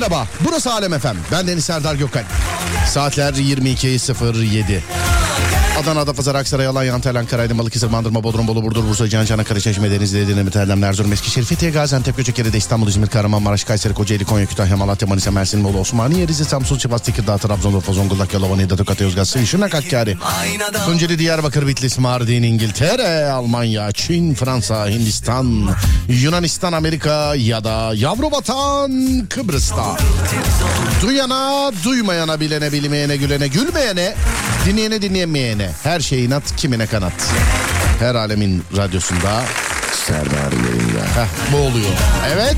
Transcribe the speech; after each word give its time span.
merhaba. 0.00 0.28
Burası 0.40 0.72
Alem 0.72 0.92
Efem. 0.92 1.16
Ben 1.32 1.46
Deniz 1.46 1.64
Serdar 1.64 1.94
Gökhan. 1.94 2.24
Saatler 2.86 3.32
22.07. 3.34 4.80
Adana, 5.80 6.00
Adapazarı, 6.00 6.38
Aksaray, 6.38 6.66
Alanya, 6.66 6.94
Antalya, 6.94 7.20
Ankara, 7.20 7.42
Aydın, 7.42 7.58
Balıkesir, 7.58 7.92
Bandırma, 7.92 8.24
Bodrum, 8.24 8.46
Bolu, 8.46 8.64
Burdur, 8.64 8.88
Bursa, 8.88 9.08
Can, 9.08 9.24
Çanakkale, 9.24 9.60
Çeşme, 9.60 9.90
Denizli, 9.90 10.20
Edirne, 10.20 10.40
Erdem, 10.40 10.84
Erzurum, 10.84 11.12
Eskişehir, 11.12 11.46
Fethiye, 11.46 11.70
Gaziantep, 11.70 12.16
Göcekere, 12.16 12.58
İstanbul, 12.58 12.88
İzmir, 12.88 13.06
Kahramanmaraş, 13.06 13.64
Kayseri, 13.64 13.94
Kocaeli, 13.94 14.24
Konya, 14.24 14.46
Kütahya, 14.46 14.76
Malatya, 14.76 15.08
Manisa, 15.08 15.30
Mersin, 15.30 15.64
Bolu, 15.64 15.78
Osmaniye, 15.78 16.28
Rize, 16.28 16.44
Samsun, 16.44 16.78
Sivas, 16.78 17.02
Tekirdağ, 17.02 17.38
Trabzon, 17.38 17.72
Urfa, 17.72 17.92
Zonguldak, 17.92 18.34
Yalova, 18.34 18.56
Niğde, 18.56 18.76
Tokat, 18.76 19.00
Yozgat, 19.00 19.26
Şırnak, 19.46 19.74
Hakkari, 19.74 20.16
Tunceli, 20.86 21.18
Diyarbakır, 21.18 21.66
Bitlis, 21.66 21.98
Mardin, 21.98 22.42
İngiltere, 22.42 23.30
Almanya, 23.30 23.92
Çin, 23.92 24.34
Fransa, 24.34 24.88
Hindistan, 24.88 25.70
Yunanistan, 26.08 26.72
Amerika 26.72 27.34
ya 27.34 27.64
da 27.64 27.92
yavru 27.94 28.30
vatan 28.30 29.26
Kıbrıs'ta. 29.28 29.96
Duyana, 31.02 31.72
duymayana, 31.84 32.40
bilene, 32.40 32.72
bilmeyene, 32.72 33.16
gülene, 33.16 33.48
gülmeyene, 33.48 34.14
dinleyene, 34.66 35.02
dinleyemeyene. 35.02 35.70
Her 35.82 36.00
şey 36.00 36.24
inat, 36.24 36.56
kimine 36.56 36.86
kanat. 36.86 37.12
Her 37.98 38.14
alemin 38.14 38.62
radyosunda 38.76 39.42
Serdar 39.92 40.52
yayında. 40.52 41.00
Heh, 41.16 41.52
bu 41.52 41.56
oluyor. 41.56 41.90
Evet. 42.34 42.56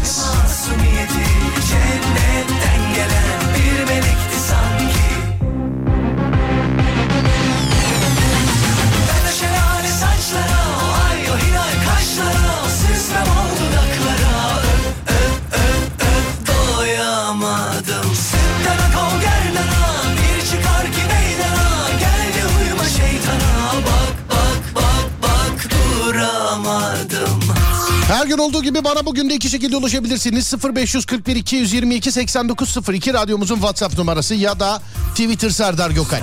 Gün 28.33 28.39
olduğu 28.39 28.63
gibi 28.63 28.85
bana 28.85 29.07
bugün 29.07 29.31
de 29.31 29.35
iki 29.35 29.51
şekilde 29.51 29.77
ulaşabilirsiniz. 29.77 30.55
0541 30.75 31.37
222 31.37 32.13
8902 32.13 33.15
radyomuzun 33.15 33.55
WhatsApp 33.55 33.98
numarası 33.98 34.35
ya 34.35 34.61
da 34.61 34.83
Twitter 35.11 35.51
Serdar 35.51 35.91
Gökal. 35.91 36.20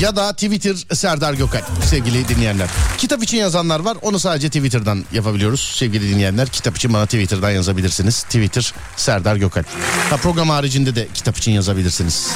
Ya 0.00 0.16
da 0.16 0.32
Twitter 0.32 0.76
Serdar 0.94 1.34
Gökal 1.34 1.60
sevgili 1.84 2.28
dinleyenler. 2.28 2.68
Kitap 2.98 3.22
için 3.22 3.36
yazanlar 3.36 3.80
var 3.80 3.96
onu 4.02 4.18
sadece 4.18 4.48
Twitter'dan 4.48 5.04
yapabiliyoruz 5.12 5.60
sevgili 5.60 6.14
dinleyenler. 6.14 6.48
Kitap 6.48 6.76
için 6.76 6.92
bana 6.92 7.04
Twitter'dan 7.04 7.50
yazabilirsiniz. 7.50 8.22
Twitter 8.22 8.72
Serdar 8.96 9.36
Gökal. 9.36 9.62
Ha, 10.10 10.16
program 10.16 10.48
haricinde 10.48 10.94
de 10.94 11.08
kitap 11.14 11.36
için 11.36 11.52
yazabilirsiniz. 11.52 12.28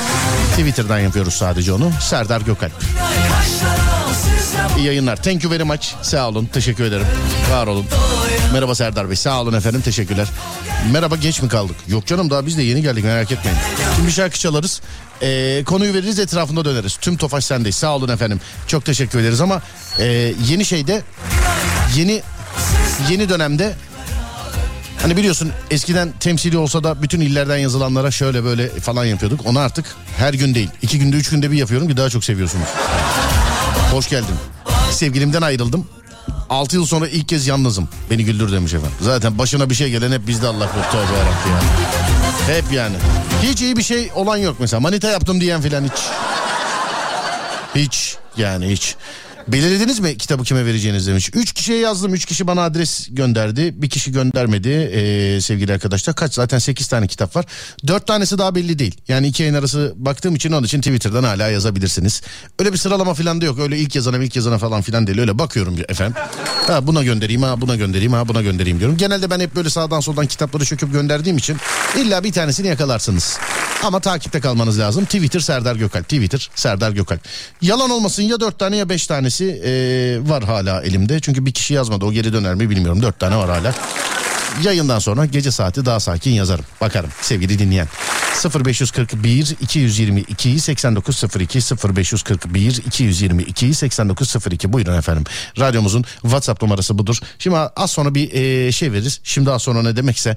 Twitter'dan 0.50 0.98
yapıyoruz 0.98 1.34
sadece 1.34 1.72
onu. 1.72 1.90
Serdar 2.00 2.40
Gökal. 2.40 2.70
İyi 4.78 4.86
yayınlar. 4.86 5.22
Thank 5.22 5.44
you 5.44 5.52
very 5.52 5.64
much. 5.64 5.86
Sağ 6.02 6.28
olun. 6.28 6.46
Teşekkür 6.52 6.84
ederim. 6.84 7.06
Var 7.52 7.66
olun. 7.66 7.86
Merhaba 8.54 8.74
Serdar 8.74 9.08
Bey. 9.08 9.16
Sağ 9.16 9.40
olun 9.40 9.52
efendim. 9.52 9.80
Teşekkürler. 9.80 10.28
Merhaba 10.92 11.16
geç 11.16 11.42
mi 11.42 11.48
kaldık? 11.48 11.76
Yok 11.88 12.06
canım 12.06 12.30
daha 12.30 12.46
biz 12.46 12.58
de 12.58 12.62
yeni 12.62 12.82
geldik 12.82 13.04
merak 13.04 13.32
etmeyin. 13.32 13.58
Şimdi 13.94 14.08
bir 14.08 14.12
şarkı 14.12 14.38
çalarız. 14.38 14.80
Ee, 15.22 15.62
konuyu 15.66 15.94
veririz 15.94 16.18
etrafında 16.18 16.64
döneriz. 16.64 16.96
Tüm 16.96 17.16
Tofaş 17.16 17.44
sendeyiz. 17.44 17.76
Sağ 17.76 17.96
olun 17.96 18.08
efendim. 18.08 18.40
Çok 18.66 18.84
teşekkür 18.84 19.18
ederiz 19.18 19.40
ama 19.40 19.62
e, 19.98 20.34
yeni 20.48 20.64
şeyde 20.64 21.02
yeni 21.96 22.22
yeni 23.10 23.28
dönemde 23.28 23.74
Hani 25.02 25.16
biliyorsun 25.16 25.52
eskiden 25.70 26.12
temsili 26.20 26.58
olsa 26.58 26.84
da 26.84 27.02
bütün 27.02 27.20
illerden 27.20 27.56
yazılanlara 27.56 28.10
şöyle 28.10 28.44
böyle 28.44 28.68
falan 28.68 29.04
yapıyorduk. 29.04 29.46
Onu 29.46 29.58
artık 29.58 29.86
her 30.18 30.34
gün 30.34 30.54
değil. 30.54 30.70
iki 30.82 30.98
günde 30.98 31.16
üç 31.16 31.30
günde 31.30 31.50
bir 31.50 31.56
yapıyorum 31.56 31.88
ki 31.88 31.96
daha 31.96 32.10
çok 32.10 32.24
seviyorsunuz. 32.24 32.68
Hoş 33.92 34.08
geldin. 34.08 34.34
Sevgilimden 34.90 35.42
ayrıldım. 35.42 35.86
6 36.50 36.76
yıl 36.76 36.86
sonra 36.86 37.08
ilk 37.08 37.28
kez 37.28 37.46
yalnızım. 37.46 37.88
Beni 38.10 38.24
güldür 38.24 38.52
demiş 38.52 38.74
efendim. 38.74 38.96
Zaten 39.00 39.38
başına 39.38 39.70
bir 39.70 39.74
şey 39.74 39.90
gelen 39.90 40.12
hep 40.12 40.26
bizde 40.26 40.46
Allah 40.46 40.72
korusun. 40.72 40.90
Tövbe 40.90 41.18
yarabbim 41.18 41.52
ya. 41.52 42.56
Hep 42.56 42.72
yani. 42.72 42.96
Hiç 43.42 43.62
iyi 43.62 43.76
bir 43.76 43.82
şey 43.82 44.10
olan 44.14 44.36
yok 44.36 44.56
mesela. 44.60 44.80
Manita 44.80 45.08
yaptım 45.10 45.40
diyen 45.40 45.60
filan 45.62 45.84
hiç. 45.84 46.02
Hiç 47.74 48.16
yani 48.36 48.68
hiç. 48.68 48.96
Belirlediniz 49.48 50.00
mi 50.00 50.18
kitabı 50.18 50.44
kime 50.44 50.66
vereceğiniz 50.66 51.06
demiş. 51.06 51.30
Üç 51.34 51.52
kişiye 51.52 51.78
yazdım. 51.78 52.14
Üç 52.14 52.24
kişi 52.24 52.46
bana 52.46 52.62
adres 52.62 53.08
gönderdi. 53.10 53.82
Bir 53.82 53.90
kişi 53.90 54.12
göndermedi 54.12 54.68
ee, 54.68 55.40
sevgili 55.40 55.72
arkadaşlar. 55.72 56.16
Kaç 56.16 56.34
zaten 56.34 56.58
sekiz 56.58 56.86
tane 56.88 57.06
kitap 57.06 57.36
var. 57.36 57.44
Dört 57.86 58.06
tanesi 58.06 58.38
daha 58.38 58.54
belli 58.54 58.78
değil. 58.78 59.00
Yani 59.08 59.26
iki 59.26 59.42
yayın 59.42 59.54
arası 59.54 59.92
baktığım 59.96 60.34
için 60.34 60.52
onun 60.52 60.66
için 60.66 60.80
Twitter'dan 60.80 61.24
hala 61.24 61.48
yazabilirsiniz. 61.48 62.22
Öyle 62.58 62.72
bir 62.72 62.78
sıralama 62.78 63.14
falan 63.14 63.40
da 63.40 63.44
yok. 63.44 63.58
Öyle 63.58 63.78
ilk 63.78 63.96
yazana 63.96 64.18
ilk 64.18 64.36
yazana 64.36 64.58
falan 64.58 64.82
filan 64.82 65.06
değil. 65.06 65.18
Öyle 65.18 65.38
bakıyorum 65.38 65.76
efendim. 65.88 66.16
Ha 66.66 66.86
buna 66.86 67.02
göndereyim 67.02 67.42
ha 67.42 67.60
buna 67.60 67.76
göndereyim 67.76 68.12
ha 68.12 68.28
buna 68.28 68.42
göndereyim 68.42 68.78
diyorum. 68.78 68.96
Genelde 68.96 69.30
ben 69.30 69.40
hep 69.40 69.56
böyle 69.56 69.70
sağdan 69.70 70.00
soldan 70.00 70.26
kitapları 70.26 70.64
çöküp 70.64 70.92
gönderdiğim 70.92 71.36
için 71.36 71.56
illa 71.98 72.24
bir 72.24 72.32
tanesini 72.32 72.66
yakalarsınız. 72.66 73.38
Ama 73.82 74.00
takipte 74.00 74.40
kalmanız 74.40 74.78
lazım. 74.78 75.04
Twitter 75.04 75.40
Serdar 75.40 75.76
Gökal. 75.76 76.02
Twitter 76.02 76.50
Serdar 76.54 76.90
Gökal. 76.90 77.18
Yalan 77.62 77.90
olmasın 77.90 78.22
ya 78.22 78.40
dört 78.40 78.58
tane 78.58 78.76
ya 78.76 78.88
beş 78.88 79.06
tanesi 79.06 79.33
e, 79.40 80.28
var 80.28 80.44
hala 80.44 80.82
elimde. 80.82 81.20
Çünkü 81.20 81.46
bir 81.46 81.52
kişi 81.52 81.74
yazmadı 81.74 82.04
o 82.04 82.12
geri 82.12 82.32
döner 82.32 82.54
mi 82.54 82.70
bilmiyorum. 82.70 83.02
Dört 83.02 83.20
tane 83.20 83.36
var 83.36 83.50
hala. 83.50 83.74
Yayından 84.62 84.98
sonra 84.98 85.24
gece 85.24 85.50
saati 85.50 85.86
daha 85.86 86.00
sakin 86.00 86.30
yazarım. 86.30 86.64
Bakarım 86.80 87.10
sevgili 87.20 87.58
dinleyen. 87.58 87.88
0541 88.66 89.56
222 89.60 90.60
8902 90.60 91.58
0541 91.96 92.82
222 92.86 93.74
8902 93.74 94.72
buyurun 94.72 94.98
efendim. 94.98 95.24
Radyomuzun 95.58 96.04
WhatsApp 96.22 96.62
numarası 96.62 96.98
budur. 96.98 97.18
Şimdi 97.38 97.56
az 97.56 97.90
sonra 97.90 98.14
bir 98.14 98.32
e, 98.32 98.72
şey 98.72 98.92
veririz. 98.92 99.20
Şimdi 99.24 99.50
az 99.50 99.62
sonra 99.62 99.82
ne 99.82 99.96
demekse 99.96 100.36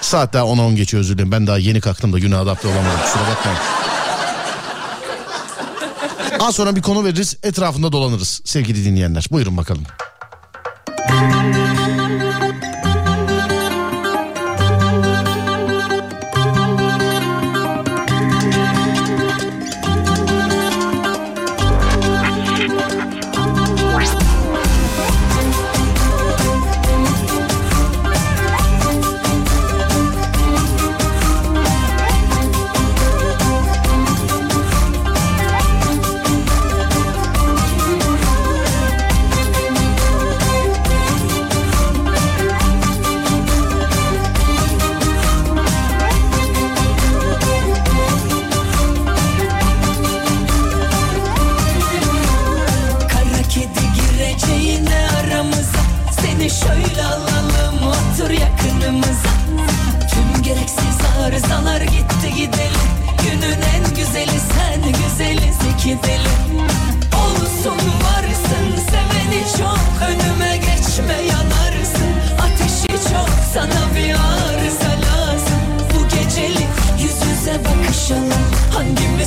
Saat 0.00 0.32
daha 0.32 0.44
10'a 0.44 0.62
10 0.62 0.76
geçiyor 0.76 1.00
özür 1.00 1.14
dilerim. 1.14 1.32
Ben 1.32 1.46
daha 1.46 1.58
yeni 1.58 1.80
kalktım 1.80 2.12
da 2.12 2.18
güne 2.18 2.36
adapte 2.36 2.68
olamadım. 2.68 3.00
Kusura 3.04 3.22
bakmayın. 3.22 3.58
Az 6.40 6.54
sonra 6.54 6.76
bir 6.76 6.82
konu 6.82 7.04
veririz. 7.04 7.36
Etrafında 7.42 7.92
dolanırız 7.92 8.40
sevgili 8.44 8.84
dinleyenler. 8.84 9.26
Buyurun 9.30 9.56
bakalım. 9.56 9.82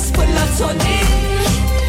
herkes 0.02 0.12
platonik 0.12 1.06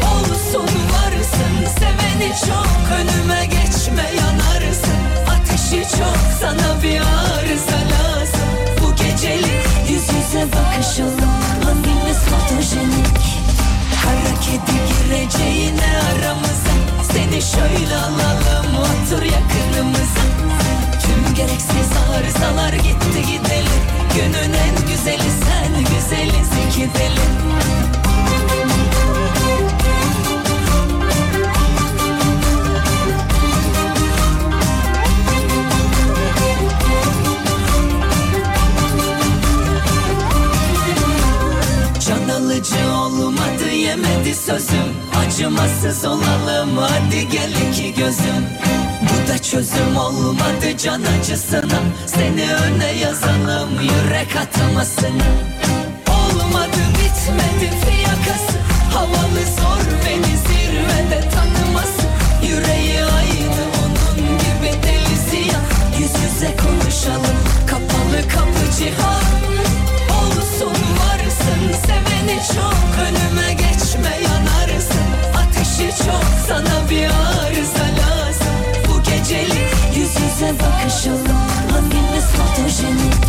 Olur 0.02 0.36
sonu 0.52 0.80
varısın 0.92 1.78
seveni 1.78 2.32
çok. 2.46 2.98
Önüme 2.98 3.44
geçme 3.46 4.10
yanarsın. 4.16 4.98
Ateşi 5.26 5.82
çok 5.82 6.18
sana 6.40 6.82
bir 6.82 7.00
arıza 7.00 7.80
lazım. 7.92 8.48
Bu 8.82 8.96
gecelik 8.96 9.90
yüz 9.90 10.02
yüze 10.02 10.46
bakışalım. 10.52 11.30
Hangimiz 11.64 12.18
fotojenik? 12.18 13.44
Hareketi 14.04 14.72
gireceğine 14.88 15.90
aramıza 16.10 16.74
Seni 17.12 17.42
şöyle 17.42 17.96
alalım 17.96 18.76
otur 18.76 19.22
yakınımıza. 19.22 20.24
Tüm 21.02 21.34
gereksiz 21.34 21.90
arızalar 22.16 22.72
gitti 22.72 23.22
gidelim. 23.32 23.82
Günün 24.14 24.54
en 24.54 24.86
güzeli 24.88 25.30
sen 25.44 25.84
güzeliz 25.84 26.48
iki 26.68 26.80
deli. 26.80 27.83
Alıcı 42.64 42.96
olmadı 42.96 43.70
yemedi 43.70 44.34
sözüm. 44.34 44.94
Acımasız 45.26 46.04
olalım 46.04 46.76
hadi 46.78 47.28
gel 47.28 47.52
iki 47.68 47.94
gözüm. 47.94 48.44
Bu 49.02 49.28
da 49.32 49.38
çözüm 49.38 49.96
olmadı 49.96 50.76
can 50.78 51.02
acısına. 51.02 51.80
Seni 52.06 52.54
öne 52.54 52.92
yazalım 52.92 53.70
yürek 53.80 54.36
atamasına. 54.36 55.24
Olmadı 56.08 56.80
bitmedi 56.94 57.70
fiyakası. 57.84 58.58
Havalı 58.92 59.44
zor 59.56 59.84
beni 60.06 60.36
zirvede 60.36 61.20
tanıması. 61.30 62.02
Yüreği 62.42 63.04
aynı 63.04 63.62
onun 63.84 64.38
gibi 64.38 64.82
delisi 64.82 65.36
ya 65.36 65.60
Yüz 65.98 66.10
yüze 66.22 66.56
konuşalım 66.56 67.36
kapalı 67.66 68.28
kapı 68.28 68.76
cihan. 68.78 69.24
Olsun 70.10 70.76
varsın 70.98 71.84
seveni 72.24 72.40
çok 72.46 72.74
Önüme 73.06 73.52
geçme 73.52 74.18
yanarsın. 74.24 75.06
Ateşi 75.36 76.04
çok 76.04 76.24
sana 76.48 76.90
bir 76.90 77.04
arıza 77.06 77.86
lazım. 78.00 78.54
Bu 78.88 79.02
gecelik 79.02 79.96
yüz 79.96 80.10
yüze 80.10 80.52
bakışalım. 80.52 81.38
Hangimiz 81.70 82.24
fotojenik. 82.24 83.24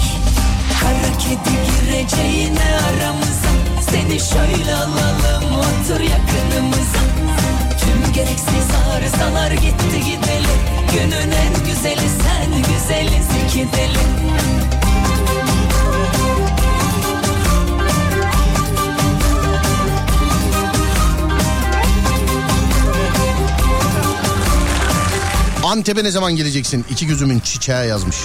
Kara 0.82 1.18
kedi 1.18 1.56
gireceğine 1.66 2.80
aramıza. 2.88 3.52
Seni 3.92 4.20
şöyle 4.20 4.76
alalım 4.76 5.60
otur 5.60 6.00
yakınımıza. 6.00 7.00
Tüm 7.80 8.14
gereksiz 8.14 8.68
arızalar 8.96 9.52
gitti 9.52 10.00
gidelim 10.06 10.60
Günün 10.94 11.32
en 11.32 11.66
güzeli 11.66 12.10
sen 12.10 12.52
güzeliz 12.58 13.28
iki 13.46 13.60
deli 13.60 14.06
Antep'e 25.76 26.04
ne 26.04 26.12
zaman 26.12 26.36
geleceksin? 26.36 26.86
İki 26.90 27.08
gözümün 27.08 27.40
çiçeği 27.40 27.88
yazmış. 27.88 28.16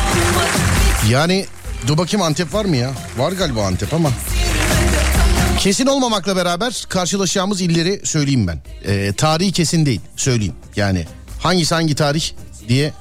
yani 1.10 1.46
dur 1.86 1.98
bakayım 1.98 2.26
Antep 2.26 2.54
var 2.54 2.64
mı 2.64 2.76
ya? 2.76 2.90
Var 3.18 3.32
galiba 3.32 3.66
Antep 3.66 3.94
ama. 3.94 4.10
Kesin 5.58 5.86
olmamakla 5.86 6.36
beraber 6.36 6.84
karşılaşacağımız 6.88 7.60
illeri 7.60 8.00
söyleyeyim 8.04 8.46
ben. 8.46 8.62
Ee, 8.84 9.12
tarihi 9.16 9.52
kesin 9.52 9.86
değil 9.86 10.00
söyleyeyim. 10.16 10.54
Yani 10.76 11.06
hangisi 11.40 11.74
hangi 11.74 11.94
tarih 11.94 12.30
diye 12.68 12.92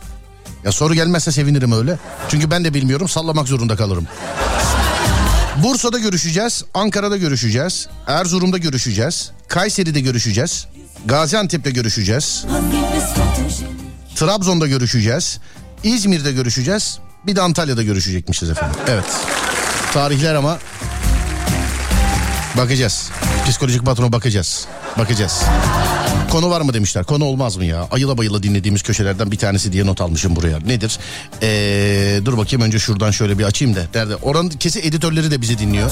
ya 0.63 0.71
soru 0.71 0.93
gelmezse 0.93 1.31
sevinirim 1.31 1.71
öyle. 1.71 1.99
Çünkü 2.29 2.51
ben 2.51 2.65
de 2.65 2.73
bilmiyorum 2.73 3.09
sallamak 3.09 3.47
zorunda 3.47 3.75
kalırım. 3.75 4.07
Bursa'da 5.63 5.99
görüşeceğiz, 5.99 6.63
Ankara'da 6.73 7.17
görüşeceğiz, 7.17 7.87
Erzurum'da 8.07 8.57
görüşeceğiz, 8.57 9.31
Kayseri'de 9.47 9.99
görüşeceğiz, 9.99 10.67
Gaziantep'te 11.05 11.71
görüşeceğiz, 11.71 12.45
Trabzon'da 14.19 14.67
görüşeceğiz, 14.67 15.39
İzmir'de 15.83 16.31
görüşeceğiz, 16.31 16.99
bir 17.27 17.35
de 17.35 17.41
Antalya'da 17.41 17.83
görüşecekmişiz 17.83 18.49
efendim. 18.49 18.79
Evet. 18.87 19.05
Tarihler 19.93 20.35
ama 20.35 20.57
bakacağız. 22.57 23.09
Psikolojik 23.45 23.85
patrona 23.85 24.11
bakacağız. 24.11 24.67
Bakacağız. 24.97 25.43
Konu 26.31 26.49
var 26.49 26.61
mı 26.61 26.73
demişler. 26.73 27.03
Konu 27.03 27.25
olmaz 27.25 27.57
mı 27.57 27.65
ya? 27.65 27.87
Ayıla 27.91 28.17
bayıla 28.17 28.43
dinlediğimiz 28.43 28.83
köşelerden 28.83 29.31
bir 29.31 29.37
tanesi 29.37 29.73
diye 29.73 29.85
not 29.85 30.01
almışım 30.01 30.35
buraya. 30.35 30.59
Nedir? 30.59 30.99
Ee, 31.41 32.21
dur 32.25 32.37
bakayım 32.37 32.65
önce 32.65 32.79
şuradan 32.79 33.11
şöyle 33.11 33.39
bir 33.39 33.43
açayım 33.43 33.75
da. 33.75 33.81
Nerede? 33.95 34.15
Oranın 34.15 34.49
kesin 34.49 34.81
editörleri 34.81 35.31
de 35.31 35.41
bizi 35.41 35.59
dinliyor. 35.59 35.91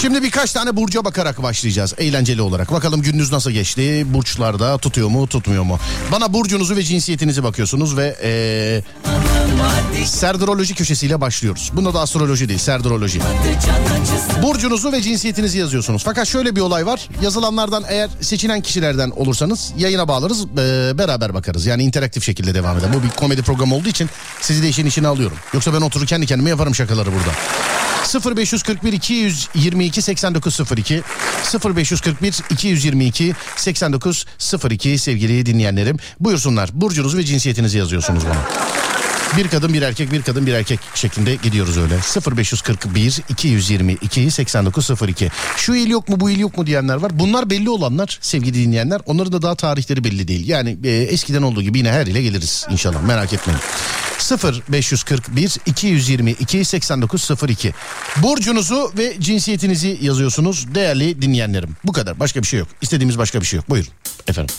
Şimdi 0.00 0.22
birkaç 0.22 0.52
tane 0.52 0.76
burca 0.76 1.04
bakarak 1.04 1.42
başlayacağız 1.42 1.94
eğlenceli 1.98 2.42
olarak. 2.42 2.72
Bakalım 2.72 3.02
gününüz 3.02 3.32
nasıl 3.32 3.50
geçti? 3.50 4.04
Burçlarda 4.14 4.78
tutuyor 4.78 5.08
mu 5.08 5.26
tutmuyor 5.26 5.62
mu? 5.62 5.78
Bana 6.12 6.32
burcunuzu 6.32 6.76
ve 6.76 6.82
cinsiyetinizi 6.82 7.44
bakıyorsunuz 7.44 7.96
ve 7.96 8.16
ee, 8.22 8.82
serdroloji 10.06 10.74
köşesiyle 10.74 11.20
başlıyoruz. 11.20 11.70
Bunda 11.72 11.94
da 11.94 12.00
astroloji 12.00 12.48
değil 12.48 12.58
serdroloji. 12.58 13.20
Burcunuzu 14.42 14.92
ve 14.92 15.02
cinsiyetinizi 15.02 15.58
yazıyorsunuz. 15.58 16.02
Fakat 16.04 16.28
şöyle 16.28 16.56
bir 16.56 16.60
olay 16.60 16.86
var. 16.86 17.08
Yazılanlardan 17.22 17.84
eğer 17.88 18.10
seçilen 18.20 18.60
kişilerden 18.60 19.10
olursanız 19.10 19.72
yayına 19.78 20.08
bağlarız 20.08 20.44
ee, 20.44 20.98
beraber 20.98 21.34
bakarız. 21.34 21.66
Yani 21.66 21.82
interaktif 21.82 22.24
şekilde 22.24 22.54
devam 22.54 22.78
eder. 22.78 22.88
Bu 22.94 23.02
bir 23.02 23.10
komedi 23.10 23.42
programı 23.42 23.74
olduğu 23.74 23.88
için 23.88 24.10
sizi 24.40 24.62
de 24.62 24.68
işin 24.68 24.86
içine 24.86 25.08
alıyorum. 25.08 25.36
Yoksa 25.54 25.74
ben 25.74 25.80
oturur 25.80 26.06
kendi 26.06 26.26
kendime 26.26 26.50
yaparım 26.50 26.74
şakaları 26.74 27.10
burada. 27.12 28.36
0541 28.36 28.92
222 28.92 30.02
8902 30.02 31.02
0541 31.64 32.34
222 32.50 33.34
8902 33.56 34.98
sevgili 34.98 35.46
dinleyenlerim. 35.46 35.96
Buyursunlar. 36.20 36.70
Burcunuzu 36.72 37.18
ve 37.18 37.24
cinsiyetinizi 37.24 37.78
yazıyorsunuz 37.78 38.24
bana. 38.24 38.93
Bir 39.36 39.48
kadın 39.48 39.74
bir 39.74 39.82
erkek 39.82 40.12
bir 40.12 40.22
kadın 40.22 40.46
bir 40.46 40.52
erkek 40.52 40.80
şeklinde 40.94 41.34
gidiyoruz 41.34 41.78
öyle. 41.78 41.94
0541 42.36 43.20
222 43.28 44.30
8902. 44.30 45.30
Şu 45.56 45.74
il 45.74 45.90
yok 45.90 46.08
mu 46.08 46.20
bu 46.20 46.30
il 46.30 46.38
yok 46.38 46.58
mu 46.58 46.66
diyenler 46.66 46.96
var. 46.96 47.18
Bunlar 47.18 47.50
belli 47.50 47.70
olanlar 47.70 48.18
sevgili 48.20 48.54
dinleyenler. 48.54 49.00
Onların 49.06 49.32
da 49.32 49.42
daha 49.42 49.54
tarihleri 49.54 50.04
belli 50.04 50.28
değil. 50.28 50.48
Yani 50.48 50.78
e, 50.84 50.90
eskiden 50.90 51.42
olduğu 51.42 51.62
gibi 51.62 51.78
yine 51.78 51.92
her 51.92 52.06
ile 52.06 52.22
geliriz 52.22 52.66
inşallah 52.70 53.02
merak 53.02 53.32
etmeyin. 53.32 53.60
0541 54.72 55.56
222 55.66 56.64
8902. 56.64 57.74
Burcunuzu 58.16 58.92
ve 58.98 59.20
cinsiyetinizi 59.20 59.98
yazıyorsunuz 60.00 60.74
değerli 60.74 61.22
dinleyenlerim. 61.22 61.76
Bu 61.84 61.92
kadar 61.92 62.20
başka 62.20 62.42
bir 62.42 62.46
şey 62.46 62.58
yok. 62.58 62.68
İstediğimiz 62.82 63.18
başka 63.18 63.40
bir 63.40 63.46
şey 63.46 63.56
yok. 63.56 63.70
Buyurun 63.70 63.90
efendim. 64.26 64.54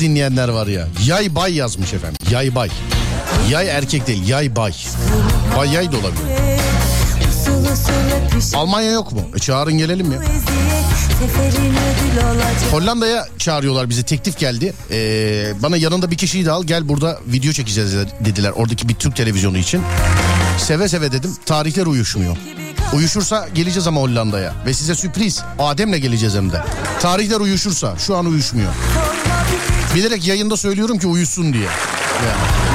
Dinleyenler 0.00 0.48
var 0.48 0.66
ya. 0.66 0.86
Yay 1.06 1.34
bay 1.34 1.54
yazmış 1.54 1.92
efendim. 1.94 2.18
Yay 2.30 2.54
bay. 2.54 2.68
Yay 3.50 3.68
erkek 3.68 4.06
değil 4.06 4.28
yay 4.28 4.56
bay. 4.56 4.72
Bay 5.56 5.72
yay 5.72 5.92
da 5.92 5.96
olabilir. 5.96 6.22
Almanya 8.54 8.90
yok 8.90 9.12
mu? 9.12 9.20
E 9.36 9.38
çağırın 9.38 9.78
gelelim 9.78 10.12
ya. 10.12 10.18
Hollanda'ya 12.70 13.26
çağırıyorlar 13.38 13.90
bizi 13.90 14.02
teklif 14.02 14.38
geldi. 14.38 14.74
Ee, 14.90 15.52
bana 15.62 15.76
yanında 15.76 16.10
bir 16.10 16.16
kişiyi 16.16 16.44
de 16.46 16.50
al 16.50 16.64
gel 16.64 16.88
burada 16.88 17.18
video 17.26 17.52
çekeceğiz 17.52 17.94
dediler. 18.24 18.50
Oradaki 18.50 18.88
bir 18.88 18.94
Türk 18.94 19.16
televizyonu 19.16 19.58
için. 19.58 19.82
Seve 20.58 20.88
seve 20.88 21.12
dedim 21.12 21.36
tarihler 21.46 21.86
uyuşmuyor. 21.86 22.36
Uyuşursa 22.94 23.48
geleceğiz 23.54 23.86
ama 23.86 24.00
Hollanda'ya. 24.00 24.54
Ve 24.66 24.74
size 24.74 24.94
sürpriz 24.94 25.42
Adem'le 25.58 25.96
geleceğiz 26.00 26.34
hem 26.34 26.52
de. 26.52 26.62
Tarihler 27.00 27.40
uyuşursa 27.40 27.98
şu 27.98 28.16
an 28.16 28.26
uyuşmuyor. 28.26 28.72
Bilerek 29.94 30.26
yayında 30.26 30.56
söylüyorum 30.56 30.98
ki 30.98 31.06
uyusun 31.06 31.52
diye. 31.52 31.64
Yani. 31.64 32.69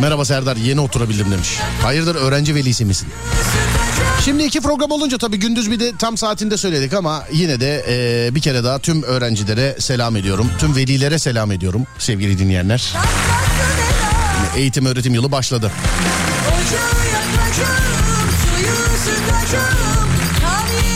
Merhaba 0.00 0.24
Serdar 0.24 0.56
yeni 0.56 0.80
oturabildim 0.80 1.30
demiş. 1.30 1.58
Hayırdır 1.82 2.14
öğrenci 2.14 2.54
velisi 2.54 2.84
misin? 2.84 3.08
Şimdi 4.24 4.42
iki 4.42 4.60
program 4.60 4.90
olunca 4.90 5.18
tabii 5.18 5.36
gündüz 5.36 5.70
bir 5.70 5.80
de 5.80 5.92
tam 5.98 6.16
saatinde 6.16 6.56
söyledik 6.56 6.94
ama 6.94 7.24
yine 7.32 7.60
de 7.60 7.84
e, 7.88 8.34
bir 8.34 8.40
kere 8.40 8.64
daha 8.64 8.78
tüm 8.78 9.02
öğrencilere 9.02 9.76
selam 9.80 10.16
ediyorum. 10.16 10.50
Tüm 10.58 10.76
velilere 10.76 11.18
selam 11.18 11.52
ediyorum 11.52 11.86
sevgili 11.98 12.38
dinleyenler. 12.38 12.92
Eğitim 14.56 14.86
öğretim 14.86 15.14
yılı 15.14 15.32
başladı. 15.32 15.72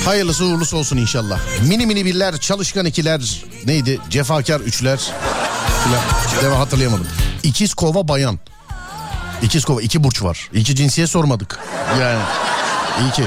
Hayırlısı 0.05 0.45
uğurlusu 0.45 0.77
olsun 0.77 0.97
inşallah. 0.97 1.41
Mini 1.69 1.87
mini 1.87 2.05
birler, 2.05 2.37
çalışkan 2.39 2.87
ikiler, 2.87 3.43
neydi? 3.67 3.99
Cefakar 4.11 4.61
üçler. 4.61 5.01
Filan. 5.85 6.03
Deva 6.45 6.59
hatırlayamadım. 6.59 7.07
İkiz 7.43 7.75
kova 7.75 8.09
bayan. 8.09 8.39
İkiz 9.43 9.65
kova, 9.65 9.83
iki 9.83 10.05
burç 10.05 10.23
var. 10.23 10.51
İki 10.53 10.75
cinsiyet 10.75 11.11
sormadık. 11.11 11.59
Yani 12.01 12.21
iyi 13.01 13.13
ki. 13.13 13.25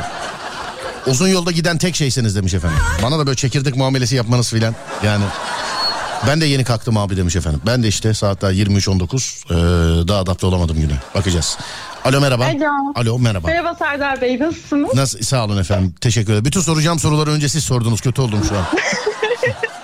Uzun 1.08 1.28
yolda 1.28 1.52
giden 1.52 1.78
tek 1.78 1.96
şeysiniz 1.96 2.36
demiş 2.36 2.54
efendim. 2.54 2.78
Bana 3.04 3.20
da 3.20 3.28
böyle 3.28 3.36
çekirdek 3.36 3.76
muamelesi 3.76 4.16
yapmanız 4.16 4.50
filan. 4.50 4.76
Yani 5.04 5.24
ben 6.28 6.42
de 6.42 6.46
yeni 6.46 6.64
kalktım 6.64 6.98
abi 6.98 7.18
demiş 7.18 7.36
efendim. 7.36 7.62
Ben 7.66 7.84
de 7.84 7.88
işte 7.88 8.14
saat 8.14 8.42
daha 8.42 8.54
23.19 8.54 10.04
ee, 10.04 10.08
daha 10.08 10.20
adapte 10.20 10.46
olamadım 10.46 10.82
güne. 10.82 10.94
Bakacağız. 11.16 11.58
Alo 12.06 12.22
merhaba. 12.22 12.46
Alo. 12.46 12.94
Alo 12.96 13.20
merhaba. 13.20 13.48
Merhaba 13.48 13.76
Serdar 13.76 14.22
Bey 14.22 14.40
nasılsınız? 14.40 14.96
Nasıl 14.96 15.22
sağ 15.22 15.46
olun 15.46 15.58
efendim. 15.58 15.96
Teşekkür 16.02 16.32
ederim. 16.32 16.46
Bütün 16.46 16.62
soracağım 16.62 17.00
soruları 17.00 17.32
önce 17.32 17.50
siz 17.50 17.64
sordunuz. 17.64 18.02
Kötü 18.02 18.22
oldum 18.22 18.42
şu 18.50 18.58
an. 18.58 18.66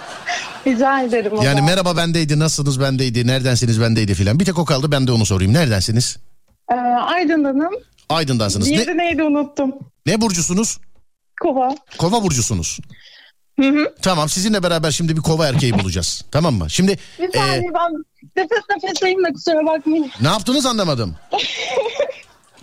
Rica 0.67 1.01
ederim. 1.01 1.31
o 1.37 1.43
Yani 1.43 1.61
merhaba 1.61 1.97
bendeydi, 1.97 2.39
nasılsınız 2.39 2.79
bendeydi, 2.81 3.27
neredensiniz 3.27 3.81
bendeydi 3.81 4.13
filan. 4.13 4.39
Bir 4.39 4.45
tek 4.45 4.59
o 4.59 4.65
kaldı 4.65 4.91
ben 4.91 5.07
de 5.07 5.11
onu 5.11 5.25
sorayım. 5.25 5.53
Neredensiniz? 5.53 6.17
Ee, 6.71 6.75
Aydın'danım. 7.01 7.71
Aydın'dansınız. 8.09 8.67
Ne, 8.69 8.75
Diğeri 8.75 8.97
neydi 8.97 9.23
unuttum. 9.23 9.71
ne 10.05 10.21
burcusunuz? 10.21 10.77
Kova. 11.41 11.75
Kova 11.97 12.23
burcusunuz. 12.23 12.79
Hı 13.59 13.69
hı. 13.69 13.93
Tamam 14.01 14.29
sizinle 14.29 14.63
beraber 14.63 14.91
şimdi 14.91 15.15
bir 15.17 15.21
kova 15.21 15.47
erkeği 15.47 15.79
bulacağız. 15.79 16.23
Tamam 16.31 16.53
mı? 16.55 16.69
Şimdi 16.69 16.97
Bir 17.19 17.29
e, 17.29 17.31
saniye 17.37 17.71
ben 17.73 18.03
nefes 18.35 18.59
nefeseyim 18.83 19.23
de 19.25 19.33
kusura 19.33 19.65
bakmayın. 19.65 20.11
ne 20.21 20.27
yaptınız 20.27 20.65
anlamadım. 20.65 21.15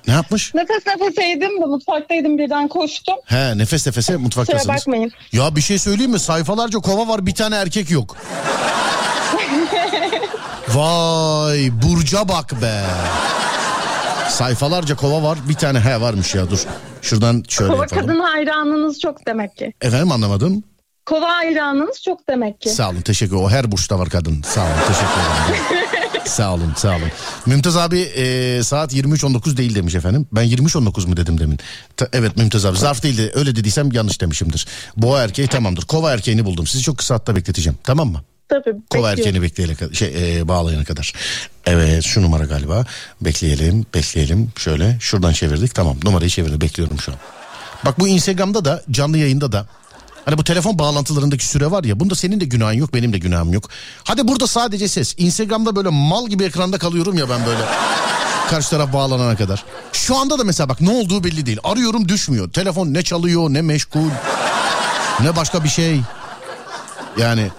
ne 0.06 0.12
yapmış? 0.14 0.54
Nefes 0.54 0.86
nefeseydim 0.86 1.62
de 1.62 1.66
mutfaktaydım 1.66 2.38
birden 2.38 2.68
koştum. 2.68 3.14
He 3.24 3.58
nefes 3.58 3.86
nefese 3.86 4.12
Kusura 4.12 4.22
mutfaktasınız. 4.22 4.68
bakmayın. 4.68 5.12
Ya 5.32 5.56
bir 5.56 5.60
şey 5.60 5.78
söyleyeyim 5.78 6.12
mi? 6.12 6.18
Sayfalarca 6.20 6.78
kova 6.78 7.08
var 7.08 7.26
bir 7.26 7.34
tane 7.34 7.56
erkek 7.56 7.90
yok. 7.90 8.16
Vay 10.68 11.70
Burca 11.82 12.28
bak 12.28 12.62
be. 12.62 12.82
Sayfalarca 14.30 14.96
kova 14.96 15.22
var 15.22 15.38
bir 15.48 15.54
tane 15.54 15.80
he 15.80 16.00
varmış 16.00 16.34
ya 16.34 16.50
dur. 16.50 16.64
Şuradan 17.02 17.44
şöyle 17.48 17.72
Kova 17.72 17.82
yapalım. 17.82 18.02
kadın 18.06 18.20
hayranınız 18.20 19.00
çok 19.00 19.26
demek 19.26 19.56
ki. 19.56 19.72
Efendim 19.82 20.12
anlamadım. 20.12 20.64
Kova 21.06 21.28
hayranınız 21.28 22.02
çok 22.02 22.28
demek 22.28 22.60
ki. 22.60 22.70
Sağ 22.70 22.90
olun 22.90 23.00
teşekkür 23.00 23.36
O 23.36 23.50
her 23.50 23.72
burçta 23.72 23.98
var 23.98 24.08
kadın. 24.08 24.42
Sağ 24.42 24.60
olun 24.60 24.70
teşekkür 24.88 25.20
ederim. 25.20 25.86
sağ 26.26 26.54
olun 26.54 26.72
sağ 26.76 26.96
olun. 26.96 27.10
Mümtaz 27.46 27.76
abi 27.76 28.00
e, 28.00 28.62
saat 28.62 28.94
23.19 28.94 29.56
değil 29.56 29.74
demiş 29.74 29.94
efendim. 29.94 30.26
Ben 30.32 30.44
23.19 30.44 31.06
mu 31.06 31.16
dedim 31.16 31.40
demin. 31.40 31.58
Ta- 31.96 32.08
evet 32.12 32.36
Mümtaz 32.36 32.64
abi 32.66 32.78
zarf 32.78 33.02
değildi. 33.02 33.32
Öyle 33.34 33.56
dediysem 33.56 33.92
yanlış 33.92 34.20
demişimdir. 34.20 34.66
Boğa 34.96 35.22
erkeği 35.22 35.48
tamamdır. 35.48 35.82
Kova 35.82 36.12
erkeğini 36.12 36.44
buldum. 36.44 36.66
Sizi 36.66 36.82
çok 36.84 36.98
kısa 36.98 37.14
hatta 37.14 37.36
bekleteceğim. 37.36 37.78
Tamam 37.84 38.08
mı? 38.08 38.22
Tabii 38.48 38.76
Kova 38.90 39.10
erkeğini 39.12 39.42
bekleyene 39.42 39.74
kadar, 39.74 39.94
şey, 39.94 40.38
e, 40.38 40.48
bağlayana 40.48 40.84
kadar. 40.84 41.12
Evet 41.66 42.04
şu 42.04 42.22
numara 42.22 42.44
galiba. 42.44 42.84
Bekleyelim 43.20 43.86
bekleyelim. 43.94 44.52
Şöyle 44.56 44.96
şuradan 45.00 45.32
çevirdik. 45.32 45.74
Tamam 45.74 45.96
numarayı 46.04 46.30
çevirdim 46.30 46.60
bekliyorum 46.60 47.00
şu 47.00 47.12
an. 47.12 47.18
Bak 47.84 47.98
bu 47.98 48.08
Instagram'da 48.08 48.64
da 48.64 48.82
canlı 48.90 49.18
yayında 49.18 49.52
da 49.52 49.66
Hani 50.26 50.38
bu 50.38 50.44
telefon 50.44 50.78
bağlantılarındaki 50.78 51.46
süre 51.46 51.70
var 51.70 51.84
ya 51.84 52.00
bunda 52.00 52.14
senin 52.14 52.40
de 52.40 52.44
günahın 52.44 52.72
yok 52.72 52.94
benim 52.94 53.12
de 53.12 53.18
günahım 53.18 53.52
yok. 53.52 53.68
Hadi 54.04 54.28
burada 54.28 54.46
sadece 54.46 54.88
ses. 54.88 55.14
Instagram'da 55.18 55.76
böyle 55.76 55.88
mal 55.88 56.28
gibi 56.28 56.44
ekranda 56.44 56.78
kalıyorum 56.78 57.18
ya 57.18 57.30
ben 57.30 57.46
böyle. 57.46 57.60
Karşı 58.50 58.70
taraf 58.70 58.92
bağlanana 58.92 59.36
kadar. 59.36 59.64
Şu 59.92 60.16
anda 60.16 60.38
da 60.38 60.44
mesela 60.44 60.68
bak 60.68 60.80
ne 60.80 60.90
olduğu 60.90 61.24
belli 61.24 61.46
değil. 61.46 61.58
Arıyorum 61.64 62.08
düşmüyor. 62.08 62.50
Telefon 62.52 62.94
ne 62.94 63.02
çalıyor 63.02 63.50
ne 63.50 63.62
meşgul. 63.62 64.10
Ne 65.20 65.36
başka 65.36 65.64
bir 65.64 65.68
şey. 65.68 66.00
Yani 67.18 67.50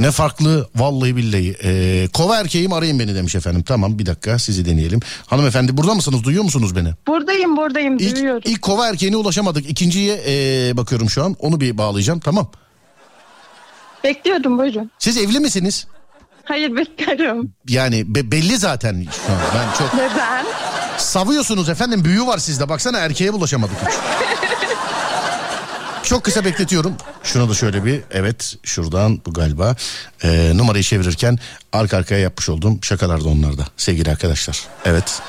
ne 0.00 0.10
farklı 0.10 0.68
vallahi 0.76 1.16
billahi. 1.16 1.56
Ee, 1.64 2.08
kova 2.12 2.36
erkeğim 2.40 2.72
arayın 2.72 2.98
beni 2.98 3.14
demiş 3.14 3.34
efendim. 3.34 3.62
Tamam 3.62 3.98
bir 3.98 4.06
dakika 4.06 4.38
sizi 4.38 4.64
deneyelim. 4.64 5.00
Hanımefendi 5.26 5.76
burada 5.76 5.94
mısınız 5.94 6.24
duyuyor 6.24 6.44
musunuz 6.44 6.76
beni? 6.76 6.88
Buradayım 7.06 7.56
buradayım 7.56 7.96
İlk, 7.98 8.16
duyuyorum. 8.16 8.42
ilk 8.44 8.62
kova 8.62 8.88
erkeğine 8.88 9.16
ulaşamadık. 9.16 9.70
İkinciye 9.70 10.20
ee, 10.26 10.76
bakıyorum 10.76 11.10
şu 11.10 11.24
an. 11.24 11.36
Onu 11.38 11.60
bir 11.60 11.78
bağlayacağım 11.78 12.20
tamam. 12.20 12.50
Bekliyorum 14.04 14.58
buyurun. 14.58 14.90
Siz 14.98 15.16
evli 15.16 15.40
misiniz? 15.40 15.86
Hayır 16.44 16.76
bekliyorum. 16.76 17.52
Yani 17.68 18.14
be- 18.14 18.30
belli 18.30 18.56
zaten 18.58 19.06
şu 19.26 19.32
an. 19.32 19.38
Ben 19.54 19.78
çok 19.78 19.94
Neden? 19.94 20.46
savuyorsunuz 20.98 21.68
efendim 21.68 22.04
büyü 22.04 22.26
var 22.26 22.38
sizde. 22.38 22.68
Baksana 22.68 22.98
erkeğe 22.98 23.32
bulaşamadık 23.32 23.76
hiç. 23.86 23.94
Çok 26.10 26.24
kısa 26.24 26.44
bekletiyorum. 26.44 26.96
Şunu 27.22 27.50
da 27.50 27.54
şöyle 27.54 27.84
bir 27.84 28.00
evet 28.10 28.56
şuradan 28.62 29.20
bu 29.26 29.32
galiba 29.32 29.76
Ee, 30.24 30.52
numarayı 30.54 30.84
çevirirken 30.84 31.38
arka 31.72 31.96
arkaya 31.96 32.20
yapmış 32.20 32.48
olduğum 32.48 32.82
şakalar 32.82 33.24
da 33.24 33.28
onlarda 33.28 33.66
sevgili 33.76 34.10
arkadaşlar. 34.10 34.60
Evet. 34.84 35.22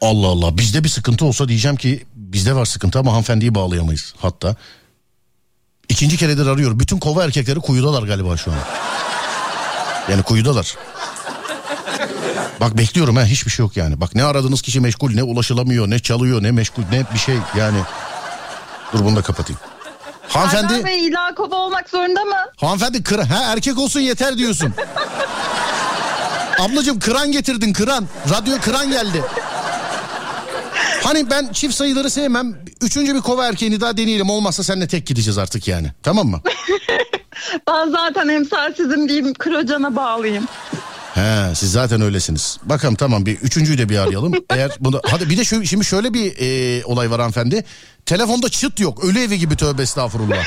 Allah 0.00 0.26
Allah 0.26 0.58
bizde 0.58 0.84
bir 0.84 0.88
sıkıntı 0.88 1.24
olsa 1.24 1.48
diyeceğim 1.48 1.76
ki 1.76 2.06
bizde 2.14 2.54
var 2.54 2.64
sıkıntı 2.64 2.98
ama 2.98 3.12
hanımefendiyi 3.12 3.54
bağlayamayız 3.54 4.14
hatta. 4.18 4.56
İkinci 5.88 6.16
keredir 6.16 6.46
arıyorum. 6.46 6.80
Bütün 6.80 6.98
kova 6.98 7.24
erkekleri 7.24 7.60
kuyudalar 7.60 8.02
galiba 8.02 8.36
şu 8.36 8.52
an. 8.52 8.58
Yani 10.10 10.22
kuyudalar. 10.22 10.76
Bak 12.62 12.78
bekliyorum 12.78 13.16
ha 13.16 13.24
hiçbir 13.24 13.50
şey 13.50 13.64
yok 13.64 13.76
yani. 13.76 14.00
Bak 14.00 14.14
ne 14.14 14.24
aradığınız 14.24 14.62
kişi 14.62 14.80
meşgul 14.80 15.10
ne 15.14 15.22
ulaşılamıyor 15.22 15.90
ne 15.90 15.98
çalıyor 15.98 16.42
ne 16.42 16.50
meşgul 16.50 16.82
ne 16.92 17.04
bir 17.14 17.18
şey 17.18 17.34
yani. 17.58 17.78
Dur 18.92 19.04
bunu 19.04 19.16
da 19.16 19.22
kapatayım. 19.22 19.60
Hanımefendi 20.28 20.68
Serdar 20.68 20.84
Bey 20.84 21.06
illa 21.06 21.34
kova 21.34 21.56
olmak 21.56 21.90
zorunda 21.90 22.24
mı? 22.24 22.36
hanımefendi 22.56 23.02
kıra 23.02 23.30
ha 23.30 23.42
erkek 23.52 23.78
olsun 23.78 24.00
yeter 24.00 24.38
diyorsun. 24.38 24.74
Ablacığım 26.60 26.98
kıran 26.98 27.32
getirdin 27.32 27.72
kıran. 27.72 28.06
Radyo 28.30 28.60
kıran 28.60 28.90
geldi. 28.90 29.22
Hani 31.02 31.30
ben 31.30 31.52
çift 31.52 31.74
sayıları 31.74 32.10
sevmem. 32.10 32.54
Üçüncü 32.80 33.14
bir 33.14 33.20
kova 33.20 33.46
erkeğini 33.46 33.80
daha 33.80 33.96
deneyelim. 33.96 34.30
Olmazsa 34.30 34.64
seninle 34.64 34.88
tek 34.88 35.06
gideceğiz 35.06 35.38
artık 35.38 35.68
yani. 35.68 35.92
Tamam 36.02 36.26
mı? 36.26 36.40
Ben 37.68 37.90
zaten 37.90 38.28
emsalsizim 38.28 39.08
diyeyim 39.08 39.34
kırocana 39.34 39.96
bağlayayım. 39.96 40.44
He 41.14 41.54
siz 41.54 41.72
zaten 41.72 42.00
öylesiniz. 42.00 42.58
Bakalım 42.62 42.94
tamam 42.94 43.26
bir 43.26 43.38
üçüncüyü 43.38 43.78
de 43.78 43.88
bir 43.88 43.98
arayalım. 43.98 44.32
Eğer 44.50 44.70
bunu 44.80 45.00
hadi 45.04 45.30
bir 45.30 45.38
de 45.38 45.44
şu, 45.44 45.64
şimdi 45.64 45.84
şöyle 45.84 46.14
bir 46.14 46.34
e, 46.38 46.84
olay 46.84 47.10
var 47.10 47.20
hanımefendi. 47.20 47.64
Telefonda 48.06 48.48
çıt 48.48 48.80
yok. 48.80 49.04
Ölü 49.04 49.20
evi 49.20 49.38
gibi 49.38 49.56
tövbe 49.56 49.82
estağfurullah. 49.82 50.44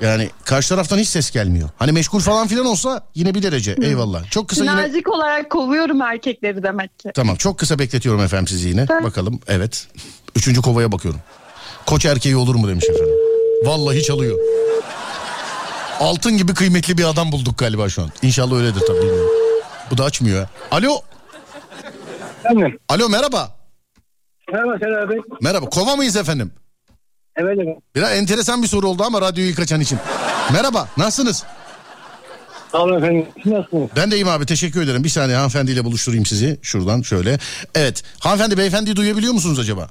Yani 0.00 0.30
karşı 0.44 0.68
taraftan 0.68 0.98
hiç 0.98 1.08
ses 1.08 1.30
gelmiyor. 1.30 1.68
Hani 1.78 1.92
meşgul 1.92 2.20
falan 2.20 2.46
filan 2.46 2.66
olsa 2.66 3.06
yine 3.14 3.34
bir 3.34 3.42
derece. 3.42 3.76
Eyvallah. 3.82 4.30
Çok 4.30 4.48
kısa 4.48 4.64
yine 4.64 4.72
Sinerjik 4.72 5.08
olarak 5.08 5.50
kovuyorum 5.50 6.02
erkekleri 6.02 6.62
demek 6.62 6.98
ki. 6.98 7.10
Tamam 7.14 7.36
çok 7.36 7.58
kısa 7.58 7.78
bekletiyorum 7.78 8.20
efendim 8.20 8.46
sizi 8.48 8.68
yine. 8.68 8.86
Tamam. 8.86 9.04
Bakalım 9.04 9.40
evet. 9.48 9.86
Üçüncü 10.36 10.62
kovaya 10.62 10.92
bakıyorum. 10.92 11.20
Koç 11.86 12.04
erkeği 12.04 12.36
olur 12.36 12.54
mu 12.54 12.68
demiş 12.68 12.84
efendim. 12.84 13.14
Vallahi 13.64 14.02
çalıyor. 14.02 14.38
Altın 16.00 16.36
gibi 16.38 16.54
kıymetli 16.54 16.98
bir 16.98 17.04
adam 17.04 17.32
bulduk 17.32 17.58
galiba 17.58 17.88
şu 17.88 18.02
an. 18.02 18.10
İnşallah 18.22 18.56
öyledir 18.56 18.80
tabii 18.86 18.98
bilmiyorum. 18.98 19.30
Bu 19.90 19.98
da 19.98 20.04
açmıyor. 20.04 20.48
Alo. 20.70 21.00
Efendim. 22.44 22.78
Alo 22.88 23.08
merhaba. 23.08 23.56
Merhaba 24.52 24.78
Serap 24.78 25.10
Bey. 25.10 25.18
Merhaba. 25.40 25.66
Kova 25.70 25.96
mıyız 25.96 26.16
efendim? 26.16 26.52
Evet 27.36 27.58
evet. 27.64 27.78
Biraz 27.94 28.12
enteresan 28.12 28.62
bir 28.62 28.68
soru 28.68 28.88
oldu 28.88 29.02
ama 29.06 29.20
radyoyu 29.20 29.50
ilk 29.50 29.58
açan 29.60 29.80
için. 29.80 29.98
Merhaba. 30.52 30.88
Nasılsınız? 30.96 31.44
Sağ 32.72 32.78
olun 32.78 32.98
efendim. 32.98 33.26
Nasılsınız? 33.44 33.90
Ben 33.96 34.10
de 34.10 34.16
iyiyim 34.16 34.28
abi 34.28 34.46
teşekkür 34.46 34.82
ederim. 34.82 35.04
Bir 35.04 35.08
saniye 35.08 35.36
hanımefendiyle 35.36 35.84
buluşturayım 35.84 36.26
sizi. 36.26 36.58
Şuradan 36.62 37.02
şöyle. 37.02 37.38
Evet. 37.74 38.02
Hanımefendi 38.20 38.58
beyefendiyi 38.58 38.96
duyabiliyor 38.96 39.32
musunuz 39.32 39.58
acaba? 39.58 39.88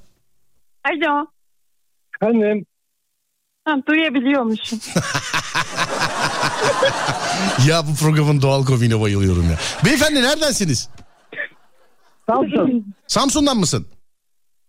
Alo. 0.85 1.25
Efendim. 2.21 2.65
Ha, 3.65 3.75
duyabiliyormuşum. 3.87 4.79
Ya 7.67 7.87
bu 7.87 7.95
programın 7.95 8.41
doğal 8.41 8.65
komiğine 8.65 9.01
bayılıyorum 9.01 9.49
ya. 9.49 9.57
Beyefendi 9.85 10.23
neredensiniz? 10.23 10.89
Samsun. 12.29 12.93
Samsun'dan 13.07 13.57
mısın? 13.57 13.87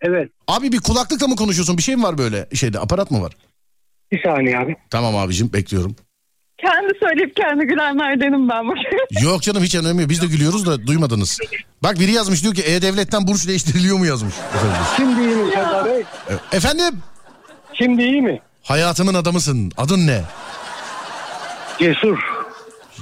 Evet. 0.01 0.31
Abi 0.49 0.73
bir 0.73 0.81
kulaklıkla 0.81 1.27
mı 1.29 1.37
konuşuyorsun? 1.37 1.79
Bir 1.79 1.83
şey 1.83 1.97
mi 1.97 2.03
var 2.03 2.19
böyle 2.19 2.49
şeyde? 2.55 2.81
Aparat 2.81 3.11
mı 3.11 3.23
var? 3.23 3.33
Bir 4.13 4.23
saniye 4.23 4.59
abi. 4.59 4.77
Tamam 4.91 5.17
abicim 5.17 5.53
bekliyorum. 5.53 5.97
kendi 6.59 6.93
söyleyip 7.01 7.37
kendi 7.37 7.65
gülenlerdenim 7.67 8.49
ben 8.49 8.65
bugün. 8.69 8.83
Yok 9.29 9.43
canım 9.43 9.63
hiç 9.63 9.75
önemli 9.75 10.01
yok. 10.03 10.11
Biz 10.11 10.23
de 10.23 10.27
gülüyoruz 10.27 10.67
da 10.67 10.87
duymadınız. 10.87 11.39
Bak 11.83 11.99
biri 12.01 12.13
yazmış 12.13 12.43
diyor 12.43 12.55
ki 12.55 12.63
E-Devlet'ten 12.63 13.27
burç 13.27 13.49
değiştiriliyor 13.49 13.99
mu 13.99 14.07
yazmış. 14.07 14.35
Efendim. 14.55 14.77
Şimdi 14.97 15.21
iyi 15.21 15.37
mi 15.37 15.51
Bey? 15.85 16.01
E- 16.53 16.57
Efendim? 16.57 17.03
Şimdi 17.75 18.03
iyi 18.03 18.23
mi? 18.23 18.41
Hayatımın 18.63 19.15
adamısın. 19.15 19.73
Adın 19.77 20.07
ne? 20.07 20.23
Cesur. 21.79 22.19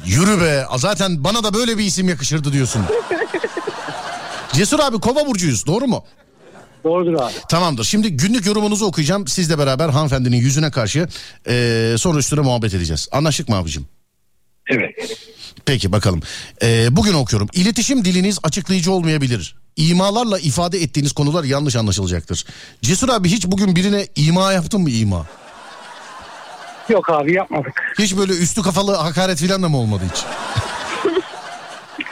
Yürü 0.07 0.41
be. 0.41 0.65
Zaten 0.77 1.25
bana 1.25 1.45
da 1.45 1.55
böyle 1.55 1.79
bir 1.79 1.85
isim 1.85 2.09
yakışırdı 2.09 2.53
diyorsun. 2.53 2.83
Cesur 4.53 4.81
abi 4.81 5.01
kova 5.01 5.27
burcuyuz 5.27 5.67
doğru 5.67 5.87
mu? 5.87 6.05
Doğrudur 6.85 7.15
abi. 7.15 7.33
Tamamdır. 7.49 7.85
Şimdi 7.85 8.17
günlük 8.17 8.47
yorumunuzu 8.47 8.85
okuyacağım. 8.87 9.27
Sizle 9.29 9.59
beraber 9.59 9.89
hanımefendinin 9.89 10.37
yüzüne 10.37 10.71
karşı 10.71 11.09
eee 11.49 11.95
sonra 11.99 12.19
üstüne 12.19 12.41
muhabbet 12.41 12.75
edeceğiz. 12.75 13.09
Anlaştık 13.13 13.49
mı 13.49 13.57
abicim? 13.57 13.87
Evet. 14.71 14.91
Peki 15.67 15.93
bakalım. 15.93 16.23
Ee, 16.63 16.97
bugün 16.97 17.15
okuyorum. 17.15 17.49
İletişim 17.53 18.05
diliniz 18.05 18.39
açıklayıcı 18.43 18.93
olmayabilir. 18.93 19.57
İmalarla 19.77 20.39
ifade 20.39 20.79
ettiğiniz 20.79 21.13
konular 21.13 21.45
yanlış 21.45 21.77
anlaşılacaktır. 21.77 22.45
Cesur 22.83 23.09
abi 23.09 23.29
hiç 23.29 23.47
bugün 23.47 23.77
birine 23.77 24.07
ima 24.17 24.53
yaptın 24.53 24.81
mı 24.81 24.91
ima? 24.91 25.27
Yok 26.89 27.11
abi 27.11 27.35
yapmadık. 27.35 27.95
Hiç 27.99 28.17
böyle 28.17 28.33
üstü 28.33 28.63
kafalı 28.63 28.95
hakaret 28.95 29.39
filan 29.39 29.63
da 29.63 29.69
mı 29.69 29.77
olmadı 29.77 30.03
hiç? 30.13 30.25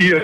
Yok. 0.10 0.22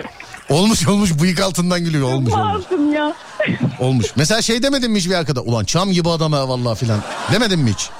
Olmuş 0.50 0.88
olmuş 0.88 1.10
bıyık 1.22 1.40
altından 1.40 1.84
gülüyor 1.84 2.12
olmuş 2.12 2.32
olmuş. 2.32 2.64
Lazım 2.64 2.92
ya. 2.92 3.14
Olmuş. 3.80 4.06
Mesela 4.16 4.42
şey 4.42 4.62
demedin 4.62 4.90
mi 4.90 4.98
hiçbir 4.98 5.14
arkada? 5.14 5.40
Ulan 5.40 5.64
çam 5.64 5.90
gibi 5.90 6.08
adam 6.08 6.32
ha 6.32 6.48
vallahi 6.48 6.78
filan. 6.78 7.00
Demedin 7.32 7.58
mi 7.58 7.70
hiç? 7.70 7.90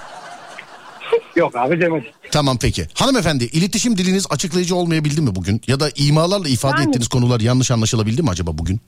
Yok 1.37 1.57
abi 1.57 1.81
demedik. 1.81 2.15
Tamam 2.31 2.59
peki. 2.61 2.87
Hanımefendi 2.95 3.45
iletişim 3.45 3.99
diliniz 3.99 4.27
açıklayıcı 4.31 4.77
olmayabildi 4.77 5.21
mi 5.21 5.37
bugün? 5.37 5.63
Ya 5.67 5.81
da 5.81 5.91
imalarla 5.97 6.49
ifade 6.49 6.81
Yani- 6.81 6.89
ettiğiniz 6.89 7.09
konular 7.09 7.41
yanlış 7.41 7.71
anlaşılabildi 7.71 8.23
mi 8.23 8.31
acaba 8.31 8.51
bugün? 8.59 8.81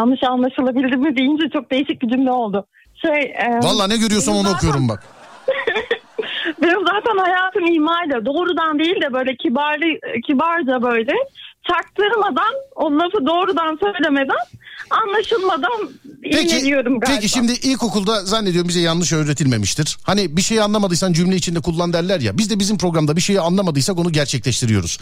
Yanlış 0.00 0.22
anlaşılabildi 0.22 0.96
mi 0.96 1.16
deyince 1.16 1.44
çok 1.52 1.70
değişik 1.70 2.02
bir 2.02 2.08
cümle 2.08 2.30
oldu. 2.32 2.66
Şey, 3.02 3.22
e, 3.22 3.60
Vallahi 3.62 3.90
ne 3.90 3.96
görüyorsam 3.96 4.34
onu 4.36 4.50
okuyorum 4.50 4.88
bak. 4.88 5.04
Benim 6.62 6.80
zaten 6.86 7.16
hayatım 7.18 7.66
imayla 7.66 8.26
doğrudan 8.26 8.78
değil 8.78 9.00
de 9.02 9.12
böyle 9.12 9.36
kibarlı, 9.36 9.86
kibarca 10.26 10.82
böyle 10.82 11.12
çaktırmadan 11.70 12.54
o 12.76 12.92
lafı 12.92 13.26
doğrudan 13.26 13.78
söylemeden 13.82 14.44
anlaşılmadan 14.90 15.90
iğneliyorum 16.24 17.00
galiba. 17.00 17.16
peki 17.16 17.28
şimdi 17.28 17.52
ilkokulda 17.52 18.24
zannediyorum 18.24 18.68
bize 18.68 18.80
yanlış 18.80 19.12
öğretilmemiştir. 19.12 19.98
Hani 20.02 20.36
bir 20.36 20.42
şeyi 20.42 20.62
anlamadıysan 20.62 21.12
cümle 21.12 21.36
içinde 21.36 21.60
kullan 21.60 21.92
derler 21.92 22.20
ya. 22.20 22.38
Biz 22.38 22.50
de 22.50 22.58
bizim 22.58 22.78
programda 22.78 23.16
bir 23.16 23.20
şeyi 23.20 23.40
anlamadıysak 23.40 23.98
onu 23.98 24.12
gerçekleştiriyoruz. 24.12 24.98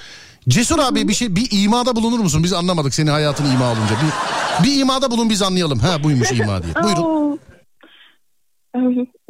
Cesur 0.49 0.79
abi 0.79 1.09
bir 1.09 1.15
şey 1.15 1.37
bir 1.37 1.49
imada 1.65 1.97
bulunur 1.97 2.19
musun? 2.19 2.45
Biz 2.45 2.53
anlamadık 2.53 2.95
seni 2.95 3.11
hayatın 3.11 3.45
ima 3.45 3.67
olunca. 3.73 3.95
Bir, 3.95 4.65
bir 4.65 4.81
imada 4.81 5.11
bulun 5.11 5.31
biz 5.31 5.43
anlayalım. 5.43 5.79
Ha 5.79 6.05
buymuş 6.05 6.33
ima 6.33 6.63
diye. 6.63 6.75
Buyurun. 6.75 7.41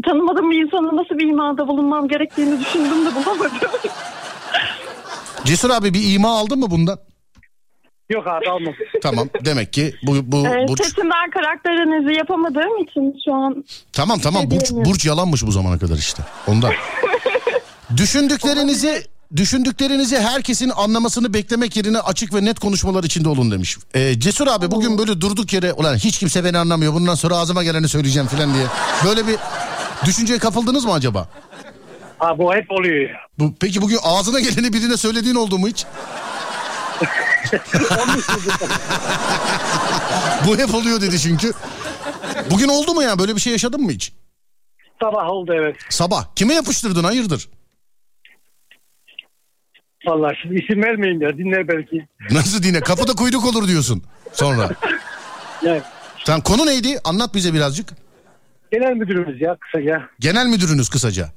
Tanımadığım 0.05 0.51
bir 0.51 0.65
insana 0.67 0.97
nasıl 0.97 1.19
bir 1.19 1.29
imada 1.29 1.69
bulunmam 1.69 2.09
gerektiğini 2.09 2.61
düşündüm 2.61 3.07
de 3.07 3.15
bulamadım. 3.15 3.53
Cesur 5.45 5.71
abi 5.71 5.95
bir 5.95 6.15
ima 6.15 6.39
aldın 6.39 6.59
mı 6.59 6.71
bundan? 6.71 6.99
Yok 8.11 8.27
abi 8.27 8.51
almadık. 8.51 8.79
Tamam 9.03 9.29
demek 9.45 9.73
ki 9.73 9.95
bu 10.03 10.13
bu 10.33 10.47
Ee, 10.47 10.69
burç. 10.69 10.85
seçimden 10.85 11.31
karakterinizi 11.35 12.19
yapamadığım 12.19 12.83
için 12.83 13.17
şu 13.25 13.35
an 13.35 13.65
Tamam 13.93 14.19
tamam 14.19 14.51
burç, 14.51 14.71
burç 14.71 15.07
yalanmış 15.07 15.47
bu 15.47 15.51
zamana 15.53 15.79
kadar 15.79 15.97
işte. 15.97 16.23
Ondan. 16.49 16.73
Düşündüklerinizi 17.97 19.03
düşündüklerinizi 19.37 20.19
herkesin 20.19 20.73
anlamasını 20.77 21.35
beklemek 21.35 21.77
yerine 21.77 21.99
açık 21.99 22.35
ve 22.35 22.45
net 22.45 22.59
konuşmalar 22.61 23.05
içinde 23.05 23.29
olun 23.29 23.51
demiş. 23.51 23.77
Ee, 23.95 24.21
Cesur 24.21 24.47
abi 24.47 24.71
bugün 24.71 24.99
böyle 24.99 25.21
durduk 25.21 25.53
yere 25.53 25.73
ulan 25.73 25.97
hiç 25.97 26.19
kimse 26.19 26.45
beni 26.45 26.59
anlamıyor 26.59 26.95
bundan 26.95 27.15
sonra 27.15 27.37
ağzıma 27.37 27.65
geleni 27.65 27.89
söyleyeceğim 27.89 28.29
falan 28.29 28.55
diye. 28.55 28.67
Böyle 29.05 29.27
bir 29.27 29.37
düşünceye 30.05 30.39
kapıldınız 30.39 30.85
mı 30.85 30.93
acaba? 30.93 31.29
Ha 32.19 32.39
bu 32.39 32.55
hep 32.55 32.71
oluyor. 32.71 33.11
Bu, 33.39 33.55
peki 33.61 33.83
bugün 33.83 33.99
ağzına 34.03 34.41
geleni 34.41 34.73
birine 34.73 34.97
söylediğin 34.97 35.35
oldu 35.35 35.59
mu 35.59 35.69
hiç? 35.69 35.87
Bu 40.47 40.59
hep 40.59 40.75
oluyor 40.75 41.01
dedi 41.01 41.21
çünkü. 41.21 41.53
Bugün 42.51 42.69
oldu 42.69 42.95
mu 42.95 43.03
ya 43.03 43.19
böyle 43.19 43.37
bir 43.37 43.41
şey 43.41 43.53
yaşadın 43.53 43.81
mı 43.83 43.91
hiç? 43.91 44.13
Sabah 45.03 45.29
oldu 45.31 45.53
evet. 45.55 45.77
Sabah 45.91 46.25
kime 46.37 46.55
yapıştırdın 46.55 47.05
hayırdır? 47.05 47.49
Vallahi 50.07 50.35
şimdi 50.43 50.55
isim 50.65 50.83
vermeyin 50.83 51.21
ya 51.21 51.39
dinler 51.39 51.69
belki. 51.69 52.07
Nasıl 52.31 52.63
dine? 52.63 52.81
Kapıda 52.81 53.13
kuyruk 53.13 53.45
olur 53.47 53.69
diyorsun 53.69 54.03
sonra. 54.33 54.71
Yani 55.63 55.83
Tamam 56.27 56.41
konu 56.41 56.67
neydi? 56.67 56.99
Anlat 57.05 57.35
bize 57.35 57.55
birazcık. 57.55 57.89
genel 58.73 58.93
müdürümüz 58.93 59.41
ya 59.41 59.57
kısaca. 59.61 60.03
Genel 60.21 60.47
müdürünüz 60.47 60.89
kısaca. 60.89 61.29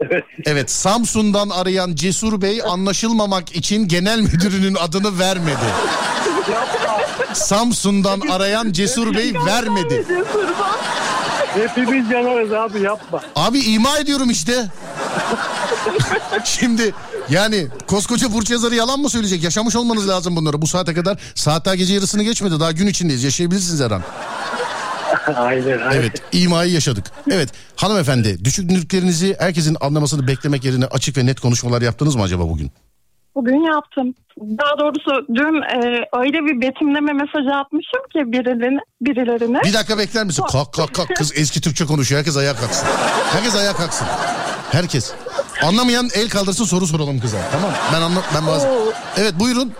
Evet. 0.00 0.24
Evet 0.46 0.70
Samsun'dan 0.70 1.48
arayan 1.50 1.94
Cesur 1.94 2.42
Bey 2.42 2.60
anlaşılmamak 2.68 3.56
için 3.56 3.88
genel 3.88 4.20
müdürünün 4.20 4.74
adını 4.74 5.18
vermedi. 5.18 5.66
Samsun'dan 7.32 8.20
arayan 8.20 8.72
Cesur 8.72 9.14
Bey 9.14 9.32
vermedi. 9.46 10.04
Hepimiz 11.54 12.10
yanarız 12.10 12.52
abi 12.52 12.80
yapma. 12.80 13.20
Abi 13.36 13.58
ima 13.58 13.98
ediyorum 13.98 14.30
işte. 14.30 14.66
Şimdi 16.44 16.94
yani 17.30 17.66
koskoca 17.86 18.32
burç 18.32 18.50
yazarı 18.50 18.74
yalan 18.74 19.00
mı 19.00 19.10
söyleyecek? 19.10 19.42
Yaşamış 19.42 19.76
olmanız 19.76 20.08
lazım 20.08 20.36
bunları. 20.36 20.62
Bu 20.62 20.66
saate 20.66 20.94
kadar 20.94 21.18
saat 21.34 21.64
daha 21.64 21.74
gece 21.74 21.94
yarısını 21.94 22.22
geçmedi. 22.22 22.60
Daha 22.60 22.72
gün 22.72 22.86
içindeyiz. 22.86 23.24
Yaşayabilirsiniz 23.24 23.80
her 23.80 23.90
an. 23.90 24.02
aynen 25.36 25.78
aynen. 25.78 26.00
Evet 26.00 26.22
imayı 26.32 26.72
yaşadık. 26.72 27.06
Evet 27.30 27.48
hanımefendi 27.76 28.44
düşündüklerinizi 28.44 29.36
herkesin 29.38 29.76
anlamasını 29.80 30.26
beklemek 30.26 30.64
yerine 30.64 30.84
açık 30.84 31.16
ve 31.16 31.26
net 31.26 31.40
konuşmalar 31.40 31.82
yaptınız 31.82 32.16
mı 32.16 32.22
acaba 32.22 32.48
bugün? 32.48 32.72
Bugün 33.34 33.74
yaptım. 33.74 34.14
Daha 34.40 34.78
doğrusu 34.78 35.26
dün 35.34 35.62
e, 35.62 36.04
öyle 36.20 36.38
bir 36.38 36.60
betimleme 36.60 37.12
mesajı 37.12 37.54
atmışım 37.56 38.02
ki 38.12 38.32
birilerine. 38.32 38.80
birilerine. 39.00 39.60
Bir 39.64 39.72
dakika 39.74 39.98
bekler 39.98 40.24
misin? 40.24 40.44
Kalk 40.52 40.72
kalk 40.72 40.94
kalk 40.94 41.08
kız 41.16 41.32
eski 41.38 41.60
Türkçe 41.60 41.84
konuşuyor. 41.86 42.18
Herkes 42.18 42.36
ayağa 42.36 42.56
kalksın. 42.56 42.88
Herkes 43.32 43.56
ayağa 43.56 43.72
kalksın. 43.72 44.06
Herkes. 44.72 45.14
Anlamayan 45.62 46.08
el 46.14 46.28
kaldırsın 46.28 46.64
soru 46.64 46.86
soralım 46.86 47.20
kıza. 47.20 47.38
Tamam 47.52 47.70
ben 47.94 48.00
anla 48.00 48.20
ben 48.34 48.46
bazı. 48.46 48.68
Oo. 48.68 48.92
Evet 49.16 49.34
buyurun. 49.40 49.72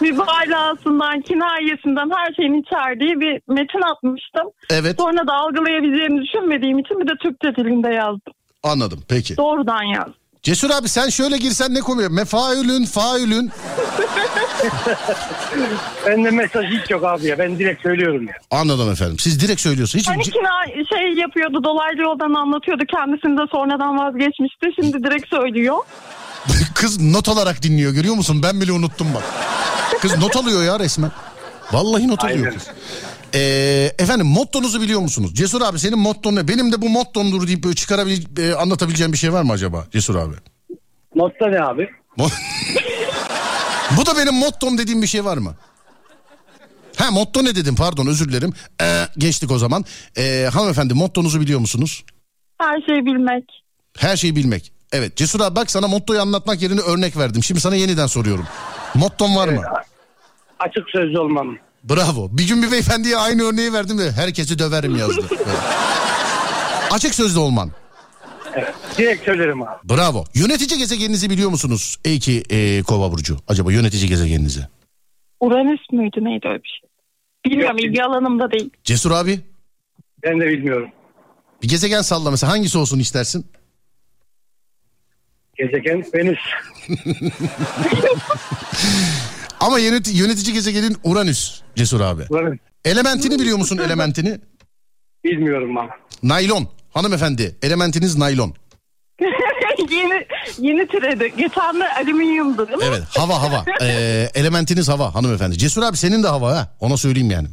mübalağasından, 0.00 1.20
kinayesinden 1.20 2.10
her 2.16 2.34
şeyin 2.34 2.62
içerdiği 2.62 3.20
bir 3.20 3.40
metin 3.54 3.82
atmıştım. 3.92 4.46
Evet 4.70 4.96
Sonra 5.00 5.26
da 5.26 5.32
algılayabileceğimi 5.32 6.22
düşünmediğim 6.22 6.78
için 6.78 7.00
bir 7.00 7.06
de 7.08 7.12
Türkçe 7.22 7.56
dilinde 7.56 7.88
yazdım. 7.94 8.32
anladım 8.62 9.00
peki. 9.08 9.36
Doğrudan 9.36 9.82
yazdım. 9.82 10.14
Cesur 10.42 10.70
abi 10.70 10.88
sen 10.88 11.08
şöyle 11.08 11.36
girsen 11.36 11.74
ne 11.74 11.80
konuyor? 11.80 12.10
Mefaülün, 12.10 12.84
faülün. 12.84 13.50
Bende 16.06 16.30
mesaj 16.30 16.66
hiç 16.66 16.90
yok 16.90 17.04
abi 17.04 17.26
ya. 17.26 17.38
Ben 17.38 17.58
direkt 17.58 17.82
söylüyorum 17.82 18.26
ya. 18.26 18.34
Anladım 18.50 18.90
efendim. 18.92 19.18
Siz 19.18 19.40
direkt 19.40 19.60
söylüyorsunuz. 19.60 20.02
Hiç 20.04 20.08
Hani 20.10 20.22
kina 20.22 20.84
şey 20.98 21.12
yapıyordu 21.14 21.64
dolaylı 21.64 22.02
yoldan 22.02 22.34
anlatıyordu 22.34 22.82
kendisini 22.90 23.36
de 23.38 23.42
sonradan 23.52 23.98
vazgeçmişti. 23.98 24.66
Şimdi 24.80 25.04
direkt 25.04 25.28
söylüyor. 25.28 25.76
Kız 26.74 27.00
not 27.00 27.28
alarak 27.28 27.62
dinliyor 27.62 27.92
görüyor 27.92 28.14
musun? 28.14 28.40
Ben 28.42 28.60
bile 28.60 28.72
unuttum 28.72 29.06
bak. 29.14 29.22
Kız 30.00 30.18
not 30.18 30.36
alıyor 30.36 30.62
ya 30.64 30.78
resmen. 30.80 31.10
Vallahi 31.72 32.08
not 32.08 32.24
alıyor 32.24 32.38
Aynen. 32.46 32.54
kız. 32.58 32.68
Ee, 33.34 33.90
efendim 33.98 34.26
mottonuzu 34.26 34.80
biliyor 34.80 35.00
musunuz? 35.00 35.34
Cesur 35.34 35.60
abi 35.62 35.78
senin 35.78 35.98
motton 35.98 36.34
ne? 36.36 36.48
Benim 36.48 36.72
de 36.72 36.82
bu 36.82 36.88
mottomdur 36.88 37.46
deyip 37.46 37.64
böyle 37.64 37.74
çıkarabil 37.74 38.38
e, 38.38 38.54
anlatabileceğim 38.54 39.12
bir 39.12 39.18
şey 39.18 39.32
var 39.32 39.42
mı 39.42 39.52
acaba 39.52 39.86
Cesur 39.92 40.14
abi? 40.16 40.34
Notta 41.14 41.48
ne 41.48 41.60
abi? 41.62 41.90
Bu 43.96 44.06
da 44.06 44.16
benim 44.16 44.34
mottom 44.34 44.78
dediğim 44.78 45.02
bir 45.02 45.06
şey 45.06 45.24
var 45.24 45.36
mı? 45.36 45.54
Ha 46.96 47.10
motto 47.10 47.44
ne 47.44 47.56
dedim 47.56 47.74
pardon 47.76 48.06
özür 48.06 48.28
dilerim. 48.28 48.52
Ee, 48.82 49.04
geçtik 49.18 49.50
o 49.50 49.58
zaman. 49.58 49.84
Ee, 50.18 50.48
hanımefendi 50.52 50.94
mottonuzu 50.94 51.40
biliyor 51.40 51.60
musunuz? 51.60 52.04
Her 52.58 52.80
şeyi 52.80 53.06
bilmek. 53.06 53.44
Her 53.98 54.16
şeyi 54.16 54.36
bilmek. 54.36 54.72
Evet 54.92 55.16
Cesur 55.16 55.40
abi 55.40 55.56
bak 55.56 55.70
sana 55.70 55.88
mottoyu 55.88 56.20
anlatmak 56.20 56.62
yerine 56.62 56.80
örnek 56.80 57.16
verdim. 57.16 57.42
Şimdi 57.42 57.60
sana 57.60 57.76
yeniden 57.76 58.06
soruyorum. 58.06 58.46
Motton 58.94 59.36
var 59.36 59.48
mı? 59.48 59.62
Açık 60.58 60.90
sözlü 60.90 61.18
olmam. 61.18 61.56
Bravo. 61.84 62.28
Bir 62.38 62.48
gün 62.48 62.62
bir 62.62 62.72
beyefendiye 62.72 63.16
aynı 63.16 63.42
örneği 63.42 63.72
verdim 63.72 63.98
de 63.98 64.12
herkesi 64.12 64.58
döverim 64.58 64.96
yazdı. 64.96 65.26
Evet. 65.32 65.46
Açık 66.90 67.14
sözlü 67.14 67.38
olman. 67.38 67.70
Direkt 68.98 69.24
söylerim 69.24 69.62
abi. 69.62 69.70
Bravo. 69.84 70.24
Yönetici 70.34 70.78
gezegeninizi 70.78 71.30
biliyor 71.30 71.50
musunuz? 71.50 71.96
Ey 72.04 72.18
ki 72.18 72.42
e, 72.50 72.82
Kova 72.82 73.12
Burcu. 73.12 73.36
Acaba 73.48 73.72
yönetici 73.72 74.08
gezegeninizi. 74.08 74.66
Uranüs 75.40 75.80
müydü 75.92 76.24
neydi 76.24 76.48
öyle 76.48 76.62
bir 76.62 76.68
şey? 76.80 76.88
Bilmiyorum 77.46 77.76
Yok, 77.78 77.86
ilgi 77.86 78.04
alanımda 78.04 78.50
değil. 78.50 78.70
Cesur 78.84 79.10
abi 79.10 79.40
Ben 80.22 80.40
de 80.40 80.46
bilmiyorum. 80.48 80.88
bir 81.62 81.68
gezegen 81.68 82.02
salla 82.02 82.30
mesela 82.30 82.52
hangisi 82.52 82.78
olsun 82.78 82.98
istersin? 82.98 83.46
Gezegen 85.56 86.04
Venüs. 86.14 86.38
Ama 89.62 89.78
yönet- 89.80 90.14
yönetici 90.14 90.52
gezegenin 90.52 90.96
Uranüs 91.04 91.60
Cesur 91.76 92.00
abi. 92.00 92.22
Ulan 92.30 92.58
Elementini 92.84 93.38
biliyor 93.38 93.58
musun 93.58 93.78
elementini? 93.78 94.40
Bilmiyorum 95.24 95.78
abi. 95.78 95.90
Naylon. 96.22 96.68
Hanımefendi 96.90 97.56
elementiniz 97.62 98.16
naylon. 98.16 98.54
yeni 99.90 100.26
yeni 100.58 100.86
türedi. 100.86 101.32
Geçen 101.36 101.80
de 101.80 101.88
alüminyumdu 102.02 102.66
değil 102.68 102.78
mi? 102.78 102.84
Evet 102.88 103.02
hava 103.18 103.42
hava. 103.42 103.64
Ee, 103.82 104.28
elementiniz 104.34 104.88
hava 104.88 105.14
hanımefendi. 105.14 105.58
Cesur 105.58 105.82
abi 105.82 105.96
senin 105.96 106.22
de 106.22 106.28
hava 106.28 106.56
ha. 106.56 106.68
Ona 106.80 106.96
söyleyeyim 106.96 107.30
yani. 107.30 107.48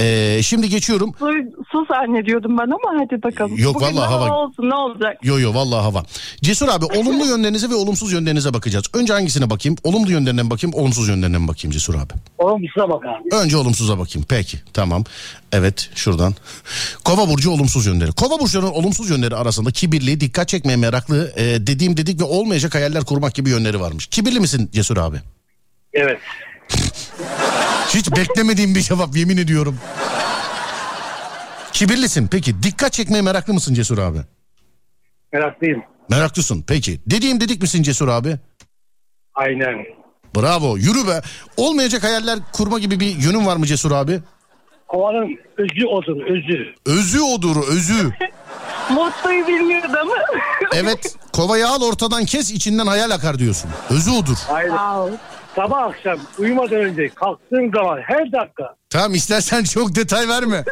Ee, 0.00 0.40
şimdi 0.42 0.68
geçiyorum. 0.68 1.12
Su, 1.18 1.26
su 1.72 1.86
zannediyordum 1.90 2.58
ben 2.58 2.64
ama 2.64 3.02
hadi 3.02 3.22
bakalım. 3.22 3.56
Yok, 3.58 3.74
Bugün 3.74 3.86
vallahi 3.86 4.08
hava- 4.14 4.30
olsun 4.32 4.70
ne 4.70 4.74
olacak? 4.74 5.16
Yo 5.22 5.38
yo 5.38 5.54
vallahi 5.54 5.82
hava. 5.82 6.02
Cesur 6.42 6.68
abi 6.68 6.84
olumlu 6.84 7.26
yönlerinize 7.32 7.70
ve 7.70 7.74
olumsuz 7.74 8.12
yönlerinize 8.12 8.54
bakacağız. 8.54 8.84
Önce 8.94 9.12
hangisine 9.12 9.50
bakayım? 9.50 9.76
Olumlu 9.84 10.10
yönlerine 10.10 10.42
mi 10.42 10.50
bakayım, 10.50 10.74
olumsuz 10.76 11.08
yönlerine 11.08 11.38
mi 11.38 11.48
bakayım 11.48 11.72
Cesur 11.72 11.94
abi? 11.94 12.12
Olumsuza 12.38 12.88
bak 12.88 13.04
abi. 13.06 13.36
Önce 13.42 13.56
olumsuza 13.56 13.98
bakayım. 13.98 14.26
Peki 14.28 14.58
tamam. 14.72 15.04
Evet 15.52 15.90
şuradan. 15.94 16.34
Kova 17.04 17.28
burcu 17.28 17.50
olumsuz 17.50 17.86
yönleri. 17.86 18.12
Kova 18.12 18.40
burçlarının 18.40 18.70
olumsuz 18.70 19.10
yönleri 19.10 19.36
arasında 19.36 19.70
kibirli, 19.70 20.20
dikkat 20.20 20.48
çekmeye 20.48 20.76
meraklı, 20.76 21.32
e, 21.36 21.57
dediğim 21.66 21.96
dedik 21.96 22.20
ve 22.20 22.24
olmayacak 22.24 22.74
hayaller 22.74 23.04
kurmak 23.04 23.34
gibi 23.34 23.50
yönleri 23.50 23.80
varmış. 23.80 24.06
Kibirli 24.06 24.40
misin 24.40 24.70
Cesur 24.72 24.96
abi? 24.96 25.16
Evet. 25.92 26.18
Hiç 27.94 28.10
beklemediğim 28.16 28.74
bir 28.74 28.80
cevap 28.80 29.16
yemin 29.16 29.36
ediyorum. 29.36 29.78
Kibirlisin. 31.72 32.26
Peki 32.26 32.62
dikkat 32.62 32.92
çekmeye 32.92 33.22
meraklı 33.22 33.54
mısın 33.54 33.74
Cesur 33.74 33.98
abi? 33.98 34.18
Meraklıyım. 35.32 35.82
Meraklısın. 36.10 36.64
Peki. 36.66 37.00
Dediğim 37.06 37.40
dedik 37.40 37.62
misin 37.62 37.82
Cesur 37.82 38.08
abi? 38.08 38.36
Aynen. 39.34 39.84
Bravo. 40.36 40.76
Yürü 40.76 41.06
be. 41.08 41.20
Olmayacak 41.56 42.02
hayaller 42.02 42.38
kurma 42.52 42.78
gibi 42.78 43.00
bir 43.00 43.16
yönün 43.16 43.46
var 43.46 43.56
mı 43.56 43.66
Cesur 43.66 43.92
abi? 43.92 44.20
Kovanın 44.88 45.38
özü 45.58 45.86
odur, 45.86 46.22
özü. 46.26 46.74
Özü 46.86 47.20
odur, 47.20 47.56
özü. 47.68 48.10
Mottoyu 48.90 49.46
bilmiyordu 49.46 49.86
ama. 50.02 50.14
Evet. 50.74 51.16
Kovayı 51.32 51.68
al 51.68 51.82
ortadan 51.82 52.24
kes 52.24 52.50
içinden 52.50 52.86
hayal 52.86 53.10
akar 53.10 53.38
diyorsun. 53.38 53.70
Özü 53.90 54.10
odur. 54.10 54.36
Aynen. 54.48 54.68
Wow. 54.68 55.16
Sabah 55.56 55.82
akşam 55.82 56.18
uyumadan 56.38 56.76
önce 56.80 57.08
kalktığım 57.08 57.70
zaman 57.74 57.98
her 58.06 58.32
dakika 58.32 58.74
Tamam 58.90 59.14
istersen 59.14 59.64
çok 59.74 59.94
detay 59.96 60.28
verme. 60.28 60.64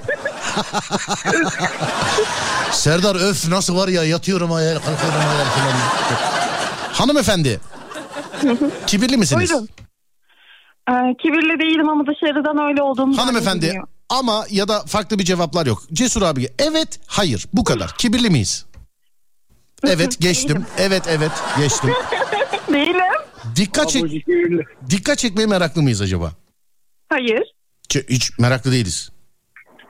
Serdar 2.71 3.31
öf 3.31 3.49
nasıl 3.49 3.77
var 3.77 3.89
ya 3.89 4.05
yatıyorum 4.05 4.51
hayal 4.51 4.75
kalkıyorum 4.75 5.21
hayal 5.21 5.45
falan. 5.45 5.73
Hanımefendi. 6.93 7.61
Kibirli 8.87 9.17
misiniz? 9.17 9.51
Buyurun. 9.51 9.69
Ee, 10.91 11.15
kibirli 11.23 11.61
değilim 11.61 11.89
ama 11.89 12.05
dışarıdan 12.07 12.69
öyle 12.69 12.83
olduğumu 12.83 13.19
Hanımefendi. 13.19 13.81
Ama 14.09 14.47
ya 14.51 14.69
da 14.69 14.83
farklı 14.87 15.19
bir 15.19 15.25
cevaplar 15.25 15.67
yok. 15.67 15.83
Cesur 15.93 16.23
abi 16.23 16.49
evet 16.59 17.01
hayır 17.07 17.47
bu 17.53 17.65
kadar. 17.65 17.91
Kibirli 17.99 18.31
miyiz? 18.31 18.67
Evet 19.87 20.17
geçtim. 20.21 20.67
Evet 20.79 21.03
evet 21.09 21.33
geçtim. 21.59 21.91
Değilim. 22.73 23.01
Dikkat 23.57 23.89
çek 23.91 24.27
dikkat 24.91 25.19
çekmeye 25.19 25.47
meraklı 25.47 25.83
mıyız 25.83 26.01
acaba? 26.03 26.33
Hayır. 27.09 27.43
Ç- 27.89 28.09
Hiç 28.11 28.39
meraklı 28.39 28.73
değiliz. 28.73 29.11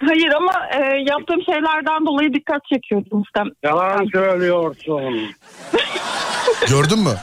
Hayır 0.00 0.28
ama 0.36 0.52
e, 0.74 0.78
yaptığım 1.08 1.42
şeylerden 1.46 2.06
dolayı 2.06 2.32
dikkat 2.34 2.62
çekiyordum 2.74 3.22
istem. 3.22 3.46
Yalan 3.62 4.06
söylüyorsun. 4.12 5.34
Gördün 6.68 6.98
mü? 6.98 7.14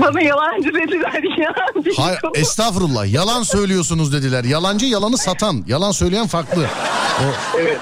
Bana 0.00 0.20
yalancı 0.20 0.74
dediler 0.74 1.38
ya. 1.38 1.54
Hayır 1.96 2.18
estağfurullah 2.34 3.12
yalan 3.12 3.42
söylüyorsunuz 3.42 4.12
dediler. 4.12 4.44
Yalancı 4.44 4.86
yalanı 4.86 5.18
satan. 5.18 5.64
Yalan 5.66 5.90
söyleyen 5.90 6.26
farklı. 6.26 6.66
O, 7.20 7.24
Evet. 7.60 7.78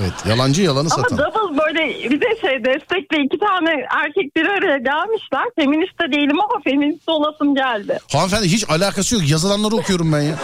evet 0.00 0.12
yalancı 0.28 0.62
yalanı 0.62 0.88
Ama 0.94 1.02
satan. 1.02 1.18
double 1.18 1.58
böyle 1.58 2.10
bir 2.10 2.20
de 2.20 2.40
şey 2.40 2.64
destekle 2.64 3.24
iki 3.24 3.38
tane 3.38 3.70
erkek 3.90 4.36
bir 4.36 4.46
araya 4.46 4.78
gelmişler. 4.78 5.44
Feminist 5.56 6.00
de 6.00 6.12
değilim 6.12 6.40
ama 6.40 6.60
feminist 6.64 7.08
olasım 7.08 7.54
geldi. 7.54 7.98
Hanımefendi 8.12 8.48
hiç 8.48 8.70
alakası 8.70 9.14
yok. 9.14 9.30
Yazılanları 9.30 9.74
okuyorum 9.76 10.12
ben 10.12 10.20
ya. 10.20 10.34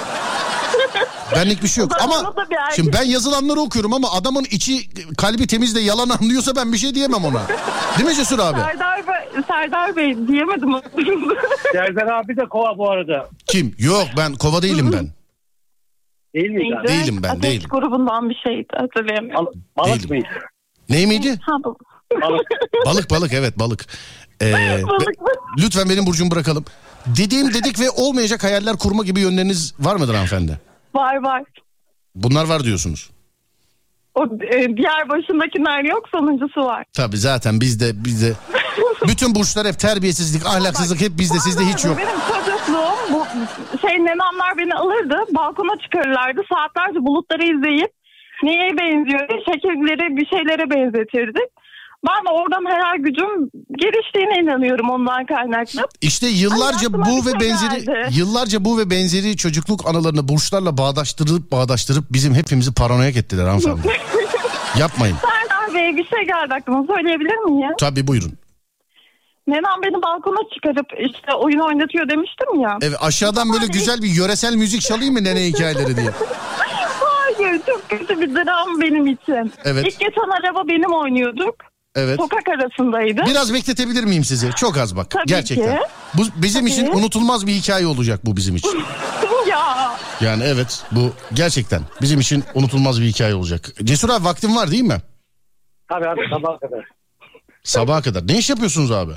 Benlik 1.37 1.63
bir 1.63 1.69
şey 1.69 1.83
yok. 1.85 1.93
Ama 2.01 2.35
şimdi 2.77 2.93
ben 2.93 3.03
yazılanları 3.03 3.61
okuyorum 3.61 3.93
ama 3.95 4.13
adamın 4.13 4.45
içi 4.45 4.89
kalbi 5.19 5.47
temiz 5.47 5.75
de 5.75 5.81
yalan 5.81 6.09
anlıyorsa 6.09 6.57
ben 6.57 6.73
bir 6.73 6.79
şey 6.79 6.95
diyemem 6.95 7.25
ona. 7.25 7.43
Değil 7.99 8.09
mi 8.09 8.15
Cesur 8.15 8.39
abi? 8.39 8.59
Serdar 8.61 9.07
Bey, 9.07 9.43
Serdar 9.49 9.97
Bey 9.97 10.29
diyemedim. 10.29 10.71
Serdar 11.73 12.07
abi 12.07 12.37
de 12.37 12.45
kova 12.51 12.79
bu 12.79 12.91
arada. 12.91 13.29
Kim? 13.47 13.75
Yok 13.79 14.07
ben 14.17 14.35
kova 14.35 14.63
değilim 14.63 14.91
ben. 14.93 15.09
Değil 16.35 16.51
miydi 16.51 16.77
abi? 16.81 16.89
Değilim 16.89 17.23
ben, 17.23 17.29
Ateş 17.29 17.43
değilim. 17.51 17.69
grubundan 17.71 18.31
bir 18.31 18.35
şeydi 18.45 18.67
hatırlayamıyorum. 18.77 19.47
Bal- 19.47 19.85
balık 19.85 19.95
Değilim. 19.95 20.09
mıydı? 20.11 20.27
Ney 20.89 21.07
miydi? 21.07 21.39
Ha, 21.41 21.53
bu. 21.65 21.79
Balık. 22.23 22.47
Balık 22.87 23.11
balık 23.11 23.33
evet 23.33 23.59
balık. 23.59 23.87
Ee, 24.43 24.53
Balık 24.89 25.21
mı? 25.21 25.29
lütfen 25.59 25.89
benim 25.89 26.07
burcumu 26.07 26.31
bırakalım. 26.31 26.65
Dediğim 27.07 27.55
dedik 27.55 27.81
ve 27.81 27.91
olmayacak 27.91 28.45
hayaller 28.45 28.77
kurma 28.77 29.05
gibi 29.05 29.21
yönleriniz 29.21 29.75
var 29.81 29.97
mıdır 29.97 30.15
hanımefendi? 30.15 30.61
Var 30.95 31.17
var. 31.23 31.43
Bunlar 32.15 32.45
var 32.49 32.65
diyorsunuz. 32.65 33.11
O 34.15 34.25
e, 34.25 34.77
diğer 34.77 35.09
başındakiler 35.09 35.85
yok 35.85 36.09
sonuncusu 36.09 36.61
var. 36.61 36.85
Tabii 36.93 37.17
zaten 37.17 37.61
bizde 37.61 38.05
bizde 38.05 38.33
bütün 39.09 39.35
burçlar 39.35 39.67
hep 39.67 39.79
terbiyesizlik, 39.79 40.47
ahlaksızlık 40.47 41.01
hep 41.01 41.13
bizde 41.19 41.39
sizde 41.39 41.65
hiç 41.65 41.85
yok. 41.85 41.99
Benim 41.99 42.19
çocukluğum 42.29 42.99
bu 43.13 43.27
şey 43.89 43.97
nenemler 43.99 44.59
beni 44.59 44.75
alırdı 44.75 45.17
balkona 45.35 45.79
çıkarırlardı 45.83 46.41
saatlerce 46.53 47.01
bulutları 47.07 47.43
izleyip 47.43 47.91
neye 48.43 48.71
benziyor 48.79 49.29
şekilleri 49.29 50.17
bir 50.17 50.27
şeylere 50.27 50.71
benzetirdik. 50.71 51.58
Ben 52.07 52.33
oradan 52.33 52.65
hayal 52.65 52.97
gücüm 52.99 53.51
geliştiğine 53.79 54.35
inanıyorum 54.43 54.91
ondan 54.91 55.27
kaynaklı. 55.27 55.83
İşte 56.01 56.27
yıllarca 56.27 56.93
bu 56.93 57.27
ve 57.27 57.31
şey 57.31 57.41
benzeri 57.41 57.85
geldi. 57.85 58.09
yıllarca 58.13 58.65
bu 58.65 58.79
ve 58.79 58.91
benzeri 58.91 59.37
çocukluk 59.37 59.87
anılarını 59.89 60.29
burçlarla 60.29 60.79
bağdaştırıp 60.79 61.53
bağdaştırıp 61.53 62.05
bizim 62.13 62.35
hepimizi 62.35 62.75
paranoyak 62.75 63.17
ettiler 63.17 63.45
hanımefendi. 63.47 63.81
Yapmayın. 64.79 65.17
Serdar 65.17 65.75
Bey 65.75 65.97
bir 65.97 66.05
şey 66.05 66.27
geldi 66.27 66.55
aklıma 66.55 66.87
söyleyebilir 66.87 67.37
miyim? 67.39 67.71
Tabii 67.81 68.07
buyurun. 68.07 68.33
Nenem 69.47 69.83
beni 69.83 70.03
balkona 70.03 70.39
çıkarıp 70.55 70.87
işte 71.11 71.35
oyun 71.35 71.59
oynatıyor 71.59 72.09
demiştim 72.09 72.61
ya. 72.61 72.79
Evet 72.83 72.97
aşağıdan 73.01 73.53
böyle 73.53 73.67
güzel 73.67 74.03
bir 74.03 74.09
yöresel 74.09 74.55
müzik 74.55 74.81
çalayım 74.81 75.15
mı 75.15 75.25
nene 75.25 75.45
hikayeleri 75.47 75.97
diye. 75.97 76.11
Hayır 77.39 77.61
çok 77.67 77.89
kötü 77.89 78.21
bir 78.21 78.35
dram 78.35 78.81
benim 78.81 79.07
için. 79.07 79.53
Evet. 79.65 79.87
İlk 79.87 80.01
geçen 80.01 80.31
araba 80.43 80.69
benim 80.69 80.95
oynuyorduk. 80.95 81.55
Evet. 81.95 82.17
Sokak 82.21 82.49
arasındaydı. 82.49 83.21
Biraz 83.27 83.55
bekletebilir 83.55 84.05
miyim 84.05 84.25
sizi? 84.25 84.51
Çok 84.57 84.77
az 84.77 84.97
bak. 84.97 85.11
Tabii 85.11 85.27
Gerçekten. 85.27 85.77
ki. 85.77 85.83
Bu 86.15 86.23
bizim 86.43 86.61
Tabii. 86.61 86.71
için 86.71 86.87
unutulmaz 86.87 87.47
bir 87.47 87.53
hikaye 87.53 87.87
olacak 87.87 88.21
bu 88.27 88.37
bizim 88.37 88.57
için. 88.57 88.85
ya 89.51 89.97
Yani 90.21 90.43
evet 90.45 90.85
bu 90.93 91.13
gerçekten 91.35 91.83
bizim 92.03 92.21
için 92.21 92.45
unutulmaz 92.55 93.01
bir 93.01 93.07
hikaye 93.07 93.35
olacak. 93.35 93.73
Cesur 93.85 94.09
abi 94.11 94.25
vaktin 94.25 94.57
var 94.57 94.71
değil 94.71 94.83
mi? 94.83 94.99
Tabii 95.89 96.09
abi 96.09 96.21
sabaha 96.31 96.59
kadar. 96.59 96.85
Sabaha 97.63 98.03
kadar. 98.03 98.27
Ne 98.29 98.39
iş 98.39 98.51
yapıyorsunuz 98.51 98.91
abi? 98.93 99.13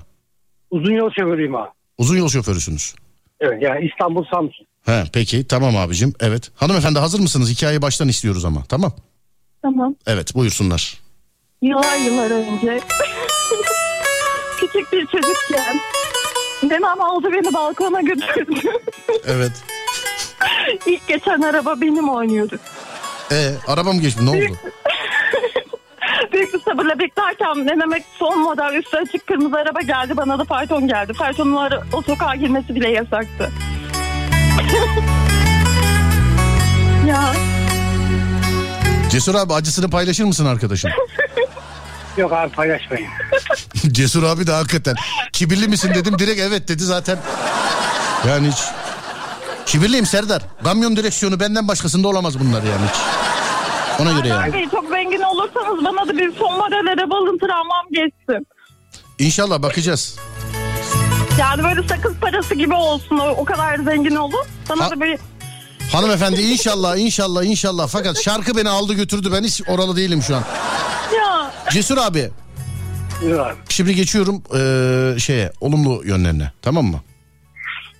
Uzun 0.72 0.92
yol 0.94 1.10
şoförüyüm 1.20 1.56
abi. 1.56 1.70
Uzun 1.98 2.18
yol 2.18 2.30
şoförüsünüz. 2.30 2.96
Evet 3.40 3.64
yani 3.64 3.86
İstanbul 3.86 4.26
Samsun. 4.34 4.66
He 4.86 5.04
peki 5.14 5.48
tamam 5.48 5.78
abicim. 5.78 6.14
Evet. 6.20 6.52
Hanımefendi 6.56 7.00
hazır 7.00 7.20
mısınız? 7.20 7.50
Hikayeyi 7.50 7.82
baştan 7.82 8.08
istiyoruz 8.08 8.46
ama. 8.46 8.64
Tamam. 8.64 8.94
tamam. 9.62 9.96
Evet 10.08 10.36
buyursunlar. 10.36 11.01
Yıllar 11.62 11.98
yıllar 11.98 12.32
önce 12.32 12.80
küçük 14.60 14.94
bir 14.94 15.06
çocukken 15.06 15.80
Dedem 16.64 17.02
aldı 17.02 17.28
beni 17.34 17.54
balkona 17.54 18.02
götürdü. 18.02 18.60
Evet. 19.26 19.52
İlk 20.86 21.08
geçen 21.08 21.42
araba 21.42 21.82
benim 21.82 22.10
oynuyorduk. 22.10 22.60
E 23.32 23.52
arabam 23.68 24.00
geçti 24.00 24.26
ne 24.26 24.30
oldu? 24.30 24.40
Büyük 26.34 26.54
bir 26.54 26.60
sabırla 26.60 27.00
beklerken 27.00 27.68
denemek 27.70 28.04
son 28.20 28.40
model 28.40 28.74
üstü 28.74 28.98
açık 28.98 29.28
kırmızı 29.28 29.56
araba 29.58 29.82
geldi. 29.82 30.18
Bana 30.18 30.40
da 30.40 30.44
fayton 30.46 30.88
geldi. 30.88 31.14
Faytonun 31.14 31.56
ara- 31.56 31.84
o 31.94 32.02
sokağa 32.02 32.36
girmesi 32.36 32.76
bile 32.76 32.90
yasaktı. 32.90 33.52
ya 37.08 37.34
Cesur 39.12 39.36
abi 39.36 39.54
acısını 39.54 39.90
paylaşır 39.90 40.24
mısın 40.24 40.46
arkadaşım? 40.46 40.92
Yok 42.18 42.34
abi 42.34 42.52
paylaşmayın. 42.52 43.08
Cesur 43.92 44.24
abi 44.24 44.48
de 44.48 44.52
hakikaten. 44.52 44.96
Kibirli 45.34 45.68
misin 45.68 45.92
dedim 45.96 46.20
direkt 46.20 46.40
evet 46.42 46.68
dedi 46.68 46.84
zaten. 46.84 47.18
Yani 48.28 48.48
hiç. 48.52 48.58
Kibirliyim 49.66 50.06
Serdar. 50.06 50.42
Kamyon 50.64 50.96
direksiyonu 50.96 51.40
benden 51.40 51.68
başkasında 51.68 52.08
olamaz 52.08 52.40
bunlar 52.40 52.64
yani 52.64 52.82
hiç. 52.90 53.00
Ona 54.02 54.12
göre 54.12 54.28
yani. 54.28 54.54
Bey 54.54 54.70
çok 54.72 54.90
zengin 54.90 55.22
olursanız 55.22 55.86
bana 55.86 56.08
da 56.08 56.18
bir 56.18 56.34
son 56.38 56.54
model 56.58 56.94
araba 56.94 57.16
alın 57.16 57.38
travmam 57.40 57.86
geçsin. 57.92 58.48
İnşallah 59.20 59.62
bakacağız. 59.62 60.18
Yani 61.40 61.64
böyle 61.64 61.88
sakız 61.88 62.14
parası 62.22 62.56
gibi 62.56 62.74
olsun 62.74 63.18
o, 63.18 63.28
o 63.30 63.46
kadar 63.46 63.78
zengin 63.80 64.16
olun. 64.16 64.46
Sana 64.68 64.86
Ha- 64.86 64.90
da 64.92 65.02
bir 65.02 65.20
Hanımefendi 65.92 66.42
inşallah 66.42 66.98
inşallah 66.98 67.44
inşallah. 67.44 67.88
Fakat 67.88 68.22
şarkı 68.24 68.58
beni 68.58 68.70
aldı 68.70 68.94
götürdü. 68.94 69.30
Ben 69.34 69.44
hiç 69.44 69.62
oralı 69.68 69.96
değilim 69.98 70.22
şu 70.22 70.36
an. 70.36 70.44
ya 71.18 71.52
Cesur 71.72 71.98
abi 71.98 72.32
Buyur 73.22 73.40
abi. 73.40 73.56
şimdi 73.70 73.96
geçiyorum 73.96 74.44
eee, 74.54 75.20
şeye 75.20 75.52
olumlu 75.62 76.02
yönlerine. 76.06 76.52
Tamam 76.62 76.86
mı? 76.86 77.02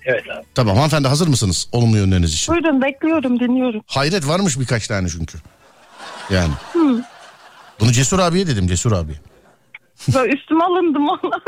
Evet 0.04 0.24
abi. 0.36 0.46
Tamam 0.54 0.74
hanımefendi 0.76 1.08
hazır 1.08 1.28
mısınız 1.28 1.68
olumlu 1.72 1.96
yönleriniz 1.96 2.34
için? 2.34 2.54
buyurun 2.54 2.82
bekliyorum 2.82 3.40
dinliyorum. 3.40 3.80
Hayret 3.86 4.28
varmış 4.28 4.58
birkaç 4.60 4.88
tane 4.88 5.08
çünkü. 5.08 5.38
Yani. 6.30 6.52
Bunu 7.80 7.92
Cesur 7.92 8.18
abiye 8.18 8.46
dedim 8.46 8.66
Cesur 8.66 8.92
abi. 8.92 9.12
Böyle 10.14 10.32
üstüme 10.32 10.64
alındım 10.64 11.08
valla. 11.08 11.18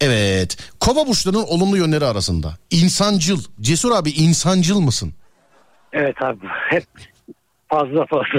Evet. 0.00 0.56
Kova 0.80 1.06
burçlarının 1.06 1.42
olumlu 1.42 1.76
yönleri 1.76 2.04
arasında. 2.04 2.54
İnsancıl. 2.70 3.42
Cesur 3.60 3.90
abi 3.92 4.10
insancıl 4.10 4.80
mısın? 4.80 5.14
Evet 5.92 6.22
abi. 6.22 6.46
Hep 6.70 6.84
fazla 7.68 8.06
fazla. 8.06 8.38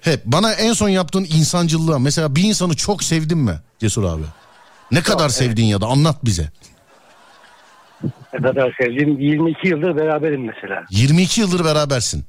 Hep. 0.00 0.24
Bana 0.24 0.52
en 0.52 0.72
son 0.72 0.88
yaptığın 0.88 1.24
insancıllığa 1.24 1.98
mesela 1.98 2.36
bir 2.36 2.42
insanı 2.42 2.76
çok 2.76 3.04
sevdin 3.04 3.38
mi 3.38 3.60
Cesur 3.78 4.04
abi? 4.04 4.22
Ne 4.90 5.02
kadar 5.02 5.28
sevdin 5.28 5.64
ya 5.64 5.80
da 5.80 5.86
anlat 5.86 6.24
bize. 6.24 6.50
Ne 8.32 8.42
kadar 8.42 8.74
sevdiğim 8.80 9.20
22 9.20 9.68
yıldır 9.68 9.96
beraberim 9.96 10.44
mesela. 10.44 10.84
22 10.90 11.40
yıldır 11.40 11.64
berabersin. 11.64 12.24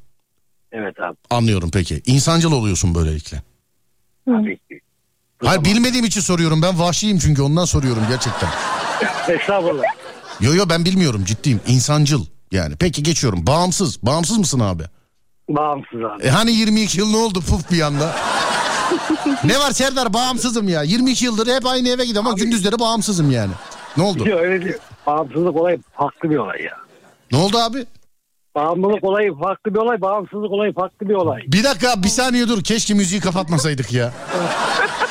Evet 0.72 1.00
abi. 1.00 1.16
Anlıyorum 1.30 1.70
peki. 1.74 2.02
İnsancıl 2.06 2.52
oluyorsun 2.52 2.96
böylelikle. 2.96 3.42
Tabii 4.26 4.58
ki. 4.58 4.80
Hayır 5.46 5.66
bilmediğim 5.66 6.06
için 6.06 6.22
soruyorum. 6.22 6.62
Ben 6.62 6.80
vahşiyim 6.80 7.20
çünkü 7.20 7.42
ondan 7.42 7.66
soruyorum 7.66 8.04
gerçekten. 8.10 8.50
Estağfurullah. 9.36 9.84
Yo 10.40 10.54
yo 10.54 10.66
ben 10.70 10.86
bilmiyorum 10.86 11.24
ciddiyim. 11.26 11.62
İnsancıl 11.68 12.26
yani. 12.52 12.76
Peki 12.80 13.04
geçiyorum. 13.04 13.48
Bağımsız. 13.48 14.04
Bağımsız 14.04 14.38
mısın 14.38 14.60
abi? 14.60 14.84
Bağımsız 15.50 16.00
abi. 16.04 16.24
E 16.24 16.30
hani 16.30 16.52
22 16.52 17.00
yıl 17.00 17.10
ne 17.12 17.18
oldu 17.18 17.42
puf 17.42 17.72
bir 17.72 17.82
anda? 17.82 18.16
ne 19.44 19.60
var 19.60 19.72
Serdar 19.72 20.14
bağımsızım 20.14 20.70
ya. 20.70 20.84
22 20.84 21.26
yıldır 21.26 21.56
hep 21.56 21.66
aynı 21.66 21.90
eve 21.90 22.06
gidiyorum 22.06 22.28
ama 22.28 22.38
gündüzleri 22.38 22.80
bağımsızım 22.80 23.32
yani. 23.32 23.52
Ne 23.98 24.04
oldu? 24.04 24.30
Yok 24.30 24.40
öyle 24.40 24.66
değil. 24.66 24.78
Bağımsızlık 25.08 25.56
olayı 25.56 25.80
farklı 25.94 26.30
bir 26.30 26.38
olay 26.38 26.62
ya. 26.62 26.78
Ne 27.32 27.38
oldu 27.38 27.58
abi? 27.58 27.86
Bağımlılık 28.56 29.04
olayı 29.04 29.36
farklı 29.36 29.74
bir 29.74 29.80
olay, 29.80 30.02
bağımsızlık 30.02 30.52
olayı 30.52 30.74
farklı 30.74 31.10
bir 31.10 31.14
olay. 31.14 31.42
Bir 31.48 31.64
dakika 31.64 32.04
bir 32.04 32.08
saniye 32.08 32.48
dur. 32.48 32.64
Keşke 32.64 32.94
müziği 32.94 33.22
kapatmasaydık 33.22 33.94
ya. 33.94 34.14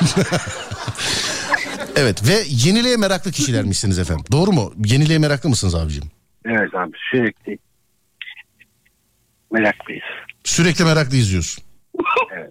evet 1.96 2.28
ve 2.28 2.42
yeniliğe 2.48 2.96
meraklı 2.96 3.30
kişilermişsiniz 3.32 3.98
efendim. 3.98 4.24
Doğru 4.32 4.52
mu? 4.52 4.72
Yeniliğe 4.84 5.18
meraklı 5.18 5.48
mısınız 5.48 5.74
abicim? 5.74 6.04
Evet 6.44 6.74
abi 6.74 6.92
sürekli 7.10 7.58
meraklıyız. 9.52 10.04
Sürekli 10.44 10.84
meraklı 10.84 11.16
izliyorsun. 11.16 11.64
Evet. 12.36 12.50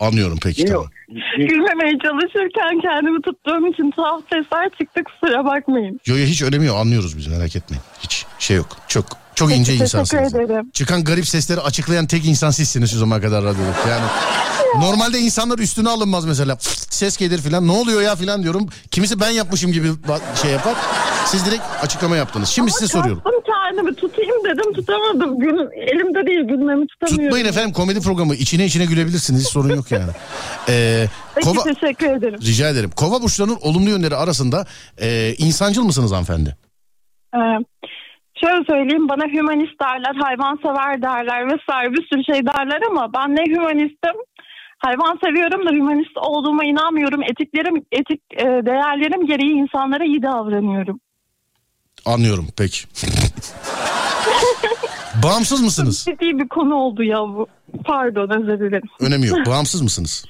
Anlıyorum 0.00 0.38
peki 0.42 0.64
tamam. 0.64 0.82
Yok. 0.82 0.92
Gülmemeye 1.36 1.92
çalışırken 2.02 2.80
kendimi 2.82 3.22
tuttuğum 3.22 3.66
için 3.72 3.90
tuhaf 3.90 4.22
sesler 4.32 4.70
çıktı 4.78 5.00
kusura 5.04 5.44
bakmayın. 5.44 6.00
Yo 6.06 6.16
yo 6.16 6.24
hiç 6.24 6.42
öyle 6.42 6.58
mi 6.58 6.66
yok 6.66 6.76
anlıyoruz 6.76 7.18
biz 7.18 7.26
merak 7.26 7.56
etmeyin. 7.56 7.82
Hiç 8.02 8.26
şey 8.38 8.56
yok. 8.56 8.68
Çok 8.88 9.06
çok 9.34 9.48
Peki, 9.48 9.60
ince 9.60 9.72
teşekkür 9.72 9.84
insansınız. 9.84 10.34
ederim. 10.34 10.70
Çıkan 10.72 11.04
garip 11.04 11.28
sesleri 11.28 11.60
açıklayan 11.60 12.06
tek 12.06 12.24
insan 12.26 12.50
sizsiniz 12.50 12.90
şu 12.90 12.98
zamana 12.98 13.20
kadar 13.20 13.44
radyoda. 13.44 13.88
Yani 13.90 14.04
normalde 14.80 15.18
insanlar 15.18 15.58
üstüne 15.58 15.88
alınmaz 15.88 16.24
mesela. 16.24 16.56
Ses 16.90 17.16
gelir 17.16 17.38
filan. 17.40 17.66
Ne 17.66 17.72
oluyor 17.72 18.02
ya 18.02 18.16
filan 18.16 18.42
diyorum. 18.42 18.68
Kimisi 18.90 19.20
ben 19.20 19.30
yapmışım 19.30 19.72
gibi 19.72 19.88
şey 20.42 20.50
yapar. 20.50 20.74
Siz 21.26 21.46
direkt 21.46 21.62
açıklama 21.82 22.16
yaptınız. 22.16 22.48
Şimdi 22.48 22.70
size 22.70 22.88
soruyorum. 22.88 23.22
Kendimi 23.46 23.94
tutayım 23.94 24.44
dedim 24.44 24.72
tutamadım. 24.72 25.38
Gül, 25.38 25.58
elimde 25.76 26.26
değil 26.26 26.40
gülmemi 26.40 26.86
tutamıyorum. 26.86 27.24
Tutmayın 27.24 27.46
efendim 27.46 27.72
komedi 27.72 28.00
programı. 28.00 28.34
İçine 28.34 28.64
içine 28.64 28.84
gülebilirsiniz. 28.84 29.40
Hiç 29.40 29.48
sorun 29.48 29.76
yok 29.76 29.90
yani. 29.90 30.10
Ee, 30.68 31.06
Peki 31.34 31.48
kova... 31.48 31.62
teşekkür 31.62 32.06
ederim. 32.06 32.38
Rica 32.42 32.68
ederim. 32.68 32.90
Kova 32.96 33.22
burçlarının 33.22 33.58
olumlu 33.60 33.90
yönleri 33.90 34.16
arasında 34.16 34.66
e, 35.00 35.34
insancıl 35.38 35.84
mısınız 35.84 36.12
hanımefendi? 36.12 36.56
Ee, 37.34 37.38
şöyle 38.40 38.64
söyleyeyim 38.64 39.08
bana 39.08 39.24
hümanist 39.24 39.80
derler, 39.80 40.14
hayvansever 40.22 41.02
derler 41.02 41.46
vesaire 41.46 41.92
bir 41.92 42.06
sürü 42.06 42.24
şey 42.24 42.46
derler 42.46 42.80
ama 42.90 43.12
ben 43.14 43.36
ne 43.36 43.44
hümanistim 43.54 44.14
hayvan 44.78 45.18
seviyorum 45.24 45.66
da 45.66 45.70
hümanist 45.70 46.16
olduğuma 46.16 46.64
inanmıyorum. 46.64 47.22
Etiklerim, 47.22 47.76
etik 47.92 48.20
e, 48.32 48.44
değerlerim 48.44 49.26
gereği 49.26 49.52
insanlara 49.52 50.04
iyi 50.04 50.22
davranıyorum. 50.22 51.00
Anlıyorum 52.06 52.48
peki. 52.58 52.86
Bağımsız 55.22 55.60
mısınız? 55.60 56.04
Ciddi 56.04 56.38
bir 56.38 56.48
konu 56.48 56.74
oldu 56.74 57.02
ya 57.02 57.18
bu. 57.18 57.46
Pardon 57.84 58.30
özür 58.30 58.60
dilerim. 58.60 58.88
Önemi 59.00 59.26
yok. 59.26 59.38
Bağımsız 59.46 59.82
mısınız? 59.82 60.24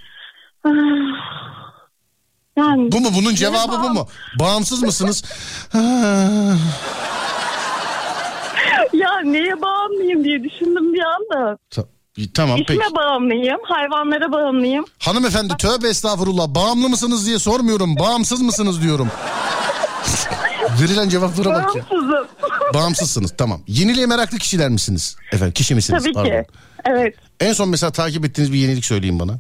Yani 2.57 2.93
Bu 2.93 3.01
mu? 3.01 3.09
Bunun 3.19 3.35
cevabı 3.35 3.83
bu 3.83 3.91
mu? 3.91 4.07
Bağımsız 4.41 4.83
mısınız? 4.83 5.25
Neye 9.33 9.63
bağımlıyım 9.63 10.25
diye 10.25 10.45
düşündüm 10.45 10.95
bir 10.95 11.01
anda. 11.03 11.59
Ta- 11.71 11.85
Tamam 12.35 12.59
peki. 12.59 12.73
İşime 12.73 12.97
bağımlıyım, 12.97 13.59
hayvanlara 13.65 14.33
bağımlıyım. 14.33 14.85
Hanımefendi 14.99 15.57
tövbe 15.57 15.89
estağfurullah. 15.89 16.49
Bağımlı 16.49 16.89
mısınız 16.89 17.27
diye 17.27 17.39
sormuyorum. 17.39 17.97
Bağımsız 17.99 18.43
mısınız 18.43 18.83
diyorum. 18.83 19.09
Verilen 20.83 21.09
cevaplara 21.09 21.55
bak 21.55 21.77
ya. 21.77 21.83
Bağımsızım. 21.91 22.27
Bağımsızsınız 22.75 23.35
tamam. 23.39 23.61
Yeniliğe 23.67 24.07
meraklı 24.07 24.39
kişiler 24.39 24.69
misiniz? 24.69 25.17
Efendim 25.33 25.53
kişi 25.53 25.75
misiniz? 25.75 26.03
Tabii 26.03 26.13
Pardon. 26.15 26.31
ki. 26.31 26.43
Evet. 26.85 27.15
En 27.41 27.53
son 27.53 27.69
mesela 27.69 27.93
takip 27.93 28.25
ettiğiniz 28.25 28.53
bir 28.53 28.59
yenilik 28.59 28.85
söyleyin 28.85 29.21
bana. 29.21 29.33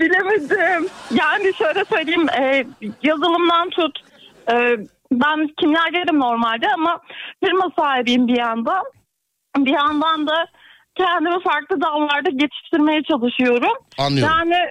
Bilemedim. 0.00 0.88
Yani 1.14 1.52
şöyle 1.58 1.84
söyleyeyim 1.84 2.28
e, 2.28 2.66
yazılımdan 3.02 3.70
tut. 3.70 3.98
E, 4.52 4.54
ben 5.12 5.48
kimyagerim 5.60 6.20
normalde 6.20 6.66
ama 6.74 7.00
firma 7.44 7.70
sahibiyim 7.78 8.28
bir 8.28 8.38
yandan. 8.38 8.82
Bir 9.56 9.70
yandan 9.72 10.26
da 10.26 10.34
kendimi 10.98 11.42
farklı 11.42 11.80
dallarda 11.80 12.30
geçiştirmeye 12.30 13.02
çalışıyorum. 13.10 13.72
Anlıyorum. 13.98 14.34
Yani 14.38 14.56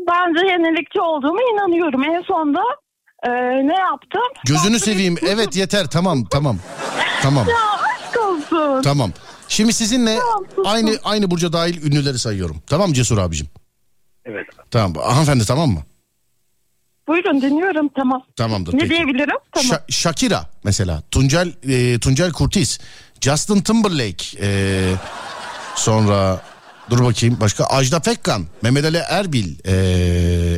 bence 0.00 0.46
yenilikçi 0.46 1.00
olduğuma 1.00 1.40
inanıyorum. 1.52 2.04
En 2.04 2.22
sonda 2.22 2.62
e, 3.26 3.30
ne 3.68 3.80
yaptım? 3.80 4.22
Gözünü 4.46 4.78
seveyim. 4.78 5.16
Evet 5.28 5.56
yeter 5.56 5.86
tamam 5.92 6.24
tamam. 6.24 6.56
Tamam 7.22 7.46
Ya 7.48 7.56
aşk 7.84 8.20
olsun. 8.20 8.82
tamam. 8.82 9.10
Şimdi 9.48 9.72
sizinle 9.72 10.18
Tamam, 10.18 10.44
aynı 10.64 10.90
aynı 11.04 11.30
burca 11.30 11.52
dahil 11.52 11.86
ünlüleri 11.86 12.18
sayıyorum. 12.18 12.56
Tamam 12.66 12.88
mı 12.88 12.94
Cesur 12.94 13.18
abicim? 13.18 13.46
Evet. 14.24 14.46
Tamam. 14.70 14.94
Hanımefendi 14.94 15.46
tamam 15.46 15.70
mı? 15.70 15.80
Buyurun 17.08 17.42
dinliyorum 17.42 17.88
tamam. 17.96 18.22
Tamamdır. 18.36 18.74
Ne 18.74 18.78
peki. 18.78 18.90
diyebilirim? 18.90 19.36
Tamam. 19.52 19.72
Şa- 19.76 19.92
Shakira 19.92 20.46
mesela. 20.64 21.02
Tuncel 21.10 21.52
e, 21.68 21.98
Tuncel 21.98 22.32
Kurtiz. 22.32 22.78
Justin 23.20 23.60
Timberlake. 23.60 24.24
e, 24.40 24.48
sonra 25.76 26.40
dur 26.90 27.04
bakayım 27.04 27.36
başka 27.40 27.64
Ajda 27.64 28.00
Pekkan, 28.00 28.44
Mehmet 28.62 28.84
Ali 28.84 28.96
Erbil, 28.96 29.54
e, 29.66 29.74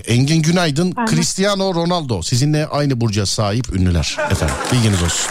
Engin 0.07 0.43
Günaydın, 0.43 0.95
Aha. 0.97 1.07
Cristiano 1.07 1.75
Ronaldo. 1.75 2.23
Sizinle 2.23 2.67
aynı 2.67 3.01
burca 3.01 3.27
sahip 3.27 3.73
ünlüler 3.77 4.17
efendim. 4.31 4.55
Bilginiz 4.73 5.03
olsun. 5.03 5.31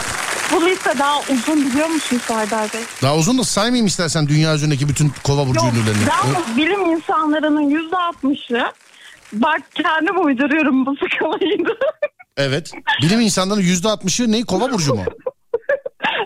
Bu 0.51 0.65
liste 0.65 0.99
daha 0.99 1.19
uzun 1.21 1.65
biliyor 1.71 1.87
musun 1.87 2.21
Serdar 2.27 2.73
Bey? 2.73 2.81
Daha 3.01 3.15
uzun 3.15 3.37
da 3.37 3.43
saymayayım 3.43 3.87
istersen 3.87 4.27
dünya 4.27 4.55
üzerindeki 4.55 4.89
bütün 4.89 5.11
kova 5.23 5.47
burcu 5.47 5.65
Yok 5.65 5.73
ünlülerini. 5.73 6.03
yalnız 6.09 6.57
bilim 6.57 6.85
insanlarının 6.95 7.61
yüzde 7.69 7.97
altmışı 7.97 8.71
bak 9.33 9.61
kendim 9.75 10.25
uyduruyorum 10.25 10.85
bu 10.85 10.95
skalayı. 10.95 11.57
Evet. 12.37 12.71
Bilim 13.01 13.19
insanlarının 13.19 13.63
yüzde 13.63 13.89
altmışı 13.89 14.31
ne? 14.31 14.43
Kova 14.43 14.71
burcu 14.71 14.95
mu? 14.95 15.03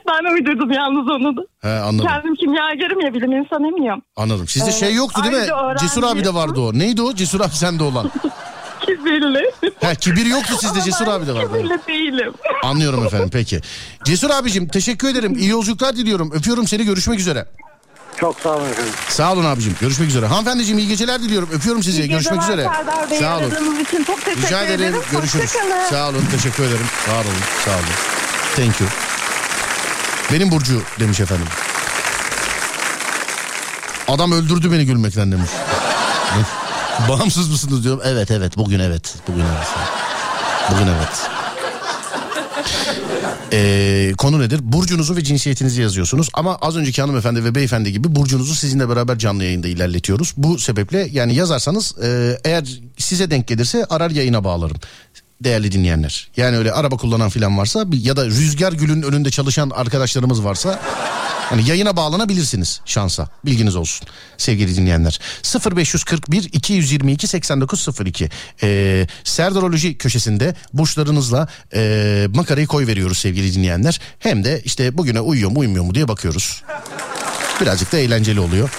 ben 0.08 0.32
uydurdum 0.34 0.72
yalnız 0.72 1.08
onu 1.10 1.38
da. 1.38 1.42
He 1.62 1.68
anladım. 1.80 2.08
Kendim 2.08 2.36
kimyagerim 2.36 3.00
ya 3.00 3.14
bilim 3.14 3.32
insanıyım 3.32 3.84
ya. 3.84 3.96
Anladım. 4.16 4.48
Sizde 4.48 4.70
Ee, 4.70 4.74
şey 4.74 4.94
yoktu 4.94 5.22
değil 5.24 5.36
mi? 5.36 5.40
öğrenci- 5.42 5.80
Cesur 5.80 6.04
abi 6.04 6.26
de 6.26 6.34
vardı 6.34 6.60
o. 6.62 6.74
Neydi 6.74 7.02
o? 7.02 7.14
Cesur 7.14 7.40
abi 7.42 7.54
sende 7.56 7.84
olan. 7.84 8.12
Kibirli. 8.86 9.52
He 9.80 9.96
kibir 9.96 10.26
yoktu 10.26 10.54
sizde 10.62 10.82
Cesur 10.82 11.08
abi 11.08 11.28
de 11.28 11.34
vardı. 11.36 11.48
Kibirli 11.58 11.80
değilim. 11.88 12.34
Anlıyorum 12.64 13.06
efendim 13.06 13.30
peki. 13.34 13.60
Cesur 14.06 14.30
abicim 14.30 14.68
teşekkür 14.68 15.08
ederim. 15.10 15.38
İyi 15.38 15.50
yolculuklar 15.50 15.96
diliyorum. 15.96 16.32
Öpüyorum 16.34 16.68
seni 16.68 16.86
görüşmek 16.86 17.20
üzere. 17.20 17.46
Çok 18.20 18.40
sağ 18.40 18.50
olun 18.50 18.70
efendim. 18.70 18.94
Sağ 19.10 19.32
olun 19.34 19.46
abicim. 19.46 19.76
Görüşmek 19.82 20.10
üzere. 20.10 20.26
Hanımefendiciğim 20.26 20.80
iyi 20.80 20.88
geceler 20.88 21.22
diliyorum. 21.22 21.50
Öpüyorum 21.54 21.84
sizi. 21.84 22.02
İyi 22.02 22.10
Görüşmek 22.10 22.42
üzere. 22.44 22.64
Serdar 22.64 23.12
Bey 23.12 23.20
Sağ 23.20 23.38
olun. 23.38 23.44
aradığınız 23.52 23.80
için 23.80 24.04
çok 24.04 24.26
teşekkür 24.26 24.48
Rica 24.48 24.62
ederim. 24.64 24.96
Görüşürüz. 25.12 25.46
Hoşçakalın. 25.46 25.90
Sağ 25.90 26.10
olun. 26.10 26.26
Teşekkür 26.32 26.64
ederim. 26.64 26.86
Var 27.10 27.26
olun. 27.26 27.44
Sağ 27.66 27.72
olun. 27.72 27.84
Thank 28.56 28.82
you. 28.82 28.90
Benim 30.32 30.52
Burcu 30.52 30.82
demiş 31.00 31.20
efendim. 31.20 31.46
Adam 34.08 34.32
öldürdü 34.32 34.72
beni 34.72 34.86
gülmekten 34.86 35.32
demiş. 35.32 35.50
Bağımsız 37.10 37.50
mısınız 37.50 37.84
diyorum. 37.84 38.02
Evet 38.06 38.32
evet 38.32 38.58
bugün 38.58 38.80
evet. 38.80 39.16
Bugün 39.28 39.40
evet. 39.58 39.68
Bugün 40.72 40.88
evet. 40.88 41.30
Ee, 43.54 44.14
konu 44.18 44.40
nedir? 44.40 44.60
Burcunuzu 44.64 45.16
ve 45.16 45.24
cinsiyetinizi 45.24 45.82
yazıyorsunuz. 45.82 46.30
Ama 46.34 46.56
az 46.56 46.78
önceki 46.78 47.02
hanımefendi 47.02 47.44
ve 47.44 47.56
beyefendi 47.56 47.92
gibi 47.92 48.16
burcunuzu 48.16 48.56
sizinle 48.56 48.90
beraber 48.90 49.18
canlı 49.18 49.44
yayında 49.44 49.68
ilerletiyoruz. 49.68 50.34
Bu 50.38 50.60
sebeple 50.60 51.08
yani 51.12 51.36
yazarsanız 51.36 51.96
e, 52.04 52.38
eğer 52.46 52.82
size 52.98 53.32
denk 53.32 53.48
gelirse 53.48 53.86
arar 53.86 54.12
yayına 54.12 54.44
bağlarım. 54.44 54.78
Değerli 55.44 55.72
dinleyenler. 55.72 56.30
Yani 56.38 56.58
öyle 56.58 56.72
araba 56.72 56.98
kullanan 56.98 57.30
filan 57.30 57.58
varsa 57.58 57.86
ya 57.92 58.16
da 58.16 58.26
rüzgar 58.26 58.74
gülün 58.74 59.02
önünde 59.02 59.32
çalışan 59.32 59.70
arkadaşlarımız 59.70 60.44
varsa 60.44 60.80
Hani 61.50 61.70
yayına 61.70 61.96
bağlanabilirsiniz 61.96 62.82
şansa. 62.86 63.28
Bilginiz 63.46 63.76
olsun 63.76 64.08
sevgili 64.38 64.76
dinleyenler. 64.76 65.20
0541 65.76 66.44
222 66.44 67.28
8902. 67.28 68.30
Ee, 68.64 69.08
Serdaroloji 69.24 69.98
köşesinde 69.98 70.56
burçlarınızla 70.74 71.48
e, 71.74 72.28
makarayı 72.36 72.68
koy 72.68 72.88
veriyoruz 72.88 73.18
sevgili 73.18 73.54
dinleyenler. 73.54 74.00
Hem 74.20 74.44
de 74.44 74.62
işte 74.66 74.98
bugüne 74.98 75.22
uyuyor 75.22 75.52
mu 75.52 75.60
uyumuyor 75.60 75.84
mu 75.84 75.96
diye 75.96 76.08
bakıyoruz. 76.08 76.64
Birazcık 77.62 77.92
da 77.92 77.98
eğlenceli 77.98 78.40
oluyor. 78.40 78.70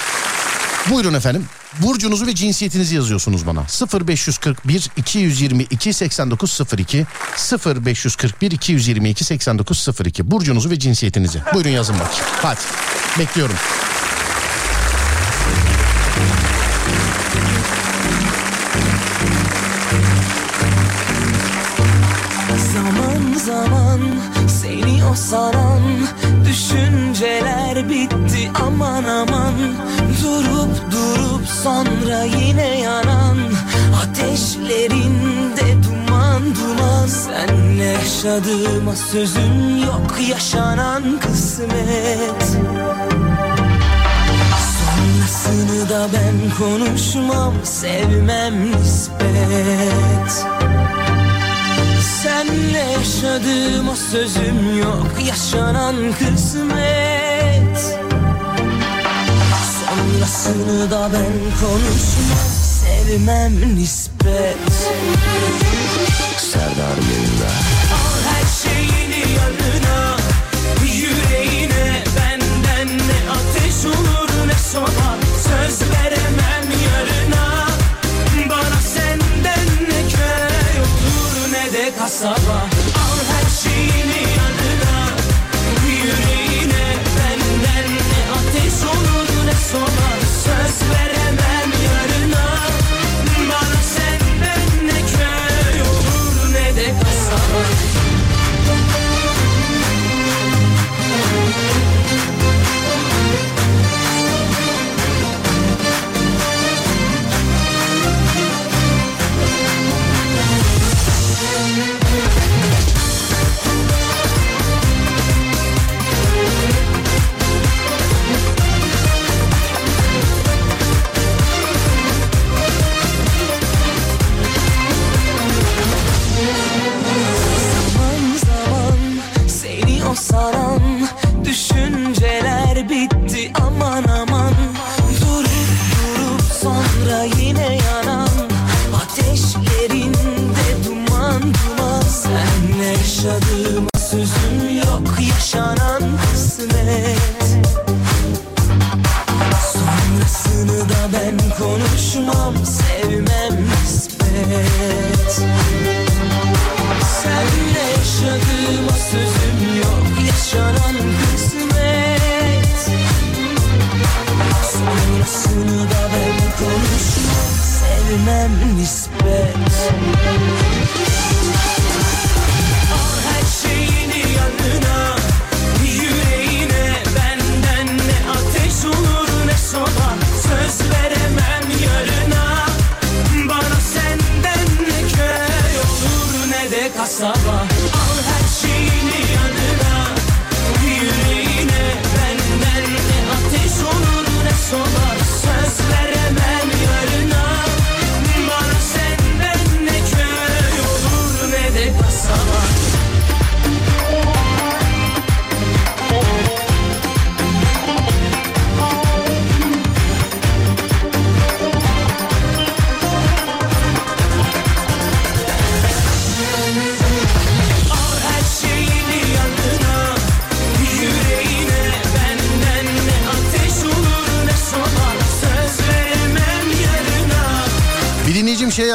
Buyurun 0.88 1.14
efendim. 1.14 1.46
Burcunuzu 1.82 2.26
ve 2.26 2.34
cinsiyetinizi 2.34 2.94
yazıyorsunuz 2.94 3.46
bana. 3.46 3.64
0541 4.06 4.90
222 4.96 5.92
8902 5.92 7.06
0541 7.66 8.50
222 8.50 9.24
8902 9.24 10.30
Burcunuzu 10.30 10.70
ve 10.70 10.78
cinsiyetinizi. 10.78 11.42
Buyurun 11.54 11.70
yazın 11.70 11.94
bakayım. 11.94 12.24
Hadi. 12.42 12.60
Bekliyorum. 13.18 13.56
Zaman 22.72 23.38
zaman 23.38 24.00
seni 24.48 25.04
o 25.04 25.14
saran 25.14 25.82
Düşünceler 26.50 27.88
bitti 27.88 28.50
aman 28.54 29.04
aman 29.04 29.54
sonra 31.64 32.22
yine 32.22 32.80
yanan 32.80 33.38
Ateşlerinde 34.02 35.82
duman 35.84 36.42
duman. 36.54 37.06
Senle 37.06 37.84
yaşadığıma 37.84 38.96
sözüm 38.96 39.76
yok 39.86 40.16
Yaşanan 40.28 41.02
kısmet. 41.20 42.42
Sonrasını 44.80 45.88
da 45.88 46.08
ben 46.12 46.56
konuşmam 46.58 47.54
Sevmem 47.64 48.72
nispet. 48.72 50.46
Senle 52.22 52.78
yaşadığıma 52.78 53.96
sözüm 53.96 54.78
yok 54.78 55.06
Yaşanan 55.26 55.96
kısmet 56.18 57.19
Sonrasını 60.30 60.90
da 60.90 61.10
ben 61.12 61.60
konuşmam. 61.60 62.38
Sevmem 62.62 63.76
nispet. 63.76 64.56
Serdar 66.36 66.96
Yayında 67.12 67.19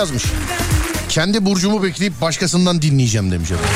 yazmış. 0.05 0.23
Kendi 1.09 1.45
burcumu 1.45 1.83
bekleyip 1.83 2.21
başkasından 2.21 2.81
dinleyeceğim 2.81 3.31
demiş 3.31 3.51
efendim. 3.51 3.71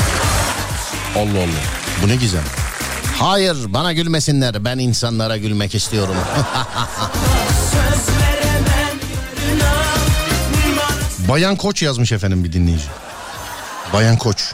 Allah 1.16 1.40
Allah. 1.40 1.64
Bu 2.04 2.08
ne 2.08 2.16
gizem. 2.16 2.44
Hayır 3.18 3.58
bana 3.68 3.94
gülmesinler 3.94 4.66
ben 4.66 4.78
insanlara 4.78 5.38
gülmek 5.38 5.76
istiyorum. 5.76 6.16
Bayan 11.30 11.56
Koç 11.56 11.82
yazmış 11.82 12.12
efendim 12.12 12.44
bir 12.44 12.54
dinleyici. 12.54 12.86
Bayan 13.94 14.18
Koç. 14.18 14.54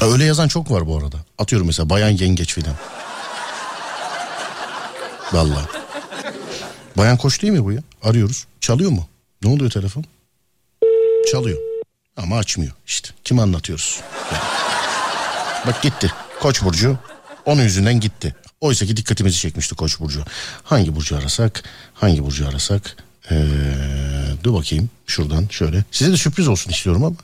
Öyle 0.00 0.24
yazan 0.24 0.48
çok 0.48 0.70
var 0.70 0.86
bu 0.86 0.98
arada. 0.98 1.16
Atıyorum 1.38 1.66
mesela 1.66 1.90
Bayan 1.90 2.08
Yengeç 2.10 2.54
filan. 2.54 2.74
Vallahi. 5.32 5.66
Bayan 6.96 7.16
Koç 7.16 7.42
değil 7.42 7.52
mi 7.52 7.64
bu 7.64 7.72
ya? 7.72 7.80
Arıyoruz. 8.02 8.46
Çalıyor 8.60 8.90
mu? 8.90 9.06
Ne 9.42 9.50
oluyor 9.50 9.70
telefon? 9.70 10.04
Çalıyor. 11.32 11.58
Ama 12.16 12.38
açmıyor 12.38 12.72
işte. 12.86 13.08
Kim 13.24 13.38
anlatıyoruz? 13.38 14.00
Yani. 14.32 14.42
Bak 15.66 15.82
gitti. 15.82 16.12
Koç 16.40 16.62
burcu 16.62 16.98
onun 17.44 17.62
yüzünden 17.62 18.00
gitti. 18.00 18.34
Oysa 18.60 18.86
ki 18.86 18.96
dikkatimizi 18.96 19.38
çekmişti 19.38 19.74
Koç 19.74 20.00
burcu. 20.00 20.24
Hangi 20.64 20.96
burcu 20.96 21.16
arasak? 21.16 21.62
Hangi 21.94 22.24
burcu 22.24 22.48
arasak? 22.48 22.96
Ee, 23.30 23.34
dur 24.44 24.54
bakayım 24.54 24.90
şuradan 25.06 25.46
şöyle. 25.50 25.84
Size 25.90 26.12
de 26.12 26.16
sürpriz 26.16 26.48
olsun 26.48 26.70
istiyorum 26.70 27.04
ama. 27.04 27.16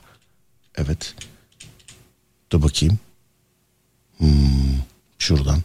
Evet. 0.75 1.13
Dur 2.51 2.61
bakayım. 2.61 2.99
Hmm, 4.17 4.29
şuradan. 5.19 5.63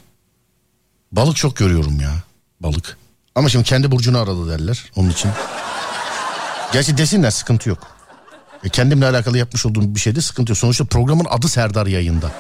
Balık 1.13 1.37
çok 1.37 1.57
görüyorum 1.57 2.01
ya. 2.01 2.13
Balık. 2.61 2.97
Ama 3.35 3.49
şimdi 3.49 3.65
kendi 3.65 3.91
burcunu 3.91 4.19
aradı 4.19 4.51
derler. 4.51 4.85
Onun 4.97 5.11
için. 5.11 5.31
Gerçi 6.73 6.99
desinler 6.99 7.31
sıkıntı 7.31 7.69
yok. 7.69 7.96
E, 8.65 8.69
kendimle 8.69 9.07
alakalı 9.07 9.39
yapmış 9.39 9.67
olduğum 9.67 9.95
bir 9.95 10.01
şeyde 10.01 10.21
sıkıntı 10.21 10.53
yok. 10.53 10.59
Sonuçta 10.59 10.85
programın 10.85 11.27
adı 11.31 11.49
Serdar 11.49 11.87
yayında. 11.87 12.31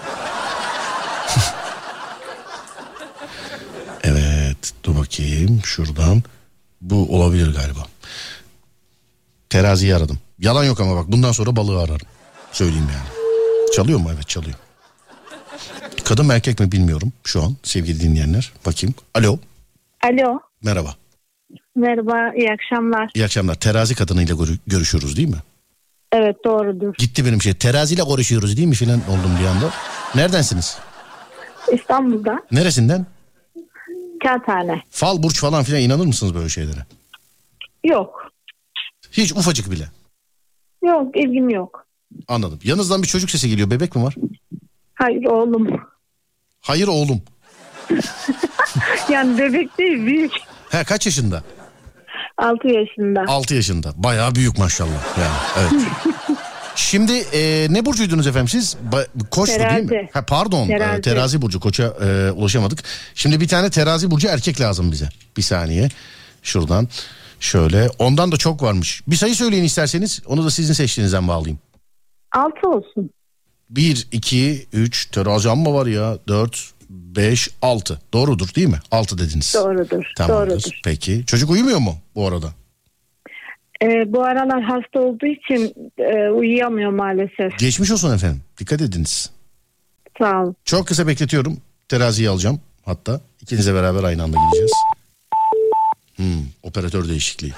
evet 4.04 4.72
dur 4.84 4.96
bakayım 4.98 5.60
şuradan. 5.64 6.22
Bu 6.80 7.16
olabilir 7.16 7.54
galiba. 7.54 7.86
Teraziyi 9.50 9.94
aradım. 9.96 10.18
Yalan 10.38 10.64
yok 10.64 10.80
ama 10.80 10.96
bak 10.96 11.12
bundan 11.12 11.32
sonra 11.32 11.56
balığı 11.56 11.80
ararım. 11.82 12.06
Söyleyeyim 12.52 12.88
yani. 12.94 13.08
Çalıyor 13.76 13.98
mu? 13.98 14.10
Evet 14.14 14.28
çalıyor. 14.28 14.56
Kadın 16.04 16.26
mı 16.26 16.32
erkek 16.34 16.60
mi 16.60 16.72
bilmiyorum 16.72 17.12
şu 17.24 17.42
an 17.42 17.56
sevgili 17.62 18.00
dinleyenler. 18.00 18.52
Bakayım. 18.66 18.94
Alo. 19.14 19.38
Alo. 20.04 20.40
Merhaba. 20.62 20.94
Merhaba, 21.76 22.34
iyi 22.36 22.48
akşamlar. 22.52 23.10
İyi 23.14 23.24
akşamlar. 23.24 23.54
Terazi 23.54 23.94
kadınıyla 23.94 24.34
görü- 24.34 24.58
görüşüyoruz 24.66 25.16
değil 25.16 25.28
mi? 25.28 25.36
Evet 26.16 26.36
doğrudur. 26.44 26.94
Gitti 26.98 27.26
benim 27.26 27.42
şey. 27.42 27.54
Teraziyle 27.54 28.02
konuşuyoruz 28.02 28.56
değil 28.56 28.68
mi 28.68 28.74
filan 28.74 29.00
oldum 29.10 29.38
bir 29.40 29.46
anda. 29.46 29.70
Neredensiniz? 30.14 30.78
İstanbul'da 31.72 32.38
Neresinden? 32.50 33.06
Kağıthane. 34.22 34.82
Fal, 34.90 35.22
burç 35.22 35.40
falan 35.40 35.64
filan 35.64 35.80
inanır 35.82 36.06
mısınız 36.06 36.34
böyle 36.34 36.48
şeylere? 36.48 36.86
Yok. 37.84 38.32
Hiç 39.12 39.32
ufacık 39.32 39.70
bile. 39.70 39.88
Yok, 40.84 41.16
ilgim 41.16 41.48
yok. 41.50 41.86
Anladım. 42.28 42.58
Yanınızdan 42.64 43.02
bir 43.02 43.06
çocuk 43.08 43.30
sesi 43.30 43.48
geliyor. 43.48 43.70
Bebek 43.70 43.96
mi 43.96 44.02
var? 44.02 44.14
Hayır 44.94 45.24
oğlum. 45.24 45.68
Hayır 46.60 46.88
oğlum. 46.88 47.22
Yani 49.10 49.38
bebek 49.38 49.78
değil, 49.78 50.06
büyük. 50.06 50.32
He 50.70 50.84
kaç 50.84 51.06
yaşında? 51.06 51.42
6 52.38 52.68
yaşında. 52.68 53.24
6 53.28 53.54
yaşında. 53.54 53.92
Bayağı 53.96 54.34
büyük 54.34 54.58
maşallah. 54.58 55.18
Yani 55.18 55.36
evet. 55.58 55.72
Şimdi 56.76 57.12
e, 57.12 57.66
ne 57.70 57.86
burcuydunuz 57.86 58.26
efendim 58.26 58.48
siz? 58.48 58.76
Ba- 58.92 59.28
Koçtu 59.30 59.60
değil 59.60 59.82
mi? 59.82 59.88
Terazi. 59.88 60.08
Ha, 60.12 60.24
pardon 60.26 60.66
terazi. 60.66 60.84
Terazi. 60.84 61.02
terazi 61.02 61.42
burcu 61.42 61.60
koça 61.60 61.84
e, 61.84 62.30
ulaşamadık. 62.30 62.82
Şimdi 63.14 63.40
bir 63.40 63.48
tane 63.48 63.70
terazi 63.70 64.10
burcu 64.10 64.28
erkek 64.28 64.60
lazım 64.60 64.92
bize. 64.92 65.08
Bir 65.36 65.42
saniye 65.42 65.88
şuradan 66.42 66.88
şöyle 67.40 67.88
ondan 67.98 68.32
da 68.32 68.36
çok 68.36 68.62
varmış. 68.62 69.02
Bir 69.06 69.16
sayı 69.16 69.34
söyleyin 69.34 69.64
isterseniz 69.64 70.22
onu 70.26 70.44
da 70.44 70.50
sizin 70.50 70.74
seçtiğinizden 70.74 71.28
bağlayayım. 71.28 71.58
6 72.32 72.68
olsun. 72.68 73.10
1, 73.70 74.08
2, 74.12 74.66
3 74.72 75.06
terazi 75.06 75.50
amma 75.50 75.74
var 75.74 75.86
ya 75.86 76.18
4, 76.28 76.70
5, 76.96 77.50
6 77.62 78.00
doğrudur 78.12 78.54
değil 78.54 78.68
mi? 78.68 78.78
6 78.90 79.18
dediniz. 79.18 79.54
Doğrudur. 79.54 80.04
Tamamdır. 80.16 80.50
Doğrudur. 80.50 80.80
Peki 80.84 81.26
çocuk 81.26 81.50
uyumuyor 81.50 81.78
mu 81.78 81.94
bu 82.14 82.26
arada? 82.28 82.46
Ee, 83.82 84.12
bu 84.12 84.24
aralar 84.24 84.62
hasta 84.62 85.00
olduğu 85.00 85.26
için 85.26 85.74
e, 85.98 86.30
uyuyamıyor 86.30 86.90
maalesef. 86.90 87.58
Geçmiş 87.58 87.90
olsun 87.90 88.14
efendim. 88.14 88.40
Dikkat 88.58 88.80
ediniz. 88.80 89.30
Sağ 90.18 90.42
ol. 90.44 90.54
Çok 90.64 90.86
kısa 90.88 91.06
bekletiyorum. 91.06 91.56
Teraziyi 91.88 92.28
alacağım 92.28 92.60
hatta. 92.84 93.20
ikinize 93.42 93.74
beraber 93.74 94.04
aynı 94.04 94.22
anda 94.22 94.36
gideceğiz. 94.46 94.72
Hmm, 96.16 96.44
operatör 96.62 97.08
değişikliği. 97.08 97.52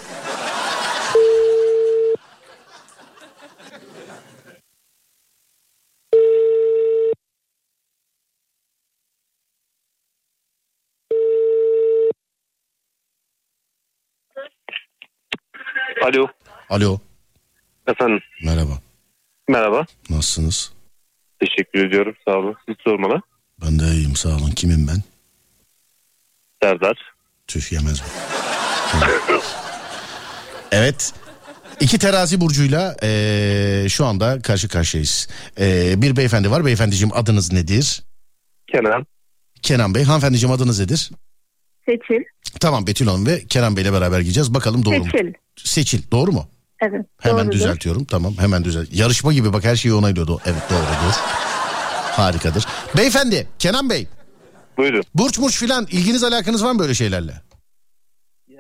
Alo. 16.09 16.27
Alo. 16.71 16.99
Efendim. 17.87 18.21
Merhaba. 18.45 18.79
Merhaba. 19.49 19.87
Nasılsınız? 20.11 20.73
Teşekkür 21.41 21.87
ediyorum. 21.89 22.15
Sağ 22.25 22.35
olun. 22.37 22.57
Siz 22.69 22.77
sormalı. 22.85 23.21
Ben 23.65 23.79
de 23.79 23.85
iyiyim 23.85 24.17
sağ 24.17 24.29
olun. 24.29 24.51
Kimim 24.51 24.89
ben? 24.89 25.03
Serdar. 26.63 26.97
Tüh 27.47 27.73
yemez 27.73 28.03
bu. 28.03 28.07
evet. 30.73 31.13
İki 31.81 31.99
terazi 31.99 32.41
burcuyla 32.41 32.97
eee, 33.03 33.87
şu 33.89 34.07
anda 34.07 34.43
karşı 34.43 34.69
karşıyayız. 34.69 35.29
Eee, 35.59 35.95
bir 35.97 36.17
beyefendi 36.17 36.51
var. 36.51 36.65
Beyefendiciğim 36.65 37.17
adınız 37.17 37.53
nedir? 37.53 38.03
Kenan. 38.73 39.07
Kenan 39.63 39.95
Bey. 39.95 40.05
Hanımefendiciğim 40.05 40.53
adınız 40.55 40.81
nedir? 40.81 41.11
Seçil. 41.89 42.25
Tamam 42.61 42.87
Betül 42.87 43.07
Hanım 43.07 43.27
ve 43.27 43.45
Kenan 43.45 43.77
Bey'le 43.77 43.93
beraber 43.93 44.21
gideceğiz. 44.21 44.55
Bakalım 44.55 44.85
doğru 44.85 44.99
mu? 44.99 45.05
Seçil. 45.13 45.33
Seçil. 45.57 46.11
Doğru 46.11 46.33
mu? 46.33 46.47
Evet. 46.83 47.07
Hemen 47.21 47.39
doğrudur. 47.39 47.53
düzeltiyorum. 47.53 48.05
Tamam 48.05 48.35
hemen 48.39 48.65
düzelt. 48.65 48.89
Yarışma 48.93 49.33
gibi 49.33 49.53
bak 49.53 49.65
her 49.65 49.77
şeyi 49.77 49.95
onaylıyordu. 49.95 50.41
Evet 50.47 50.63
doğrudur. 50.71 51.15
Harikadır. 52.13 52.67
Beyefendi 52.97 53.47
Kenan 53.59 53.91
Bey. 53.91 54.07
Buyurun. 54.77 55.03
Burç 55.15 55.39
murç 55.39 55.59
filan 55.59 55.87
ilginiz 55.91 56.25
alakanız 56.25 56.65
var 56.65 56.73
mı 56.73 56.79
böyle 56.79 56.95
şeylerle? 56.95 57.33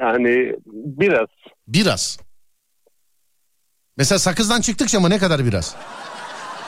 Yani 0.01 0.55
biraz. 0.75 1.29
Biraz. 1.69 2.19
Mesela 3.97 4.19
sakızdan 4.19 4.61
çıktıkça 4.61 5.01
mı 5.01 5.11
ne 5.11 5.19
kadar 5.19 5.45
biraz? 5.45 5.75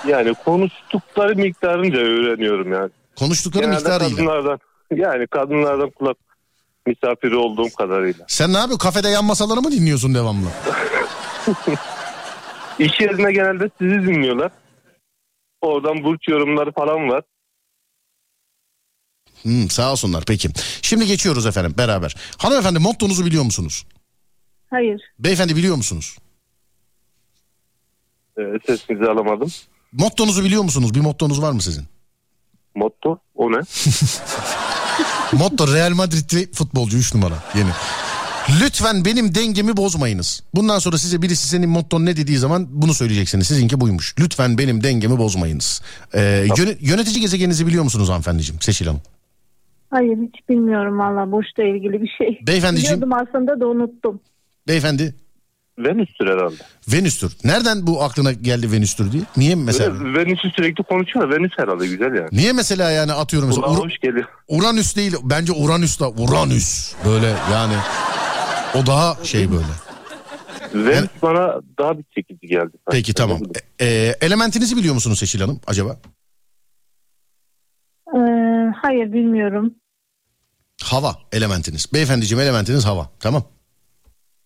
Yani 0.08 0.34
konuştukları 0.44 1.36
miktarınca 1.36 1.98
öğreniyorum 1.98 2.72
yani. 2.72 2.90
Konuştukları 3.18 3.64
Genelde 3.64 3.78
miktarıyla. 3.78 4.16
kadınlardan. 4.16 4.58
Yani 4.96 5.26
kadınlardan 5.26 5.90
kulak 5.90 6.16
misafiri 6.86 7.36
olduğum 7.36 7.70
kadarıyla. 7.78 8.24
Sen 8.28 8.52
ne 8.52 8.56
yapıyorsun? 8.56 8.78
Kafede 8.78 9.08
yan 9.08 9.24
masaları 9.24 9.60
mı 9.62 9.72
dinliyorsun 9.72 10.14
devamlı? 10.14 10.46
İş 12.78 13.00
yerine 13.00 13.32
genelde 13.32 13.70
sizi 13.78 13.94
dinliyorlar. 14.06 14.50
Oradan 15.60 16.04
burç 16.04 16.28
yorumları 16.28 16.72
falan 16.72 17.08
var. 17.08 17.22
Hmm, 19.42 19.70
sağ 19.70 19.92
olsunlar 19.92 20.24
peki. 20.26 20.48
Şimdi 20.82 21.06
geçiyoruz 21.06 21.46
efendim 21.46 21.74
beraber. 21.78 22.16
Hanımefendi 22.38 22.78
mottonuzu 22.78 23.26
biliyor 23.26 23.44
musunuz? 23.44 23.86
Hayır. 24.70 25.02
Beyefendi 25.18 25.56
biliyor 25.56 25.76
musunuz? 25.76 26.16
Ee, 28.38 28.42
sesinizi 28.66 29.04
alamadım. 29.10 29.48
Mottonuzu 29.92 30.44
biliyor 30.44 30.62
musunuz? 30.62 30.94
Bir 30.94 31.00
mottonuz 31.00 31.42
var 31.42 31.52
mı 31.52 31.62
sizin? 31.62 31.84
Motto 32.74 33.18
o 33.34 33.52
ne? 33.52 33.56
Motto 35.32 35.74
Real 35.74 35.90
Madrid'li 35.94 36.52
futbolcu 36.52 36.96
3 36.98 37.14
numara 37.14 37.34
yeni. 37.58 37.68
Lütfen 38.64 39.04
benim 39.04 39.34
dengemi 39.34 39.76
bozmayınız. 39.76 40.42
Bundan 40.54 40.78
sonra 40.78 40.98
size 40.98 41.22
birisi 41.22 41.48
senin 41.48 41.68
motton 41.70 42.06
ne 42.06 42.16
dediği 42.16 42.38
zaman 42.38 42.66
bunu 42.70 42.94
söyleyeceksiniz. 42.94 43.46
Sizinki 43.46 43.80
buymuş. 43.80 44.14
Lütfen 44.18 44.58
benim 44.58 44.82
dengemi 44.82 45.18
bozmayınız. 45.18 45.82
Ee, 46.14 46.46
yöne- 46.56 46.76
yönetici 46.80 47.20
gezegeninizi 47.20 47.66
biliyor 47.66 47.84
musunuz 47.84 48.08
hanımefendiciğim? 48.08 48.60
Seçil 48.60 48.86
Hanım. 48.86 49.00
Hayır 49.90 50.16
hiç 50.16 50.48
bilmiyorum 50.48 50.98
valla 50.98 51.32
boşla 51.32 51.64
ilgili 51.64 52.02
bir 52.02 52.10
şey. 52.18 52.40
Beyefendiciğim. 52.46 52.96
Biliyordum 53.02 53.26
aslında 53.28 53.60
da 53.60 53.66
unuttum. 53.66 54.20
Beyefendi 54.68 55.14
Venüs'tür 55.78 56.26
herhalde. 56.26 56.54
Venüs'tür. 56.88 57.36
Nereden 57.44 57.86
bu 57.86 58.02
aklına 58.02 58.32
geldi 58.32 58.72
Venüs'tür 58.72 59.12
diye? 59.12 59.22
Niye 59.36 59.54
mesela? 59.54 59.94
Venüs'ü 60.14 60.50
sürekli 60.50 60.84
konuşuyor. 60.84 61.30
Venüs 61.30 61.52
herhalde 61.56 61.86
güzel 61.86 62.14
yani. 62.14 62.28
Niye 62.32 62.52
mesela 62.52 62.90
yani 62.90 63.12
atıyorum 63.12 63.48
mesela 63.48 63.66
Ur- 63.66 63.84
hoş 63.84 63.98
geliyor. 63.98 64.24
Uranüs 64.48 64.96
değil 64.96 65.14
bence 65.22 65.52
Uranüs 65.52 66.00
da 66.00 66.10
Uranüs 66.10 66.94
böyle 67.06 67.26
yani 67.52 67.74
o 68.74 68.86
daha 68.86 69.24
şey 69.24 69.48
böyle. 69.50 69.66
Venüs 70.74 71.08
bana 71.22 71.60
daha 71.78 71.98
bir 71.98 72.04
çekici 72.14 72.46
geldi. 72.46 72.76
Peki 72.90 73.14
tamam. 73.14 73.40
E, 73.78 73.86
e, 73.86 74.14
elementinizi 74.20 74.76
biliyor 74.76 74.94
musunuz 74.94 75.18
Seçil 75.18 75.40
Hanım 75.40 75.60
acaba? 75.66 75.96
Ee, 78.14 78.18
hayır 78.82 79.12
bilmiyorum. 79.12 79.74
Hava 80.82 81.16
elementiniz. 81.32 81.92
Beyefendiciğim 81.92 82.42
elementiniz 82.42 82.84
hava. 82.86 83.10
Tamam. 83.20 83.44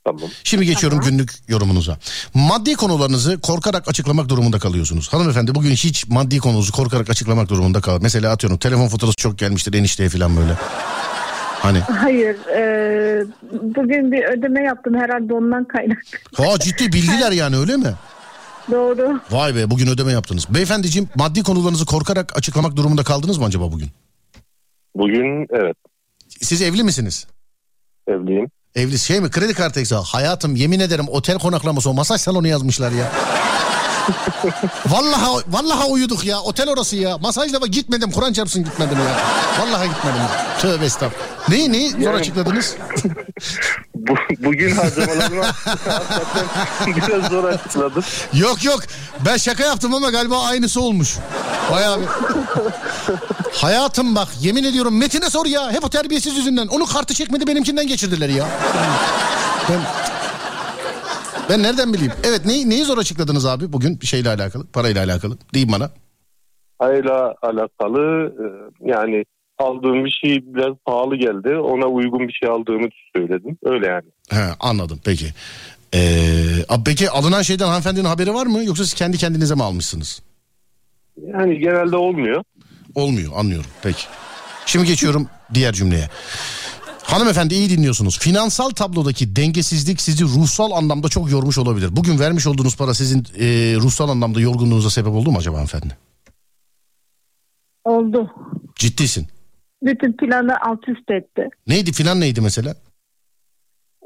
Tamam. 0.05 0.31
Şimdi 0.45 0.67
geçiyorum 0.67 1.01
günlük 1.01 1.31
yorumunuza. 1.49 1.99
Maddi 2.35 2.75
konularınızı 2.75 3.41
korkarak 3.41 3.89
açıklamak 3.89 4.29
durumunda 4.29 4.59
kalıyorsunuz. 4.59 5.13
Hanımefendi 5.13 5.55
bugün 5.55 5.71
hiç 5.71 6.09
maddi 6.09 6.39
konunuzu 6.39 6.73
korkarak 6.73 7.11
açıklamak 7.11 7.49
durumunda 7.49 7.81
kal. 7.81 7.99
Mesela 8.03 8.33
atıyorum 8.33 8.59
telefon 8.59 8.89
faturası 8.89 9.17
çok 9.17 9.39
gelmiştir 9.39 9.75
enişteye 9.75 10.09
falan 10.09 10.37
böyle. 10.37 10.55
Hani 11.65 11.79
Hayır 11.79 12.37
ee, 12.57 13.25
bugün 13.53 14.13
bir 14.13 14.25
ödeme 14.25 14.63
yaptım 14.63 14.95
herhalde 14.95 15.35
ondan 15.35 15.65
kaynaklı. 15.65 16.19
ha 16.37 16.59
ciddi 16.59 16.93
bildiler 16.93 17.33
yani 17.43 17.57
öyle 17.57 17.77
mi? 17.77 17.95
Doğru. 18.71 19.21
Vay 19.31 19.55
be 19.55 19.71
bugün 19.71 19.87
ödeme 19.87 20.13
yaptınız. 20.13 20.47
Beyefendiciğim 20.55 21.09
maddi 21.17 21.43
konularınızı 21.43 21.87
korkarak 21.87 22.37
açıklamak 22.37 22.77
durumunda 22.77 23.03
kaldınız 23.03 23.39
mı 23.39 23.45
acaba 23.45 23.73
bugün? 23.73 23.89
Bugün 24.97 25.47
evet 25.51 25.77
Siz 26.41 26.63
evli 26.63 26.83
misiniz? 26.85 27.27
evliyim. 28.09 28.47
Evli 28.75 28.99
şey 28.99 29.21
mi 29.21 29.31
kredi 29.31 29.55
kartı 29.55 29.81
hesabı. 29.81 30.03
Hayatım 30.03 30.57
yemin 30.57 30.81
ederim 30.81 31.07
otel 31.09 31.39
konaklaması 31.39 31.91
o 31.91 31.95
masaj 31.95 32.21
salonu 32.21 32.49
yazmışlar 32.49 32.91
ya. 32.93 33.13
Vallahi 34.87 35.45
vallahi 35.49 35.85
uyuduk 35.89 36.25
ya. 36.25 36.41
Otel 36.41 36.69
orası 36.71 36.97
ya. 36.97 37.19
Masajla 37.19 37.61
bak 37.61 37.69
gitmedim. 37.71 38.11
Kur'an 38.11 38.33
çarpsın 38.33 38.65
gitmedim 38.65 38.99
ya. 38.99 39.15
Vallahi 39.65 39.89
gitmedim. 39.89 40.21
Tövbe 40.61 40.85
estağfurullah. 40.85 41.49
Neyi 41.49 41.73
neyi 41.73 41.91
zor 41.91 41.99
Yani- 42.01 42.17
açıkladınız? 42.17 42.75
Bu, 43.95 44.15
bugün 44.39 44.77
harcamalarımı 44.77 45.43
hakikaten 45.43 47.09
biraz 47.21 47.31
zor 47.31 47.45
açıkladım. 47.45 48.05
Yok 48.33 48.65
yok. 48.65 48.81
Ben 49.27 49.37
şaka 49.37 49.65
yaptım 49.65 49.95
ama 49.95 50.11
galiba 50.11 50.43
aynısı 50.43 50.81
olmuş. 50.81 51.17
Bayağı 51.73 52.01
bir... 52.01 52.07
Hayatım 53.53 54.15
bak 54.15 54.29
yemin 54.41 54.65
ediyorum 54.65 54.99
Metin'e 54.99 55.31
sor 55.31 55.47
ya. 55.47 55.73
Hep 55.73 55.85
o 55.85 55.91
terbiyesiz 55.91 56.37
yüzünden. 56.37 56.67
Onun 56.67 56.87
kartı 56.87 57.15
çekmedi 57.15 57.47
benimkinden 57.47 57.87
geçirdiler 57.87 58.29
ya. 58.29 58.47
Ben... 59.71 59.81
Ben 61.51 61.63
nereden 61.63 61.93
bileyim? 61.93 62.13
Evet 62.25 62.47
neyi, 62.47 62.71
neyi 62.71 62.85
zor 62.85 62.99
açıkladınız 62.99 63.47
abi 63.47 63.73
bugün 63.73 64.01
bir 64.01 64.07
şeyle 64.07 64.29
alakalı? 64.29 64.67
Parayla 64.67 65.05
alakalı. 65.05 65.39
Deyin 65.55 65.73
bana. 65.73 65.91
Hayla 66.79 67.35
alakalı 67.43 68.33
e, 68.39 68.45
yani 68.91 69.25
aldığım 69.59 70.05
bir 70.05 70.19
şey 70.25 70.55
biraz 70.55 70.75
pahalı 70.87 71.17
geldi. 71.17 71.57
Ona 71.57 71.87
uygun 71.87 72.29
bir 72.29 72.33
şey 72.33 72.49
aldığımı 72.49 72.89
söyledim. 73.17 73.59
Öyle 73.65 73.87
yani. 73.87 74.05
He, 74.31 74.55
anladım 74.61 75.01
peki. 75.05 75.27
Ee, 75.95 76.65
abi 76.69 76.83
peki 76.87 77.11
alınan 77.11 77.43
şeyden 77.43 77.67
hanımefendinin 77.67 78.05
haberi 78.05 78.35
var 78.35 78.47
mı? 78.47 78.65
Yoksa 78.65 78.85
siz 78.85 78.95
kendi 78.95 79.19
kendinize 79.19 79.55
mi 79.55 79.63
almışsınız? 79.63 80.23
Yani 81.27 81.59
genelde 81.59 81.97
olmuyor. 81.97 82.43
Olmuyor 82.95 83.33
anlıyorum 83.37 83.71
peki. 83.83 84.05
Şimdi 84.67 84.87
geçiyorum 84.87 85.29
diğer 85.55 85.73
cümleye. 85.73 86.09
Hanımefendi 87.05 87.55
iyi 87.55 87.71
dinliyorsunuz. 87.71 88.19
Finansal 88.19 88.71
tablodaki 88.71 89.37
dengesizlik 89.37 90.01
sizi 90.01 90.25
ruhsal 90.25 90.71
anlamda 90.71 91.09
çok 91.09 91.31
yormuş 91.31 91.59
olabilir. 91.59 91.89
Bugün 91.97 92.19
vermiş 92.19 92.47
olduğunuz 92.47 92.77
para 92.77 92.95
sizin 92.95 93.19
e, 93.19 93.47
ruhsal 93.77 94.09
anlamda 94.09 94.41
yorgunluğunuza 94.41 94.91
sebep 94.91 95.13
oldu 95.13 95.31
mu 95.31 95.39
acaba 95.39 95.57
hanımefendi? 95.57 95.97
Oldu. 97.85 98.31
Ciddisin. 98.75 99.27
Bütün 99.83 100.13
planı 100.13 100.57
alt 100.61 100.89
üst 100.89 101.11
etti. 101.11 101.49
Neydi 101.67 101.93
filan 101.93 102.21
neydi 102.21 102.41
mesela? 102.41 102.75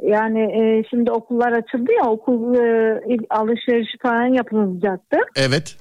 Yani 0.03 0.40
e, 0.40 0.84
şimdi 0.90 1.11
okullar 1.11 1.53
açıldı 1.53 1.92
ya 2.05 2.11
okul 2.11 2.55
e, 2.55 3.16
alışverişi 3.30 3.99
falan 4.03 4.34
yapılacaktı. 4.34 5.16
Evet. 5.36 5.76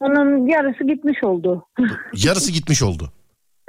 Onun 0.00 0.48
yarısı 0.48 0.84
gitmiş 0.84 1.24
oldu. 1.24 1.66
Yarısı 2.24 2.52
gitmiş 2.52 2.82
oldu. 2.82 3.12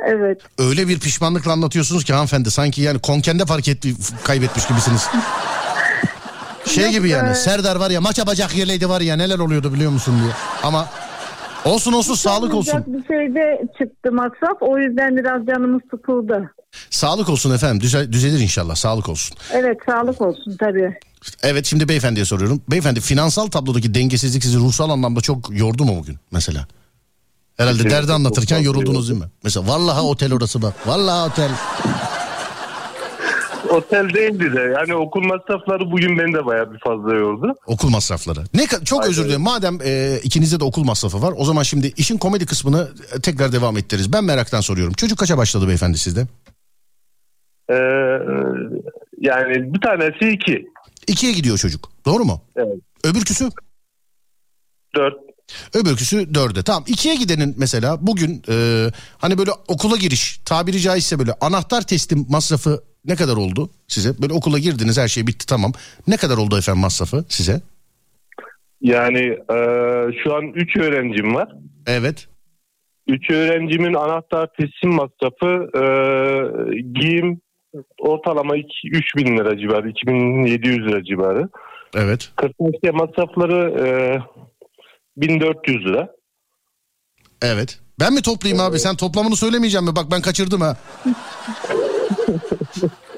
Evet. 0.08 0.42
Öyle 0.58 0.88
bir 0.88 1.00
pişmanlıkla 1.00 1.52
anlatıyorsunuz 1.52 2.04
ki 2.04 2.14
hanımefendi 2.14 2.52
sanki 2.52 2.82
yani 2.82 3.00
konkende 3.00 3.46
fark 3.46 3.68
etti 3.68 3.96
kaybetmiş 4.24 4.68
gibisiniz. 4.68 5.08
Şey 6.66 6.92
gibi 6.92 7.10
yani 7.10 7.36
Serdar 7.36 7.76
var 7.76 7.90
ya 7.90 8.02
maça 8.02 8.28
bacak 8.28 8.56
yerleydi 8.56 8.90
var 8.90 9.02
ya 9.02 9.16
neler 9.16 9.40
oluyordu 9.40 9.74
biliyor 9.74 9.92
musun 9.92 10.20
diye. 10.24 10.32
Ama 10.64 10.90
olsun 11.66 11.94
olsun 11.94 12.16
sağlık 12.16 12.54
olsun. 12.54 12.84
Bir 12.88 13.08
şeyde 13.08 13.62
çıktı 13.78 14.12
masraf. 14.12 14.58
O 14.62 14.78
yüzden 14.78 15.18
biraz 15.18 15.46
canımız 15.46 15.82
sıkıldı. 15.92 16.52
Sağlık 16.90 17.30
olsun 17.30 17.54
efendim 17.56 17.82
Düze- 17.82 18.12
düzelir 18.12 18.40
inşallah 18.40 18.76
sağlık 18.76 19.10
olsun. 19.10 19.38
Evet 19.54 19.78
sağlık 19.86 20.22
olsun 20.22 20.58
tabii. 20.60 20.94
Evet 21.44 21.66
şimdi 21.66 21.90
beyefendiye 21.90 22.26
soruyorum. 22.26 22.62
Beyefendi 22.72 23.02
finansal 23.02 23.48
tablodaki 23.48 23.94
dengesizlik 23.94 24.44
sizi 24.44 24.58
ruhsal 24.58 24.90
anlamda 24.90 25.22
çok 25.22 25.60
yordu 25.60 25.86
mu 25.86 25.98
bugün 26.00 26.18
mesela? 26.32 26.68
Herhalde 27.58 27.78
Kesinlikle 27.78 27.98
derdi 27.98 28.14
anlatırken 28.14 28.60
yoruldunuz 28.60 29.10
değil 29.10 29.20
mi? 29.20 29.30
Mesela 29.44 29.68
vallahi 29.68 30.02
otel 30.02 30.34
orası 30.34 30.62
bak. 30.62 30.88
Vallahi 30.88 31.32
otel. 31.32 31.52
Otel 33.70 34.14
değildi 34.14 34.54
de 34.54 34.62
yani 34.62 34.96
okul 34.96 35.22
masrafları 35.22 35.92
bugün 35.92 36.18
beni 36.18 36.34
de 36.34 36.46
bayağı 36.46 36.74
bir 36.74 36.80
fazla 36.80 37.14
yordu. 37.14 37.56
Okul 37.66 37.90
masrafları. 37.90 38.40
Ne 38.54 38.68
çok 38.86 39.06
özür 39.06 39.26
dilerim. 39.26 39.42
Madem 39.42 39.80
e, 39.86 40.20
ikinizde 40.24 40.60
de 40.60 40.64
okul 40.64 40.84
masrafı 40.84 41.22
var, 41.22 41.34
o 41.38 41.46
zaman 41.46 41.64
şimdi 41.64 41.94
işin 41.98 42.18
komedi 42.18 42.46
kısmını 42.46 42.90
e, 43.16 43.22
tekrar 43.22 43.52
devam 43.52 43.78
ettiririz. 43.78 44.14
Ben 44.14 44.24
meraktan 44.24 44.62
soruyorum. 44.62 44.94
Çocuk 44.94 45.20
kaça 45.20 45.38
başladı 45.38 45.68
beyefendi 45.68 45.98
sizde? 45.98 46.28
Ee, 47.70 47.76
yani 49.22 49.74
bir 49.74 49.82
tanesi 49.82 50.30
iki. 50.30 50.68
İkiye 51.08 51.32
gidiyor 51.32 51.58
çocuk. 51.58 51.90
Doğru 52.06 52.26
mu? 52.26 52.42
Evet. 52.56 52.80
Öbürküsü? 53.04 53.50
Dört. 54.96 55.16
Öbürküsü 55.74 56.34
dörde. 56.34 56.64
Tamam 56.64 56.84
ikiye 56.88 57.16
gidenin 57.16 57.56
mesela 57.58 57.98
bugün 58.02 58.44
e, 58.50 58.88
hani 59.18 59.38
böyle 59.38 59.52
okula 59.68 59.98
giriş 59.98 60.38
tabiri 60.46 60.80
caizse 60.80 61.20
böyle 61.20 61.34
anahtar 61.42 61.82
teslim 61.82 62.26
masrafı 62.30 62.84
ne 63.06 63.16
kadar 63.16 63.38
oldu 63.38 63.70
size? 63.88 64.22
Böyle 64.22 64.34
okula 64.34 64.60
girdiniz 64.60 64.98
her 64.98 65.08
şey 65.08 65.28
bitti 65.28 65.46
tamam. 65.48 65.72
Ne 66.08 66.18
kadar 66.18 66.38
oldu 66.38 66.58
efendim 66.58 66.82
masrafı 66.82 67.26
size? 67.30 67.62
Yani 68.82 69.24
e, 69.30 69.58
şu 70.24 70.36
an 70.36 70.46
üç 70.56 70.78
öğrencim 70.78 71.36
var. 71.36 71.50
Evet. 71.88 72.28
Üç 73.08 73.30
öğrencimin 73.30 73.94
anahtar 73.94 74.48
teslim 74.58 74.94
masrafı 74.94 75.70
e, 75.78 75.84
giyim 77.00 77.42
ortalama 78.00 78.58
2 78.58 78.68
3 78.92 79.16
bin 79.18 79.38
lira 79.38 79.58
civarı, 79.58 79.90
2700 79.90 80.88
lira 80.88 81.04
civarı. 81.04 81.50
Evet. 81.96 82.32
Kırtasiye 82.36 82.92
masrafları 82.92 83.86
e, 83.86 83.88
1400 85.18 85.86
lira. 85.86 86.10
Evet. 87.42 87.80
Ben 88.00 88.14
mi 88.14 88.22
toplayayım 88.22 88.64
abi? 88.64 88.80
Sen 88.80 88.96
toplamını 88.96 89.36
söylemeyeceğim 89.36 89.86
mi? 89.86 89.96
Bak 89.96 90.12
ben 90.12 90.22
kaçırdım 90.22 90.62
ha. 90.62 90.78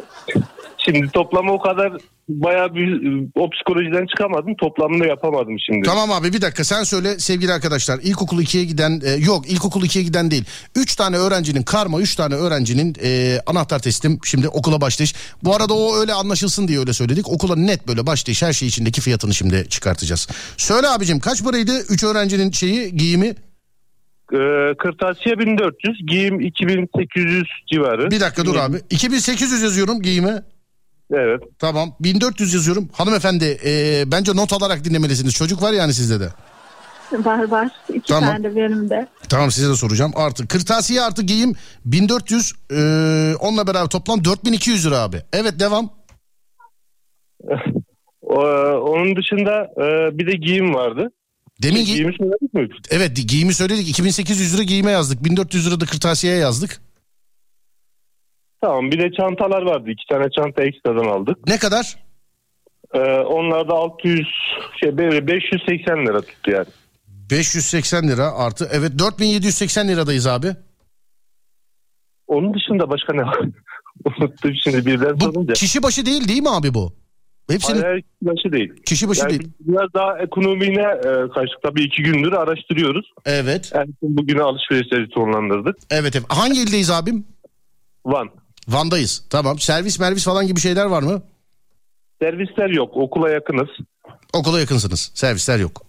Şimdi 0.85 1.07
toplamı 1.07 1.51
o 1.51 1.59
kadar 1.59 1.93
bayağı 2.29 2.75
bir 2.75 3.01
o 3.35 3.49
psikolojiden 3.49 4.05
çıkamadım. 4.05 4.55
Toplamını 4.55 5.07
yapamadım 5.07 5.55
şimdi. 5.59 5.81
Tamam 5.81 6.11
abi 6.11 6.33
bir 6.33 6.41
dakika 6.41 6.63
sen 6.63 6.83
söyle 6.83 7.19
sevgili 7.19 7.53
arkadaşlar. 7.53 7.99
İlkokul 7.99 8.41
2'ye 8.41 8.65
giden 8.65 9.01
e, 9.05 9.11
yok 9.11 9.49
ilkokul 9.49 9.83
2'ye 9.83 10.03
giden 10.03 10.31
değil. 10.31 10.45
3 10.75 10.95
tane 10.95 11.17
öğrencinin 11.17 11.63
karma 11.63 11.99
3 11.99 12.15
tane 12.15 12.35
öğrencinin 12.35 12.95
e, 13.03 13.39
anahtar 13.45 13.79
teslim 13.79 14.19
şimdi 14.23 14.47
okula 14.47 14.81
başlayış. 14.81 15.15
Bu 15.43 15.55
arada 15.55 15.73
o 15.73 15.95
öyle 15.95 16.13
anlaşılsın 16.13 16.67
diye 16.67 16.79
öyle 16.79 16.93
söyledik. 16.93 17.29
Okula 17.29 17.55
net 17.55 17.87
böyle 17.87 18.05
başlayış 18.05 18.43
her 18.43 18.53
şey 18.53 18.67
içindeki 18.67 19.01
fiyatını 19.01 19.33
şimdi 19.33 19.69
çıkartacağız. 19.69 20.27
Söyle 20.57 20.87
abicim 20.87 21.19
kaç 21.19 21.43
paraydı 21.43 21.71
3 21.89 22.03
öğrencinin 22.03 22.51
şeyi 22.51 22.95
giyimi? 22.95 23.35
E, 24.33 24.39
kırtasiye 24.77 25.39
1400, 25.39 25.97
giyim 26.07 26.39
2800 26.39 27.43
civarı. 27.73 28.11
Bir 28.11 28.19
dakika 28.19 28.45
dur 28.45 28.55
abi. 28.55 28.77
2800 28.89 29.61
yazıyorum 29.61 30.01
giyimi. 30.01 30.41
Evet. 31.13 31.41
Tamam 31.59 31.95
1400 31.99 32.53
yazıyorum. 32.53 32.89
Hanımefendi 32.93 33.57
e, 33.65 34.03
bence 34.11 34.35
not 34.35 34.53
alarak 34.53 34.83
dinlemelisiniz. 34.83 35.33
Çocuk 35.33 35.61
var 35.61 35.73
yani 35.73 35.93
sizde 35.93 36.19
de. 36.19 36.29
Var 37.25 37.47
var. 37.51 37.71
İki 37.93 38.07
Tamam. 38.07 38.29
tane 38.29 38.43
de 38.43 38.55
benim 38.55 38.89
de. 38.89 39.07
Tamam 39.29 39.51
size 39.51 39.69
de 39.69 39.75
soracağım. 39.75 40.11
Artı 40.15 40.47
kırtasiye 40.47 41.01
artı 41.01 41.21
giyim 41.23 41.53
1400 41.85 42.53
e, 42.71 42.75
onunla 43.39 43.67
beraber 43.67 43.87
toplam 43.89 44.23
4200 44.23 44.85
lira 44.85 44.97
abi. 44.99 45.21
Evet 45.33 45.59
devam. 45.59 45.89
O, 48.21 48.37
onun 48.77 49.15
dışında 49.15 49.51
e, 49.77 50.17
bir 50.17 50.27
de 50.31 50.37
giyim 50.37 50.73
vardı. 50.73 51.11
Demin 51.63 51.81
gi- 51.81 51.85
Giyimi 51.85 52.13
söyledik 52.19 52.53
mi? 52.53 52.67
evet 52.91 53.11
giyimi 53.27 53.53
söyledik 53.53 53.89
2800 53.89 54.53
lira 54.55 54.63
giyime 54.63 54.91
yazdık. 54.91 55.23
1400 55.23 55.67
lira 55.67 55.79
da 55.79 55.85
kırtasiyeye 55.85 56.39
yazdık. 56.39 56.81
Tamam 58.63 58.91
bir 58.91 58.99
de 58.99 59.11
çantalar 59.11 59.61
vardı. 59.61 59.89
İki 59.89 60.03
tane 60.11 60.25
çanta 60.37 60.63
ekstradan 60.63 61.05
aldık. 61.05 61.47
Ne 61.47 61.57
kadar? 61.59 61.95
E, 62.93 62.99
onlar 63.19 63.67
da 63.69 63.73
600 63.73 64.27
şey 64.79 64.97
böyle 64.97 65.27
580 65.27 66.05
lira 66.05 66.21
tuttu 66.21 66.51
yani. 66.51 66.65
580 67.31 68.07
lira 68.07 68.31
artı 68.31 68.69
evet 68.71 68.91
4780 68.99 69.87
liradayız 69.87 70.27
abi. 70.27 70.47
Onun 72.27 72.53
dışında 72.53 72.89
başka 72.89 73.13
ne 73.13 73.21
var? 73.21 73.39
Unuttum 74.05 74.51
şimdi 74.63 74.85
birden 74.85 75.19
Bu 75.19 75.23
sorunca. 75.23 75.53
kişi 75.53 75.83
başı 75.83 76.05
değil 76.05 76.27
değil 76.27 76.41
mi 76.41 76.49
abi 76.49 76.73
bu? 76.73 76.93
Hepsinin 77.49 77.81
Hayır 77.81 78.03
başı 78.21 78.51
değil. 78.51 78.73
kişi 78.85 79.09
başı 79.09 79.21
Yani 79.21 79.29
değil. 79.29 79.51
biraz 79.59 79.93
daha 79.93 80.19
ekonomiğine 80.19 80.81
e, 80.81 81.11
kaçtık. 81.33 81.61
Tabii 81.63 81.83
iki 81.83 82.03
gündür 82.03 82.31
araştırıyoruz. 82.31 83.05
Evet. 83.25 83.65
Son 83.65 84.17
bugünü 84.17 84.41
alışverişleri 84.43 85.07
sonlandırdık. 85.13 85.75
Evet 85.89 86.15
evet. 86.15 86.25
Hangi 86.29 86.61
ildeyiz 86.61 86.89
abim? 86.91 87.27
Van. 88.05 88.29
Van'dayız. 88.67 89.23
Tamam. 89.29 89.59
Servis 89.59 89.99
mervis 89.99 90.25
falan 90.25 90.47
gibi 90.47 90.59
şeyler 90.59 90.85
var 90.85 91.03
mı? 91.03 91.21
Servisler 92.21 92.69
yok. 92.69 92.97
Okula 92.97 93.29
yakınız. 93.29 93.69
Okula 94.33 94.59
yakınsınız. 94.59 95.11
Servisler 95.13 95.59
yok. 95.59 95.81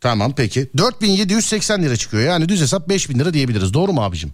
Tamam 0.00 0.32
peki. 0.36 0.68
4780 0.78 1.82
lira 1.82 1.96
çıkıyor. 1.96 2.22
Yani 2.22 2.48
düz 2.48 2.60
hesap 2.60 2.88
5000 2.88 3.18
lira 3.18 3.32
diyebiliriz. 3.32 3.74
Doğru 3.74 3.92
mu 3.92 4.02
abicim? 4.02 4.32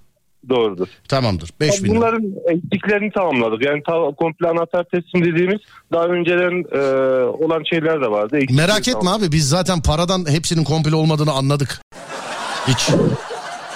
Doğrudur. 0.48 0.88
Tamamdır. 1.08 1.50
5000 1.60 1.90
lira. 1.90 1.96
Bunların 1.96 2.24
eksiklerini 2.48 3.12
tamamladık. 3.12 3.64
Yani 3.66 3.82
ta, 3.82 3.92
komple 4.18 4.48
anahtar 4.48 4.84
teslim 4.84 5.24
dediğimiz 5.24 5.60
daha 5.92 6.04
önceden 6.04 6.64
e, 6.72 6.80
olan 7.24 7.62
şeyler 7.70 8.00
de 8.00 8.10
vardı. 8.10 8.36
Eksikleri 8.36 8.66
Merak 8.66 8.88
etme 8.88 9.10
abi 9.10 9.32
biz 9.32 9.48
zaten 9.48 9.82
paradan 9.82 10.30
hepsinin 10.30 10.64
komple 10.64 10.94
olmadığını 10.94 11.32
anladık. 11.32 11.80
Hiç 12.68 12.90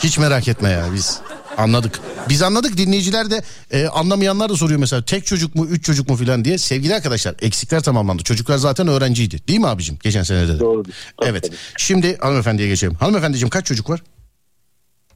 hiç 0.02 0.18
merak 0.18 0.48
etme 0.48 0.68
ya 0.70 0.84
biz 0.94 1.20
anladık. 1.58 2.00
Biz 2.28 2.42
anladık 2.42 2.76
dinleyiciler 2.76 3.30
de 3.30 3.42
e, 3.70 3.86
anlamayanlar 3.86 4.48
da 4.48 4.56
soruyor 4.56 4.80
mesela 4.80 5.02
tek 5.04 5.26
çocuk 5.26 5.54
mu 5.54 5.66
üç 5.66 5.84
çocuk 5.84 6.08
mu 6.08 6.16
filan 6.16 6.44
diye. 6.44 6.58
Sevgili 6.58 6.94
arkadaşlar 6.94 7.34
eksikler 7.42 7.82
tamamlandı. 7.82 8.22
Çocuklar 8.22 8.56
zaten 8.56 8.88
öğrenciydi 8.88 9.48
değil 9.48 9.58
mi 9.58 9.66
abicim 9.66 9.98
geçen 10.02 10.22
senede 10.22 10.54
de? 10.54 10.58
Tabii, 10.58 10.92
Evet 11.22 11.42
tabii. 11.42 11.56
şimdi 11.78 12.16
hanımefendiye 12.18 12.68
geçelim. 12.68 12.94
Hanımefendiciğim 12.94 13.50
kaç 13.50 13.66
çocuk 13.66 13.90
var? 13.90 14.02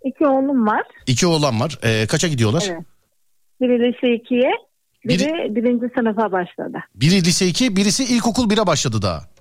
İki 0.04 0.26
oğlum 0.26 0.66
var. 0.66 0.82
İki 1.06 1.26
oğlan 1.26 1.60
var. 1.60 1.78
E, 1.82 2.06
kaça 2.06 2.28
gidiyorlar? 2.28 2.64
Evet. 2.70 2.82
Biri 3.60 3.78
lise 3.92 4.14
ikiye, 4.14 4.50
biri, 5.08 5.22
Biri- 5.24 5.54
birinci 5.56 5.94
sınıfa 5.98 6.32
başladı. 6.32 6.78
Biri 6.94 7.24
lise 7.24 7.46
2 7.46 7.76
birisi 7.76 8.04
ilkokul 8.04 8.50
1'e 8.50 8.66
başladı 8.66 9.02
daha. 9.02 9.31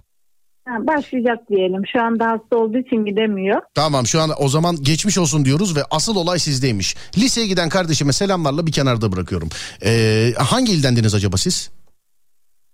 Ha, 0.65 0.77
başlayacak 0.87 1.49
diyelim. 1.49 1.81
Şu 1.93 2.01
anda 2.01 2.27
hasta 2.27 2.57
olduğu 2.57 2.77
için 2.77 3.05
gidemiyor. 3.05 3.61
Tamam 3.73 4.05
şu 4.07 4.21
an 4.21 4.29
o 4.37 4.47
zaman 4.47 4.75
geçmiş 4.81 5.17
olsun 5.17 5.45
diyoruz 5.45 5.75
ve 5.75 5.79
asıl 5.91 6.15
olay 6.15 6.39
sizdeymiş. 6.39 6.95
Liseye 7.17 7.47
giden 7.47 7.69
kardeşime 7.69 8.13
selamlarla 8.13 8.67
bir 8.67 8.71
kenarda 8.71 9.11
bırakıyorum. 9.11 9.49
Ee, 9.85 10.33
hangi 10.37 10.73
ildendiniz 10.73 11.15
acaba 11.15 11.37
siz? 11.37 11.71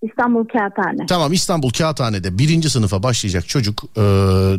İstanbul 0.01 0.45
Kağıthane. 0.45 1.05
Tamam 1.05 1.33
İstanbul 1.33 1.69
Kağıthane'de 1.69 2.37
birinci 2.37 2.69
sınıfa 2.69 3.03
başlayacak 3.03 3.47
çocuk 3.47 3.83
ee, 3.97 4.01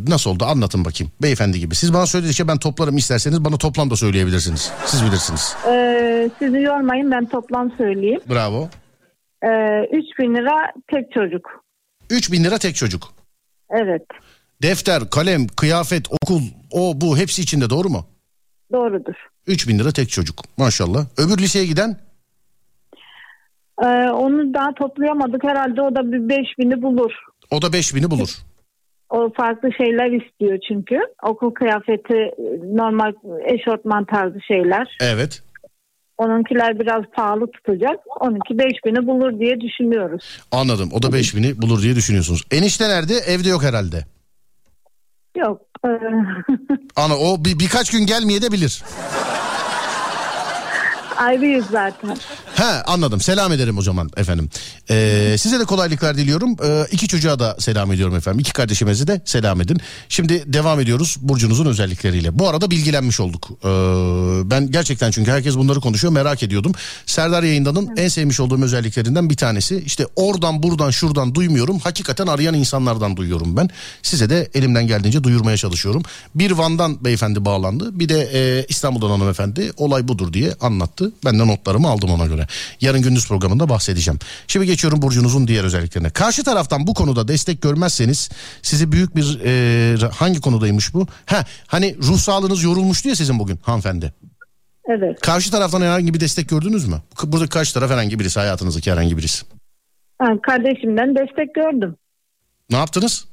nasıl 0.08 0.30
oldu 0.30 0.44
anlatın 0.44 0.84
bakayım. 0.84 1.12
Beyefendi 1.22 1.60
gibi. 1.60 1.74
Siz 1.74 1.94
bana 1.94 2.06
söyledikçe 2.06 2.48
ben 2.48 2.58
toplarım 2.58 2.96
isterseniz 2.96 3.44
bana 3.44 3.56
toplam 3.56 3.90
da 3.90 3.96
söyleyebilirsiniz. 3.96 4.72
Siz 4.86 5.04
bilirsiniz. 5.04 5.56
Ee, 5.68 6.30
sizi 6.38 6.58
yormayın 6.58 7.10
ben 7.10 7.26
toplam 7.26 7.72
söyleyeyim. 7.78 8.20
Bravo. 8.30 8.68
Ee, 9.42 9.48
3 9.92 10.18
bin 10.18 10.34
lira 10.34 10.72
tek 10.90 11.12
çocuk. 11.12 11.64
3000 12.10 12.44
lira 12.44 12.58
tek 12.58 12.76
çocuk. 12.76 13.17
Evet 13.70 14.02
Defter, 14.62 15.02
kalem, 15.10 15.46
kıyafet, 15.46 16.06
okul, 16.22 16.40
o 16.72 16.92
bu 17.00 17.18
hepsi 17.18 17.42
içinde 17.42 17.70
doğru 17.70 17.88
mu? 17.88 18.06
doğrudur. 18.72 19.14
3000 19.46 19.78
lira 19.78 19.90
tek 19.92 20.10
çocuk 20.10 20.36
maşallah. 20.56 21.06
Öbür 21.18 21.38
liseye 21.42 21.66
giden 21.66 21.96
Ee, 23.82 23.86
onu 24.10 24.54
daha 24.54 24.74
toplayamadık 24.74 25.44
herhalde 25.44 25.82
o 25.82 25.94
da 25.94 26.12
bir 26.12 26.28
5 26.28 26.38
bini 26.58 26.82
bulur. 26.82 27.12
o 27.50 27.62
da 27.62 27.66
5000'i 27.66 28.10
bulur. 28.10 28.28
O 29.10 29.32
farklı 29.36 29.68
şeyler 29.72 30.10
istiyor 30.22 30.58
çünkü. 30.68 30.96
Okul 31.22 31.50
kıyafeti 31.50 32.14
normal 32.74 33.12
eşortman 33.54 34.04
tarzı 34.04 34.38
şeyler. 34.48 34.96
Evet. 35.00 35.42
Onunkiler 36.18 36.78
biraz 36.80 37.02
pahalı 37.16 37.46
tutacak. 37.52 37.96
Onunki 38.20 38.58
5 38.58 38.66
bini 38.86 39.06
bulur 39.06 39.40
diye 39.40 39.60
düşünüyoruz. 39.60 40.38
Anladım. 40.52 40.90
O 40.92 41.02
da 41.02 41.06
5000'i 41.06 41.62
bulur 41.62 41.82
diye 41.82 41.96
düşünüyorsunuz. 41.96 42.42
Enişte 42.50 42.88
nerede? 42.88 43.14
Evde 43.14 43.48
yok 43.48 43.62
herhalde. 43.62 44.04
Yok. 45.36 45.60
ee, 45.86 45.88
Ana 46.96 47.18
o 47.18 47.44
bir, 47.44 47.58
birkaç 47.58 47.90
gün 47.90 48.06
gelmeye 48.06 48.42
de 48.42 48.52
bilir. 48.52 48.82
Ayrıyız 51.18 51.64
zaten. 51.70 52.16
He 52.54 52.64
anladım. 52.64 53.20
Selam 53.20 53.52
ederim 53.52 53.78
o 53.78 53.82
zaman 53.82 54.10
efendim. 54.16 54.50
Ee, 54.90 55.36
size 55.38 55.60
de 55.60 55.64
kolaylıklar 55.64 56.16
diliyorum. 56.16 56.56
Ee, 56.64 56.86
iki 56.92 57.08
çocuğa 57.08 57.38
da 57.38 57.56
selam 57.58 57.92
ediyorum 57.92 58.16
efendim. 58.16 58.40
İki 58.40 58.52
kardeşimize 58.52 59.06
de 59.06 59.20
selam 59.24 59.60
edin. 59.60 59.80
Şimdi 60.08 60.52
devam 60.52 60.80
ediyoruz 60.80 61.16
burcunuzun 61.20 61.66
özellikleriyle. 61.66 62.38
Bu 62.38 62.48
arada 62.48 62.70
bilgilenmiş 62.70 63.20
olduk. 63.20 63.48
Ee, 63.64 63.68
ben 64.50 64.70
gerçekten 64.70 65.10
çünkü 65.10 65.30
herkes 65.30 65.56
bunları 65.56 65.80
konuşuyor 65.80 66.12
merak 66.12 66.42
ediyordum. 66.42 66.72
Serdar 67.06 67.42
Yayında'nın 67.42 67.96
en 67.96 68.08
sevmiş 68.08 68.40
olduğum 68.40 68.62
özelliklerinden 68.62 69.30
bir 69.30 69.36
tanesi. 69.36 69.82
İşte 69.86 70.06
oradan 70.16 70.62
buradan 70.62 70.90
şuradan 70.90 71.34
duymuyorum. 71.34 71.78
Hakikaten 71.78 72.26
arayan 72.26 72.54
insanlardan 72.54 73.16
duyuyorum 73.16 73.56
ben. 73.56 73.70
Size 74.02 74.30
de 74.30 74.50
elimden 74.54 74.86
geldiğince 74.86 75.24
duyurmaya 75.24 75.56
çalışıyorum. 75.56 76.02
Bir 76.34 76.50
Van'dan 76.50 77.04
beyefendi 77.04 77.44
bağlandı. 77.44 77.98
Bir 77.98 78.08
de 78.08 78.30
e, 78.32 78.66
İstanbul'dan 78.68 79.10
hanımefendi 79.10 79.72
olay 79.76 80.08
budur 80.08 80.32
diye 80.32 80.54
anlattı. 80.60 81.07
Ben 81.24 81.38
de 81.38 81.46
notlarımı 81.46 81.88
aldım 81.88 82.10
ona 82.10 82.26
göre. 82.26 82.46
Yarın 82.80 83.02
gündüz 83.02 83.28
programında 83.28 83.68
bahsedeceğim. 83.68 84.18
Şimdi 84.46 84.66
geçiyorum 84.66 85.02
burcunuzun 85.02 85.48
diğer 85.48 85.64
özelliklerine. 85.64 86.10
Karşı 86.10 86.44
taraftan 86.44 86.86
bu 86.86 86.94
konuda 86.94 87.28
destek 87.28 87.62
görmezseniz 87.62 88.30
sizi 88.62 88.92
büyük 88.92 89.16
bir 89.16 89.40
e, 89.44 90.08
hangi 90.08 90.40
konudaymış 90.40 90.94
bu? 90.94 91.06
Ha 91.26 91.44
hani 91.66 91.96
ruh 92.02 92.18
sağlığınız 92.18 92.62
yorulmuştu 92.62 93.08
ya 93.08 93.16
sizin 93.16 93.38
bugün 93.38 93.58
hanımefendi. 93.62 94.12
Evet. 94.88 95.20
Karşı 95.20 95.50
taraftan 95.50 95.80
herhangi 95.80 96.14
bir 96.14 96.20
destek 96.20 96.48
gördünüz 96.48 96.88
mü? 96.88 96.96
Burada 97.24 97.48
karşı 97.48 97.74
taraf 97.74 97.90
herhangi 97.90 98.18
birisi 98.18 98.40
hayatınızdaki 98.40 98.92
herhangi 98.92 99.18
birisi. 99.18 99.46
Kardeşimden 100.42 101.14
destek 101.16 101.54
gördüm. 101.54 101.96
Ne 102.70 102.76
yaptınız? 102.76 103.24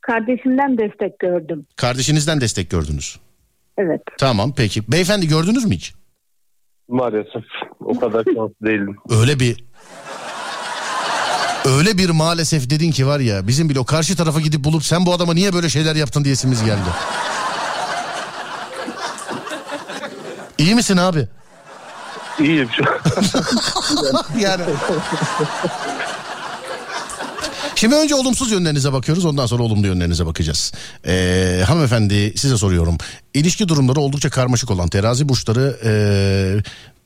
Kardeşimden 0.00 0.78
destek 0.78 1.18
gördüm. 1.18 1.66
Kardeşinizden 1.76 2.40
destek 2.40 2.70
gördünüz. 2.70 3.18
Evet. 3.78 4.02
Tamam 4.18 4.52
peki. 4.56 4.92
Beyefendi 4.92 5.28
gördünüz 5.28 5.64
mü 5.64 5.74
hiç? 5.74 5.94
Maalesef 6.88 7.44
o 7.80 8.00
kadar 8.00 8.24
şanslı 8.24 8.54
değilim. 8.66 8.96
Öyle 9.20 9.40
bir 9.40 9.64
öyle 11.64 11.98
bir 11.98 12.10
maalesef 12.10 12.70
dedin 12.70 12.90
ki 12.90 13.06
var 13.06 13.20
ya 13.20 13.46
bizim 13.46 13.68
bile 13.68 13.78
o 13.80 13.84
karşı 13.84 14.16
tarafa 14.16 14.40
gidip 14.40 14.64
bulup 14.64 14.84
sen 14.84 15.06
bu 15.06 15.14
adama 15.14 15.34
niye 15.34 15.52
böyle 15.52 15.68
şeyler 15.68 15.96
yaptın 15.96 16.24
diyesimiz 16.24 16.64
geldi. 16.64 16.88
İyi 20.58 20.74
misin 20.74 20.96
abi? 20.96 21.28
İyiyim 22.38 22.68
şu 22.76 22.84
an. 22.90 22.98
yani. 24.38 24.62
Şimdi 27.84 27.96
önce 27.96 28.14
olumsuz 28.14 28.52
yönlerinize 28.52 28.92
bakıyoruz 28.92 29.24
ondan 29.24 29.46
sonra 29.46 29.62
olumlu 29.62 29.86
yönlerinize 29.86 30.26
bakacağız. 30.26 30.72
Ee, 31.06 31.62
hanımefendi 31.66 32.38
size 32.38 32.56
soruyorum. 32.56 32.96
İlişki 33.34 33.68
durumları 33.68 34.00
oldukça 34.00 34.30
karmaşık 34.30 34.70
olan 34.70 34.88
terazi 34.88 35.28
burçları 35.28 35.76
ee, 35.84 36.56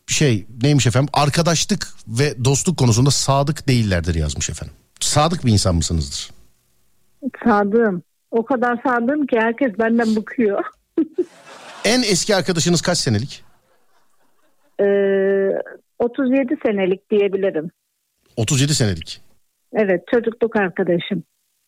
şey 0.06 0.46
neymiş 0.62 0.86
efendim 0.86 1.08
arkadaşlık 1.12 1.88
ve 2.08 2.44
dostluk 2.44 2.78
konusunda 2.78 3.10
sadık 3.10 3.68
değillerdir 3.68 4.14
yazmış 4.14 4.50
efendim. 4.50 4.74
Sadık 5.00 5.46
bir 5.46 5.52
insan 5.52 5.74
mısınızdır? 5.74 6.30
Sadığım. 7.44 8.02
O 8.30 8.44
kadar 8.44 8.80
sadığım 8.86 9.26
ki 9.26 9.36
herkes 9.40 9.78
benden 9.78 10.16
bıkıyor. 10.16 10.64
En 11.84 12.02
eski 12.02 12.36
arkadaşınız 12.36 12.82
kaç 12.82 12.98
senelik? 12.98 13.42
Ee, 14.80 14.84
37 15.98 16.54
senelik 16.66 17.10
diyebilirim. 17.10 17.70
37 18.36 18.74
senelik. 18.74 19.27
Evet 19.72 20.00
çocukluk 20.14 20.56
arkadaşım. 20.56 21.24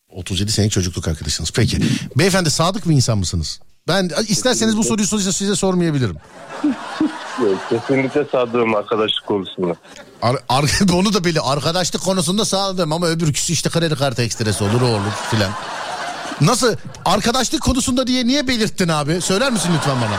37 0.09 0.51
senelik 0.51 0.71
çocukluk 0.71 1.07
arkadaşınız. 1.07 1.51
Peki. 1.55 1.77
Beyefendi 2.17 2.51
sadık 2.51 2.89
bir 2.89 2.93
insan 2.95 3.17
mısınız? 3.17 3.59
Ben 3.87 4.09
isterseniz 4.27 4.77
bu 4.77 4.83
soruyu 4.83 5.07
size, 5.07 5.31
size 5.31 5.55
sormayabilirim. 5.55 6.15
Yok, 7.43 7.59
kesinlikle 7.69 8.25
sadığım 8.31 8.75
arkadaşlık 8.75 9.27
konusunda. 9.27 9.75
Ar- 10.21 10.37
ar- 10.49 10.93
onu 10.93 11.13
da 11.13 11.23
bile 11.23 11.39
arkadaşlık 11.39 12.01
konusunda 12.01 12.45
sağladım 12.45 12.93
ama 12.93 13.07
öbür 13.07 13.33
kişi 13.33 13.53
işte 13.53 13.69
kredi 13.69 13.95
kartı 13.95 14.21
ekstresi 14.21 14.63
olur 14.63 14.81
o 14.81 14.85
olur 14.85 15.11
filan. 15.31 15.51
Nasıl 16.41 16.75
arkadaşlık 17.05 17.61
konusunda 17.61 18.07
diye 18.07 18.27
niye 18.27 18.47
belirttin 18.47 18.87
abi? 18.87 19.21
Söyler 19.21 19.51
misin 19.51 19.69
lütfen 19.77 19.95
bana? 20.01 20.17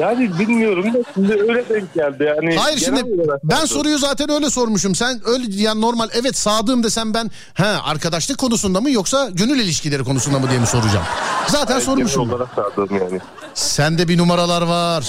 Yani 0.00 0.38
bilmiyorum 0.38 0.84
da 0.94 0.98
şimdi 1.14 1.32
öyle 1.32 1.68
denk 1.68 1.94
geldi. 1.94 2.24
Yani 2.24 2.56
Hayır 2.56 2.78
şimdi 2.78 3.02
ben 3.44 3.54
sadığım. 3.56 3.68
soruyu 3.68 3.98
zaten 3.98 4.30
öyle 4.30 4.50
sormuşum. 4.50 4.94
Sen 4.94 5.20
öyle 5.24 5.44
yani 5.62 5.80
normal 5.80 6.08
evet 6.12 6.36
sadığım 6.38 6.82
desem 6.84 7.14
ben 7.14 7.30
he 7.54 7.66
arkadaşlık 7.66 8.38
konusunda 8.38 8.80
mı 8.80 8.90
yoksa 8.90 9.28
gönül 9.32 9.60
ilişkileri 9.60 10.04
konusunda 10.04 10.38
mı 10.38 10.50
diye 10.50 10.60
mi 10.60 10.66
soracağım? 10.66 11.04
Zaten 11.46 11.68
Genel 11.68 11.80
sormuşum. 11.80 12.30
olarak 12.32 12.48
sadığım 12.56 12.96
yani. 12.98 13.20
Sende 13.54 14.08
bir 14.08 14.18
numaralar 14.18 14.62
var. 14.62 15.04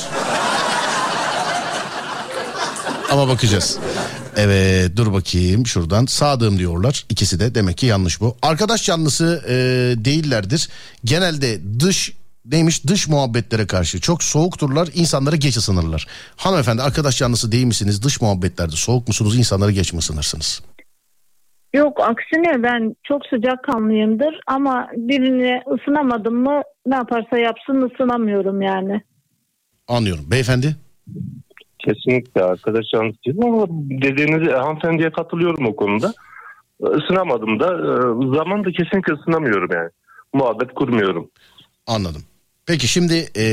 Ama 3.11 3.27
bakacağız. 3.27 3.77
Evet 4.37 4.91
dur 4.97 5.13
bakayım 5.13 5.67
şuradan 5.67 6.05
sadığım 6.05 6.57
diyorlar 6.59 7.05
ikisi 7.09 7.39
de 7.39 7.55
demek 7.55 7.77
ki 7.77 7.85
yanlış 7.85 8.21
bu. 8.21 8.37
Arkadaş 8.41 8.83
canlısı 8.83 9.43
e, 9.47 9.53
değillerdir. 10.05 10.69
Genelde 11.05 11.59
dış 11.79 12.11
neymiş 12.51 12.87
dış 12.87 13.07
muhabbetlere 13.07 13.67
karşı 13.67 14.01
çok 14.01 14.23
soğukturlar 14.23 14.87
insanlara 14.93 15.35
geç 15.35 15.57
ısınırlar. 15.57 16.07
Hanımefendi 16.37 16.81
arkadaş 16.81 17.17
canlısı 17.17 17.51
değil 17.51 17.65
misiniz 17.65 18.03
dış 18.03 18.21
muhabbetlerde 18.21 18.75
soğuk 18.75 19.07
musunuz 19.07 19.37
insanlara 19.37 19.71
geç 19.71 19.93
mi 19.93 19.97
ısınırsınız? 19.97 20.63
Yok 21.73 21.99
aksine 21.99 22.63
ben 22.63 22.95
çok 23.03 23.21
sıcakkanlıyımdır 23.25 24.39
ama 24.47 24.87
birine 24.95 25.63
ısınamadım 25.73 26.35
mı 26.35 26.61
ne 26.85 26.95
yaparsa 26.95 27.37
yapsın 27.37 27.89
ısınamıyorum 27.91 28.61
yani. 28.61 29.01
Anlıyorum 29.87 30.25
beyefendi. 30.31 30.75
Kesinlikle 31.79 32.41
arkadaş 32.43 32.85
değilim 32.93 33.45
ama 33.45 33.67
dediğiniz 34.03 34.53
hanımefendiye 34.53 35.11
katılıyorum 35.11 35.65
o 35.65 35.75
konuda. 35.75 36.13
Isınamadım 36.79 37.59
da 37.59 37.65
e, 37.65 37.93
zaman 38.37 38.65
da 38.65 38.71
kesinlikle 38.71 39.13
ısınamıyorum 39.13 39.69
yani. 39.73 39.89
Muhabbet 40.33 40.73
kurmuyorum. 40.73 41.29
Anladım. 41.87 42.21
Peki 42.69 42.87
şimdi 42.87 43.29
e, 43.35 43.43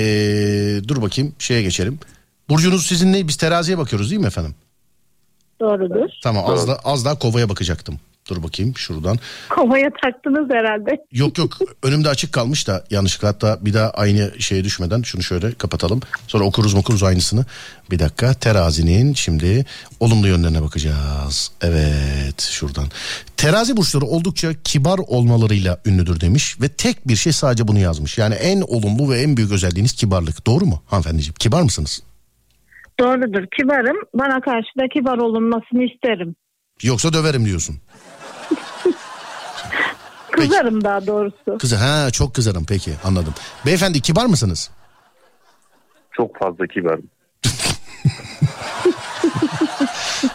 dur 0.89 1.03
bakayım 1.03 1.35
şeye 1.39 1.63
geçelim. 1.63 1.99
Burcunuz 2.49 2.87
sizin 2.87 3.13
ne? 3.13 3.29
Biz 3.29 3.37
teraziye 3.37 3.79
bakıyoruz 3.79 4.11
değil 4.11 4.21
mi 4.21 4.27
efendim? 4.27 4.55
Doğrudur. 5.61 6.09
Tamam 6.23 6.45
az, 6.51 6.69
da, 6.69 6.79
az 6.85 7.05
daha 7.05 7.19
kovaya 7.19 7.49
bakacaktım. 7.49 8.01
Dur 8.29 8.43
bakayım 8.43 8.77
şuradan. 8.77 9.19
Kovaya 9.49 9.91
taktınız 10.03 10.51
herhalde. 10.51 11.05
Yok 11.13 11.39
yok 11.39 11.59
önümde 11.83 12.09
açık 12.09 12.33
kalmış 12.33 12.69
da 12.69 12.85
yanlışlıkla 12.91 13.29
hatta 13.29 13.59
bir 13.61 13.75
daha 13.75 13.91
aynı 13.91 14.41
şeye 14.41 14.65
düşmeden 14.65 15.03
şunu 15.03 15.23
şöyle 15.23 15.55
kapatalım. 15.55 16.01
Sonra 16.27 16.45
okuruz 16.45 16.75
okuruz 16.75 17.03
aynısını. 17.03 17.45
Bir 17.91 17.99
dakika 17.99 18.35
terazinin 18.35 19.15
şimdi 19.15 19.65
olumlu 20.01 20.29
yönlerine 20.29 20.63
bakacağız. 20.63 21.53
Evet 21.63 22.41
şuradan. 22.41 22.85
Terazi 23.37 23.77
burçları 23.77 24.05
oldukça 24.05 24.53
kibar 24.65 24.99
olmalarıyla 24.99 25.81
ünlüdür 25.87 26.21
demiş 26.21 26.61
ve 26.61 26.69
tek 26.69 27.09
bir 27.09 27.17
şey 27.17 27.33
sadece 27.33 27.69
bunu 27.69 27.79
yazmış. 27.79 28.19
Yani 28.19 28.35
en 28.35 28.61
olumlu 28.61 29.11
ve 29.11 29.21
en 29.21 29.37
büyük 29.37 29.53
özelliğiniz 29.53 29.93
kibarlık. 29.93 30.47
Doğru 30.47 30.67
mu 30.67 30.83
hanımefendiciğim? 30.87 31.35
Kibar 31.35 31.63
mısınız? 31.63 32.03
Doğrudur 33.01 33.47
kibarım. 33.59 33.97
Bana 34.15 34.41
karşı 34.41 34.69
da 34.79 34.89
kibar 34.95 35.19
olunmasını 35.19 35.85
isterim. 35.85 36.37
Yoksa 36.83 37.13
döverim 37.13 37.45
diyorsun. 37.45 37.77
Peki. 40.37 40.49
Kızarım 40.49 40.85
daha 40.85 41.07
doğrusu. 41.07 41.59
Kızı 41.59 41.77
ha 41.77 42.11
çok 42.11 42.35
kızarım 42.35 42.65
peki 42.69 42.93
anladım. 43.05 43.35
Beyefendi 43.67 44.01
kibar 44.01 44.27
mısınız? 44.27 44.71
Çok 46.13 46.39
fazla 46.39 46.67
kibarım. 46.67 47.07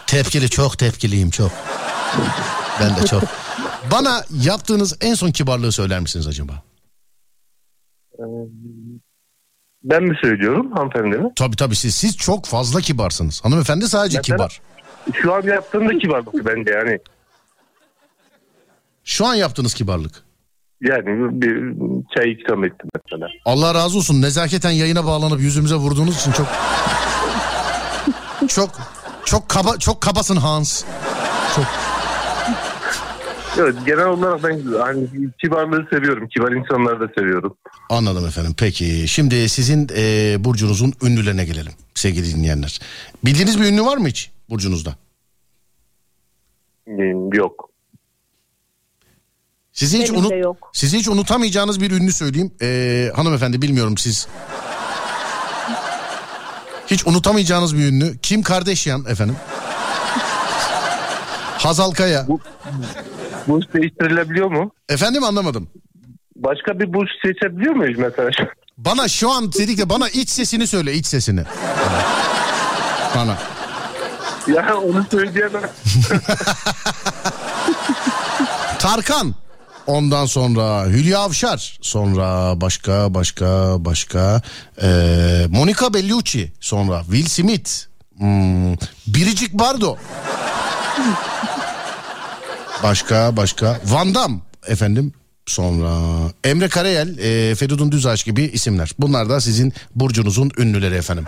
Tepkili 0.07 0.49
çok 0.49 0.77
tepkiliyim 0.79 1.29
çok. 1.29 1.51
Ben 2.81 2.95
de 3.01 3.05
çok. 3.05 3.23
Bana 3.91 4.23
yaptığınız 4.43 4.97
en 5.01 5.13
son 5.13 5.31
kibarlığı 5.31 5.71
söyler 5.71 5.99
misiniz 5.99 6.27
acaba? 6.27 6.53
Ben 9.83 10.03
mi 10.03 10.15
söylüyorum 10.21 10.71
hanımefendi 10.71 11.17
mi? 11.17 11.29
Tabii 11.35 11.55
tabii 11.55 11.75
siz 11.75 11.95
siz 11.95 12.17
çok 12.17 12.45
fazla 12.45 12.81
kibarsınız. 12.81 13.45
Hanımefendi 13.45 13.87
sadece 13.87 14.17
Mesela- 14.17 14.37
kibar. 14.37 14.61
Şu 15.13 15.33
an 15.33 15.41
yaptığım 15.41 15.89
da 15.89 15.97
kibarlık 15.97 16.45
bence 16.45 16.71
yani. 16.71 16.99
Şu 19.03 19.25
an 19.25 19.35
yaptığınız 19.35 19.73
kibarlık. 19.73 20.11
Yani 20.81 21.05
bir 21.41 21.73
çay 22.15 22.31
ikram 22.31 22.63
ettim 22.63 22.89
mesela. 23.05 23.27
Allah 23.45 23.73
razı 23.75 23.97
olsun 23.97 24.21
nezaketen 24.21 24.71
yayına 24.71 25.05
bağlanıp 25.05 25.39
yüzümüze 25.41 25.75
vurduğunuz 25.75 26.17
için 26.21 26.31
çok 26.31 26.47
çok 28.47 28.69
çok 29.25 29.49
kaba 29.49 29.77
çok 29.77 30.01
kabasın 30.01 30.35
Hans. 30.35 30.83
Çok 31.55 31.65
Evet 33.59 33.75
genel 33.85 34.05
olarak 34.05 34.43
ben 34.43 34.61
hani 34.79 35.07
kibarlığı 35.41 35.87
seviyorum. 35.89 36.27
Kibar 36.27 36.51
insanları 36.51 36.99
da 36.99 37.07
seviyorum. 37.17 37.57
anladım 37.89 38.25
efendim. 38.25 38.55
Peki 38.59 39.07
şimdi 39.07 39.49
sizin 39.49 39.87
e, 39.97 40.35
burcunuzun 40.43 40.93
ünlülerine 41.03 41.45
gelelim 41.45 41.71
sevgili 41.95 42.35
dinleyenler. 42.35 42.79
Bildiğiniz 43.25 43.61
bir 43.61 43.65
ünlü 43.65 43.81
var 43.85 43.97
mı 43.97 44.07
hiç 44.07 44.31
burcunuzda? 44.49 44.95
Yok. 47.33 47.70
Sizi 49.81 49.99
hiç 50.01 50.09
Benim 50.11 50.19
unut 50.21 50.31
yok. 50.43 50.69
sizi 50.73 50.97
hiç 50.97 51.07
unutamayacağınız 51.07 51.81
bir 51.81 51.91
ünlü 51.91 52.13
söyleyeyim. 52.13 52.51
Ee, 52.61 53.11
hanımefendi 53.15 53.61
bilmiyorum 53.61 53.97
siz. 53.97 54.27
Hiç 56.87 57.07
unutamayacağınız 57.07 57.77
bir 57.77 57.85
ünlü. 57.85 58.17
Kim 58.17 58.43
Kardashian 58.43 59.05
efendim? 59.05 59.35
Hazal 61.57 61.91
Kaya. 61.91 62.27
Burç 63.47 63.65
değiştirilebiliyor 63.73 64.51
mu? 64.51 64.71
Efendim 64.89 65.23
anlamadım. 65.23 65.67
Başka 66.35 66.79
bir 66.79 66.93
burç 66.93 67.09
seçebiliyor 67.25 67.75
muyuz 67.75 67.99
mesela? 67.99 68.29
Bana 68.77 69.07
şu 69.07 69.31
an 69.31 69.53
dedik 69.53 69.77
de 69.77 69.89
bana 69.89 70.09
iç 70.09 70.29
sesini 70.29 70.67
söyle 70.67 70.93
iç 70.93 71.05
sesini. 71.05 71.43
Bana. 73.15 73.37
ya 74.47 74.77
onu 74.77 75.05
söyleyemem. 75.11 75.61
Tarkan. 78.79 79.35
Ondan 79.87 80.25
sonra 80.25 80.85
Hülya 80.85 81.19
Avşar. 81.19 81.77
Sonra 81.81 82.61
başka 82.61 83.13
başka 83.13 83.75
başka. 83.85 84.41
Ee, 84.81 85.45
Monica 85.49 85.93
Bellucci. 85.93 86.51
Sonra 86.59 87.01
Will 87.03 87.25
Smith. 87.27 87.71
Hmm, 88.17 88.73
Biricik 89.07 89.53
Bardo. 89.53 89.97
Başka 92.83 93.37
başka. 93.37 93.79
Van 93.85 94.15
Damme 94.15 94.39
efendim. 94.67 95.13
Sonra 95.45 95.97
Emre 96.43 96.69
Karayel, 96.69 97.17
e, 97.17 97.55
Feridun 97.55 97.91
Düzağaç 97.91 98.25
gibi 98.25 98.43
isimler. 98.43 98.91
Bunlar 98.99 99.29
da 99.29 99.41
sizin 99.41 99.73
burcunuzun 99.95 100.51
ünlüleri 100.57 100.95
efendim. 100.95 101.25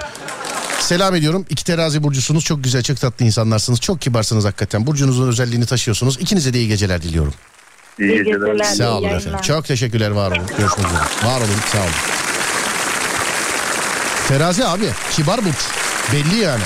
Selam 0.80 1.16
ediyorum. 1.16 1.45
İki 1.49 1.64
terazi 1.64 2.04
burcusunuz. 2.04 2.43
Çok 2.43 2.64
güzel, 2.64 2.84
çok 2.84 2.99
tatlı 2.99 3.26
insanlarsınız. 3.26 3.80
Çok 3.80 4.01
kibarsınız 4.01 4.45
hakikaten. 4.45 4.88
Burcunuzun 4.88 5.28
özelliğini 5.28 5.66
taşıyorsunuz. 5.66 6.18
İkinize 6.22 6.54
de 6.54 6.60
iyi 6.60 6.68
geceler 6.68 7.01
diliyorum. 7.01 7.34
İyi 8.00 8.12
İyi 8.12 8.24
geceler. 8.24 8.48
geceler. 8.52 8.64
Sağ 8.64 8.91
olun 8.91 9.02
yayınlar. 9.02 9.22
efendim. 9.22 9.41
Çok 9.41 9.66
teşekkürler 9.66 10.12
var 10.12 10.32
olun. 10.32 10.48
Görüşmek 10.58 10.88
üzere. 10.88 11.30
Var 11.32 11.38
olun 11.38 11.60
sağ 11.72 11.78
olun. 11.80 11.89
Terazi 14.28 14.66
abi 14.66 14.86
kibar 15.12 15.46
burç. 15.46 15.66
Belli 16.14 16.36
yani. 16.39 16.64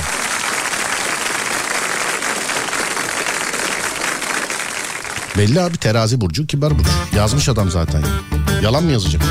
Belli 5.38 5.60
abi 5.60 5.76
terazi 5.76 6.20
burcu 6.20 6.46
kibar 6.46 6.78
burç. 6.78 6.86
Yazmış 7.16 7.48
adam 7.48 7.70
zaten. 7.70 8.02
Yalan 8.62 8.84
mı 8.84 8.92
yazacak? 8.92 9.22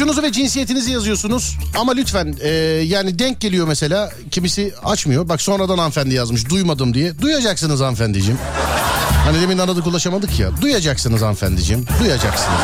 Burcunuzu 0.00 0.22
ve 0.22 0.32
cinsiyetinizi 0.32 0.92
yazıyorsunuz 0.92 1.58
ama 1.78 1.92
lütfen 1.92 2.36
e, 2.40 2.48
yani 2.86 3.18
denk 3.18 3.40
geliyor 3.40 3.68
mesela 3.68 4.10
kimisi 4.30 4.74
açmıyor. 4.84 5.28
Bak 5.28 5.42
sonradan 5.42 5.78
hanımefendi 5.78 6.14
yazmış 6.14 6.48
duymadım 6.48 6.94
diye. 6.94 7.18
Duyacaksınız 7.18 7.80
hanımefendiciğim. 7.80 8.38
Hani 9.24 9.40
demin 9.40 9.58
aradık 9.58 9.86
ulaşamadık 9.86 10.40
ya. 10.40 10.50
Duyacaksınız 10.62 11.22
hanımefendiciğim. 11.22 11.86
Duyacaksınız. 12.00 12.58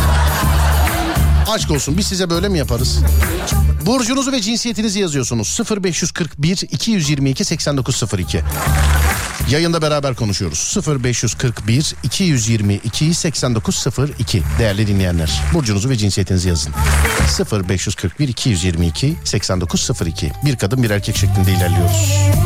Aşk 1.49 1.71
olsun 1.71 1.99
biz 1.99 2.07
size 2.07 2.31
böyle 2.31 2.49
mi 2.49 2.59
yaparız? 2.59 2.99
Burcunuzu 3.87 4.33
ve 4.33 4.41
cinsiyetinizi 4.41 5.01
yazıyorsunuz. 5.01 5.61
0541 5.83 6.63
222 6.71 7.45
8902. 7.45 8.43
Yayında 9.51 9.83
beraber 9.83 10.15
konuşuyoruz. 10.15 10.77
0541 11.05 11.95
222 12.03 13.15
8902 13.15 14.43
değerli 14.59 14.87
dinleyenler. 14.87 15.43
Burcunuzu 15.55 15.89
ve 15.89 15.97
cinsiyetinizi 15.97 16.49
yazın. 16.49 16.73
0541 17.69 18.29
222 18.29 19.17
8902 19.25 20.33
bir 20.45 20.57
kadın 20.57 20.83
bir 20.83 20.91
erkek 20.91 21.17
şeklinde 21.17 21.53
ilerliyoruz. 21.53 22.46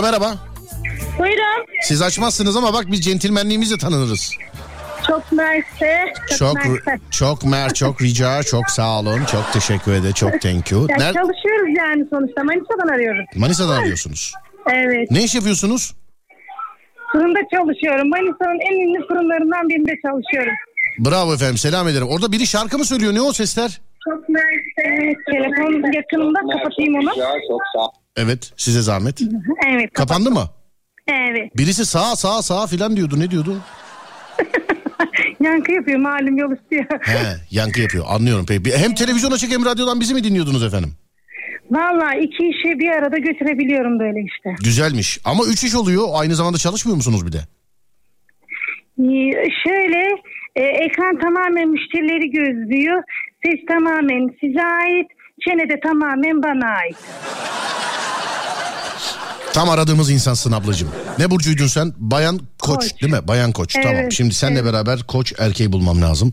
Alo 0.00 0.06
merhaba. 0.06 0.34
Buyurun. 1.18 1.66
Siz 1.82 2.02
açmazsınız 2.02 2.56
ama 2.56 2.72
bak 2.74 2.84
biz 2.86 3.00
centilmenliğimizle 3.04 3.78
tanınırız. 3.78 4.32
Çok 5.06 5.32
mersi. 5.32 6.12
Çok 6.38 6.56
çok 7.10 7.44
mer 7.44 7.74
çok 7.74 8.02
rica 8.02 8.42
çok 8.42 8.70
sağ 8.70 9.00
olun 9.00 9.24
çok 9.24 9.52
teşekkür 9.52 9.92
ederim 9.92 10.12
çok 10.14 10.40
thank 10.40 10.72
you. 10.72 10.86
Ya 10.90 10.96
Ner- 10.96 11.14
çalışıyoruz 11.14 11.74
yani 11.78 12.06
sonuçta. 12.10 12.44
Manisa'dan 12.44 12.88
arıyoruz. 12.94 13.26
Manisa'dan 13.36 13.82
arıyorsunuz. 13.82 14.32
Evet. 14.72 15.10
Ne 15.10 15.24
iş 15.24 15.34
yapıyorsunuz? 15.34 15.94
Fırında 17.12 17.40
çalışıyorum. 17.54 18.08
Manisa'nın 18.08 18.60
en 18.70 18.88
ünlü 18.88 19.06
fırınlarından 19.08 19.68
birinde 19.68 19.92
çalışıyorum. 20.06 20.54
Bravo 20.98 21.34
efendim 21.34 21.56
selam 21.58 21.88
ederim. 21.88 22.08
Orada 22.08 22.32
biri 22.32 22.46
şarkı 22.46 22.78
mı 22.78 22.84
söylüyor 22.84 23.14
ne 23.14 23.20
o 23.20 23.32
sesler? 23.32 23.80
Çok 24.08 24.28
mersi. 24.28 25.14
Telefon 25.30 25.92
yakınında 25.92 26.40
kapatayım 26.52 26.94
onu. 26.94 27.10
Evet 28.20 28.52
size 28.56 28.82
zahmet. 28.82 29.20
Evet. 29.68 29.92
Kapandı 29.92 30.30
mı? 30.30 30.48
Evet. 31.08 31.56
Birisi 31.56 31.86
sağa 31.86 32.16
sağa 32.16 32.42
sağa 32.42 32.66
filan 32.66 32.96
diyordu 32.96 33.20
ne 33.20 33.30
diyordu? 33.30 33.56
Yankı 35.40 35.72
yapıyor 35.72 35.98
malum 35.98 36.36
yol 36.38 36.52
istiyor. 36.56 36.84
He 37.02 37.36
yankı 37.50 37.80
yapıyor 37.80 38.04
anlıyorum 38.08 38.46
peki. 38.48 38.76
Hem 38.78 38.94
televizyon 38.94 39.30
açık 39.30 39.52
hem 39.52 39.64
radyodan 39.64 40.00
bizi 40.00 40.14
mi 40.14 40.24
dinliyordunuz 40.24 40.64
efendim? 40.64 40.92
Valla 41.70 42.14
iki 42.14 42.48
işi 42.48 42.78
bir 42.78 42.88
arada 42.88 43.18
götürebiliyorum 43.18 43.98
böyle 44.00 44.20
işte. 44.22 44.54
Güzelmiş 44.64 45.18
ama 45.24 45.44
üç 45.52 45.64
iş 45.64 45.74
oluyor 45.74 46.08
aynı 46.12 46.34
zamanda 46.34 46.58
çalışmıyor 46.58 46.96
musunuz 46.96 47.26
bir 47.26 47.32
de? 47.32 47.38
Ee, 48.98 49.32
Şöyle 49.66 50.08
e, 50.56 50.62
ekran 50.62 51.18
tamamen 51.18 51.68
müşterileri 51.68 52.30
gözlüyor. 52.30 53.02
Ses 53.44 53.60
tamamen 53.68 54.28
size 54.40 54.62
ait. 54.62 55.06
Çene 55.48 55.68
de 55.68 55.80
tamamen 55.80 56.42
bana 56.42 56.66
ait. 56.66 56.96
Tam 59.52 59.70
aradığımız 59.70 60.10
insansın 60.10 60.52
ablacığım. 60.52 60.88
Ne 61.18 61.30
burcuydun 61.30 61.66
sen? 61.66 61.94
Bayan 61.98 62.40
koç, 62.58 62.90
Koç. 62.90 63.02
değil 63.02 63.12
mi? 63.12 63.28
Bayan 63.28 63.52
koç. 63.52 63.76
Evet, 63.76 63.86
Tamam. 63.86 64.12
Şimdi 64.12 64.34
senle 64.34 64.58
evet. 64.58 64.72
beraber 64.72 65.02
koç 65.02 65.32
erkeği 65.38 65.72
bulmam 65.72 66.02
lazım. 66.02 66.30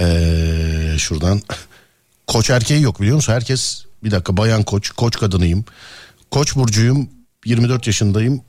Ee, 0.00 0.94
şuradan. 0.98 1.40
Koç 2.26 2.50
erkeği 2.50 2.82
yok 2.82 3.00
biliyor 3.00 3.16
musun? 3.16 3.32
Herkes 3.32 3.84
bir 4.04 4.10
dakika 4.10 4.36
bayan 4.36 4.62
koç, 4.62 4.90
koç 4.90 5.16
kadınıyım. 5.18 5.64
Koç 6.30 6.56
burcuyum. 6.56 7.08
24 7.44 7.86
yaşındayım. 7.86 8.40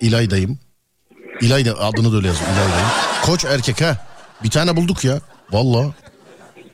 İlaydayım. 0.00 0.58
İlayda 1.40 1.78
adını 1.80 2.12
da 2.12 2.16
öyle 2.16 2.26
yazıyor. 2.28 2.50
İlaydayım. 2.50 2.88
Koç 3.22 3.44
erkek 3.44 3.80
ha. 3.80 4.06
Bir 4.44 4.50
tane 4.50 4.76
bulduk 4.76 5.04
ya. 5.04 5.20
Valla. 5.50 5.94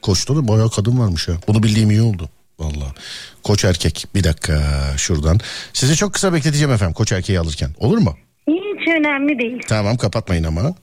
Koçta 0.02 0.36
da 0.36 0.48
bayağı 0.48 0.70
kadın 0.70 0.98
varmış 0.98 1.28
ya. 1.28 1.34
Bunu 1.48 1.62
bildiğim 1.62 1.90
iyi 1.90 2.02
oldu. 2.02 2.28
Valla. 2.58 2.94
Koç 3.42 3.64
erkek. 3.64 4.06
Bir 4.14 4.24
dakika 4.24 4.84
şuradan. 4.96 5.40
Sizi 5.72 5.96
çok 5.96 6.14
kısa 6.14 6.32
bekleteceğim 6.32 6.72
efendim 6.72 6.94
koç 6.94 7.12
erkeği 7.12 7.40
alırken. 7.40 7.70
Olur 7.78 7.98
mu? 7.98 8.16
Hiç 8.48 8.88
önemli 8.88 9.38
değil. 9.38 9.62
Tamam 9.68 9.96
kapatmayın 9.96 10.44
ama. 10.44 10.74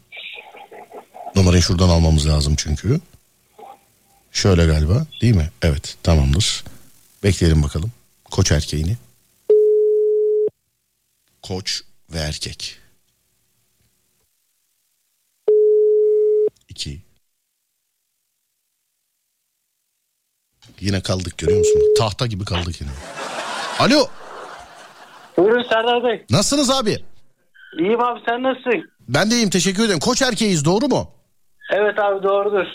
Numarayı 1.36 1.62
şuradan 1.62 1.90
almamız 1.90 2.28
lazım 2.28 2.56
çünkü. 2.58 3.00
Şöyle 4.32 4.66
galiba 4.66 5.06
değil 5.22 5.36
mi? 5.36 5.50
Evet 5.62 5.98
tamamdır. 6.04 6.64
Bekleyelim 7.24 7.64
bakalım. 7.64 7.92
Koç 8.32 8.52
erkeğini. 8.52 8.98
Koç 11.42 11.82
ve 12.14 12.18
erkek. 12.20 12.78
İki. 16.70 17.02
Yine 20.80 21.02
kaldık 21.02 21.38
görüyor 21.38 21.60
musun? 21.60 21.82
Tahta 21.98 22.26
gibi 22.28 22.46
kaldık 22.46 22.82
yine. 22.82 22.92
Alo 23.80 24.08
Buyurun 25.38 25.64
Serdar 25.70 26.04
Bey. 26.04 26.26
nasılsınız 26.30 26.70
abi? 26.70 26.98
İyiyim 27.80 28.02
abi 28.04 28.20
sen 28.30 28.44
nasılsın? 28.44 28.90
Ben 29.10 29.32
de 29.32 29.36
iyiyim 29.36 29.50
teşekkür 29.50 29.86
ederim. 29.86 30.00
Koç 30.00 30.22
erkeğiyiz 30.22 30.66
doğru 30.66 30.88
mu? 30.88 31.12
Evet 31.74 32.00
abi 32.00 32.24
doğrudur. 32.24 32.66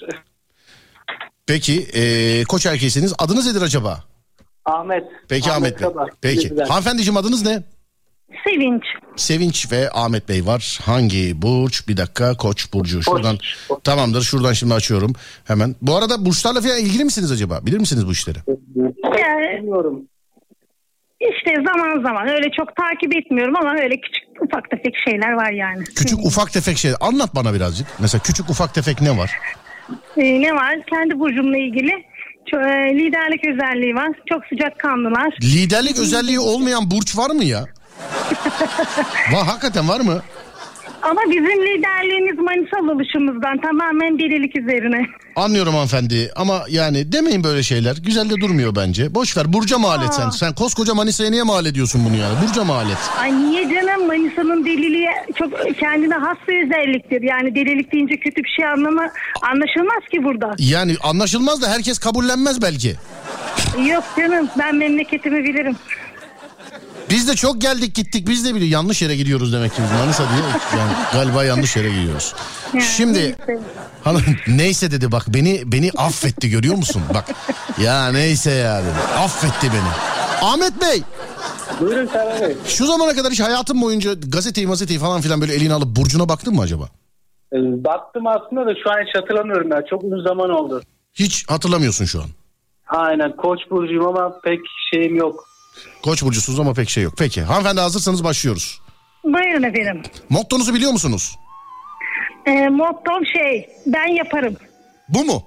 Peki 1.47 1.75
eee 1.75 2.45
koç 2.45 2.67
erkeğisiniz. 2.67 3.15
Adınız 3.19 3.47
nedir 3.47 3.63
acaba? 3.63 4.05
Ahmet. 4.65 5.05
Peki 5.29 5.53
Ahmet, 5.53 5.81
Bey. 5.81 5.89
Kabak. 5.89 6.11
Peki. 6.21 6.49
Güzel. 6.49 6.67
Hanımefendiciğim 6.69 7.17
adınız 7.17 7.43
ne? 7.47 7.63
Sevinç. 8.49 8.83
Sevinç 9.17 9.73
ve 9.73 9.91
Ahmet 9.93 10.29
Bey 10.29 10.47
var. 10.47 10.79
Hangi 10.85 11.43
burç? 11.43 11.89
Bir 11.89 11.97
dakika 11.97 12.37
Koç 12.37 12.73
burcu. 12.73 13.03
Şuradan 13.03 13.39
tamamdır. 13.85 14.23
Şuradan 14.23 14.53
şimdi 14.53 14.75
açıyorum 14.75 15.13
hemen. 15.45 15.77
Bu 15.83 15.97
arada 15.97 16.25
burçlarla 16.25 16.61
falan 16.61 16.79
ilgili 16.79 17.05
misiniz 17.05 17.33
acaba? 17.33 17.67
Bilir 17.67 17.79
misiniz 17.79 18.07
bu 18.07 18.13
işleri? 18.13 18.39
Bilmiyorum. 18.49 20.03
işte 21.21 21.55
zaman 21.67 22.03
zaman 22.03 22.29
öyle 22.29 22.51
çok 22.57 22.77
takip 22.77 23.17
etmiyorum 23.17 23.57
ama 23.57 23.73
öyle 23.75 23.95
küçük 24.01 24.43
ufak 24.43 24.71
tefek 24.71 24.95
şeyler 25.05 25.33
var 25.33 25.53
yani. 25.53 25.85
Küçük 25.85 26.19
ufak 26.19 26.53
tefek 26.53 26.79
şey. 26.79 26.93
Anlat 27.01 27.35
bana 27.35 27.55
birazcık. 27.55 27.87
Mesela 27.99 28.23
küçük 28.23 28.51
ufak 28.51 28.75
tefek 28.75 29.01
ne 29.01 29.19
var? 29.19 29.31
Ee, 30.17 30.41
ne 30.43 30.55
var? 30.55 30.77
Kendi 30.91 31.19
burcumla 31.19 31.59
ilgili 31.59 31.93
Ço- 32.53 32.91
e, 32.91 32.99
liderlik 32.99 33.49
özelliği 33.49 33.95
var. 33.95 34.09
Çok 34.29 34.43
sıcak 34.47 34.79
kanlılar. 34.79 35.35
Liderlik 35.43 35.99
özelliği 35.99 36.41
olmayan 36.41 36.91
burç 36.91 37.17
var 37.19 37.31
mı 37.31 37.45
ya? 37.45 37.65
Va 39.33 39.47
hakikaten 39.47 39.89
var 39.89 40.01
mı? 40.01 40.23
Ama 41.03 41.21
bizim 41.31 41.67
liderliğimiz 41.67 42.39
Manisa 42.39 42.93
oluşumuzdan 42.95 43.61
tamamen 43.61 44.19
delilik 44.19 44.57
üzerine. 44.57 45.07
Anlıyorum 45.37 45.73
hanımefendi 45.75 46.31
ama 46.37 46.63
yani 46.69 47.13
demeyin 47.13 47.45
böyle 47.45 47.63
şeyler. 47.63 47.97
Güzel 47.97 48.31
de 48.31 48.35
durmuyor 48.41 48.77
bence. 48.77 49.15
Boş 49.15 49.37
ver 49.37 49.53
Burca 49.53 49.79
mal 49.79 50.03
et 50.05 50.15
sen. 50.15 50.31
Sen 50.31 50.53
koskoca 50.55 50.95
Manisa'ya 50.95 51.31
niye 51.31 51.43
mal 51.43 51.67
ediyorsun 51.67 52.05
bunu 52.09 52.17
yani? 52.17 52.35
Burca 52.49 52.65
mal 52.65 52.91
et. 52.91 52.99
Ay 53.21 53.39
niye 53.39 53.63
canım 53.63 54.07
Manisa'nın 54.07 54.65
deliliği 54.65 55.09
çok 55.39 55.53
kendine 55.81 56.15
has 56.15 56.37
bir 56.49 56.67
özelliktir. 56.67 57.23
Yani 57.23 57.55
delilik 57.55 57.93
deyince 57.93 58.17
kötü 58.17 58.45
bir 58.45 58.49
şey 58.57 58.67
anlama 58.67 59.03
anlaşılmaz 59.43 60.03
ki 60.13 60.25
burada. 60.25 60.55
Yani 60.59 60.97
anlaşılmaz 61.03 61.63
da 61.63 61.69
herkes 61.71 61.99
kabullenmez 61.99 62.63
belki. 62.63 62.97
Yok 63.91 64.05
canım 64.19 64.49
ben 64.59 64.77
memleketimi 64.77 65.45
bilirim. 65.45 65.77
Biz 67.11 67.29
de 67.29 67.35
çok 67.37 67.61
geldik 67.61 67.95
gittik 67.95 68.29
biz 68.29 68.45
de 68.45 68.49
biliyoruz. 68.49 68.73
Yanlış 68.73 69.03
yere 69.03 69.17
gidiyoruz 69.17 69.53
demek 69.53 69.75
ki 69.75 69.83
biz 69.83 69.93
Manisa 70.01 70.25
diye. 70.29 70.81
Yani 70.81 70.93
galiba 71.13 71.45
yanlış 71.45 71.77
yere 71.77 71.91
gidiyoruz. 71.91 72.35
Yani 72.75 72.85
Şimdi 72.85 73.19
neyse. 73.19 73.61
hanım 74.05 74.23
neyse 74.49 74.91
dedi 74.91 75.13
bak 75.13 75.25
beni 75.29 75.63
beni 75.73 75.91
affetti 75.97 76.51
görüyor 76.51 76.75
musun? 76.75 77.03
Bak 77.15 77.25
ya 77.81 78.13
neyse 78.13 78.51
ya 78.51 78.83
dedi. 78.83 78.99
Affetti 79.19 79.67
beni. 79.73 79.91
Ahmet 80.51 80.81
Bey 80.81 81.03
Buyurun 81.81 82.07
Serhan 82.07 82.41
Bey. 82.41 82.57
şu 82.67 82.87
zamana 82.87 83.15
kadar 83.15 83.33
hiç 83.33 83.41
hayatın 83.41 83.83
boyunca 83.83 84.15
gazeteyi 84.15 84.67
mazeteyi 84.67 84.99
falan 84.99 85.21
filan 85.21 85.41
böyle 85.41 85.55
eline 85.55 85.73
alıp 85.75 85.97
burcuna 85.97 86.29
baktın 86.29 86.55
mı 86.55 86.61
acaba? 86.63 86.85
Ee, 87.53 87.57
Baktım 87.85 88.27
aslında 88.27 88.67
da 88.67 88.75
şu 88.85 88.91
an 88.91 88.97
hiç 89.07 89.15
hatırlamıyorum 89.23 89.71
ya. 89.71 89.83
Çok 89.91 90.05
uzun 90.05 90.25
zaman 90.25 90.51
oldu. 90.51 90.83
Hiç 91.15 91.49
hatırlamıyorsun 91.49 92.05
şu 92.05 92.21
an. 92.23 92.27
Aynen 92.89 93.37
Koç 93.37 93.61
burcuyum 93.71 94.07
ama 94.07 94.41
pek 94.41 94.61
şeyim 94.93 95.17
yok. 95.17 95.45
Koç 96.03 96.23
burcusunuz 96.23 96.61
ama 96.61 96.73
pek 96.75 96.91
şey 96.91 97.03
yok. 97.05 97.15
Peki 97.19 97.43
hanımefendi 97.43 97.81
hazırsanız 97.81 98.25
başlıyoruz. 98.25 98.81
Buyurun 99.25 99.63
efendim. 99.63 100.03
Mottonuzu 100.29 100.75
biliyor 100.75 100.93
musunuz? 100.93 101.37
E, 102.47 102.69
mottom 102.69 103.27
şey 103.27 103.69
ben 103.87 104.07
yaparım. 104.09 104.57
Bu 105.09 105.25
mu? 105.25 105.43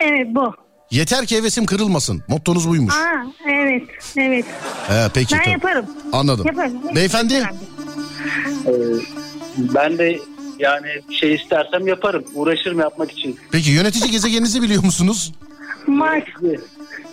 Evet 0.00 0.26
bu. 0.30 0.54
Yeter 0.90 1.26
ki 1.26 1.36
hevesim 1.36 1.66
kırılmasın. 1.66 2.22
Mottonuz 2.28 2.68
buymuş. 2.68 2.94
Aa, 2.94 3.24
evet 3.50 3.82
evet. 4.16 4.44
He, 4.88 5.08
peki 5.14 5.34
Ben 5.34 5.38
tamam. 5.38 5.52
yaparım. 5.52 5.86
Anladım. 6.12 6.46
Yaparım. 6.46 6.94
Beyefendi 6.96 7.34
Ee, 8.66 8.72
ben 9.58 9.98
de 9.98 10.18
yani 10.58 10.86
şey 11.20 11.34
istersem 11.34 11.86
yaparım. 11.86 12.24
Uğraşırım 12.34 12.80
yapmak 12.80 13.10
için. 13.12 13.38
peki 13.52 13.70
yönetici 13.70 14.10
gezegeninizi 14.10 14.62
biliyor 14.62 14.84
musunuz? 14.84 15.32
Mars, 15.86 16.22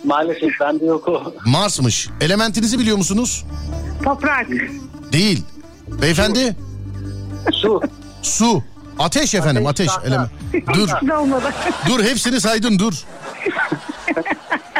Maalesef 0.04 0.60
bende 0.60 0.84
yok 0.84 1.08
o. 1.08 1.34
Mars'mış. 1.46 2.08
Elementinizi 2.20 2.78
biliyor 2.78 2.96
musunuz? 2.96 3.44
toprak, 4.04 4.46
Değil. 5.12 5.42
Beyefendi 6.02 6.56
Su. 7.52 7.80
su. 8.22 8.62
Ateş 8.98 9.34
efendim 9.34 9.66
ateş. 9.66 9.86
tahta. 9.86 10.08
Element. 10.08 10.30
Dur 10.74 10.88
dur 11.88 12.04
hepsini 12.04 12.40
saydın 12.40 12.78
dur. 12.78 12.94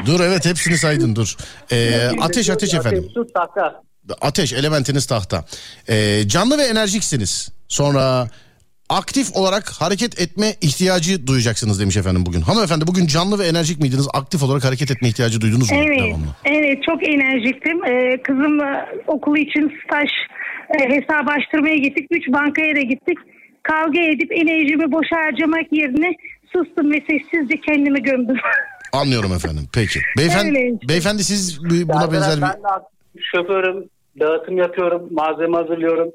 dur 0.07 0.21
evet 0.21 0.45
hepsini 0.47 0.79
saydın 0.79 1.17
dur. 1.17 1.37
Ee, 1.73 2.11
ateş 2.21 2.51
ateş 2.51 2.75
efendim. 2.75 2.99
Ateş, 3.05 3.13
su, 3.15 3.27
tahta. 3.35 3.83
Ateş 4.21 4.53
elementiniz 4.53 5.07
tahta. 5.07 5.45
Ee, 5.89 6.23
canlı 6.27 6.59
ve 6.59 6.63
enerjiksiniz. 6.63 7.49
Sonra 7.69 8.29
aktif 8.99 9.37
olarak 9.37 9.69
hareket 9.81 10.21
etme 10.21 10.47
ihtiyacı 10.61 11.27
duyacaksınız 11.27 11.81
demiş 11.81 11.97
efendim 11.97 12.27
bugün. 12.27 12.41
Hanımefendi 12.41 12.87
bugün 12.87 13.07
canlı 13.07 13.39
ve 13.39 13.47
enerjik 13.47 13.81
miydiniz? 13.81 14.09
Aktif 14.15 14.43
olarak 14.43 14.65
hareket 14.65 14.91
etme 14.91 15.09
ihtiyacı 15.09 15.41
duydunuz 15.41 15.73
mu? 15.73 15.79
Evet, 15.87 15.99
Devamlı. 16.01 16.27
evet 16.45 16.79
çok 16.89 17.09
enerjiktim. 17.09 17.85
Ee, 17.85 18.23
kızımla 18.23 18.87
okulu 19.07 19.39
için 19.39 19.73
staj 19.85 20.09
e, 20.79 20.89
hesap 20.95 21.29
açtırmaya 21.39 21.77
gittik. 21.77 22.07
Üç 22.11 22.29
bankaya 22.29 22.77
da 22.77 22.81
gittik. 22.81 23.19
Kavga 23.63 24.01
edip 24.01 24.33
enerjimi 24.33 24.93
boşa 24.93 25.17
harcamak 25.27 25.73
yerine 25.73 26.11
sustum 26.53 26.93
ve 26.93 27.01
sessizce 27.11 27.61
kendimi 27.67 28.03
gömdüm. 28.03 28.37
Anlıyorum 28.93 29.33
efendim. 29.33 29.69
Peki. 29.75 30.01
Beyefendi, 30.19 30.59
Evet. 30.59 30.89
beyefendi 30.89 31.25
siz 31.25 31.59
bu- 31.65 31.89
buna 31.89 32.01
Serdar, 32.01 32.13
benzer 32.13 32.37
bir... 32.37 32.43
Ben 32.43 32.63
de 32.63 32.69
aktif 32.69 33.23
şoförüm. 33.35 33.85
Dağıtım 34.21 34.57
yapıyorum. 34.57 35.09
Malzeme 35.11 35.57
hazırlıyorum. 35.57 36.09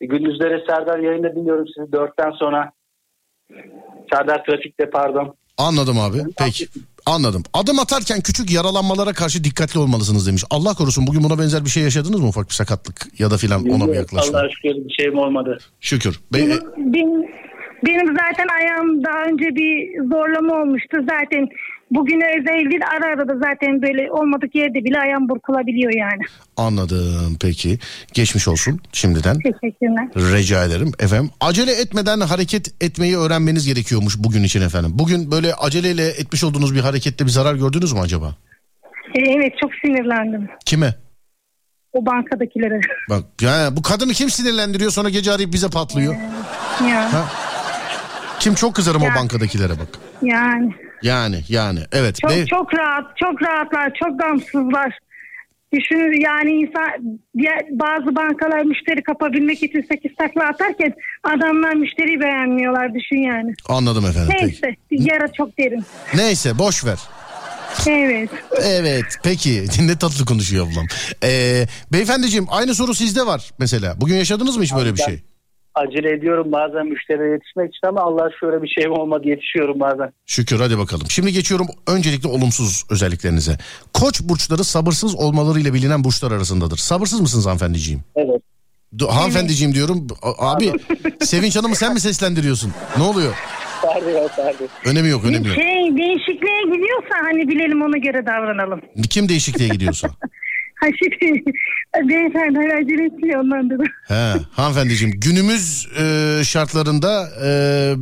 Gündüzleri 0.00 0.64
Serdar 0.68 0.98
yayında 0.98 1.34
dinliyorum 1.36 1.64
sizi 1.76 1.92
dörtten 1.92 2.30
sonra. 2.30 2.72
Serdar 4.12 4.44
trafikte 4.44 4.90
pardon. 4.90 5.34
Anladım 5.58 6.00
abi. 6.00 6.18
Peki. 6.38 6.66
Anladım. 7.06 7.42
Adım 7.54 7.78
atarken 7.78 8.20
küçük 8.20 8.50
yaralanmalara 8.52 9.12
karşı 9.12 9.44
dikkatli 9.44 9.80
olmalısınız 9.80 10.26
demiş. 10.28 10.44
Allah 10.50 10.74
korusun 10.74 11.06
bugün 11.06 11.22
buna 11.24 11.38
benzer 11.38 11.64
bir 11.64 11.70
şey 11.70 11.82
yaşadınız 11.82 12.20
mı? 12.20 12.28
Ufak 12.28 12.48
bir 12.48 12.54
sakatlık 12.54 13.20
ya 13.20 13.30
da 13.30 13.36
filan 13.36 13.68
ona 13.68 13.88
bir 13.88 13.94
yaklaşma. 13.94 14.38
Allah'a 14.38 14.48
şükür 14.50 14.74
bir 14.88 14.94
şeyim 14.94 15.18
olmadı. 15.18 15.58
Şükür. 15.80 16.20
Be- 16.32 16.38
Benim, 16.38 16.60
benim, 16.76 17.22
benim 17.86 18.06
zaten 18.16 18.46
ayağım 18.60 19.04
daha 19.04 19.22
önce 19.22 19.44
bir 19.44 19.98
zorlama 20.14 20.62
olmuştu. 20.62 20.96
Zaten 21.00 21.48
bugüne 21.90 22.24
özel 22.40 22.70
değil 22.70 22.82
ara 22.96 23.06
ara 23.14 23.28
da 23.28 23.32
zaten 23.34 23.82
böyle 23.82 24.12
olmadık 24.12 24.54
yerde 24.54 24.84
bile 24.84 24.98
ayağım 25.00 25.28
burkulabiliyor 25.28 25.92
yani. 25.92 26.22
anladım. 26.56 27.36
Peki. 27.40 27.78
Geçmiş 28.12 28.48
olsun 28.48 28.80
şimdiden. 28.92 29.34
Teşekkürler. 29.40 30.08
Rica 30.38 30.64
ederim 30.64 30.92
efendim. 30.98 31.30
Acele 31.40 31.72
etmeden 31.72 32.20
hareket 32.20 32.82
etmeyi 32.82 33.16
öğrenmeniz 33.18 33.66
gerekiyormuş 33.66 34.18
bugün 34.18 34.42
için 34.42 34.62
efendim. 34.62 34.90
Bugün 34.94 35.30
böyle 35.30 35.54
aceleyle 35.54 36.06
etmiş 36.08 36.44
olduğunuz 36.44 36.74
bir 36.74 36.80
harekette 36.80 37.24
bir 37.24 37.30
zarar 37.30 37.54
gördünüz 37.54 37.92
mü 37.92 38.00
acaba? 38.00 38.34
Ee, 39.14 39.30
evet 39.30 39.52
çok 39.60 39.70
sinirlendim 39.84 40.48
Kime? 40.64 40.94
o 41.92 42.06
bankadakilere. 42.06 42.80
Bak 43.10 43.24
ya 43.40 43.68
bu 43.76 43.82
kadını 43.82 44.12
kim 44.12 44.30
sinirlendiriyor 44.30 44.90
sonra 44.90 45.08
gece 45.08 45.32
arayıp 45.32 45.52
bize 45.52 45.68
patlıyor. 45.68 46.14
ya, 46.88 47.12
Ha? 47.12 47.24
Kim 48.40 48.54
çok 48.54 48.74
kızarım 48.74 49.02
Ya. 49.02 49.10
o 49.12 49.18
bankadakilere 49.18 49.72
bak. 49.72 49.88
yani 50.22 50.72
Yani 51.02 51.40
yani 51.48 51.80
evet. 51.92 52.18
çok 52.20 52.30
Bey- 52.30 52.46
çok 52.46 52.74
rahat 52.74 53.16
çok 53.16 53.42
rahatlar 53.42 53.92
çok 54.02 54.18
gamsızlar. 54.20 54.98
Düşünün 55.72 56.20
yani 56.20 56.50
insan 56.50 57.18
diğer, 57.38 57.60
bazı 57.70 58.16
bankalar 58.16 58.62
müşteri 58.62 59.02
kapabilmek 59.02 59.62
için 59.62 59.86
8 59.92 60.16
takla 60.18 60.44
atarken 60.48 60.94
adamlar 61.24 61.74
müşteriyi 61.74 62.20
beğenmiyorlar 62.20 62.94
düşün 62.94 63.16
yani. 63.16 63.54
Anladım 63.68 64.06
efendim. 64.06 64.28
Peki. 64.32 64.44
Neyse 64.44 64.76
yara 64.90 65.32
çok 65.32 65.58
derin. 65.58 65.84
Neyse 66.14 66.58
boş 66.58 66.84
ver. 66.84 66.98
Evet. 67.86 68.30
Evet 68.62 69.04
peki 69.22 69.64
ne 69.86 69.98
tatlı 69.98 70.24
konuşuyor 70.24 70.66
ablam. 70.72 70.86
Ee, 71.22 71.66
beyefendiciğim 71.92 72.46
aynı 72.50 72.74
soru 72.74 72.94
sizde 72.94 73.26
var 73.26 73.50
mesela. 73.58 74.00
Bugün 74.00 74.14
yaşadınız 74.14 74.56
mı 74.56 74.62
hiç 74.62 74.74
böyle 74.74 74.94
bir 74.94 75.02
şey? 75.02 75.22
Acele 75.76 76.12
ediyorum 76.12 76.52
bazen 76.52 76.86
müşteriye 76.86 77.30
yetişmek 77.32 77.68
için 77.74 77.86
ama 77.88 78.00
Allah 78.00 78.30
şöyle 78.40 78.62
bir 78.62 78.68
şeyim 78.68 78.92
olmadı 78.92 79.28
yetişiyorum 79.28 79.80
bazen. 79.80 80.12
Şükür 80.26 80.60
hadi 80.60 80.78
bakalım. 80.78 81.06
Şimdi 81.10 81.32
geçiyorum 81.32 81.66
öncelikle 81.86 82.28
olumsuz 82.28 82.84
özelliklerinize. 82.90 83.58
Koç 83.94 84.20
burçları 84.22 84.64
sabırsız 84.64 85.14
olmalarıyla 85.14 85.74
bilinen 85.74 86.04
burçlar 86.04 86.32
arasındadır. 86.32 86.76
Sabırsız 86.76 87.20
mısınız 87.20 87.46
hanımefendiciğim? 87.46 88.00
Evet. 88.16 88.42
Du- 88.98 89.08
Hanımefendiciğim 89.10 89.74
diyorum. 89.74 90.06
A- 90.22 90.50
Abi 90.52 90.72
Sevinç 91.24 91.56
Hanım'ı 91.56 91.76
sen 91.76 91.92
mi 91.94 92.00
seslendiriyorsun? 92.00 92.72
Ne 92.96 93.02
oluyor? 93.02 93.34
Pardon 93.82 94.28
pardon. 94.36 94.68
Önemi 94.84 95.08
yok 95.08 95.24
önemi 95.24 95.46
yok. 95.48 95.56
Şey 95.56 95.96
değişikliğe 95.96 96.62
gidiyorsa 96.76 97.14
hani 97.24 97.48
bilelim 97.48 97.82
ona 97.82 97.98
göre 97.98 98.26
davranalım. 98.26 98.80
Kim 99.10 99.28
değişikliğe 99.28 99.68
gidiyorsa. 99.68 100.08
Ha 100.76 100.86
şimdi 100.98 101.42
beyefendi 102.08 102.58
hala 102.58 102.74
acele 102.82 103.04
etmiyor 103.04 103.40
ondan 103.40 103.70
da. 103.70 103.84
He, 104.08 104.38
hanımefendiciğim 104.52 105.14
günümüz 105.20 105.88
e, 106.00 106.44
şartlarında 106.44 107.28
e, 107.46 107.48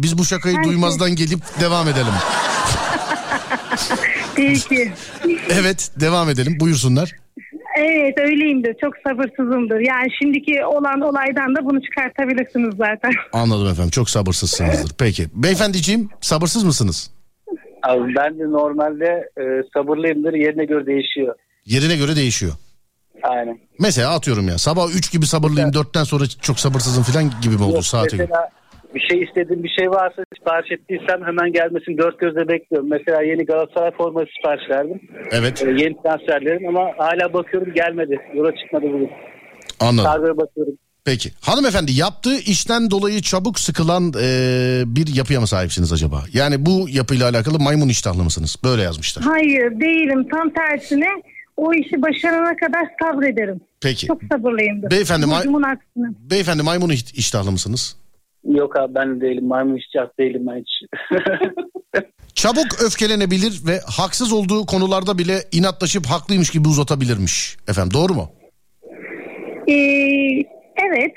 biz 0.02 0.18
bu 0.18 0.24
şakayı 0.24 0.56
Herkes- 0.56 0.70
duymazdan 0.72 1.16
gelip 1.16 1.40
devam 1.60 1.88
edelim. 1.88 2.14
Peki. 4.36 4.92
Evet 5.50 5.90
devam 6.00 6.28
edelim 6.30 6.56
buyursunlar. 6.60 7.12
Evet 7.78 8.18
öyleyimdir. 8.18 8.76
Çok 8.80 8.94
sabırsızımdır. 9.06 9.80
Yani 9.80 10.08
şimdiki 10.22 10.64
olan 10.64 11.00
olaydan 11.00 11.54
da 11.56 11.64
bunu 11.64 11.80
çıkartabilirsiniz 11.82 12.74
zaten. 12.78 13.12
Anladım 13.32 13.66
efendim 13.68 13.90
çok 13.90 14.10
sabırsızsınızdır. 14.10 14.92
Peki 14.98 15.26
beyefendiciğim 15.34 16.08
sabırsız 16.20 16.64
mısınız? 16.64 17.10
Abi 17.82 18.14
ben 18.16 18.38
de 18.38 18.42
normalde 18.44 19.28
e, 19.38 19.42
sabırlıyımdır 19.74 20.32
yerine 20.32 20.64
göre 20.64 20.86
değişiyor. 20.86 21.34
Yerine 21.66 21.96
göre 21.96 22.16
değişiyor. 22.16 22.52
Aynen. 23.24 23.58
Mesela 23.80 24.14
atıyorum 24.14 24.48
ya 24.48 24.58
sabah 24.58 24.90
3 24.94 25.12
gibi 25.12 25.26
sabırlıyım 25.26 25.70
4'ten 25.70 26.04
sonra 26.04 26.24
çok 26.42 26.60
sabırsızım 26.60 27.02
falan 27.02 27.30
gibi 27.42 27.54
mi 27.56 27.62
olur 27.64 27.74
Yok, 27.74 27.84
saate 27.86 28.16
göre? 28.16 28.26
mesela 28.30 28.48
bir 28.94 29.00
şey 29.00 29.22
istediğim 29.22 29.64
bir 29.64 29.68
şey 29.78 29.90
varsa 29.90 30.22
sipariş 30.38 30.72
ettiysem 30.72 31.20
hemen 31.26 31.52
gelmesini 31.52 31.98
dört 31.98 32.18
gözle 32.20 32.48
bekliyorum. 32.48 32.90
Mesela 32.90 33.22
yeni 33.22 33.44
Galatasaray 33.46 33.90
forması 33.90 34.26
sipariş 34.36 34.70
verdim. 34.70 35.00
Evet 35.30 35.62
E, 35.62 35.68
yeni 35.70 35.94
transferlerim 36.02 36.68
ama 36.68 36.80
hala 36.98 37.32
bakıyorum 37.32 37.74
gelmedi. 37.74 38.18
Yola 38.34 38.50
çıkmadı 38.56 38.84
bugün. 38.92 39.10
anladım. 39.80 40.10
Kargoya 40.12 40.36
bakıyorum. 40.36 40.74
Peki. 41.04 41.30
Hanımefendi 41.40 41.92
yaptığı 41.92 42.36
işten 42.38 42.90
dolayı 42.90 43.20
çabuk 43.22 43.58
sıkılan 43.58 44.12
e, 44.22 44.26
bir 44.86 45.14
yapıya 45.16 45.40
mı 45.40 45.46
sahipsiniz 45.46 45.92
acaba? 45.92 46.22
Yani 46.32 46.66
bu 46.66 46.86
yapıyla 46.88 47.28
alakalı 47.28 47.58
maymun 47.58 47.88
iştahlı 47.88 48.24
mısınız? 48.24 48.56
Böyle 48.64 48.82
yazmışlar. 48.82 49.24
Hayır 49.24 49.80
değilim 49.80 50.28
tam 50.32 50.50
tersine 50.50 51.06
o 51.56 51.72
işi 51.74 52.02
başarana 52.02 52.56
kadar 52.56 52.82
sabrederim. 53.02 53.60
Peki. 53.80 54.06
Çok 54.06 54.20
sabırlıyımdır. 54.32 54.90
Beyefendi, 54.90 55.26
ma- 55.26 55.38
Burcumun 55.38 55.62
aksine. 55.62 56.06
Beyefendi 56.30 56.62
maymun 56.62 56.90
iş- 56.90 57.14
iştahlı 57.14 57.52
mısınız? 57.52 57.96
Yok 58.44 58.76
abi 58.78 58.94
ben 58.94 59.16
de 59.16 59.20
değilim. 59.20 59.46
Maymun 59.46 59.76
işçiyat 59.76 60.18
değilim 60.18 60.42
ben 60.46 60.60
hiç. 60.60 60.70
Çabuk 62.34 62.82
öfkelenebilir 62.86 63.60
ve 63.66 63.80
haksız 63.86 64.32
olduğu 64.32 64.66
konularda 64.66 65.18
bile 65.18 65.38
inatlaşıp 65.52 66.06
haklıymış 66.06 66.50
gibi 66.50 66.68
uzatabilirmiş. 66.68 67.56
Efendim 67.68 67.94
doğru 67.94 68.14
mu? 68.14 68.30
Ee, 69.68 69.74
evet. 70.76 71.12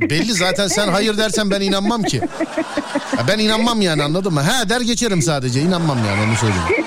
Belli 0.10 0.32
zaten 0.32 0.66
sen 0.68 0.88
hayır 0.88 1.18
dersen 1.18 1.50
ben 1.50 1.60
inanmam 1.60 2.02
ki. 2.02 2.20
Ya 3.18 3.22
ben 3.28 3.38
inanmam 3.38 3.80
yani 3.82 4.02
anladın 4.02 4.34
mı? 4.34 4.40
Ha 4.40 4.68
der 4.68 4.80
geçerim 4.80 5.22
sadece 5.22 5.60
inanmam 5.60 5.98
yani 6.08 6.22
onu 6.28 6.36
söyleyeyim. 6.36 6.86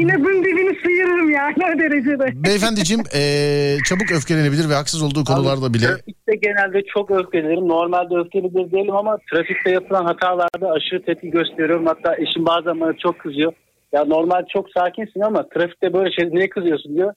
İnadın 0.00 0.44
dibini 0.44 0.78
sıyırırım 0.84 1.30
yani 1.30 1.54
o 1.56 1.78
derecede. 1.78 2.42
Beyefendiciğim 2.44 3.02
eee, 3.14 3.78
çabuk 3.88 4.12
öfkelenebilir 4.12 4.68
ve 4.68 4.74
haksız 4.74 5.02
olduğu 5.02 5.24
konularda 5.24 5.74
bile 5.74 5.86
Trafikte 5.86 6.34
genelde 6.42 6.82
çok 6.94 7.10
öfkelenirim. 7.10 7.68
Normalde 7.68 8.14
öfkeli 8.24 8.54
bir 8.54 8.72
değilim 8.72 8.96
ama 8.96 9.18
trafikte 9.32 9.70
yapılan 9.70 10.04
hatalarda 10.04 10.70
aşırı 10.76 11.04
tepki 11.04 11.30
gösteriyorum. 11.30 11.86
Hatta 11.86 12.14
eşim 12.16 12.46
bazen 12.46 12.80
bana 12.80 12.92
çok 13.02 13.18
kızıyor. 13.18 13.52
Ya 13.92 14.04
normal 14.04 14.42
çok 14.52 14.66
sakinsin 14.78 15.20
ama 15.20 15.48
trafikte 15.48 15.92
böyle 15.92 16.10
şey 16.12 16.30
niye 16.30 16.48
kızıyorsun 16.48 16.96
diyor. 16.96 17.12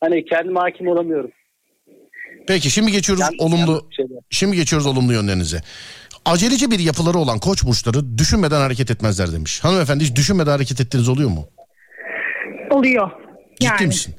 Hani 0.00 0.24
kendime 0.24 0.60
hakim 0.60 0.88
olamıyorum. 0.88 1.30
Peki 2.48 2.70
şimdi 2.70 2.92
geçiyoruz 2.92 3.22
Yanlış- 3.24 3.40
olumlu 3.40 3.88
şimdi 4.30 4.56
geçiyoruz 4.56 4.86
olumlu 4.86 5.12
yönlerinize. 5.12 5.60
Aceleci 6.24 6.70
bir 6.70 6.78
yapıları 6.78 7.18
olan 7.18 7.38
koç 7.38 7.64
burçları 7.64 8.18
düşünmeden 8.18 8.60
hareket 8.60 8.90
etmezler 8.90 9.32
demiş. 9.32 9.64
Hanımefendi 9.64 10.04
hiç 10.04 10.16
düşünmeden 10.16 10.50
hareket 10.50 10.80
ettiğiniz 10.80 11.08
oluyor 11.08 11.30
mu? 11.30 11.44
Oluyor. 12.70 13.10
Ciddi 13.60 13.64
Yani. 13.80 13.86
misin? 13.86 14.14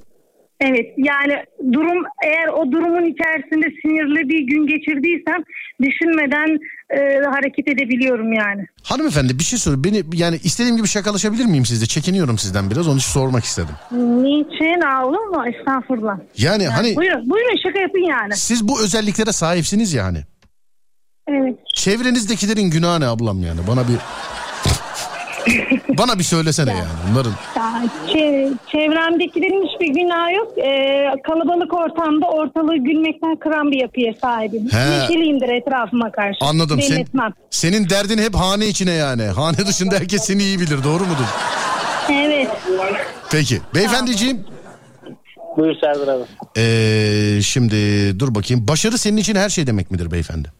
Evet 0.64 0.86
yani 0.98 1.34
durum 1.74 2.04
eğer 2.26 2.48
o 2.48 2.72
durumun 2.72 3.04
içerisinde 3.14 3.66
sinirli 3.82 4.30
bir 4.30 4.40
gün 4.48 4.68
geçirdiysem 4.68 5.44
düşünmeden 5.82 6.60
e, 6.90 7.00
hareket 7.32 7.68
edebiliyorum 7.68 8.34
yani. 8.34 8.66
Hanımefendi 8.84 9.40
bir 9.40 9.44
şey 9.44 9.60
sor. 9.60 9.84
Beni 9.84 10.04
yani 10.14 10.36
istediğim 10.44 10.78
gibi 10.78 10.88
şakalaşabilir 10.88 11.46
miyim 11.46 11.66
sizle? 11.66 11.86
Çekiniyorum 11.86 12.38
sizden 12.38 12.72
biraz. 12.72 12.88
Onun 12.88 12.98
için 12.98 13.10
sormak 13.12 13.44
istedim. 13.44 13.76
Niçin 13.92 14.82
Aa, 14.82 15.06
olur 15.06 15.26
mu? 15.26 15.44
Estağfurullah. 15.48 16.18
Yani 16.38 16.68
hani 16.68 16.96
Buyurun, 16.96 17.30
buyurun 17.30 17.58
şaka 17.68 17.80
yapın 17.80 18.10
yani. 18.10 18.36
siz 18.36 18.68
bu 18.68 18.82
özelliklere 18.84 19.32
sahipsiniz 19.32 19.94
yani. 19.94 20.18
Evet. 21.28 21.56
Çevrenizdekilerin 21.76 22.70
günahı 22.72 23.00
ne 23.02 23.06
ablam 23.08 23.44
yani? 23.44 23.60
Bana 23.68 23.88
bir 23.88 23.98
bana 25.98 26.20
bir 26.20 26.24
söylesene 26.24 26.70
yani 26.72 26.90
onların. 27.12 27.34
Ya, 27.56 27.84
çe- 28.08 28.54
çevremdekilerin 28.72 29.68
hiçbir 29.68 29.88
günahı 30.02 30.34
yok. 30.34 30.58
Ee, 30.58 31.06
kalabalık 31.24 31.74
ortamda 31.74 32.26
ortalığı 32.28 32.78
gülmekten 32.78 33.36
kıran 33.36 33.72
bir 33.72 33.82
yapıya 33.82 34.14
sahibim. 34.22 34.70
He. 34.72 35.00
Neşeliyimdir 35.00 35.50
etrafıma 35.50 36.12
karşı. 36.12 36.38
Anladım. 36.42 36.82
Sen, 36.82 37.00
etmem. 37.00 37.34
senin 37.50 37.90
derdin 37.90 38.18
hep 38.18 38.36
hane 38.36 38.68
içine 38.68 38.92
yani. 38.92 39.24
Hane 39.24 39.58
dışında 39.58 39.96
herkes 39.96 40.22
seni 40.24 40.44
iyi 40.44 40.60
bilir. 40.60 40.84
Doğru 40.84 41.04
mudur? 41.04 41.28
Evet. 42.12 42.48
Peki. 43.32 43.62
Beyefendiciğim 43.76 44.46
Buyur 45.58 45.76
Serdar 45.82 46.08
abi. 46.16 46.24
ee, 46.58 47.42
şimdi 47.42 47.76
dur 48.20 48.36
bakayım. 48.36 48.68
Başarı 48.68 48.98
senin 48.98 49.18
için 49.18 49.36
her 49.36 49.50
şey 49.50 49.68
demek 49.68 49.92
midir 49.92 50.12
beyefendi? 50.12 50.52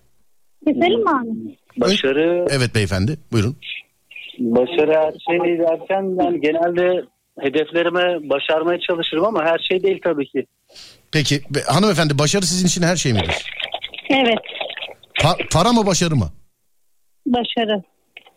Keselim 0.68 1.04
mi 1.04 1.10
abi? 1.10 1.58
Başarı, 1.78 2.46
Evet 2.50 2.76
beyefendi. 2.76 3.18
Buyurun. 3.32 3.58
Başarı 4.42 4.94
her 4.94 5.12
şey 5.12 5.60
derken 5.60 6.24
yani 6.24 6.42
genelde 6.42 7.06
hedeflerime 7.40 8.30
başarmaya 8.30 8.80
çalışırım 8.80 9.26
ama 9.26 9.46
her 9.46 9.60
şey 9.70 9.84
değil 9.84 10.00
tabii 10.04 10.26
ki. 10.26 10.46
Peki 11.12 11.42
be- 11.50 11.64
hanımefendi 11.68 12.20
başarı 12.20 12.46
sizin 12.46 12.68
için 12.68 12.82
her 12.82 12.96
şey 12.96 13.14
midir? 13.14 13.46
Evet. 14.10 14.40
Pa- 15.16 15.50
para 15.52 15.74
mı 15.74 15.86
başarı 15.86 16.16
mı? 16.16 16.30
Başarı. 17.26 17.84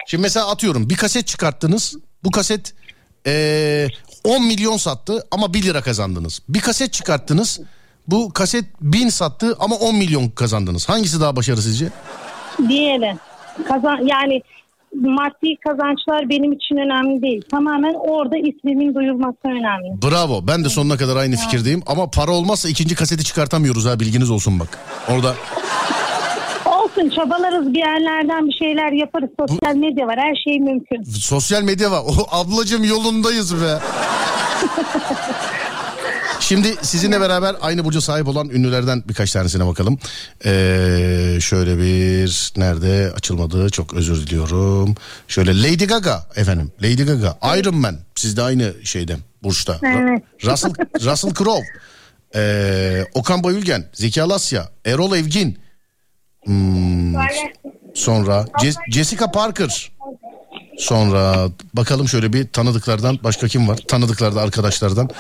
Şimdi 0.07 0.23
mesela 0.23 0.51
atıyorum 0.51 0.91
bir 0.91 0.97
kaset 0.97 1.27
çıkarttınız. 1.27 1.97
Bu 2.25 2.31
kaset 2.31 2.75
ee, 3.27 3.87
10 4.25 4.45
milyon 4.47 4.77
sattı 4.77 5.23
ama 5.31 5.55
1 5.55 5.63
lira 5.63 5.81
kazandınız. 5.81 6.43
Bir 6.49 6.61
kaset 6.61 6.93
çıkarttınız. 6.93 7.61
Bu 8.09 8.33
kaset 8.33 8.65
1000 8.81 9.09
sattı 9.09 9.57
ama 9.61 9.77
10 9.77 9.97
milyon 9.97 10.29
kazandınız. 10.29 10.89
Hangisi 10.89 11.21
daha 11.21 11.37
başarı 11.37 11.63
sizce? 11.63 11.89
Diyelim. 12.69 13.19
Kazan 13.69 14.07
yani 14.07 14.43
maddi 14.95 15.57
kazançlar 15.69 16.29
benim 16.29 16.53
için 16.53 16.77
önemli 16.77 17.23
değil. 17.23 17.43
Tamamen 17.51 17.95
orada 17.95 18.37
ismimin 18.37 18.95
duyulması 18.95 19.39
önemli. 19.45 20.03
Bravo. 20.11 20.47
Ben 20.49 20.65
de 20.65 20.69
sonuna 20.69 20.97
kadar 20.97 21.17
aynı 21.17 21.37
fikirdeyim. 21.37 21.83
Ama 21.87 22.11
para 22.11 22.31
olmazsa 22.31 22.69
ikinci 22.69 22.95
kaseti 22.95 23.25
çıkartamıyoruz 23.25 23.87
ha 23.87 24.01
bilginiz 24.01 24.31
olsun 24.31 24.61
bak. 24.61 24.79
Orada 25.11 25.35
Olsun 26.67 27.11
çabalarız 27.17 27.75
bir 27.75 27.79
yerlerden 27.79 28.47
bir 28.47 28.53
şeyler 28.53 28.93
yaparız. 28.93 29.31
Sosyal 29.39 29.77
medya 29.77 30.07
var 30.07 30.19
her 30.19 30.35
şey 30.45 30.61
mümkün. 30.61 31.03
sosyal 31.03 31.63
medya 31.63 31.91
var. 31.91 32.01
O 32.09 32.37
ablacım 32.37 32.85
yolundayız 32.85 33.55
be. 33.63 33.79
Şimdi 36.45 36.75
sizinle 36.83 37.21
beraber 37.21 37.57
aynı 37.61 37.85
burca 37.85 38.01
sahip 38.01 38.29
olan 38.29 38.49
ünlülerden 38.49 39.03
birkaç 39.09 39.33
tanesine 39.33 39.67
bakalım. 39.67 39.99
Ee, 40.45 41.39
şöyle 41.41 41.79
bir 41.79 42.53
nerede 42.57 43.13
açılmadı 43.17 43.71
çok 43.71 43.95
özür 43.95 44.27
diliyorum. 44.27 44.95
Şöyle 45.29 45.63
Lady 45.63 45.85
Gaga 45.85 46.27
efendim. 46.37 46.73
Lady 46.83 47.05
Gaga 47.05 47.39
Iron 47.59 47.77
Man 47.77 47.97
siz 48.15 48.37
de 48.37 48.43
aynı 48.43 48.75
şeyde 48.85 49.17
burçta. 49.43 49.79
Evet. 49.83 50.23
Russell, 50.45 50.73
Russell 51.05 51.35
Crowe. 51.35 51.67
Ee, 52.35 53.05
Okan 53.15 53.45
Bayülgen, 53.45 53.85
Zeki 53.93 54.23
Alasya, 54.23 54.69
Erol 54.87 55.17
Evgin. 55.17 55.59
Hmm, 56.45 57.15
sonra 57.95 58.47
Ce- 58.59 58.93
Jessica 58.93 59.31
Parker. 59.31 59.93
Sonra 60.79 61.49
bakalım 61.75 62.09
şöyle 62.09 62.33
bir 62.33 62.49
tanıdıklardan 62.49 63.19
başka 63.25 63.49
kim 63.49 63.69
var? 63.69 63.79
Tanıdıklarda 63.89 64.41
arkadaşlardan. 64.41 65.11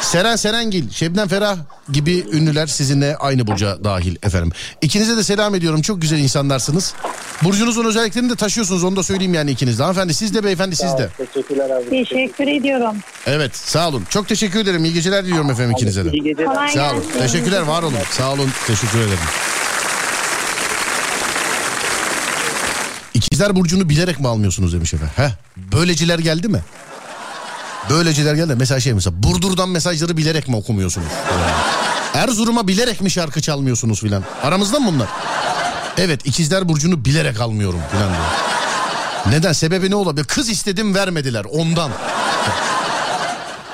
Seren 0.00 0.36
Serengil, 0.36 0.90
Şebnem 0.90 1.28
Ferah 1.28 1.56
gibi 1.92 2.24
ünlüler 2.32 2.66
sizinle 2.66 3.16
aynı 3.16 3.46
burca 3.46 3.84
dahil 3.84 4.16
efendim. 4.22 4.52
İkinize 4.82 5.16
de 5.16 5.22
selam 5.24 5.54
ediyorum. 5.54 5.82
Çok 5.82 6.02
güzel 6.02 6.18
insanlarsınız. 6.18 6.94
Burcunuzun 7.42 7.84
özelliklerini 7.84 8.30
de 8.30 8.36
taşıyorsunuz. 8.36 8.84
Onu 8.84 8.96
da 8.96 9.02
söyleyeyim 9.02 9.34
yani 9.34 9.50
ikiniz 9.50 9.78
de. 9.78 9.82
Hanımefendi 9.82 10.14
siz 10.14 10.34
de 10.34 10.44
beyefendi 10.44 10.76
siz 10.76 10.98
de. 10.98 11.08
Teşekkürler 11.16 11.70
abi. 11.70 11.90
Teşekkür 11.90 12.46
ediyorum. 12.46 12.96
Evet 13.26 13.56
sağ 13.56 13.88
olun. 13.88 14.04
Çok 14.10 14.28
teşekkür 14.28 14.58
ederim. 14.60 14.84
İyi 14.84 14.94
geceler 14.94 15.24
diliyorum 15.24 15.50
efendim 15.50 15.70
ikinize 15.70 16.04
de. 16.04 16.10
İyi 16.10 16.22
geceler. 16.22 16.68
Sağ 16.68 16.90
olun. 16.92 17.02
gelsin. 17.02 17.18
Teşekkürler 17.20 17.60
var 17.60 17.82
olun. 17.82 17.94
Sağ 18.10 18.32
olun. 18.32 18.50
Teşekkür 18.66 18.98
ederim. 18.98 19.18
İkizler 23.14 23.56
Burcu'nu 23.56 23.88
bilerek 23.88 24.20
mi 24.20 24.28
almıyorsunuz 24.28 24.72
demiş 24.72 24.94
efendim. 24.94 25.14
Heh, 25.16 25.30
böyleciler 25.56 26.18
geldi 26.18 26.48
mi? 26.48 26.60
Böyleciler 27.90 28.34
geldi. 28.34 28.54
Mesela 28.56 28.80
şey 28.80 28.92
mesela 28.92 29.22
Burdur'dan 29.22 29.68
mesajları 29.68 30.16
bilerek 30.16 30.48
mi 30.48 30.56
okumuyorsunuz? 30.56 31.08
Erzurum'a 32.14 32.68
bilerek 32.68 33.00
mi 33.00 33.10
şarkı 33.10 33.40
çalmıyorsunuz 33.42 34.00
filan? 34.00 34.24
Aramızda 34.42 34.80
mı 34.80 34.92
bunlar? 34.94 35.08
Evet 35.98 36.26
ikizler 36.26 36.68
Burcu'nu 36.68 37.04
bilerek 37.04 37.40
almıyorum 37.40 37.80
filan 37.90 38.08
diyor. 38.08 38.24
Neden? 39.26 39.52
Sebebi 39.52 39.90
ne 39.90 39.94
olabilir? 39.94 40.24
Kız 40.24 40.50
istedim 40.50 40.94
vermediler 40.94 41.44
ondan. 41.52 41.90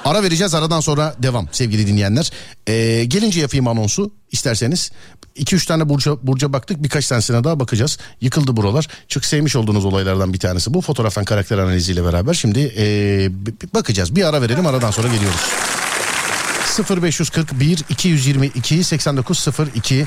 Ara 0.07 0.23
vereceğiz 0.23 0.55
aradan 0.55 0.81
sonra 0.81 1.15
devam 1.19 1.49
sevgili 1.53 1.87
dinleyenler. 1.87 2.31
Ee, 2.66 3.05
gelince 3.05 3.41
yapayım 3.41 3.69
anonsu 3.69 4.11
isterseniz. 4.33 4.91
2-3 5.37 5.66
tane 5.66 5.89
burca, 5.89 6.16
burca 6.23 6.53
baktık 6.53 6.83
birkaç 6.83 7.09
tanesine 7.09 7.45
daha 7.45 7.61
bakacağız. 7.61 7.99
Yıkıldı 8.20 8.57
buralar. 8.57 8.89
Çok 9.09 9.24
sevmiş 9.24 9.57
olduğunuz 9.57 9.85
olaylardan 9.85 10.33
bir 10.33 10.39
tanesi 10.39 10.74
bu. 10.74 10.81
Fotoğraftan 10.81 11.24
karakter 11.24 11.59
analiziyle 11.59 12.05
beraber. 12.05 12.35
Şimdi 12.35 12.74
ee, 12.77 13.28
bakacağız. 13.74 14.16
Bir 14.16 14.28
ara 14.28 14.43
verelim 14.43 14.66
aradan 14.66 14.91
sonra 14.91 15.09
geliyoruz. 15.09 15.41
0541 17.03 17.85
222 17.89 18.85
8902 18.85 20.07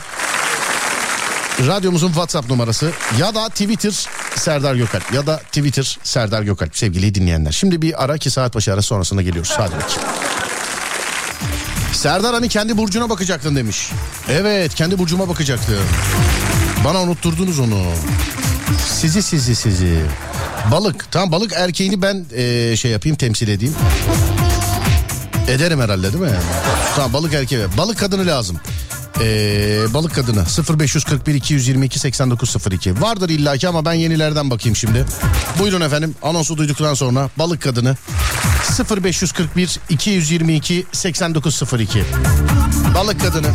Radyomuzun 1.68 2.08
WhatsApp 2.08 2.50
numarası 2.50 2.92
ya 3.20 3.36
da 3.36 3.50
Twitter 3.50 4.06
Serdar 4.36 4.76
Gökalp 4.76 5.14
ya 5.14 5.28
da 5.28 5.38
Twitter 5.38 5.98
Serdar 6.04 6.42
Gökalp 6.42 6.78
sevgili 6.78 7.16
dinleyenler. 7.16 7.52
Şimdi 7.52 7.82
bir 7.82 8.04
ara 8.04 8.18
ki 8.18 8.30
saat 8.30 8.56
başı 8.56 8.74
ara 8.74 8.82
sonrasında 8.82 9.22
geliyoruz. 9.22 9.54
Hadi. 9.58 9.74
Serdar 11.94 12.34
hani 12.34 12.50
kendi 12.50 12.78
burcuna 12.78 13.10
bakacaktın 13.10 13.56
demiş. 13.56 13.90
Evet 14.30 14.76
kendi 14.76 14.98
burcuma 14.98 15.30
bakacaktım. 15.30 15.76
Bana 16.86 17.02
unutturdunuz 17.02 17.60
onu. 17.60 17.84
Sizi 18.88 19.24
sizi 19.24 19.56
sizi. 19.56 20.02
Balık. 20.72 21.12
Tamam 21.12 21.32
balık 21.32 21.54
erkeğini 21.54 22.02
ben 22.02 22.26
eee, 22.36 22.76
şey 22.78 22.92
yapayım 22.92 23.18
temsil 23.18 23.48
edeyim. 23.48 23.76
Ederim 25.48 25.82
herhalde 25.82 26.14
değil 26.14 26.24
mi? 26.24 26.32
Tamam 26.96 27.14
balık 27.14 27.34
erkeği. 27.34 27.66
Balık 27.78 28.00
kadını 28.00 28.28
lazım. 28.28 28.60
Ee, 29.22 29.86
balık 29.94 30.16
kadını 30.16 30.44
0541 30.80 31.36
222 31.36 32.00
8902 32.00 33.02
vardır 33.02 33.30
illaki 33.30 33.68
ama 33.68 33.86
ben 33.86 33.94
yenilerden 33.94 34.50
bakayım 34.50 34.76
şimdi. 34.76 35.06
Buyurun 35.60 35.82
efendim 35.82 36.16
anonsu 36.22 36.58
duyduktan 36.58 36.94
sonra 36.94 37.30
balık 37.38 37.62
kadını 37.62 37.98
0541 39.04 39.80
222 39.90 40.86
8902 40.92 42.04
balık 42.96 43.22
kadını. 43.22 43.48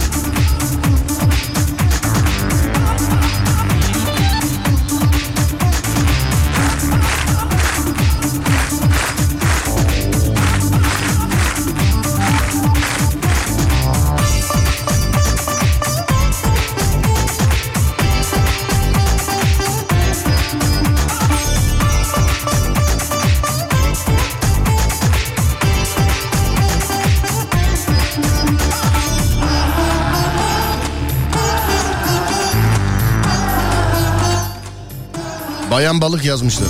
Bayan 35.74 36.00
balık 36.00 36.24
yazmışlar. 36.24 36.68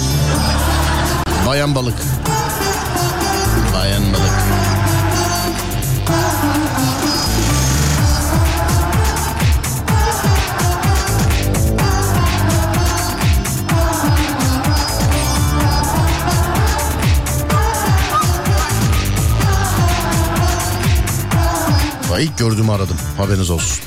Bayan 1.46 1.74
balık. 1.74 1.94
Bayan 3.74 4.02
balık. 4.12 4.32
İlk 22.20 22.38
gördüğümü 22.38 22.72
aradım. 22.72 22.96
Haberiniz 23.16 23.50
olsun. 23.50 23.84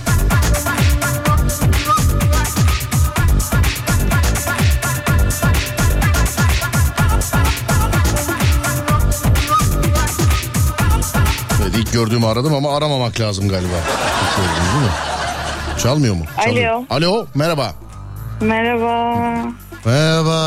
Gördüğümü 11.97 12.25
aradım 12.25 12.53
ama 12.55 12.77
aramamak 12.77 13.19
lazım 13.19 13.49
galiba. 13.49 13.75
İlk 14.23 14.37
gördüğüm 14.37 14.71
değil 14.73 14.85
mi? 14.85 14.91
Çalmıyor 15.83 16.15
mu? 16.15 16.25
Alo. 16.37 16.45
Çalıyor. 16.45 16.83
Alo 16.89 17.27
merhaba. 17.35 17.73
Merhaba. 18.41 19.15
Merhaba. 19.85 20.37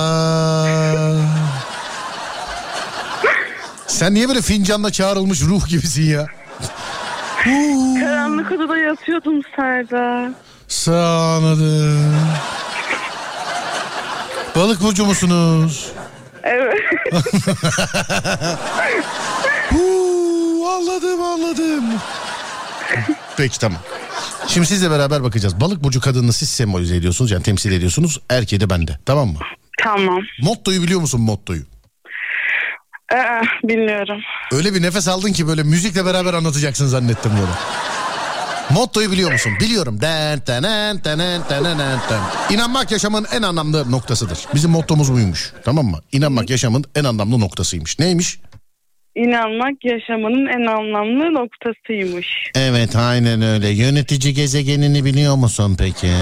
Sen 3.87 4.15
niye 4.15 4.29
böyle 4.29 4.43
fincanla 4.43 4.93
çağrılmış 4.93 5.43
ruh 5.43 5.69
gibisin 5.69 6.11
ya? 6.11 6.27
Karanlık 8.01 8.53
odada 8.53 8.79
yatıyordum 8.79 9.41
Serdar. 9.57 10.31
Sağladım. 10.69 12.17
Balık 14.57 14.83
burcu 14.83 15.07
musunuz? 15.07 15.93
Evet. 16.43 16.81
Anladım 20.81 21.23
anladım. 21.23 21.85
Peki 23.37 23.59
tamam. 23.59 23.81
Şimdi 24.47 24.67
sizle 24.67 24.91
beraber 24.91 25.23
bakacağız. 25.23 25.61
Balık 25.61 25.85
burcu 25.85 26.01
kadını 26.01 26.33
siz 26.33 26.49
sembolize 26.49 26.97
ediyorsunuz 26.97 27.31
yani 27.31 27.43
temsil 27.43 27.73
ediyorsunuz. 27.73 28.21
Erkeği 28.31 28.61
de 28.61 28.71
bende 28.71 28.99
tamam 29.07 29.29
mı? 29.29 29.39
tamam. 29.83 30.21
Mottoyu 30.43 30.83
biliyor 30.83 31.01
musun 31.01 31.21
mottoyu? 31.21 31.63
Ee, 33.15 33.19
bilmiyorum. 33.65 34.21
Öyle 34.53 34.75
bir 34.75 34.83
nefes 34.83 35.09
aldın 35.09 35.33
ki 35.33 35.47
böyle 35.47 35.63
müzikle 35.63 36.05
beraber 36.05 36.35
anlatacaksın 36.35 36.87
zannettim 36.87 37.33
bunu. 37.39 37.49
Mottoyu 38.79 39.13
biliyor 39.13 39.33
musun? 39.33 39.53
Biliyorum. 39.61 40.01
Den, 40.01 40.43
denen, 40.47 41.05
denen, 41.05 41.43
denen, 41.51 41.79
den. 42.11 42.55
İnanmak 42.55 42.91
yaşamın 42.91 43.27
en 43.33 43.43
anlamlı 43.43 43.91
noktasıdır. 43.91 44.39
Bizim 44.55 44.71
mottomuz 44.71 45.13
buymuş. 45.13 45.53
Tamam 45.65 45.87
mı? 45.87 45.99
İnanmak 46.13 46.51
yaşamın 46.51 46.85
en 46.95 47.05
anlamlı 47.05 47.41
noktasıymış. 47.41 47.99
Neymiş? 47.99 48.39
İnanmak 49.25 49.85
yaşamının 49.85 50.47
en 50.47 50.67
anlamlı 50.67 51.35
noktasıymış. 51.35 52.27
Evet 52.55 52.97
aynen 52.97 53.43
öyle. 53.43 53.69
Yönetici 53.69 54.35
gezegenini 54.35 55.05
biliyor 55.05 55.37
musun 55.37 55.77
peki? 55.79 56.13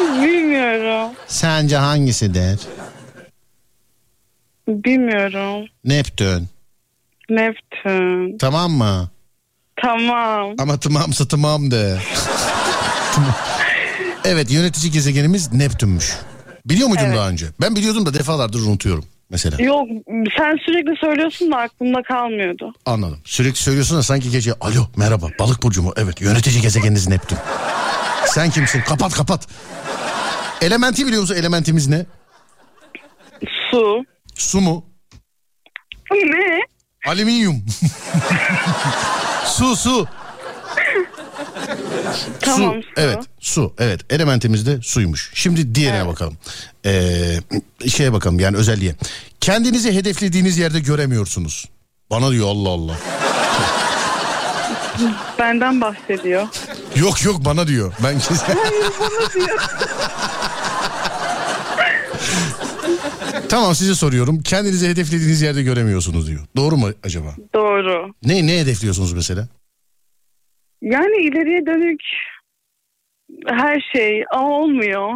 Bilmiyorum. 0.00 1.10
Sence 1.26 1.76
hangisidir? 1.76 2.60
Bilmiyorum. 4.68 5.68
Neptün. 5.84 6.48
Neptün. 7.30 8.38
Tamam 8.38 8.72
mı? 8.72 9.08
Tamam. 9.82 10.54
Ama 10.58 10.80
tamamsa 10.80 11.28
tamam 11.28 11.70
de. 11.70 11.98
Evet 14.24 14.50
yönetici 14.50 14.92
gezegenimiz 14.92 15.52
Neptünmüş. 15.52 16.12
Biliyor 16.66 16.88
muydun 16.88 17.04
Evet. 17.04 17.16
daha 17.16 17.28
önce? 17.28 17.46
Ben 17.60 17.76
biliyordum 17.76 18.06
da 18.06 18.14
defalardır 18.14 18.60
unutuyorum 18.60 19.04
mesela. 19.30 19.62
Yok 19.62 19.88
sen 20.38 20.56
sürekli 20.66 20.96
söylüyorsun 21.00 21.52
da 21.52 21.56
aklımda 21.56 22.02
kalmıyordu. 22.02 22.72
Anladım. 22.86 23.18
Sürekli 23.24 23.58
söylüyorsun 23.58 23.98
da 23.98 24.02
sanki 24.02 24.30
gece 24.30 24.52
alo 24.60 24.86
merhaba 24.96 25.26
balık 25.38 25.62
burcu 25.62 25.82
mu? 25.82 25.92
Evet 25.96 26.20
yönetici 26.20 26.62
gezegeniniz 26.62 27.08
Neptün. 27.08 27.38
Sen 28.26 28.50
kimsin? 28.50 28.80
Kapat 28.80 29.14
kapat. 29.14 29.48
Elementi 30.60 31.06
biliyor 31.06 31.20
musun? 31.22 31.34
Elementimiz 31.36 31.88
ne? 31.88 32.06
Su. 33.70 34.04
Su 34.34 34.60
mu? 34.60 34.86
Ne? 36.12 36.60
Alüminyum. 37.06 37.64
su 39.46 39.76
su. 39.76 40.06
Tamam, 42.40 42.74
Su. 42.74 42.82
su. 42.82 42.88
Evet 42.96 43.18
su. 43.40 43.74
Evet 43.78 44.00
elementimiz 44.10 44.66
de 44.66 44.78
suymuş. 44.82 45.30
Şimdi 45.34 45.74
diğerine 45.74 46.06
bakalım. 46.06 46.36
Ee, 46.86 47.36
şeye 47.88 48.12
bakalım 48.12 48.40
yani 48.40 48.56
özelliğe. 48.56 48.94
Kendinizi 49.40 49.94
hedeflediğiniz 49.94 50.58
yerde 50.58 50.80
göremiyorsunuz. 50.80 51.68
Bana 52.10 52.30
diyor 52.30 52.46
Allah 52.48 52.68
Allah. 52.68 52.96
Benden 55.38 55.80
bahsediyor. 55.80 56.46
Yok 56.96 57.24
yok 57.24 57.44
bana 57.44 57.66
diyor. 57.66 57.92
Ben 58.04 58.18
Tamam 63.48 63.74
size 63.74 63.94
soruyorum. 63.94 64.42
Kendinizi 64.42 64.88
hedeflediğiniz 64.88 65.42
yerde 65.42 65.62
göremiyorsunuz 65.62 66.26
diyor. 66.26 66.40
Doğru 66.56 66.76
mu 66.76 66.88
acaba? 67.04 67.34
Doğru. 67.54 68.14
Ne 68.24 68.46
ne 68.46 68.58
hedefliyorsunuz 68.60 69.12
mesela? 69.12 69.48
Yani 70.84 71.16
ileriye 71.26 71.66
dönük 71.66 72.00
her 73.48 73.90
şey 73.94 74.24
ama 74.34 74.48
olmuyor. 74.48 75.08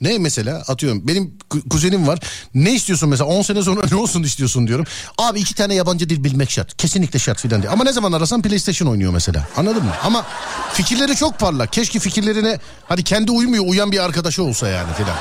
Ne 0.00 0.18
mesela 0.18 0.62
atıyorum 0.68 1.08
benim 1.08 1.38
ku- 1.50 1.68
kuzenim 1.68 2.06
var. 2.06 2.18
Ne 2.54 2.72
istiyorsun 2.74 3.08
mesela 3.08 3.30
10 3.30 3.42
sene 3.42 3.62
sonra 3.62 3.80
ne 3.90 3.96
olsun 3.96 4.22
istiyorsun 4.22 4.66
diyorum. 4.66 4.84
Abi 5.18 5.40
iki 5.40 5.54
tane 5.54 5.74
yabancı 5.74 6.08
dil 6.08 6.24
bilmek 6.24 6.50
şart. 6.50 6.76
Kesinlikle 6.76 7.18
şart 7.18 7.40
filan 7.40 7.62
diye. 7.62 7.72
Ama 7.72 7.84
ne 7.84 7.92
zaman 7.92 8.12
arasan 8.12 8.42
PlayStation 8.42 8.88
oynuyor 8.88 9.12
mesela. 9.12 9.48
Anladın 9.56 9.84
mı? 9.84 9.92
Ama 10.04 10.26
fikirleri 10.72 11.16
çok 11.16 11.38
parlak. 11.38 11.72
Keşke 11.72 11.98
fikirlerine 11.98 12.58
hadi 12.88 13.04
kendi 13.04 13.30
uymuyor 13.30 13.64
uyan 13.66 13.92
bir 13.92 14.04
arkadaşı 14.04 14.42
olsa 14.42 14.68
yani 14.68 14.92
filan. 14.94 15.16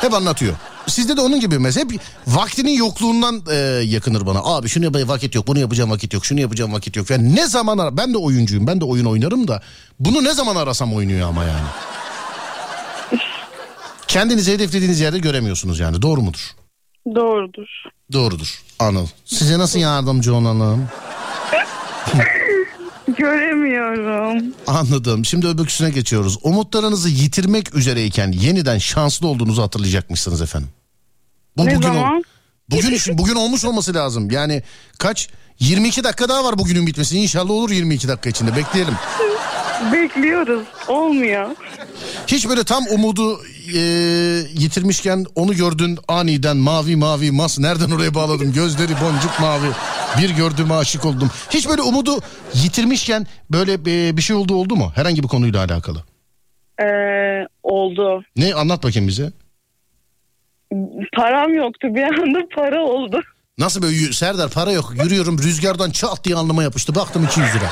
Hep 0.00 0.14
anlatıyor. 0.14 0.54
Sizde 0.86 1.16
de 1.16 1.20
onun 1.20 1.40
gibi 1.40 1.58
mesela 1.58 1.84
hep 1.84 2.00
vaktinin 2.26 2.72
yokluğundan 2.72 3.42
e, 3.50 3.54
yakınır 3.84 4.26
bana. 4.26 4.40
Abi 4.44 4.68
şunu 4.68 4.84
yapacağım 4.84 5.08
vakit 5.08 5.34
yok, 5.34 5.46
bunu 5.46 5.58
yapacağım 5.58 5.90
vakit 5.90 6.14
yok, 6.14 6.26
şunu 6.26 6.40
yapacağım 6.40 6.72
vakit 6.72 6.96
yok. 6.96 7.10
Yani 7.10 7.34
ne 7.36 7.46
zaman 7.46 7.78
ara 7.78 7.96
ben 7.96 8.14
de 8.14 8.18
oyuncuyum, 8.18 8.66
ben 8.66 8.80
de 8.80 8.84
oyun 8.84 9.04
oynarım 9.04 9.48
da 9.48 9.62
bunu 10.00 10.24
ne 10.24 10.34
zaman 10.34 10.56
arasam 10.56 10.94
oynuyor 10.94 11.28
ama 11.28 11.44
yani. 11.44 11.66
Kendinizi 14.08 14.52
hedeflediğiniz 14.52 15.00
yerde 15.00 15.18
göremiyorsunuz 15.18 15.78
yani 15.80 16.02
doğru 16.02 16.22
mudur? 16.22 16.50
Doğrudur. 17.14 17.68
Doğrudur. 18.12 18.62
Anıl. 18.78 19.06
Size 19.24 19.58
nasıl 19.58 19.78
yardımcı 19.78 20.34
olalım? 20.34 20.88
Göremiyorum. 23.08 24.44
Anladım. 24.66 25.24
Şimdi 25.24 25.46
öbürküsüne 25.46 25.90
geçiyoruz. 25.90 26.38
Umutlarınızı 26.42 27.08
yitirmek 27.08 27.74
üzereyken 27.74 28.32
yeniden 28.32 28.78
şanslı 28.78 29.28
olduğunuzu 29.28 29.62
hatırlayacakmışsınız 29.62 30.42
efendim. 30.42 30.68
Bu 31.56 31.66
ne 31.66 31.76
bugün 31.76 31.88
ol- 31.88 31.92
zaman? 31.94 32.24
Bugün 32.70 32.92
için 32.92 33.18
bugün 33.18 33.34
olmuş 33.34 33.64
olması 33.64 33.94
lazım. 33.94 34.30
Yani 34.30 34.62
kaç 34.98 35.28
22 35.60 36.04
dakika 36.04 36.28
daha 36.28 36.44
var 36.44 36.58
bugünün 36.58 36.86
bitmesi. 36.86 37.18
İnşallah 37.18 37.50
olur 37.50 37.70
22 37.70 38.08
dakika 38.08 38.30
içinde. 38.30 38.56
Bekleyelim. 38.56 38.94
Bekliyoruz. 39.92 40.62
Olmuyor. 40.88 41.48
Hiç 42.26 42.48
böyle 42.48 42.64
tam 42.64 42.84
umudu 42.90 43.40
e, 43.74 43.80
yitirmişken 44.54 45.24
onu 45.34 45.54
gördün 45.54 45.98
aniden 46.08 46.56
mavi 46.56 46.96
mavi 46.96 47.30
mas 47.30 47.58
nereden 47.58 47.90
oraya 47.90 48.14
bağladım 48.14 48.52
gözleri 48.52 48.92
boncuk 48.92 49.40
mavi 49.40 49.68
bir 50.18 50.30
gördüğüme 50.30 50.74
aşık 50.74 51.04
oldum. 51.04 51.30
Hiç 51.50 51.68
böyle 51.68 51.82
umudu 51.82 52.20
yitirmişken 52.54 53.26
böyle 53.50 53.72
e, 53.72 54.16
bir 54.16 54.22
şey 54.22 54.36
oldu 54.36 54.54
oldu 54.54 54.76
mu 54.76 54.92
herhangi 54.94 55.22
bir 55.22 55.28
konuyla 55.28 55.64
alakalı? 55.64 56.02
Ee, 56.80 57.46
oldu. 57.62 58.24
Ne 58.36 58.54
anlat 58.54 58.82
bakayım 58.84 59.08
bize. 59.08 59.32
Param 61.16 61.54
yoktu 61.54 61.88
bir 61.94 62.02
anda 62.02 62.38
para 62.54 62.84
oldu. 62.84 63.20
Nasıl 63.58 63.82
böyle 63.82 64.12
Serdar 64.12 64.50
para 64.50 64.72
yok 64.72 64.92
yürüyorum 65.04 65.38
rüzgardan 65.38 65.90
çat 65.90 66.24
diye 66.24 66.36
alnıma 66.36 66.62
yapıştı 66.62 66.94
baktım 66.94 67.24
200 67.24 67.54
lira. 67.54 67.70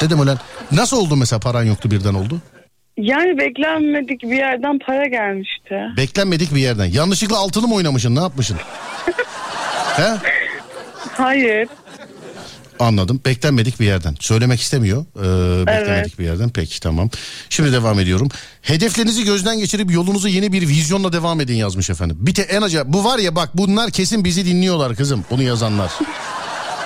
Dedim 0.00 0.20
ulan 0.20 0.38
nasıl 0.72 0.96
oldu 0.96 1.16
mesela 1.16 1.40
paran 1.40 1.62
yoktu 1.62 1.90
birden 1.90 2.14
oldu? 2.14 2.40
Yani 2.98 3.38
beklenmedik 3.38 4.22
bir 4.22 4.36
yerden 4.36 4.78
para 4.86 5.06
gelmişti. 5.06 5.74
Beklenmedik 5.96 6.54
bir 6.54 6.60
yerden. 6.60 6.84
Yanlışlıkla 6.84 7.38
altılı 7.38 7.68
mı 7.68 7.74
oynamışsın 7.74 8.16
ne 8.16 8.20
yapmışsın? 8.20 8.56
He? 9.96 10.08
Hayır. 11.12 11.68
Anladım. 12.78 13.20
Beklenmedik 13.26 13.80
bir 13.80 13.86
yerden. 13.86 14.14
Söylemek 14.20 14.60
istemiyor. 14.60 15.04
Ee, 15.16 15.66
beklenmedik 15.66 15.88
Evet. 15.88 16.18
bir 16.18 16.24
yerden. 16.24 16.50
Peki 16.50 16.80
tamam. 16.80 17.10
Şimdi 17.48 17.72
devam 17.72 18.00
ediyorum. 18.00 18.28
Hedeflerinizi 18.62 19.24
gözden 19.24 19.58
geçirip 19.58 19.92
yolunuza 19.92 20.28
yeni 20.28 20.52
bir 20.52 20.68
vizyonla 20.68 21.12
devam 21.12 21.40
edin 21.40 21.54
yazmış 21.54 21.90
efendim. 21.90 22.16
Bir 22.20 22.34
te 22.34 22.42
en 22.42 22.62
acayip. 22.62 22.86
Bu 22.88 23.04
var 23.04 23.18
ya 23.18 23.36
bak 23.36 23.48
bunlar 23.54 23.90
kesin 23.90 24.24
bizi 24.24 24.46
dinliyorlar 24.46 24.96
kızım. 24.96 25.24
Bunu 25.30 25.42
yazanlar. 25.42 25.92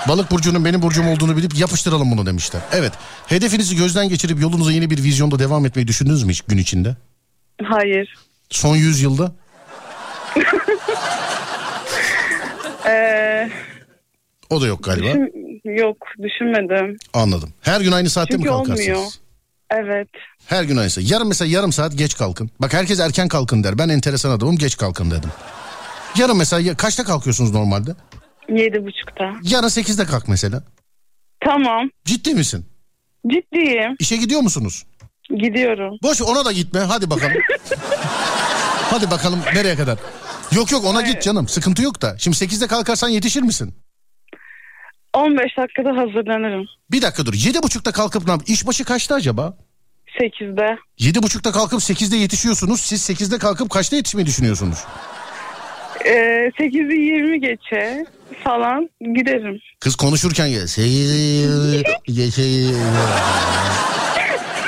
Balık 0.07 0.31
burcunun 0.31 0.65
benim 0.65 0.81
burcum 0.81 1.07
olduğunu 1.09 1.37
bilip 1.37 1.57
yapıştıralım 1.57 2.11
bunu 2.11 2.25
demişler. 2.25 2.61
Evet. 2.71 2.93
Hedefinizi 3.27 3.75
gözden 3.75 4.09
geçirip 4.09 4.41
yolunuza 4.41 4.71
yeni 4.71 4.89
bir 4.89 5.03
vizyonda 5.03 5.39
devam 5.39 5.65
etmeyi 5.65 5.87
düşündünüz 5.87 6.23
mü 6.23 6.31
hiç 6.31 6.41
gün 6.41 6.57
içinde? 6.57 6.95
Hayır. 7.63 8.15
Son 8.49 8.75
100 8.75 9.01
yılda? 9.01 9.31
Ee, 12.87 13.49
O 14.49 14.61
da 14.61 14.67
yok 14.67 14.83
galiba. 14.83 15.05
düşün- 15.07 15.61
yok 15.81 15.97
düşünmedim. 16.23 16.97
Anladım. 17.13 17.49
Her 17.61 17.81
gün 17.81 17.91
aynı 17.91 18.09
saatte 18.09 18.33
mi 18.33 18.37
Çünkü 18.37 18.49
kalkarsınız? 18.49 18.79
olmuyor. 18.89 19.11
Evet. 19.71 20.07
Her 20.45 20.63
gün 20.63 20.77
aynısı. 20.77 21.01
Yarın 21.01 21.27
mesela 21.27 21.51
yarım 21.51 21.73
saat 21.73 21.97
geç 21.97 22.17
kalkın. 22.17 22.49
Bak 22.59 22.73
herkes 22.73 22.99
erken 22.99 23.27
kalkın 23.27 23.63
der. 23.63 23.77
Ben 23.77 23.89
enteresan 23.89 24.29
adamım 24.31 24.57
geç 24.57 24.77
kalkın 24.77 25.11
dedim. 25.11 25.29
Yarın 26.17 26.37
mesela 26.37 26.75
kaçta 26.77 27.03
kalkıyorsunuz 27.03 27.51
normalde? 27.53 27.91
Yedi 28.49 28.85
buçukta. 28.85 29.33
Yarın 29.43 29.67
8'de 29.67 30.05
kalk 30.05 30.27
mesela. 30.27 30.63
Tamam. 31.39 31.89
Ciddi 32.05 32.33
misin? 32.33 32.65
Ciddiyim. 33.27 33.95
İşe 33.99 34.17
gidiyor 34.17 34.41
musunuz? 34.41 34.85
Gidiyorum. 35.29 35.97
Boş 36.03 36.21
ona 36.21 36.45
da 36.45 36.51
gitme. 36.51 36.79
Hadi 36.79 37.09
bakalım. 37.09 37.33
Hadi 38.91 39.11
bakalım 39.11 39.39
nereye 39.53 39.75
kadar? 39.75 39.99
Yok 40.51 40.71
yok 40.71 40.85
ona 40.85 41.01
git 41.01 41.21
canım. 41.21 41.47
Sıkıntı 41.47 41.81
yok 41.83 42.01
da. 42.01 42.15
Şimdi 42.17 42.37
8'de 42.37 42.67
kalkarsan 42.67 43.09
yetişir 43.09 43.41
misin? 43.41 43.73
15 45.13 45.57
dakikada 45.57 45.89
hazırlanırım. 45.89 46.65
Bir 46.91 47.01
dakika 47.01 47.25
dur. 47.25 47.33
7.30'da 47.33 47.91
kalkıp 47.91 48.25
ne 48.25 48.31
yap? 48.31 48.41
İşbaşı 48.47 48.83
kaçta 48.83 49.15
acaba? 49.15 49.57
8'de. 50.21 50.77
7.30'da 50.99 51.51
kalkıp 51.51 51.79
8'de 51.79 52.15
yetişiyorsunuz. 52.17 52.81
Siz 52.81 53.09
8'de 53.09 53.37
kalkıp 53.37 53.69
kaçta 53.69 53.95
yetişmeyi 53.95 54.25
düşünüyorsunuz? 54.25 54.79
Ee, 56.05 56.11
8'i 56.59 57.01
20 57.01 57.39
geçe 57.41 58.05
falan 58.43 58.89
giderim. 59.15 59.59
Kız 59.79 59.95
konuşurken 59.95 60.49
gel. 60.49 60.67
Seyir 60.67 61.83
geçeyim. 62.07 62.75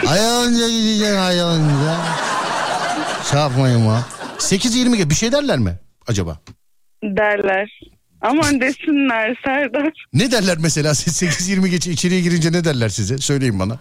Ayağınca 0.07 0.69
gideceksin 0.69 1.15
ayağınca. 1.15 1.97
Şey 3.31 3.39
yapmayın 3.39 3.87
ha. 3.87 4.05
8.20 4.37 4.95
gibi 4.95 5.09
bir 5.09 5.15
şey 5.15 5.31
derler 5.31 5.59
mi 5.59 5.79
acaba? 6.07 6.39
Derler. 7.03 7.79
Aman 8.21 8.61
desinler 8.61 9.35
Serdar. 9.45 9.93
Ne 10.13 10.31
derler 10.31 10.57
mesela 10.59 10.95
siz 10.95 11.23
8.20 11.23 11.67
geçe 11.67 11.91
içeriye 11.91 12.21
girince 12.21 12.51
ne 12.51 12.63
derler 12.63 12.89
size? 12.89 13.17
Söyleyin 13.17 13.59
bana. 13.59 13.79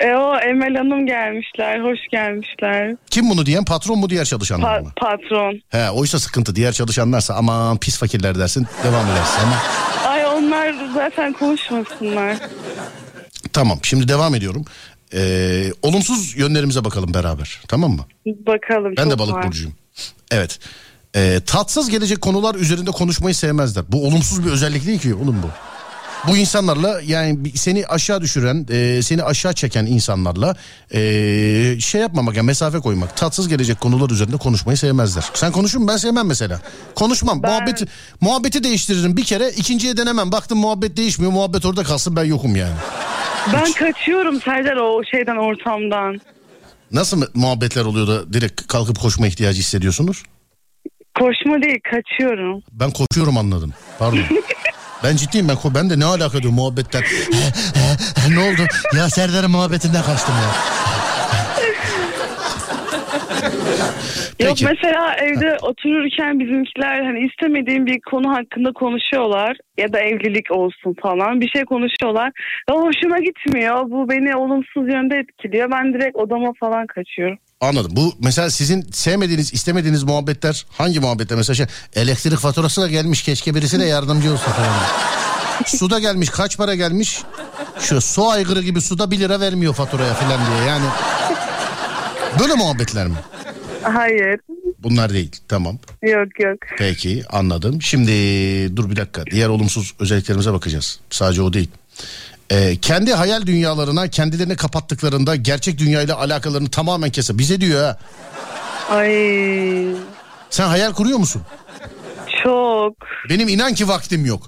E 0.00 0.06
o 0.14 0.36
Emel 0.38 0.74
Hanım 0.76 1.06
gelmişler. 1.06 1.80
Hoş 1.80 1.98
gelmişler. 2.10 2.96
Kim 3.10 3.30
bunu 3.30 3.46
diyen 3.46 3.64
patron 3.64 3.98
mu 3.98 4.10
diğer 4.10 4.24
çalışanlar 4.24 4.78
Pa- 4.78 4.82
mı? 4.82 4.92
patron. 4.96 5.60
He 5.68 5.90
oysa 5.90 6.18
sıkıntı 6.18 6.56
diğer 6.56 6.72
çalışanlarsa 6.72 7.34
aman 7.34 7.78
pis 7.78 7.98
fakirler 7.98 8.38
dersin 8.38 8.66
devam 8.84 9.06
edersin 9.06 9.40
ama. 9.42 9.56
Ay 10.12 10.26
onlar 10.26 10.74
zaten 10.94 11.32
konuşmasınlar. 11.32 12.36
Tamam 13.52 13.78
şimdi 13.82 14.08
devam 14.08 14.34
ediyorum. 14.34 14.64
Ee, 15.14 15.72
olumsuz 15.82 16.36
yönlerimize 16.38 16.84
bakalım 16.84 17.14
beraber 17.14 17.60
tamam 17.68 17.90
mı? 17.90 18.04
Bakalım. 18.26 18.94
Ben 18.96 19.10
de 19.10 19.18
balık 19.18 19.34
var. 19.34 19.46
burcuyum. 19.46 19.74
Evet. 20.30 20.58
Ee, 21.16 21.40
tatsız 21.46 21.90
gelecek 21.90 22.20
konular 22.20 22.54
üzerinde 22.54 22.90
konuşmayı 22.90 23.34
sevmezler. 23.34 23.84
Bu 23.88 24.06
olumsuz 24.06 24.46
bir 24.46 24.50
özellik 24.50 24.86
değil 24.86 24.98
ki 24.98 25.14
oğlum 25.14 25.42
bu. 25.42 25.48
Bu 26.28 26.36
insanlarla 26.36 27.00
yani 27.06 27.38
seni 27.54 27.86
aşağı 27.86 28.20
düşüren, 28.20 28.66
e, 28.70 29.02
seni 29.02 29.22
aşağı 29.22 29.52
çeken 29.52 29.86
insanlarla 29.86 30.54
e, 30.94 31.00
şey 31.80 32.00
yapmamak, 32.00 32.36
yani 32.36 32.46
mesafe 32.46 32.78
koymak, 32.78 33.16
tatsız 33.16 33.48
gelecek 33.48 33.80
konular 33.80 34.10
üzerinde 34.10 34.36
konuşmayı 34.36 34.76
sevmezler. 34.78 35.24
Sen 35.34 35.52
konuşur 35.52 35.78
musun? 35.78 35.88
Ben 35.92 35.96
sevmem 35.96 36.26
mesela. 36.26 36.60
Konuşmam. 36.94 37.42
Ben- 37.42 37.50
Muhabbeti 37.50 37.84
muhabbeti 38.20 38.64
değiştiririm 38.64 39.16
bir 39.16 39.24
kere, 39.24 39.50
ikinciye 39.50 39.96
denemem. 39.96 40.32
Baktım 40.32 40.58
muhabbet 40.58 40.96
değişmiyor, 40.96 41.32
muhabbet 41.32 41.64
orada 41.66 41.82
kalsın 41.82 42.16
ben 42.16 42.24
yokum 42.24 42.56
yani. 42.56 42.74
Ben 43.52 43.72
kaçıyorum 43.72 44.40
Serdar 44.40 44.76
o 44.76 45.02
şeyden 45.10 45.36
ortamdan. 45.36 46.20
Nasıl 46.92 47.22
muhabbetler 47.34 47.84
oluyor 47.84 48.06
da 48.06 48.32
direkt 48.32 48.66
kalkıp 48.66 49.00
koşma 49.00 49.26
ihtiyacı 49.26 49.58
hissediyorsunuz? 49.58 50.22
Koşma 51.18 51.62
değil 51.62 51.80
kaçıyorum. 51.90 52.62
Ben 52.72 52.90
koşuyorum 52.90 53.36
anladım. 53.38 53.74
Pardon. 53.98 54.18
ben 55.04 55.16
ciddiyim 55.16 55.48
ben 55.48 55.56
ben 55.74 55.90
de 55.90 55.98
ne 55.98 56.04
alaka 56.04 56.42
diyor 56.42 56.52
muhabbetten. 56.52 57.02
ne 58.30 58.40
oldu? 58.40 58.62
Ya 58.96 59.10
Serdar'ın 59.10 59.50
muhabbetinden 59.50 60.02
kaçtım 60.02 60.34
ya. 60.34 60.74
Yok 64.40 64.50
Peki. 64.58 64.64
mesela 64.64 65.14
evde 65.14 65.56
otururken 65.62 66.40
bizimkiler 66.40 67.04
hani 67.04 67.26
istemediğim 67.26 67.86
bir 67.86 68.00
konu 68.00 68.30
hakkında 68.36 68.72
konuşuyorlar 68.72 69.56
ya 69.78 69.92
da 69.92 70.00
evlilik 70.00 70.50
olsun 70.50 70.96
falan 71.02 71.40
bir 71.40 71.48
şey 71.48 71.64
konuşuyorlar. 71.64 72.32
Ya 72.70 72.76
hoşuma 72.76 73.18
gitmiyor. 73.18 73.90
Bu 73.90 74.08
beni 74.08 74.36
olumsuz 74.36 74.88
yönde 74.88 75.16
etkiliyor. 75.16 75.70
Ben 75.70 75.94
direkt 75.94 76.16
odama 76.16 76.52
falan 76.60 76.86
kaçıyorum. 76.86 77.38
Anladım. 77.60 77.92
Bu 77.96 78.14
mesela 78.20 78.50
sizin 78.50 78.82
sevmediğiniz, 78.92 79.52
istemediğiniz 79.54 80.02
muhabbetler 80.02 80.66
hangi 80.70 81.00
muhabbetler? 81.00 81.36
Mesela 81.36 81.54
şey, 81.54 81.66
elektrik 81.94 82.38
faturası 82.38 82.82
da 82.82 82.88
gelmiş 82.88 83.22
keşke 83.22 83.54
birisi 83.54 83.80
de 83.80 83.84
yardımcı 83.84 84.32
olsa 84.32 84.50
falan. 84.50 84.74
su 85.66 85.90
da 85.90 85.98
gelmiş 85.98 86.30
kaç 86.30 86.56
para 86.56 86.74
gelmiş? 86.74 87.22
Şu 87.80 88.00
su 88.00 88.28
aygırı 88.28 88.62
gibi 88.62 88.80
suda 88.80 89.10
1 89.10 89.18
lira 89.18 89.40
vermiyor 89.40 89.74
faturaya 89.74 90.14
falan 90.14 90.40
diye 90.46 90.68
yani. 90.68 90.86
Böyle 92.40 92.54
muhabbetler 92.54 93.06
mi? 93.06 93.16
Hayır. 93.82 94.40
Bunlar 94.78 95.12
değil. 95.12 95.30
Tamam. 95.48 95.78
Yok 96.02 96.40
yok. 96.40 96.58
Peki 96.78 97.22
anladım. 97.30 97.82
Şimdi 97.82 98.10
dur 98.76 98.90
bir 98.90 98.96
dakika. 98.96 99.26
Diğer 99.26 99.48
olumsuz 99.48 99.94
özelliklerimize 100.00 100.52
bakacağız. 100.52 101.00
Sadece 101.10 101.42
o 101.42 101.52
değil. 101.52 101.68
Ee, 102.50 102.76
kendi 102.76 103.14
hayal 103.14 103.46
dünyalarına 103.46 104.08
kendilerini 104.08 104.56
kapattıklarında 104.56 105.36
gerçek 105.36 105.78
dünyayla 105.78 106.16
alakalarını 106.18 106.70
tamamen 106.70 107.10
kese. 107.10 107.38
Bize 107.38 107.60
diyor 107.60 107.82
ha. 107.84 107.98
Ay 108.90 109.86
Sen 110.50 110.66
hayal 110.66 110.92
kuruyor 110.92 111.18
musun? 111.18 111.42
çok. 112.44 112.96
Benim 113.30 113.48
inan 113.48 113.74
ki 113.74 113.88
vaktim 113.88 114.26
yok. 114.26 114.42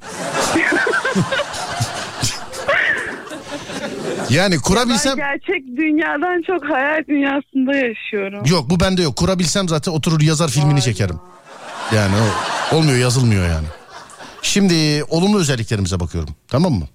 yani 4.31 4.59
kurabilsem... 4.59 5.19
Ben 5.19 5.27
gerçek 5.33 5.67
dünyadan 5.77 6.43
çok 6.47 6.71
hayal 6.71 7.05
dünyasında 7.09 7.77
yaşıyorum. 7.77 8.43
Yok 8.47 8.71
bu 8.71 8.81
bende 8.81 9.03
yok. 9.03 9.17
Kurabilsem 9.17 9.69
zaten 9.69 9.93
oturur 9.93 10.21
yazar 10.21 10.49
filmini 10.49 10.83
çekerim. 10.83 11.17
Yani 11.95 12.15
o 12.73 12.77
olmuyor 12.77 12.99
yazılmıyor 12.99 13.49
yani. 13.49 13.67
Şimdi 14.43 15.05
olumlu 15.05 15.39
özelliklerimize 15.41 16.01
bakıyorum. 16.01 16.35
Tamam 16.49 16.73
mı? 16.73 16.87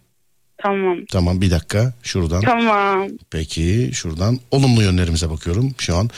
Tamam. 0.61 0.97
Tamam 1.11 1.41
bir 1.41 1.51
dakika 1.51 1.93
şuradan. 2.03 2.41
Tamam. 2.41 3.07
Peki 3.29 3.91
şuradan 3.93 4.39
olumlu 4.51 4.81
yönlerimize 4.81 5.29
bakıyorum 5.29 5.75
şu 5.77 5.97
an. 5.97 6.09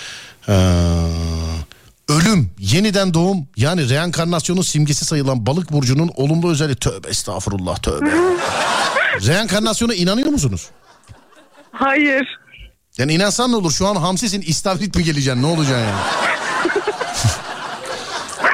Ee, 0.47 0.53
ölüm, 2.09 2.51
yeniden 2.59 3.13
doğum 3.13 3.47
yani 3.57 3.89
reenkarnasyonun 3.89 4.61
simgesi 4.61 5.05
sayılan 5.05 5.45
balık 5.45 5.71
burcunun 5.71 6.11
olumlu 6.15 6.51
özelliği. 6.51 6.75
Tövbe 6.75 7.07
estağfurullah 7.07 7.77
tövbe. 7.77 8.11
Reenkarnasyona 9.27 9.93
inanıyor 9.93 10.29
musunuz? 10.29 10.69
Hayır. 11.71 12.39
Yani 12.97 13.13
inansan 13.13 13.51
ne 13.51 13.55
olur 13.55 13.71
şu 13.71 13.87
an 13.87 13.95
hamsisin 13.95 14.41
istavrit 14.41 14.95
mi 14.95 15.03
geleceksin 15.03 15.41
ne 15.41 15.45
olacaksın 15.45 15.85
yani? 15.87 16.01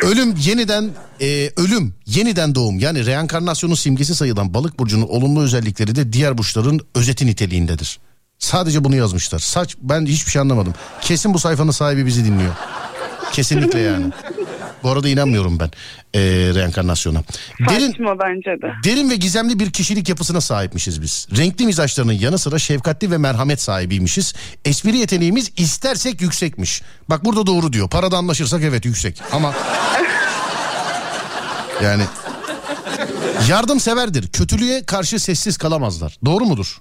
ölüm 0.03 0.35
yeniden 0.45 0.89
e, 1.21 1.51
ölüm 1.57 1.93
yeniden 2.05 2.55
doğum 2.55 2.79
yani 2.79 3.05
reenkarnasyonun 3.05 3.75
simgesi 3.75 4.15
sayılan 4.15 4.53
balık 4.53 4.79
burcunun 4.79 5.07
olumlu 5.07 5.41
özellikleri 5.41 5.95
de 5.95 6.13
diğer 6.13 6.37
burçların 6.37 6.79
özeti 6.95 7.25
niteliğindedir. 7.25 7.99
Sadece 8.39 8.83
bunu 8.83 8.95
yazmışlar. 8.95 9.39
Saç 9.39 9.75
ben 9.81 10.05
hiçbir 10.05 10.31
şey 10.31 10.41
anlamadım. 10.41 10.73
Kesin 11.01 11.33
bu 11.33 11.39
sayfanın 11.39 11.71
sahibi 11.71 12.05
bizi 12.05 12.25
dinliyor. 12.25 12.53
Kesinlikle 13.31 13.79
yani. 13.79 14.05
Bu 14.83 14.89
arada 14.89 15.09
inanmıyorum 15.09 15.59
ben 15.59 15.69
ee, 16.13 16.19
reenkarnasyona. 16.55 17.23
Derin, 17.69 17.91
Saçma 17.91 18.19
bence 18.19 18.61
de. 18.61 18.73
derin 18.83 19.09
ve 19.09 19.15
gizemli 19.15 19.59
bir 19.59 19.71
kişilik 19.71 20.09
yapısına 20.09 20.41
sahipmişiz 20.41 21.01
biz. 21.01 21.27
Renkli 21.37 21.65
mizaçlarının 21.65 22.13
yanı 22.13 22.37
sıra 22.37 22.59
şefkatli 22.59 23.11
ve 23.11 23.17
merhamet 23.17 23.61
sahibiymişiz. 23.61 24.33
Espri 24.65 24.97
yeteneğimiz 24.97 25.51
istersek 25.57 26.21
yüksekmiş. 26.21 26.81
Bak 27.09 27.25
burada 27.25 27.47
doğru 27.47 27.73
diyor. 27.73 27.89
Parada 27.89 28.17
anlaşırsak 28.17 28.61
evet 28.63 28.85
yüksek. 28.85 29.21
Ama 29.31 29.53
yani 31.83 32.03
yardımseverdir. 33.49 34.27
Kötülüğe 34.27 34.85
karşı 34.85 35.19
sessiz 35.19 35.57
kalamazlar. 35.57 36.17
Doğru 36.25 36.45
mudur? 36.45 36.77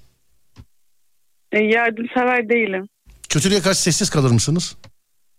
E, 1.53 1.59
yardımsever 1.59 2.49
değilim. 2.49 2.89
Kötülüğe 3.29 3.61
karşı 3.61 3.83
sessiz 3.83 4.11
kalır 4.11 4.31
mısınız? 4.31 4.77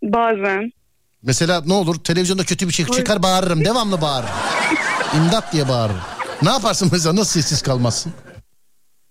Bazen. 0.03 0.72
Mesela 1.24 1.62
ne 1.66 1.74
olur 1.74 1.96
televizyonda 1.96 2.44
kötü 2.44 2.68
bir 2.68 2.74
şey 2.74 2.86
çıkar 2.86 3.24
bağırırım. 3.24 3.66
Devamlı 3.66 4.02
bağırırım. 4.02 4.34
İmdat 5.18 5.54
diye 5.54 5.68
bağırırım. 5.68 6.02
Ne 6.41 6.50
yaparsın 6.50 6.90
mesela 6.91 7.16
nasıl 7.16 7.41
sessiz 7.41 7.62
kalmazsın? 7.62 8.14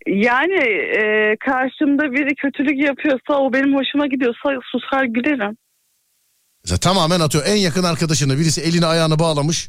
Yani 0.07 0.55
e, 0.99 1.37
karşımda 1.47 2.03
biri 2.13 2.35
kötülük 2.35 2.85
yapıyorsa 2.89 3.33
o 3.43 3.53
benim 3.53 3.77
hoşuma 3.77 4.07
gidiyorsa 4.07 4.49
susar 4.73 5.05
gülerim. 5.05 5.57
Mesela 6.65 6.79
tamamen 6.79 7.21
atıyor. 7.21 7.45
En 7.47 7.57
yakın 7.57 7.83
arkadaşını 7.85 8.39
birisi 8.39 8.61
elini 8.61 8.87
ayağını 8.87 9.19
bağlamış. 9.19 9.69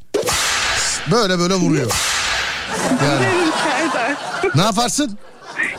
Böyle 1.11 1.40
böyle 1.40 1.53
vuruyor. 1.53 1.91
Yani 2.90 3.20
Gülerim 3.20 3.52
Serdar. 3.64 4.16
ne 4.56 4.61
yaparsın? 4.61 5.18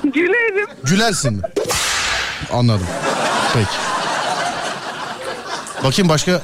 gülerim. 0.04 0.66
Gülersin 0.84 1.32
mi? 1.34 1.42
Anladım. 2.52 2.86
Peki. 3.54 3.68
Bakayım 5.84 6.08
başka 6.08 6.42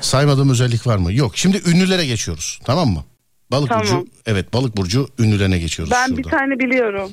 saymadığım 0.00 0.50
özellik 0.50 0.86
var 0.86 0.96
mı? 0.96 1.12
Yok. 1.12 1.36
Şimdi 1.36 1.62
ünlülere 1.70 2.06
geçiyoruz. 2.06 2.60
Tamam 2.64 2.88
mı? 2.88 3.04
Balık 3.50 3.68
Tamam. 3.68 3.82
burcu. 3.84 4.06
Evet, 4.26 4.52
balık 4.52 4.76
burcu 4.76 5.08
ünlülerine 5.18 5.58
geçiyoruz 5.58 5.92
Ben 5.94 6.06
şurada. 6.06 6.18
bir 6.18 6.22
tane 6.22 6.58
biliyorum. 6.58 7.12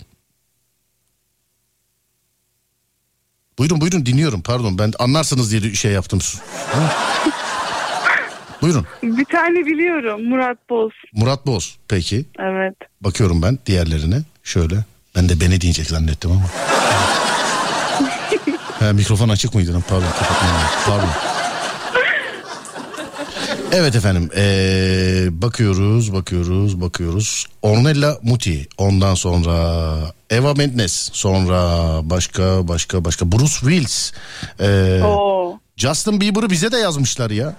Buyurun 3.59 3.81
buyurun 3.81 4.05
dinliyorum. 4.05 4.41
Pardon 4.41 4.77
ben 4.79 4.93
anlarsınız 4.99 5.51
diye 5.51 5.73
şey 5.73 5.91
yaptım. 5.91 6.19
Ha? 6.73 6.93
buyurun. 8.61 8.85
Bir 9.03 9.25
tane 9.25 9.65
biliyorum. 9.65 10.29
Murat 10.29 10.57
Boz. 10.69 10.91
Murat 11.13 11.45
Boz. 11.47 11.77
Peki. 11.87 12.25
Evet. 12.39 12.75
Bakıyorum 13.01 13.41
ben 13.41 13.59
diğerlerine. 13.65 14.21
Şöyle. 14.43 14.75
Ben 15.15 15.29
de 15.29 15.39
beni 15.41 15.61
diyecek 15.61 15.85
zannettim 15.87 16.31
ama. 16.31 16.41
ha, 18.79 18.93
mikrofon 18.93 19.29
açık 19.29 19.55
mıydı? 19.55 19.83
Pardon 19.89 20.07
kapatmam. 20.19 20.51
Pardon. 20.85 21.09
Evet 23.75 23.95
efendim 23.95 24.29
ee, 24.35 25.27
bakıyoruz 25.31 26.13
bakıyoruz 26.13 26.81
bakıyoruz. 26.81 27.45
Ornella 27.61 28.19
Muti 28.23 28.67
ondan 28.77 29.15
sonra 29.15 29.53
Eva 30.29 30.53
Mendes 30.53 31.09
sonra 31.13 31.59
başka 32.09 32.67
başka 32.67 33.05
başka. 33.05 33.31
Bruce 33.31 33.53
Willis 33.53 34.13
ee, 34.59 35.01
Oo. 35.03 35.59
Justin 35.77 36.21
Bieber'ı 36.21 36.49
bize 36.49 36.71
de 36.71 36.77
yazmışlar 36.77 37.31
ya. 37.31 37.55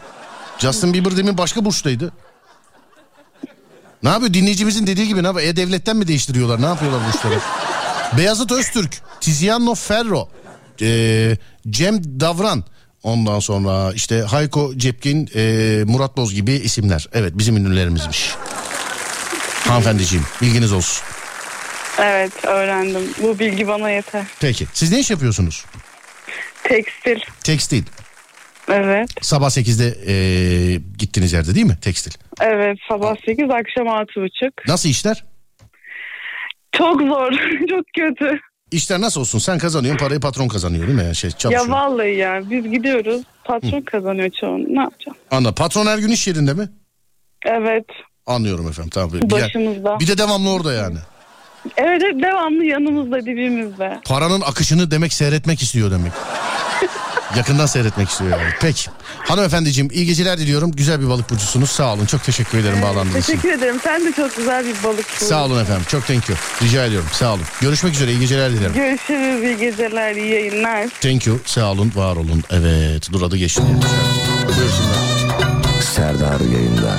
Justin 0.59 0.95
Bieber 0.95 1.17
demin 1.17 1.39
başka 1.39 1.65
burçtaydı. 1.65 2.13
Ne 4.03 4.09
yapıyor? 4.09 4.35
Dinleyicimizin 4.35 4.87
dediği 4.87 5.09
gibi 5.09 5.23
ne 5.23 5.27
yapıyor? 5.27 5.49
E-Devlet'ten 5.49 5.97
mi 5.97 6.09
değiştiriyorlar? 6.09 6.63
Ne 6.63 6.67
yapıyorlar 6.67 7.01
burçları 7.07 7.39
Beyazıt 8.17 8.53
Öztürk 8.53 9.03
Tiziano 9.21 9.75
Ferro 9.75 10.29
ee, 10.83 11.37
Cem 11.71 12.21
Davran 12.21 12.65
Ondan 13.05 13.39
sonra 13.39 13.93
işte 13.95 14.21
Hayko 14.21 14.73
Cepkin, 14.77 15.29
e, 15.35 15.41
Murat 15.87 16.17
Boz 16.17 16.35
gibi 16.35 16.53
isimler. 16.53 17.07
Evet 17.13 17.33
bizim 17.35 17.57
ünlülerimizmiş. 17.57 18.35
Hanımefendiciğim 19.69 20.25
bilginiz 20.43 20.73
olsun. 20.73 21.05
Evet 22.01 22.45
öğrendim. 22.45 23.03
Bu 23.23 23.39
bilgi 23.39 23.69
bana 23.69 23.91
yeter. 23.91 24.25
Peki 24.41 24.67
siz 24.73 24.93
ne 24.93 25.01
iş 25.01 25.11
yapıyorsunuz? 25.11 25.65
Tekstil. 26.63 27.21
Tekstil. 27.45 27.85
Evet. 28.69 29.09
Sabah 29.21 29.47
8'de 29.51 29.95
e, 30.07 30.15
gittiğiniz 30.99 31.33
yerde 31.33 31.55
değil 31.55 31.67
mi 31.67 31.79
tekstil? 31.83 32.13
Evet 32.41 32.79
sabah 32.89 33.15
8 33.27 33.45
akşam 33.51 33.87
6.30. 33.87 34.51
Nasıl 34.69 34.89
işler? 34.89 35.25
Çok 36.73 37.01
zor. 37.01 37.33
Çok 37.71 37.85
kötü. 37.97 38.41
İşler 38.75 39.01
nasıl 39.01 39.21
olsun? 39.21 39.39
Sen 39.39 39.59
kazanıyorsun 39.59 39.99
parayı 39.99 40.21
patron 40.21 40.49
kazanıyor 40.49 40.87
değil 40.87 40.99
mi? 40.99 41.05
Yani 41.05 41.17
şey, 41.17 41.31
çalışıyor. 41.31 41.67
Ya 41.67 41.73
vallahi 41.73 42.17
ya 42.17 42.43
biz 42.51 42.71
gidiyoruz. 42.71 43.23
Patron 43.45 43.81
kazanıyor 43.81 44.31
çoğunu. 44.41 44.65
Ne 44.69 44.81
yapacağım? 44.81 45.17
Anla. 45.31 45.53
Patron 45.53 45.87
her 45.87 45.99
gün 45.99 46.09
iş 46.09 46.29
yerinde 46.29 46.55
mi? 46.55 46.69
Evet. 47.47 47.85
Anlıyorum 48.27 48.69
efendim. 48.69 48.91
Tamam. 48.91 49.13
Bir, 49.13 49.31
Başımızda. 49.31 50.01
bir 50.01 50.07
de 50.09 50.19
devamlı 50.19 50.51
orada 50.53 50.73
yani. 50.73 50.97
Evet 51.77 52.03
hep 52.03 52.23
devamlı 52.23 52.65
yanımızda 52.65 53.21
dibimizde. 53.21 54.01
Paranın 54.05 54.41
akışını 54.41 54.91
demek 54.91 55.13
seyretmek 55.13 55.63
istiyor 55.63 55.91
demek. 55.91 56.13
Yakından 57.37 57.67
seyretmek 57.67 58.09
istiyor 58.09 58.31
yani. 58.31 58.51
Peki. 58.61 58.91
Hanımefendiciğim 59.19 59.91
iyi 59.93 60.07
geceler 60.07 60.39
diliyorum. 60.39 60.73
Güzel 60.73 61.01
bir 61.01 61.09
balık 61.09 61.31
burcusunuz. 61.31 61.71
Sağ 61.71 61.93
olun. 61.95 62.07
Çok 62.07 62.25
teşekkür 62.25 62.59
ederim 62.59 62.83
bağlandığınız 62.83 63.17
için. 63.25 63.33
Teşekkür 63.33 63.53
ederim. 63.59 63.81
Sen 63.85 64.05
de 64.07 64.13
çok 64.13 64.37
güzel 64.37 64.67
bir 64.67 64.83
balıksın. 64.85 65.27
Sağ 65.27 65.45
olun 65.45 65.63
efendim. 65.63 65.83
Çok 65.89 66.07
thank 66.07 66.29
you. 66.29 66.39
Rica 66.63 66.85
ediyorum. 66.87 67.09
Sağ 67.13 67.33
olun. 67.33 67.43
Görüşmek 67.61 67.95
üzere. 67.95 68.11
İyi 68.13 68.21
geceler 68.21 68.53
dilerim. 68.53 68.73
Görüşürüz. 68.73 69.43
İyi 69.45 69.57
geceler, 69.57 70.15
iyi 70.17 70.31
yayınlar. 70.33 70.89
Thank 71.01 71.27
you. 71.27 71.41
Sağ 71.47 71.71
olun. 71.71 71.93
Var 71.95 72.17
olun. 72.17 72.45
Evet. 72.51 73.13
Dur 73.13 73.23
adı 73.23 73.37
geçti. 73.37 73.63
Buyursunlar. 74.47 75.05
Serdar 75.95 76.41
yayında. 76.41 76.99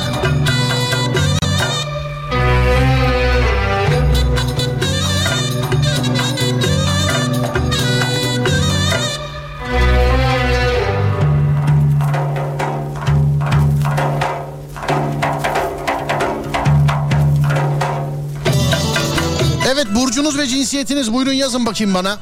Burcunuz 20.06 20.38
ve 20.38 20.48
cinsiyetiniz 20.48 21.14
buyurun 21.14 21.34
yazın 21.34 21.66
bakayım 21.66 21.94
bana. 21.94 22.18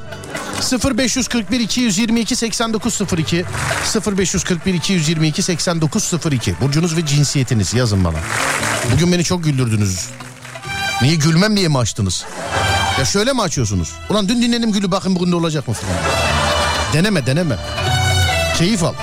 0541 0.97 1.60
222 1.60 2.35
8902 2.35 3.45
0541 4.18 4.73
222 4.73 5.41
8902 5.41 6.55
Burcunuz 6.61 6.97
ve 6.97 7.05
cinsiyetiniz 7.05 7.73
yazın 7.73 8.03
bana. 8.03 8.18
Bugün 8.93 9.11
beni 9.11 9.23
çok 9.23 9.43
güldürdünüz. 9.43 10.10
Niye 11.01 11.15
gülmem 11.15 11.57
diye 11.57 11.68
mi 11.68 11.77
açtınız? 11.77 12.26
Ya 12.99 13.05
şöyle 13.05 13.34
mi 13.34 13.41
açıyorsunuz? 13.41 13.91
Ulan 14.10 14.30
dün 14.30 14.41
dinledim 14.41 14.72
gülü 14.72 14.91
bakın 14.91 15.15
bugün 15.15 15.31
de 15.31 15.35
olacak 15.35 15.68
mı 15.68 15.73
falan. 15.73 15.95
Deneme 16.93 17.26
deneme. 17.26 17.55
Keyif 18.57 18.84
al. 18.84 18.93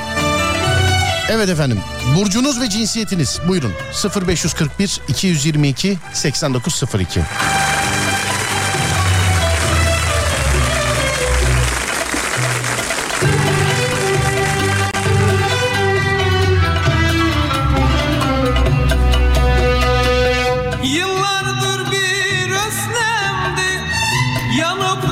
Evet 1.30 1.48
efendim. 1.48 1.80
Burcunuz 2.16 2.60
ve 2.60 2.70
cinsiyetiniz 2.70 3.40
buyurun. 3.48 3.72
0541 4.26 5.00
222 5.08 5.98
8902 6.12 7.20
Yanıp 24.60 25.09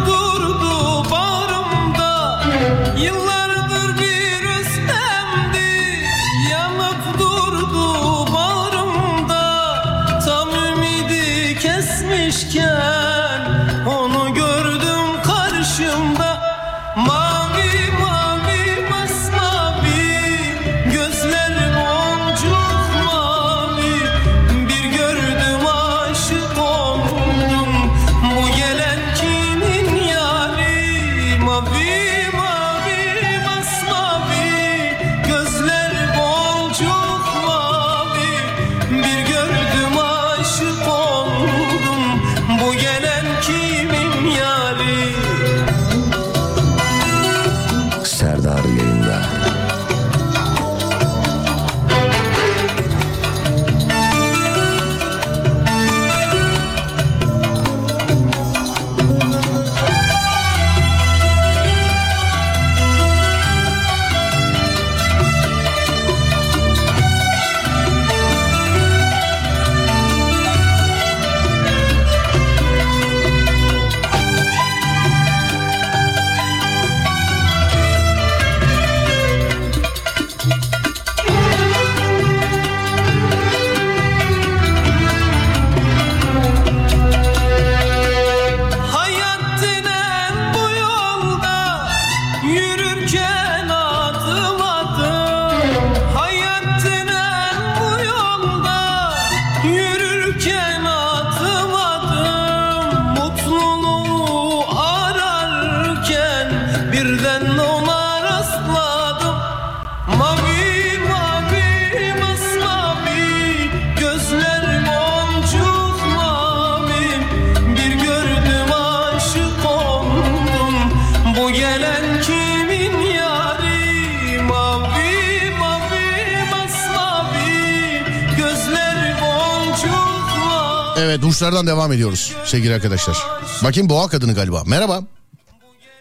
Burçlardan 131.48 131.66
devam 131.66 131.92
ediyoruz 131.92 132.34
sevgili 132.44 132.74
arkadaşlar. 132.74 133.16
Bakayım 133.64 133.88
boğa 133.88 134.08
kadını 134.08 134.34
galiba. 134.34 134.62
Merhaba. 134.66 135.00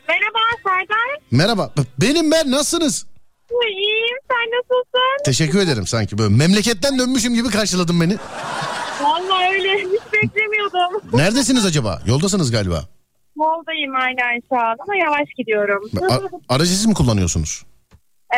Merhaba 0.07 0.39
Serdar. 0.63 1.19
Merhaba. 1.31 1.73
Benim 2.01 2.31
ben 2.31 2.51
nasılsınız? 2.51 3.05
İyiyim 3.69 4.17
sen 4.31 4.49
nasılsın? 4.59 5.23
Teşekkür 5.25 5.59
ederim 5.59 5.87
sanki 5.87 6.17
böyle 6.17 6.35
memleketten 6.35 6.99
dönmüşüm 6.99 7.33
gibi 7.33 7.49
karşıladın 7.49 8.01
beni. 8.01 8.17
Vallahi 9.01 9.53
öyle 9.53 9.73
hiç 9.77 10.13
beklemiyordum. 10.13 11.01
Neredesiniz 11.19 11.65
acaba? 11.65 12.01
Yoldasınız 12.05 12.51
galiba. 12.51 12.83
Moldayım 13.35 13.95
aynen 13.95 14.41
şu 14.49 14.55
an 14.59 14.75
ama 14.79 14.95
yavaş 14.95 15.27
gidiyorum. 15.37 15.89
A- 16.49 16.53
aracı 16.55 16.71
siz 16.71 16.85
mi 16.85 16.93
kullanıyorsunuz? 16.93 17.63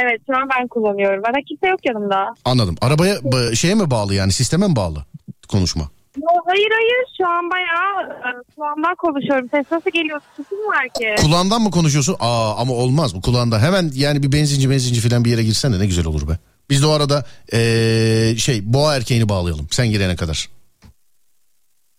evet 0.03 0.21
şu 0.31 0.37
an 0.37 0.49
ben 0.59 0.67
kullanıyorum. 0.67 1.23
Bana 1.23 1.41
kimse 1.47 1.67
yok 1.67 1.79
yanımda. 1.85 2.25
Anladım. 2.45 2.75
Arabaya 2.81 3.15
ba- 3.15 3.55
şeye 3.55 3.75
mi 3.75 3.91
bağlı 3.91 4.13
yani 4.15 4.31
sisteme 4.31 4.67
mi 4.67 4.75
bağlı 4.75 5.05
konuşma? 5.47 5.89
Yo, 6.21 6.41
hayır 6.45 6.69
hayır 6.71 7.05
şu 7.17 7.27
an 7.27 7.49
bayağı 7.51 8.09
e, 8.17 8.29
kulağımdan 8.55 8.95
konuşuyorum. 8.95 9.49
Ses 9.53 9.65
nasıl 9.71 9.91
geliyor? 9.91 10.21
Sesim 10.37 10.57
var 10.57 10.89
ki. 10.99 11.15
Kulağından 11.23 11.61
mı 11.61 11.71
konuşuyorsun? 11.71 12.15
Aa 12.19 12.55
ama 12.55 12.73
olmaz 12.73 13.15
bu 13.15 13.21
kulağında. 13.21 13.59
Hemen 13.59 13.91
yani 13.93 14.23
bir 14.23 14.31
benzinci 14.31 14.69
benzinci 14.69 15.09
falan 15.09 15.25
bir 15.25 15.31
yere 15.31 15.43
girsen 15.43 15.73
de 15.73 15.79
ne 15.79 15.85
güzel 15.85 16.05
olur 16.05 16.27
be. 16.27 16.37
Biz 16.69 16.81
de 16.81 16.87
o 16.87 16.91
arada 16.91 17.25
ee, 17.53 18.35
şey 18.37 18.73
boğa 18.73 18.95
erkeğini 18.95 19.29
bağlayalım 19.29 19.67
sen 19.71 19.87
girene 19.91 20.15
kadar. 20.15 20.49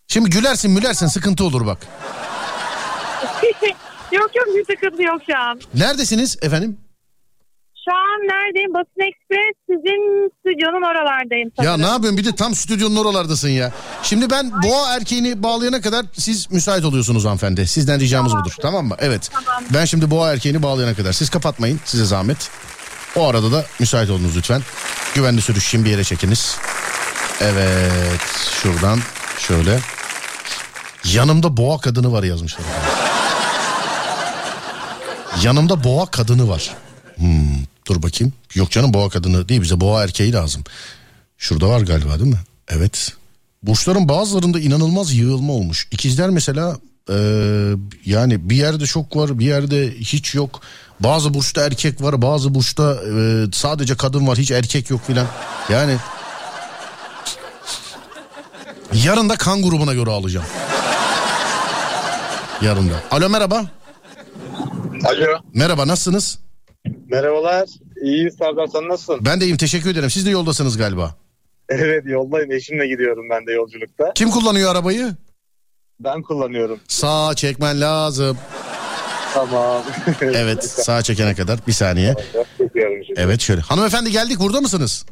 Şimdi 0.08 0.30
gülersin 0.30 0.70
mülersin 0.70 1.06
sıkıntı 1.06 1.44
olur 1.44 1.66
bak. 1.66 1.78
yok 4.12 4.30
yok 4.36 4.46
bir 4.56 4.74
sıkıntı 4.74 5.02
yok 5.02 5.22
şu 5.30 5.38
an. 5.38 5.60
Neredesiniz 5.74 6.38
efendim? 6.42 6.78
Şu 7.84 7.92
an 7.96 8.20
neredeyim? 8.28 8.74
Basın 8.74 9.00
Ekspres 9.08 9.54
sizin 9.70 10.30
stüdyonun 10.40 10.82
oralardayım 10.90 11.48
Ya 11.58 11.64
sanırım. 11.64 11.82
ne 11.82 11.86
yapıyorsun 11.86 12.18
bir 12.18 12.24
de 12.24 12.36
tam 12.36 12.54
stüdyonun 12.54 12.96
oralardasın 12.96 13.48
ya. 13.48 13.72
Şimdi 14.02 14.30
ben 14.30 14.50
boğa 14.62 14.94
erkeğini 14.96 15.42
bağlayana 15.42 15.80
kadar 15.80 16.04
siz 16.12 16.50
müsait 16.50 16.84
oluyorsunuz 16.84 17.24
hanımefendi. 17.24 17.66
Sizden 17.66 18.00
ricamız 18.00 18.32
budur 18.36 18.54
tamam 18.62 18.86
mı? 18.86 18.94
Evet. 18.98 19.30
Ben 19.74 19.84
şimdi 19.84 20.10
boğa 20.10 20.32
erkeğini 20.32 20.62
bağlayana 20.62 20.94
kadar 20.94 21.12
siz 21.12 21.30
kapatmayın 21.30 21.80
size 21.84 22.04
zahmet. 22.04 22.50
O 23.16 23.28
arada 23.28 23.52
da 23.52 23.64
müsait 23.80 24.10
olunuz 24.10 24.36
lütfen. 24.36 24.62
Güvenli 25.14 25.40
sürüş 25.42 25.66
için 25.68 25.84
bir 25.84 25.90
yere 25.90 26.04
çekiniz. 26.04 26.56
Evet 27.40 28.22
şuradan 28.62 28.98
şöyle. 29.38 29.78
Yanımda 31.04 31.56
boğa 31.56 31.78
kadını 31.78 32.12
var 32.12 32.22
yazmışlar. 32.22 32.62
Yanımda 35.42 35.84
boğa 35.84 36.06
kadını 36.06 36.48
var. 36.48 36.70
Hmm, 37.20 37.64
dur 37.88 38.02
bakayım. 38.02 38.32
Yok 38.54 38.70
canım 38.70 38.94
boğa 38.94 39.08
kadını 39.08 39.48
değil 39.48 39.62
bize 39.62 39.80
boğa 39.80 40.04
erkeği 40.04 40.32
lazım. 40.32 40.64
Şurada 41.38 41.68
var 41.68 41.80
galiba 41.80 42.18
değil 42.18 42.30
mi? 42.30 42.40
Evet. 42.68 43.12
Burçların 43.62 44.08
bazılarında 44.08 44.60
inanılmaz 44.60 45.12
yığılma 45.12 45.52
olmuş. 45.52 45.88
İkizler 45.90 46.30
mesela 46.30 46.76
eee, 47.08 47.16
yani 48.06 48.50
bir 48.50 48.56
yerde 48.56 48.86
çok 48.86 49.16
var 49.16 49.38
bir 49.38 49.44
yerde 49.46 49.94
hiç 49.98 50.34
yok. 50.34 50.60
Bazı 51.00 51.34
burçta 51.34 51.66
erkek 51.66 52.02
var 52.02 52.22
bazı 52.22 52.54
burçta 52.54 52.94
eee, 52.94 53.44
sadece 53.52 53.94
kadın 53.96 54.26
var 54.26 54.38
hiç 54.38 54.50
erkek 54.50 54.90
yok 54.90 55.06
filan. 55.06 55.26
Yani 55.68 55.96
yarın 59.04 59.28
da 59.28 59.36
kan 59.36 59.62
grubuna 59.62 59.94
göre 59.94 60.10
alacağım. 60.10 60.46
Yarın 62.62 62.90
da. 62.90 62.94
Alo 63.10 63.28
merhaba. 63.28 63.64
Alo. 65.04 65.26
Merhaba 65.54 65.88
nasılsınız? 65.88 66.38
Merhabalar. 67.10 67.68
İyi 68.02 68.30
Serdar 68.30 68.66
sen 68.66 68.88
nasılsın? 68.88 69.24
Ben 69.24 69.40
de 69.40 69.44
iyiyim 69.44 69.56
teşekkür 69.56 69.90
ederim. 69.90 70.10
Siz 70.10 70.26
de 70.26 70.30
yoldasınız 70.30 70.76
galiba. 70.76 71.14
Evet 71.68 72.06
yoldayım. 72.06 72.52
Eşimle 72.52 72.86
gidiyorum 72.86 73.24
ben 73.30 73.46
de 73.46 73.52
yolculukta. 73.52 74.12
Kim 74.14 74.30
kullanıyor 74.30 74.70
arabayı? 74.72 75.12
Ben 76.00 76.22
kullanıyorum. 76.22 76.80
Sağ 76.88 77.34
çekmen 77.34 77.80
lazım. 77.80 78.38
Tamam. 79.34 79.82
Evet 80.22 80.64
sağ 80.64 81.02
çekene 81.02 81.34
kadar 81.34 81.58
bir 81.66 81.72
saniye. 81.72 82.14
Evet 83.16 83.40
şöyle. 83.40 83.60
Hanımefendi 83.60 84.10
geldik 84.12 84.38
burada 84.40 84.60
mısınız? 84.60 85.06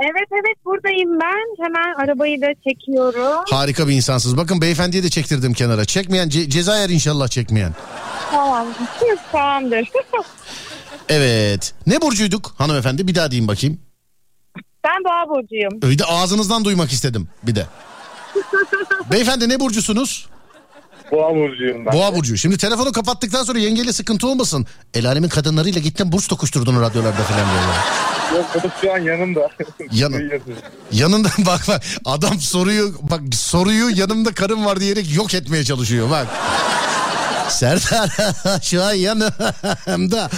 Evet 0.00 0.28
evet 0.32 0.56
buradayım 0.64 1.20
ben. 1.20 1.64
Hemen 1.64 2.04
arabayı 2.04 2.40
da 2.42 2.46
çekiyorum. 2.68 3.44
Harika 3.50 3.88
bir 3.88 3.92
insansınız. 3.94 4.36
Bakın 4.36 4.60
beyefendiye 4.60 5.02
de 5.02 5.08
çektirdim 5.10 5.52
kenara. 5.52 5.84
Çekmeyen 5.84 6.28
ce- 6.28 6.48
ceza 6.50 6.78
yer 6.78 6.88
inşallah 6.88 7.28
çekmeyen. 7.28 7.72
Tamam. 8.30 8.66
Tamamdır. 9.32 9.88
Evet. 11.08 11.74
Ne 11.86 12.00
burcuyduk 12.00 12.54
hanımefendi? 12.58 13.08
Bir 13.08 13.14
daha 13.14 13.30
diyeyim 13.30 13.48
bakayım. 13.48 13.80
ben 14.84 15.04
Boğa 15.04 15.28
Burcu'yum. 15.28 15.72
Öyle 15.82 15.98
de 15.98 16.04
ağzınızdan 16.04 16.64
duymak 16.64 16.92
istedim 16.92 17.28
bir 17.42 17.54
de. 17.54 17.66
Beyefendi 19.10 19.48
ne 19.48 19.60
burcusunuz? 19.60 20.26
Boğa 21.12 21.34
burcuyum 21.34 21.86
ben. 21.86 21.92
Boğa 21.92 22.14
burcu. 22.16 22.36
Şimdi 22.36 22.58
telefonu 22.58 22.92
kapattıktan 22.92 23.44
sonra 23.44 23.58
yengeyle 23.58 23.92
sıkıntı 23.92 24.28
olmasın. 24.28 24.66
El 24.94 25.06
alemin 25.06 25.28
kadınlarıyla 25.28 25.80
gittin 25.80 26.12
burç 26.12 26.28
tokuşturdun 26.28 26.80
radyolarda 26.80 27.22
falan 27.22 27.44
diye. 27.50 28.38
Yok 28.38 28.46
o 28.56 28.80
şu 28.80 28.92
an 28.92 28.98
yanımda. 28.98 29.50
Yanı-. 29.92 30.40
Yanında 30.92 31.28
bak 31.46 31.60
bak 31.68 31.82
adam 32.04 32.40
soruyu 32.40 32.94
bak 33.02 33.20
soruyu 33.32 33.88
yanımda 33.98 34.32
karım 34.34 34.64
var 34.64 34.80
diyerek 34.80 35.14
yok 35.16 35.34
etmeye 35.34 35.64
çalışıyor 35.64 36.10
bak. 36.10 36.26
Serdar 37.48 38.08
şu 38.62 38.82
an 38.82 38.92
yanımda. 38.92 40.28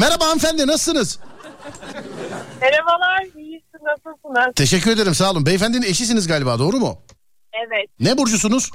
Merhaba 0.00 0.24
hanımefendi 0.26 0.66
nasılsınız? 0.66 1.18
Merhabalar. 2.60 3.22
İyisin 3.36 3.78
nasılsınız? 3.84 4.54
Teşekkür 4.56 4.90
ederim 4.90 5.14
sağ 5.14 5.30
olun. 5.30 5.46
Beyefendinin 5.46 5.82
eşisiniz 5.86 6.26
galiba 6.28 6.58
doğru 6.58 6.76
mu? 6.76 6.98
Evet. 7.52 7.86
Ne 8.00 8.18
burcusunuz? 8.18 8.70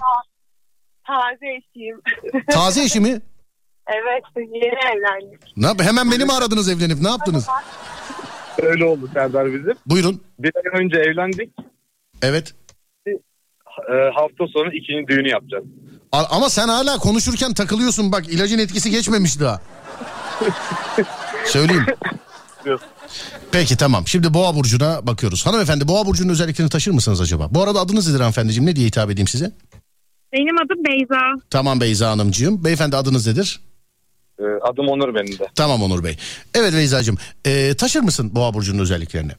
Taze 1.07 1.47
eşiyim. 1.55 2.01
Taze 2.51 2.83
eşi 2.83 2.99
mi? 2.99 3.21
evet. 3.87 4.23
Yeni 4.37 4.65
evlendik. 4.95 5.57
Ne 5.57 5.67
yap- 5.67 5.81
Hemen 5.81 6.11
beni 6.11 6.25
mi 6.25 6.31
aradınız 6.33 6.69
evlenip 6.69 7.01
ne 7.01 7.09
yaptınız? 7.09 7.47
Öyle 8.61 8.85
oldu 8.85 9.09
Serdar 9.13 9.45
bizim. 9.45 9.73
Buyurun. 9.85 10.23
Bir 10.39 10.51
ay 10.55 10.81
önce 10.83 10.97
evlendik. 10.99 11.49
Evet. 12.21 12.53
Ee, 13.07 13.93
hafta 14.15 14.47
sonu 14.53 14.73
ikinci 14.73 15.07
düğünü 15.07 15.29
yapacağız. 15.29 15.63
Ama 16.13 16.49
sen 16.49 16.67
hala 16.67 16.97
konuşurken 16.97 17.53
takılıyorsun 17.53 18.11
bak 18.11 18.27
ilacın 18.29 18.59
etkisi 18.59 18.91
geçmemiş 18.91 19.39
daha. 19.39 19.61
Söyleyeyim. 21.45 21.85
Peki 23.51 23.77
tamam. 23.77 24.07
Şimdi 24.07 24.33
Boğa 24.33 24.55
burcuna 24.55 25.07
bakıyoruz. 25.07 25.45
Hanımefendi 25.45 25.87
Boğa 25.87 26.05
burcunun 26.05 26.29
özelliklerini 26.29 26.69
taşır 26.69 26.91
mısınız 26.91 27.21
acaba? 27.21 27.47
Bu 27.51 27.63
arada 27.63 27.79
adınız 27.79 28.07
nedir 28.07 28.19
hanımefendiciğim? 28.19 28.65
Ne 28.69 28.75
diye 28.75 28.87
hitap 28.87 29.11
edeyim 29.11 29.27
size? 29.27 29.51
Benim 30.33 30.55
adım 30.57 30.83
Beyza. 30.85 31.45
Tamam 31.49 31.81
Beyza 31.81 32.09
Hanımcığım. 32.11 32.63
Beyefendi 32.65 32.97
adınız 32.97 33.27
nedir? 33.27 33.59
Ee, 34.39 34.43
adım 34.43 34.87
Onur 34.87 35.15
benim 35.15 35.39
de. 35.39 35.47
Tamam 35.55 35.83
Onur 35.83 36.03
Bey. 36.03 36.17
Evet 36.53 36.73
Beyza'cığım. 36.73 37.17
Ee, 37.45 37.73
taşır 37.77 37.99
mısın 37.99 38.31
Boğa 38.35 38.53
burcunun 38.53 38.79
özelliklerini? 38.79 39.31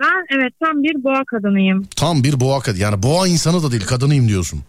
Ben 0.00 0.36
evet 0.38 0.52
tam 0.64 0.82
bir 0.82 1.04
boğa 1.04 1.24
kadınıyım. 1.24 1.88
Tam 1.96 2.24
bir 2.24 2.40
boğa 2.40 2.60
kadın. 2.60 2.78
Yani 2.78 3.02
boğa 3.02 3.26
insanı 3.28 3.62
da 3.62 3.70
değil 3.72 3.86
kadınıyım 3.86 4.28
diyorsun. 4.28 4.62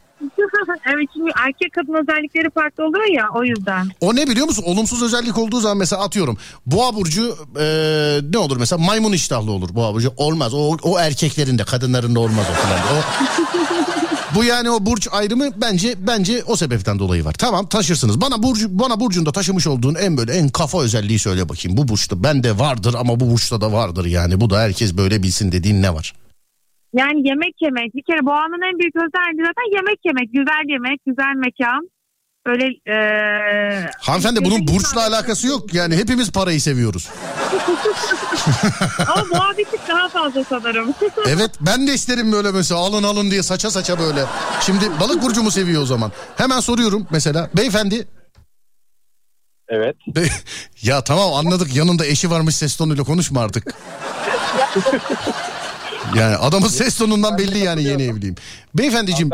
Evet 0.93 1.09
çünkü 1.13 1.31
erkek 1.47 1.73
kadın 1.73 1.93
özellikleri 1.93 2.49
farklı 2.49 2.85
oluyor 2.85 3.13
ya 3.13 3.25
o 3.35 3.43
yüzden. 3.43 3.89
O 4.01 4.15
ne 4.15 4.27
biliyor 4.27 4.47
musun? 4.47 4.63
Olumsuz 4.67 5.03
özellik 5.03 5.37
olduğu 5.37 5.59
zaman 5.59 5.77
mesela 5.77 6.01
atıyorum. 6.03 6.37
Boğa 6.65 6.95
burcu 6.95 7.37
ee, 7.59 8.19
ne 8.33 8.37
olur 8.37 8.57
mesela 8.57 8.79
maymun 8.83 9.11
iştahlı 9.11 9.51
olur 9.51 9.75
boğa 9.75 9.93
burcu. 9.93 10.13
Olmaz. 10.17 10.53
O, 10.53 10.77
o 10.83 10.99
erkeklerin 10.99 11.57
de 11.57 11.63
kadınların 11.63 12.15
da 12.15 12.19
olmaz 12.19 12.45
o 12.51 12.53
falan. 12.53 12.79
O, 12.79 13.01
bu 14.35 14.43
yani 14.43 14.69
o 14.69 14.85
burç 14.85 15.07
ayrımı 15.11 15.61
bence 15.61 15.95
bence 15.97 16.43
o 16.47 16.55
sebepten 16.55 16.99
dolayı 16.99 17.25
var. 17.25 17.33
Tamam 17.33 17.67
taşırsınız. 17.67 18.21
Bana 18.21 18.43
burcu 18.43 18.79
bana 18.79 18.99
burcunda 18.99 19.31
taşımış 19.31 19.67
olduğun 19.67 19.95
en 19.95 20.17
böyle 20.17 20.33
en 20.33 20.49
kafa 20.49 20.81
özelliği 20.81 21.19
söyle 21.19 21.49
bakayım. 21.49 21.77
Bu 21.77 21.87
burçta 21.87 22.23
bende 22.23 22.59
vardır 22.59 22.95
ama 22.99 23.19
bu 23.19 23.31
burçta 23.31 23.61
da 23.61 23.71
vardır 23.71 24.05
yani. 24.05 24.41
Bu 24.41 24.49
da 24.49 24.59
herkes 24.59 24.97
böyle 24.97 25.23
bilsin 25.23 25.51
dediğin 25.51 25.81
ne 25.81 25.93
var? 25.93 26.13
Yani 26.93 27.27
yemek 27.27 27.55
yemek. 27.61 27.95
Bir 27.95 28.03
kere 28.03 28.25
boğanın 28.25 28.61
en 28.73 28.79
büyük 28.79 28.95
özelliği 28.95 29.45
zaten 29.47 29.75
yemek 29.75 29.99
yemek. 30.05 30.33
Güzel 30.33 30.63
yemek, 30.73 30.99
güzel 31.05 31.35
mekan. 31.35 31.89
Böyle 32.47 32.65
eee 32.87 33.89
Hanımefendi 33.99 34.45
bunun 34.45 34.67
burçla 34.67 35.01
alakası 35.07 35.47
yok. 35.47 35.73
Yani 35.73 35.95
hepimiz 35.95 36.31
parayı 36.31 36.61
seviyoruz. 36.61 37.09
Ama 39.07 39.29
boğa 39.29 39.57
bir 39.57 39.65
tık 39.65 39.87
daha 39.87 40.09
fazla 40.09 40.43
sanırım. 40.43 40.93
Evet 41.27 41.51
ben 41.61 41.87
de 41.87 41.93
isterim 41.93 42.31
böyle 42.31 42.51
mesela 42.51 42.79
alın 42.79 43.03
alın 43.03 43.31
diye 43.31 43.43
saça 43.43 43.71
saça 43.71 43.99
böyle. 43.99 44.25
Şimdi 44.61 44.85
balık 44.99 45.21
burcumu 45.23 45.51
seviyor 45.51 45.81
o 45.81 45.85
zaman. 45.85 46.11
Hemen 46.37 46.59
soruyorum 46.59 47.07
mesela 47.11 47.49
beyefendi. 47.57 48.07
Evet. 49.69 49.95
Ya 50.81 51.03
tamam 51.03 51.33
anladık 51.33 51.75
yanında 51.75 52.05
eşi 52.05 52.31
varmış 52.31 52.55
ses 52.55 52.75
tonuyla 52.75 53.03
konuşma 53.03 53.41
artık. 53.41 53.75
Yani 56.15 56.35
adamın 56.35 56.67
ses 56.81 56.97
tonundan 56.97 57.37
belli 57.37 57.57
yani 57.57 57.83
yeni 57.83 58.03
evliyim. 58.03 58.35
Beyefendiciğim 58.75 59.29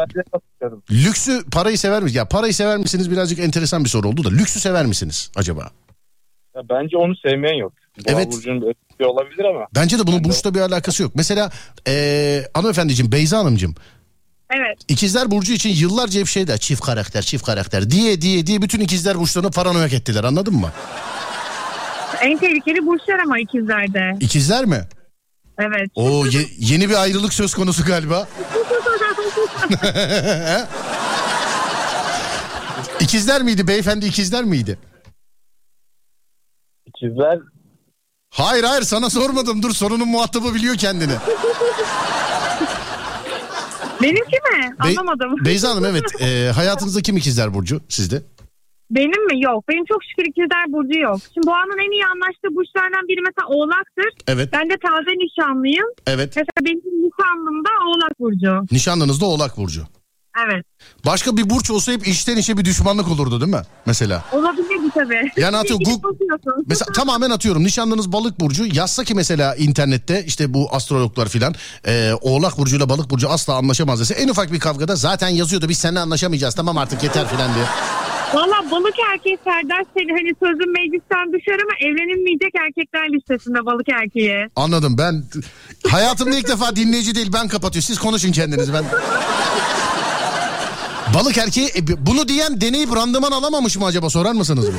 lüksü 0.92 1.50
parayı 1.52 1.78
sever 1.78 2.02
misiniz? 2.02 2.16
Ya 2.16 2.28
parayı 2.28 2.54
sever 2.54 2.78
misiniz 2.78 3.12
birazcık 3.12 3.40
enteresan 3.40 3.84
bir 3.84 3.90
soru 3.90 4.08
oldu 4.08 4.24
da 4.24 4.30
lüksü 4.30 4.60
sever 4.60 4.86
misiniz 4.86 5.32
acaba? 5.36 5.70
Ya 6.56 6.62
bence 6.70 6.98
onu 6.98 7.16
sevmeyen 7.16 7.56
yok. 7.56 7.74
Boğa 8.08 8.16
Evet. 8.16 8.32
burcunun 8.32 8.74
Bir 9.00 9.06
olabilir 9.06 9.46
ama. 9.46 9.68
Bence 9.76 10.00
de 10.00 10.08
bunun 10.08 10.24
burçla 10.24 10.54
bir 10.54 10.60
alakası 10.60 11.04
yok. 11.04 11.12
Mesela 11.16 11.52
ee, 11.88 12.44
hanımefendiciğim 12.54 13.12
Beyza 13.12 13.38
Hanımcığım 13.38 13.76
Evet. 14.50 14.78
İkizler 14.88 15.32
Burcu 15.32 15.54
için 15.54 15.70
yıllarca 15.70 16.20
hep 16.20 16.28
şey 16.28 16.48
der 16.48 16.58
çift 16.58 16.82
karakter 16.82 17.22
çift 17.22 17.46
karakter 17.46 17.90
diye 17.90 18.22
diye 18.22 18.48
diye 18.48 18.62
bütün 18.62 18.80
ikizler 18.80 19.20
burçlarını 19.20 19.52
paranoyak 19.52 19.94
ettiler 19.94 20.24
anladın 20.24 20.56
mı? 20.56 20.72
En 22.22 22.38
tehlikeli 22.38 22.86
burçlar 22.86 23.20
ama 23.20 23.40
ikizlerde. 23.40 24.18
İkizler 24.20 24.66
mi? 24.66 24.82
Evet. 25.60 25.90
O 25.96 26.26
ye- 26.26 26.50
yeni 26.60 26.90
bir 26.90 26.96
ayrılık 27.02 27.34
söz 27.34 27.54
konusu 27.54 27.86
galiba. 27.86 28.28
İkizler 33.00 33.42
miydi 33.42 33.68
beyefendi 33.68 34.06
ikizler 34.06 34.44
miydi? 34.44 34.80
İkizler 36.86 37.40
Hayır 38.30 38.64
hayır 38.64 38.82
sana 38.84 39.10
sormadım 39.10 39.64
dur 39.64 39.72
sorunun 39.74 40.08
muhatabı 40.08 40.54
biliyor 40.54 40.76
kendini. 40.76 41.14
Benimki 44.02 44.36
mi? 44.36 44.76
Bey- 44.84 44.90
Anlamadım. 45.00 45.46
Beyza 45.46 45.70
Hanım 45.70 45.86
evet 45.86 46.04
e, 46.22 46.52
hayatınızda 46.56 47.02
kim 47.02 47.18
ikizler 47.18 47.54
Burcu 47.54 47.82
sizde? 47.90 48.22
Benim 48.92 49.26
mi? 49.28 49.44
Yok. 49.44 49.64
Benim 49.70 49.86
çok 49.86 50.02
şükür 50.04 50.26
ikizler 50.30 50.66
burcu 50.74 51.00
yok. 51.00 51.20
Şimdi 51.34 51.48
Boğa'nın 51.48 51.78
en 51.86 51.92
iyi 51.92 52.06
anlaştığı 52.06 52.56
burçlardan 52.56 53.08
biri 53.08 53.22
mesela 53.28 53.48
Oğlak'tır. 53.48 54.10
Evet 54.28 54.50
Ben 54.54 54.70
de 54.70 54.76
taze 54.88 55.12
nişanlıyım. 55.24 55.88
evet 56.08 56.34
Mesela 56.36 56.60
benim 56.62 56.78
nişanlım 57.08 57.66
da 57.66 57.70
Oğlak 57.88 58.20
Burcu. 58.20 58.66
nişanlınız 58.72 59.22
da 59.22 59.26
Oğlak 59.26 59.58
Burcu. 59.58 59.82
Evet. 60.48 60.66
Başka 61.06 61.38
bir 61.38 61.50
burç 61.50 61.72
olsa 61.72 61.92
hep 61.92 62.08
içten 62.08 62.38
içe 62.38 62.58
bir 62.58 62.66
düşmanlık 62.66 63.08
olurdu 63.12 63.42
değil 63.42 63.52
mi 63.52 63.62
mesela? 63.86 64.24
Olabilirdi 64.32 64.90
tabii. 64.94 65.32
Yani 65.38 65.56
Gu- 65.56 66.04
bakıyorsun. 66.04 66.66
Mesela 66.68 66.92
tamamen 66.94 67.30
atıyorum 67.30 67.64
nişanlınız 67.64 68.12
balık 68.12 68.40
burcu 68.40 68.66
yazsa 68.74 69.04
ki 69.04 69.16
mesela 69.16 69.56
internette 69.56 70.24
işte 70.28 70.54
bu 70.54 70.68
astrologlar 70.72 71.28
filan 71.30 71.54
e, 71.88 72.12
oğlak 72.22 72.58
burcuyla 72.58 72.90
balık 72.90 73.10
burcu 73.10 73.30
asla 73.30 73.56
anlaşamaz 73.56 74.00
dese 74.00 74.14
en 74.14 74.28
ufak 74.30 74.52
bir 74.52 74.60
kavgada 74.60 74.96
zaten 74.96 75.28
yazıyordu 75.30 75.70
biz 75.70 75.78
seninle 75.78 76.00
anlaşamayacağız 76.00 76.56
tamam 76.56 76.78
artık 76.78 77.04
yeter 77.04 77.28
filan 77.28 77.56
diye. 77.56 77.66
Valla 78.34 78.72
balık 78.72 78.96
erkeği 79.14 79.38
Serdar 79.44 79.84
seni 79.98 80.12
hani 80.12 80.34
sözün 80.40 80.72
meclisten 80.74 81.34
düşer 81.34 81.54
ama 81.54 81.74
evlenilmeyecek 81.82 82.54
erkekler 82.66 83.14
listesinde 83.14 83.66
balık 83.66 83.90
erkeği. 83.90 84.48
Anladım 84.56 84.96
ben 84.98 85.24
hayatımda 85.90 86.38
ilk 86.38 86.48
defa 86.48 86.76
dinleyici 86.76 87.16
değil 87.16 87.34
ben 87.34 87.48
kapatıyor 87.48 87.84
siz 87.84 88.00
konuşun 88.00 88.32
kendiniz 88.32 88.74
ben. 88.74 88.86
Balık 91.16 91.38
erkeği 91.38 91.68
e, 91.68 92.06
bunu 92.06 92.28
diyen 92.28 92.62
deneyip 92.62 92.96
randıman 92.96 93.32
alamamış 93.32 93.78
mı 93.78 93.86
acaba 93.86 94.10
sorar 94.10 94.32
mısınız 94.32 94.70
mı? 94.70 94.76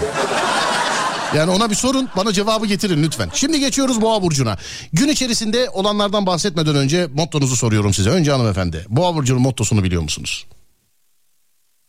Yani 1.37 1.51
ona 1.51 1.71
bir 1.71 1.75
sorun 1.75 2.09
bana 2.17 2.33
cevabı 2.33 2.67
getirin 2.67 3.03
lütfen. 3.03 3.29
Şimdi 3.35 3.61
geçiyoruz 3.61 4.01
Boğa 4.01 4.23
Burcu'na. 4.23 4.59
Gün 4.93 5.09
içerisinde 5.09 5.71
olanlardan 5.71 6.27
bahsetmeden 6.27 6.77
önce 6.77 7.09
mottonuzu 7.15 7.57
soruyorum 7.57 7.95
size. 7.95 8.11
Önce 8.11 8.31
hanımefendi. 8.33 8.87
Boğa 8.89 9.15
Burcu'nun 9.15 9.43
mottosunu 9.43 9.85
biliyor 9.85 10.03
musunuz? 10.03 10.47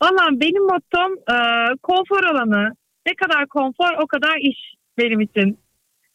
Valla 0.02 0.24
benim 0.32 0.64
mottom 0.64 1.12
e, 1.36 1.38
konfor 1.84 2.24
alanı. 2.24 2.70
Ne 3.08 3.14
kadar 3.16 3.48
konfor 3.48 3.92
o 4.04 4.08
kadar 4.08 4.38
iş 4.42 4.58
benim 4.98 5.22
için. 5.22 5.60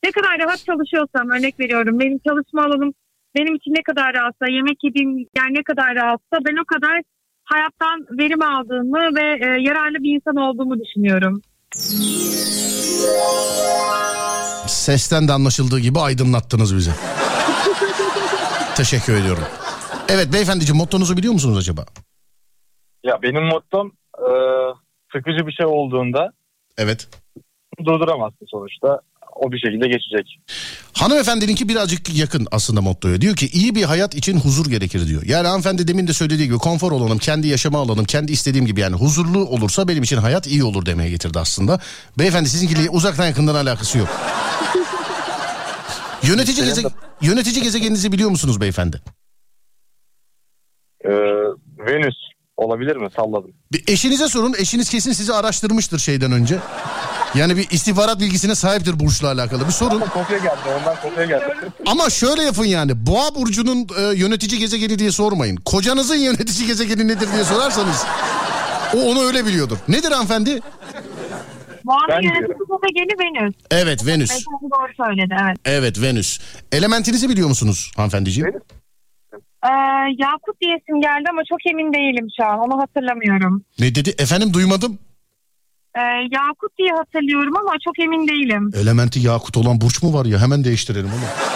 Ne 0.04 0.10
kadar 0.10 0.38
rahat 0.38 0.64
çalışıyorsam 0.66 1.30
örnek 1.30 1.60
veriyorum. 1.60 2.00
Benim 2.00 2.18
çalışma 2.18 2.62
alanım 2.64 2.94
benim 3.36 3.54
için 3.54 3.70
ne 3.70 3.82
kadar 3.82 4.14
rahatsa, 4.14 4.46
yemek 4.48 4.84
yediğim 4.84 5.18
yer 5.18 5.48
ne 5.50 5.62
kadar 5.62 5.94
rahatsa 5.94 6.36
ben 6.46 6.62
o 6.62 6.64
kadar 6.64 7.02
hayattan 7.44 8.06
verim 8.18 8.42
aldığımı 8.42 9.16
ve 9.16 9.26
e, 9.46 9.46
yararlı 9.62 9.98
bir 10.02 10.14
insan 10.14 10.36
olduğumu 10.36 10.80
düşünüyorum. 10.80 11.42
Sesten 14.66 15.28
de 15.28 15.32
anlaşıldığı 15.32 15.80
gibi 15.80 15.98
aydınlattınız 15.98 16.76
bizi. 16.76 16.90
Teşekkür 18.76 19.14
ediyorum. 19.14 19.44
Evet 20.08 20.32
beyefendiciğim 20.32 20.76
mottonuzu 20.76 21.16
biliyor 21.16 21.32
musunuz 21.32 21.58
acaba? 21.58 21.86
Ya 23.04 23.22
benim 23.22 23.42
mottom 23.42 23.92
e, 24.18 24.30
sıkıcı 25.12 25.46
bir 25.46 25.52
şey 25.52 25.66
olduğunda 25.66 26.32
Evet. 26.78 27.08
durduramazsın 27.84 28.46
sonuçta. 28.50 29.00
O 29.34 29.52
bir 29.52 29.58
şekilde 29.58 29.86
geçecek. 29.88 30.38
Hanımefendininki 30.98 31.68
birazcık 31.68 32.14
yakın 32.18 32.46
aslında 32.52 32.80
mottoya. 32.80 33.20
Diyor 33.20 33.36
ki 33.36 33.46
iyi 33.52 33.74
bir 33.74 33.82
hayat 33.82 34.14
için 34.14 34.40
huzur 34.40 34.70
gerekir 34.70 35.06
diyor. 35.06 35.22
Yani 35.26 35.46
hanımefendi 35.46 35.88
demin 35.88 36.06
de 36.06 36.12
söylediği 36.12 36.48
gibi 36.48 36.58
konfor 36.58 36.92
olalım, 36.92 37.18
kendi 37.18 37.48
yaşama 37.48 37.78
alanım, 37.78 38.04
kendi 38.04 38.32
istediğim 38.32 38.66
gibi 38.66 38.80
yani 38.80 38.96
huzurlu 38.96 39.38
olursa 39.46 39.88
benim 39.88 40.02
için 40.02 40.16
hayat 40.16 40.46
iyi 40.46 40.64
olur 40.64 40.86
demeye 40.86 41.10
getirdi 41.10 41.38
aslında. 41.38 41.80
Beyefendi 42.18 42.48
sizinkiyle 42.48 42.90
uzaktan 42.90 43.26
yakından 43.26 43.54
alakası 43.54 43.98
yok. 43.98 44.08
Yönetici, 46.22 46.66
geze, 46.66 46.82
yönetici 47.20 47.62
gezegeninizi 47.62 48.12
biliyor 48.12 48.30
musunuz 48.30 48.60
beyefendi? 48.60 49.00
E, 51.04 51.10
Venüs 51.78 52.16
olabilir 52.60 52.96
mi? 52.96 53.08
Salladım. 53.16 53.50
Bir 53.72 53.84
eşinize 53.86 54.28
sorun. 54.28 54.54
Eşiniz 54.58 54.90
kesin 54.90 55.12
sizi 55.12 55.34
araştırmıştır 55.34 55.98
şeyden 55.98 56.32
önce. 56.32 56.58
Yani 57.34 57.56
bir 57.56 57.70
istihbarat 57.70 58.20
bilgisine 58.20 58.54
sahiptir 58.54 59.00
burçla 59.00 59.28
alakalı. 59.28 59.66
Bir 59.66 59.72
sorun. 59.72 60.00
Kopya 60.14 60.38
geldi 60.38 60.58
ondan 60.80 60.96
kopya 61.02 61.24
geldi. 61.24 61.54
Ama 61.86 62.10
şöyle 62.10 62.42
yapın 62.42 62.64
yani. 62.64 63.06
Boğa 63.06 63.34
burcunun 63.34 63.86
e, 63.98 64.02
yönetici 64.16 64.58
gezegeni 64.58 64.98
diye 64.98 65.10
sormayın. 65.12 65.56
Kocanızın 65.56 66.14
yönetici 66.28 66.66
gezegeni 66.66 67.08
nedir 67.08 67.28
diye 67.32 67.44
sorarsanız 67.44 68.04
o 68.96 68.98
onu 69.10 69.22
öyle 69.24 69.46
biliyordur. 69.46 69.76
Nedir 69.88 70.10
hanımefendi? 70.10 70.60
Boğa'nın 71.84 72.22
yönetici 72.22 72.58
gezegeni 72.82 73.40
Venüs. 73.44 73.54
Evet 73.70 74.06
Venüs. 74.06 74.30
Beyefendi 74.30 74.70
doğru 74.72 75.06
söyledi 75.06 75.34
evet. 75.44 75.56
Evet 75.64 76.02
Venüs. 76.02 76.40
Elementinizi 76.72 77.28
biliyor 77.28 77.48
musunuz 77.48 77.92
hanımefendiciğim? 77.96 78.52
Ee, 79.64 79.68
Yakut 80.18 80.60
diyesim 80.60 81.00
geldi 81.00 81.26
ama 81.30 81.42
çok 81.48 81.66
emin 81.70 81.92
değilim 81.92 82.26
şu 82.36 82.46
an 82.46 82.58
onu 82.58 82.80
hatırlamıyorum. 82.82 83.64
Ne 83.78 83.94
dedi? 83.94 84.14
Efendim 84.18 84.52
duymadım. 84.54 84.98
Ee, 85.96 86.00
Yakut 86.30 86.78
diye 86.78 86.90
hatırlıyorum 86.98 87.56
ama 87.56 87.72
çok 87.84 87.98
emin 87.98 88.28
değilim. 88.28 88.70
Elementi 88.82 89.20
yakut 89.20 89.56
olan 89.56 89.80
burç 89.80 90.02
mu 90.02 90.14
var 90.14 90.24
ya? 90.26 90.38
Hemen 90.38 90.64
değiştirelim 90.64 91.10
onu. 91.16 91.50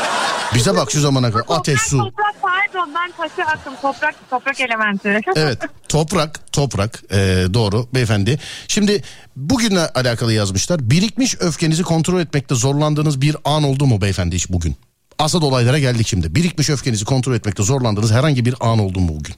Bize 0.55 0.77
bak 0.77 0.91
şu 0.91 1.01
zamana 1.01 1.31
kadar. 1.31 1.45
Ateş, 1.49 1.81
su. 1.81 1.99
Toprak 1.99 2.35
pardon 2.43 2.95
ben 2.95 3.11
taşı 3.29 3.51
attım 3.51 3.75
toprak 3.83 4.15
toprak 4.31 4.61
elementi. 4.61 5.21
Evet 5.37 5.59
toprak 5.89 6.53
toprak 6.53 7.03
ee, 7.13 7.45
doğru 7.55 7.87
beyefendi. 7.95 8.39
Şimdi 8.69 9.03
bugünle 9.37 9.81
alakalı 9.89 10.33
yazmışlar. 10.33 10.91
Birikmiş 10.91 11.37
öfkenizi 11.41 11.83
kontrol 11.83 12.21
etmekte 12.21 12.55
zorlandığınız 12.55 13.21
bir 13.21 13.37
an 13.45 13.63
oldu 13.63 13.87
mu 13.87 14.01
beyefendi 14.01 14.37
hiç 14.37 14.49
bugün? 14.51 14.77
Asıl 15.19 15.43
olaylara 15.43 15.79
geldik 15.79 16.07
şimdi. 16.07 16.35
Birikmiş 16.35 16.71
öfkenizi 16.71 17.05
kontrol 17.05 17.35
etmekte 17.35 17.63
zorlandığınız 17.63 18.13
herhangi 18.13 18.45
bir 18.45 18.55
an 18.61 18.79
oldu 18.79 19.01
mu 19.01 19.09
bugün? 19.09 19.35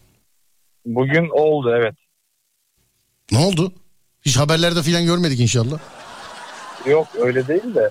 Bugün 0.86 1.28
oldu 1.28 1.74
evet. 1.76 1.94
Ne 3.32 3.38
oldu? 3.38 3.72
Hiç 4.22 4.36
haberlerde 4.36 4.82
falan 4.82 5.06
görmedik 5.06 5.40
inşallah. 5.40 5.78
Yok 6.86 7.06
öyle 7.18 7.48
değil 7.48 7.74
de. 7.74 7.90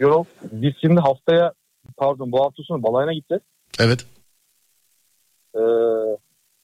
Yok 0.00 0.26
biz 0.52 0.72
şimdi 0.80 1.00
haftaya 1.00 1.52
pardon 1.96 2.32
bu 2.32 2.44
hafta 2.44 2.62
sonu 2.62 2.82
balayına 2.82 3.12
gideceğiz. 3.12 3.42
Evet. 3.78 4.06
Ee, 5.54 5.60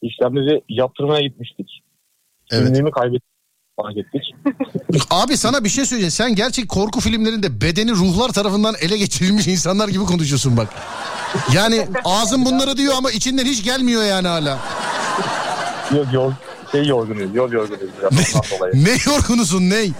işlemleri 0.02 0.62
yaptırmaya 0.68 1.20
gitmiştik. 1.20 1.82
Evet. 2.50 2.64
Kimliğimi 2.64 2.90
kaybettik. 2.90 3.37
Fark 3.82 3.96
ettik. 3.96 4.22
Abi 5.10 5.36
sana 5.36 5.64
bir 5.64 5.68
şey 5.68 5.84
söyleyeceğim. 5.86 6.10
Sen 6.10 6.34
gerçek 6.34 6.68
korku 6.68 7.00
filmlerinde 7.00 7.60
bedeni 7.60 7.92
ruhlar 7.92 8.28
tarafından 8.28 8.74
ele 8.80 8.96
geçirilmiş 8.98 9.46
insanlar 9.46 9.88
gibi 9.88 10.04
konuşuyorsun 10.04 10.56
bak. 10.56 10.68
Yani 11.54 11.86
ağzın 12.04 12.44
bunları 12.44 12.76
diyor 12.76 12.94
ama 12.96 13.10
içinden 13.10 13.44
hiç 13.44 13.64
gelmiyor 13.64 14.02
yani 14.04 14.28
hala. 14.28 14.58
Yok 15.96 16.06
yol 16.12 16.32
şey 16.72 16.86
yorgunuyuz. 16.86 17.34
Yol 17.34 17.52
yorgunuyuz. 17.52 17.90
Biraz 18.00 18.34
ondan 18.34 18.50
dolayı. 18.58 18.84
Ne 18.84 19.12
yorgunusun 19.12 19.70
ney? 19.70 19.92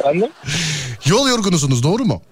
Efendim? 0.00 0.30
Yol 1.06 1.28
yorgunusunuz 1.28 1.82
doğru 1.82 2.04
mu? 2.04 2.22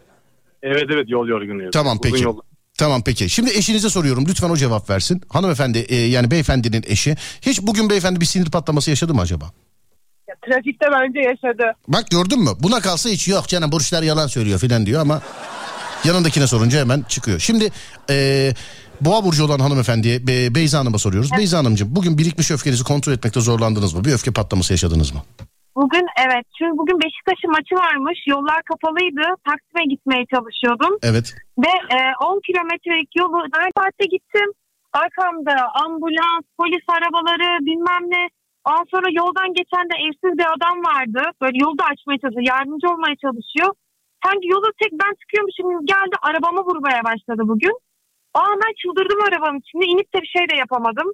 Evet 0.63 0.85
evet 0.95 1.05
yol 1.09 1.29
yorgunuyuz. 1.29 1.71
Tamam 1.73 1.99
Uzun 2.05 2.11
peki. 2.13 2.25
yol- 2.25 2.39
Tamam 2.79 3.03
peki. 3.05 3.31
Şimdi 3.31 3.51
eşinize 3.51 3.91
soruyorum. 3.91 4.27
Lütfen 4.29 4.51
o 4.51 4.57
cevap 4.57 4.91
versin. 4.91 5.23
Hanımefendi 5.29 5.79
e, 5.79 5.97
yani 5.97 6.31
beyefendinin 6.31 6.85
eşi. 6.87 7.17
Hiç 7.43 7.63
bugün 7.63 7.91
beyefendi 7.91 8.21
bir 8.21 8.27
sinir 8.27 8.51
patlaması 8.51 8.91
yaşadı 8.91 9.15
mı 9.15 9.21
acaba? 9.21 9.51
Trafikte 10.47 10.87
bence 10.93 11.21
yaşadı. 11.21 11.73
Bak 11.89 12.05
gördün 12.11 12.41
mü? 12.41 12.51
Buna 12.63 12.81
kalsa 12.81 13.11
hiç 13.11 13.29
yok 13.29 13.49
canım 13.49 13.73
burçlar 13.73 14.03
yalan 14.03 14.27
söylüyor 14.27 14.59
filan 14.59 14.87
diyor 14.87 15.01
ama 15.01 15.21
yanındakine 16.05 16.47
sorunca 16.47 16.81
hemen 16.81 17.03
çıkıyor. 17.09 17.39
Şimdi 17.39 17.69
e, 18.11 18.49
Boğa 19.01 19.25
burcu 19.25 19.45
olan 19.45 19.59
hanımefendiye 19.59 20.27
Be- 20.27 20.55
Beyza 20.55 20.79
Hanım'a 20.79 20.99
soruyoruz. 20.99 21.31
Beyza 21.39 21.59
Hanımcığım 21.59 21.97
bugün 21.97 22.19
birikmiş 22.19 22.51
öfkenizi 22.51 22.85
kontrol 22.85 23.13
etmekte 23.13 23.41
zorlandınız 23.41 23.95
mı? 23.95 24.05
Bir 24.05 24.13
öfke 24.13 24.33
patlaması 24.33 24.73
yaşadınız 24.73 25.15
mı? 25.15 25.21
Bugün 25.77 26.07
evet 26.27 26.45
çünkü 26.59 26.79
bugün 26.81 26.99
Beşiktaş'ın 27.05 27.51
maçı 27.57 27.75
varmış 27.85 28.19
yollar 28.27 28.61
kapalıydı 28.71 29.25
Taksim'e 29.49 29.85
gitmeye 29.93 30.25
çalışıyordum 30.35 30.93
Evet. 31.11 31.27
ve 31.65 31.73
e, 31.97 31.99
10 32.25 32.41
kilometrelik 32.47 33.11
yolu 33.21 33.39
aynı 33.61 33.73
saatte 33.79 34.05
gittim. 34.15 34.49
Arkamda 35.03 35.57
ambulans, 35.85 36.45
polis 36.59 36.85
arabaları 36.97 37.49
bilmem 37.69 38.05
ne. 38.15 38.23
Ondan 38.69 38.87
sonra 38.93 39.09
yoldan 39.21 39.49
geçen 39.59 39.85
de 39.91 39.97
evsiz 40.05 40.33
bir 40.39 40.49
adam 40.57 40.77
vardı. 40.91 41.23
Böyle 41.43 41.57
yolda 41.67 41.85
açmaya 41.93 42.19
çalışıyor, 42.23 42.47
yardımcı 42.55 42.87
olmaya 42.93 43.17
çalışıyor. 43.25 43.71
Sanki 44.25 44.47
yola 44.55 44.69
tek 44.83 44.93
ben 45.03 45.13
çıkıyormuşum 45.21 45.87
geldi 45.95 46.15
arabamı 46.29 46.61
vurmaya 46.69 47.03
başladı 47.11 47.43
bugün. 47.53 47.77
Aa 48.35 48.55
ben 48.63 48.73
çıldırdım 48.81 49.21
arabanın 49.29 49.61
içinde 49.65 49.87
inip 49.93 50.09
de 50.15 50.19
bir 50.25 50.33
şey 50.37 50.45
de 50.51 50.57
yapamadım. 50.65 51.09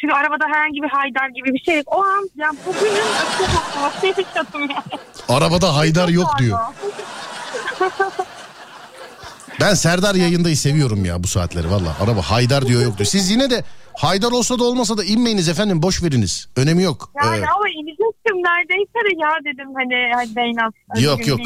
Çünkü 0.00 0.14
arabada 0.14 0.44
herhangi 0.52 0.82
bir 0.82 0.88
haydar 0.88 1.28
gibi 1.28 1.48
bir 1.54 1.62
şey 1.66 1.76
yok. 1.76 1.86
O 1.96 2.02
an 2.04 2.28
yani 2.36 2.58
bugünün 2.66 3.08
öfke 3.22 3.44
patlaması 3.56 4.06
yaşadım 4.06 4.60
yani. 4.60 5.00
Arabada 5.28 5.76
Haydar 5.76 6.08
yok 6.08 6.30
diyor. 6.38 6.58
Ben 9.60 9.74
Serdar 9.74 10.14
yayındayı 10.14 10.56
seviyorum 10.56 11.04
ya 11.04 11.22
bu 11.22 11.26
saatleri 11.26 11.70
valla. 11.70 11.96
Araba 12.04 12.22
Haydar 12.22 12.66
diyor 12.66 12.82
yok 12.82 12.98
diyor. 12.98 13.06
Siz 13.06 13.30
yine 13.30 13.50
de 13.50 13.64
Haydar 13.98 14.32
olsa 14.32 14.58
da 14.58 14.64
olmasa 14.64 14.98
da 14.98 15.04
inmeyiniz 15.04 15.48
efendim 15.48 15.82
boş 15.82 16.02
veriniz. 16.02 16.48
Önemi 16.56 16.82
yok. 16.82 17.10
Yani 17.24 17.36
Ee, 17.36 17.46
ama 17.56 17.68
inecektim 17.68 18.36
neredeyse 18.36 18.98
de 19.04 19.22
ya 19.22 19.30
dedim 19.44 19.74
hani 19.74 20.12
hadi 20.14 20.36
Beynaz. 20.36 20.72
Yok, 20.98 21.26
yok. 21.26 21.40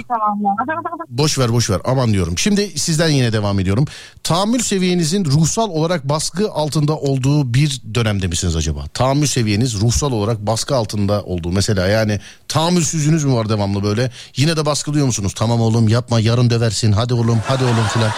boş 1.09 1.39
ver 1.39 1.53
boş 1.53 1.71
ver 1.71 1.81
aman 1.85 2.13
diyorum. 2.13 2.39
Şimdi 2.39 2.79
sizden 2.79 3.09
yine 3.09 3.33
devam 3.33 3.61
ediyorum. 3.61 3.85
Tahammül 4.23 4.59
seviyenizin 4.59 5.25
ruhsal 5.25 5.71
olarak 5.71 6.09
baskı 6.09 6.51
altında 6.53 6.97
olduğu 6.97 7.55
bir 7.55 7.83
dönemde 7.95 8.27
misiniz 8.27 8.57
acaba? 8.57 8.85
Tahammül 8.95 9.27
seviyeniz 9.27 9.81
ruhsal 9.81 10.13
olarak 10.13 10.39
baskı 10.39 10.77
altında 10.77 11.23
olduğu 11.23 11.53
mesela 11.53 11.87
yani 11.87 12.21
tahammülsüzlüğünüz 12.49 13.25
mü 13.25 13.35
var 13.35 13.49
devamlı 13.49 13.83
böyle? 13.83 14.11
Yine 14.37 14.57
de 14.57 14.67
baskılıyor 14.67 15.07
musunuz? 15.07 15.33
Tamam 15.37 15.61
oğlum 15.61 15.89
yapma 15.89 16.21
yarın 16.21 16.51
döversin 16.51 16.93
hadi 16.93 17.15
oğlum 17.15 17.39
hadi 17.49 17.65
oğlum 17.65 17.87
filan. 17.93 18.11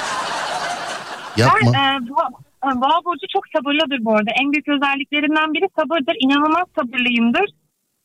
Yapma. 1.36 1.72
Ben, 1.72 1.78
e, 1.78 2.08
bu, 2.08 2.43
Boğa 2.82 2.98
burcu 3.04 3.26
çok 3.34 3.44
sabırlıdır 3.54 4.04
bu 4.06 4.10
arada. 4.16 4.30
En 4.40 4.52
büyük 4.52 4.68
özelliklerinden 4.68 5.54
biri 5.54 5.68
sabırdır. 5.78 6.16
İnanılmaz 6.24 6.68
sabırlıyımdır. 6.78 7.46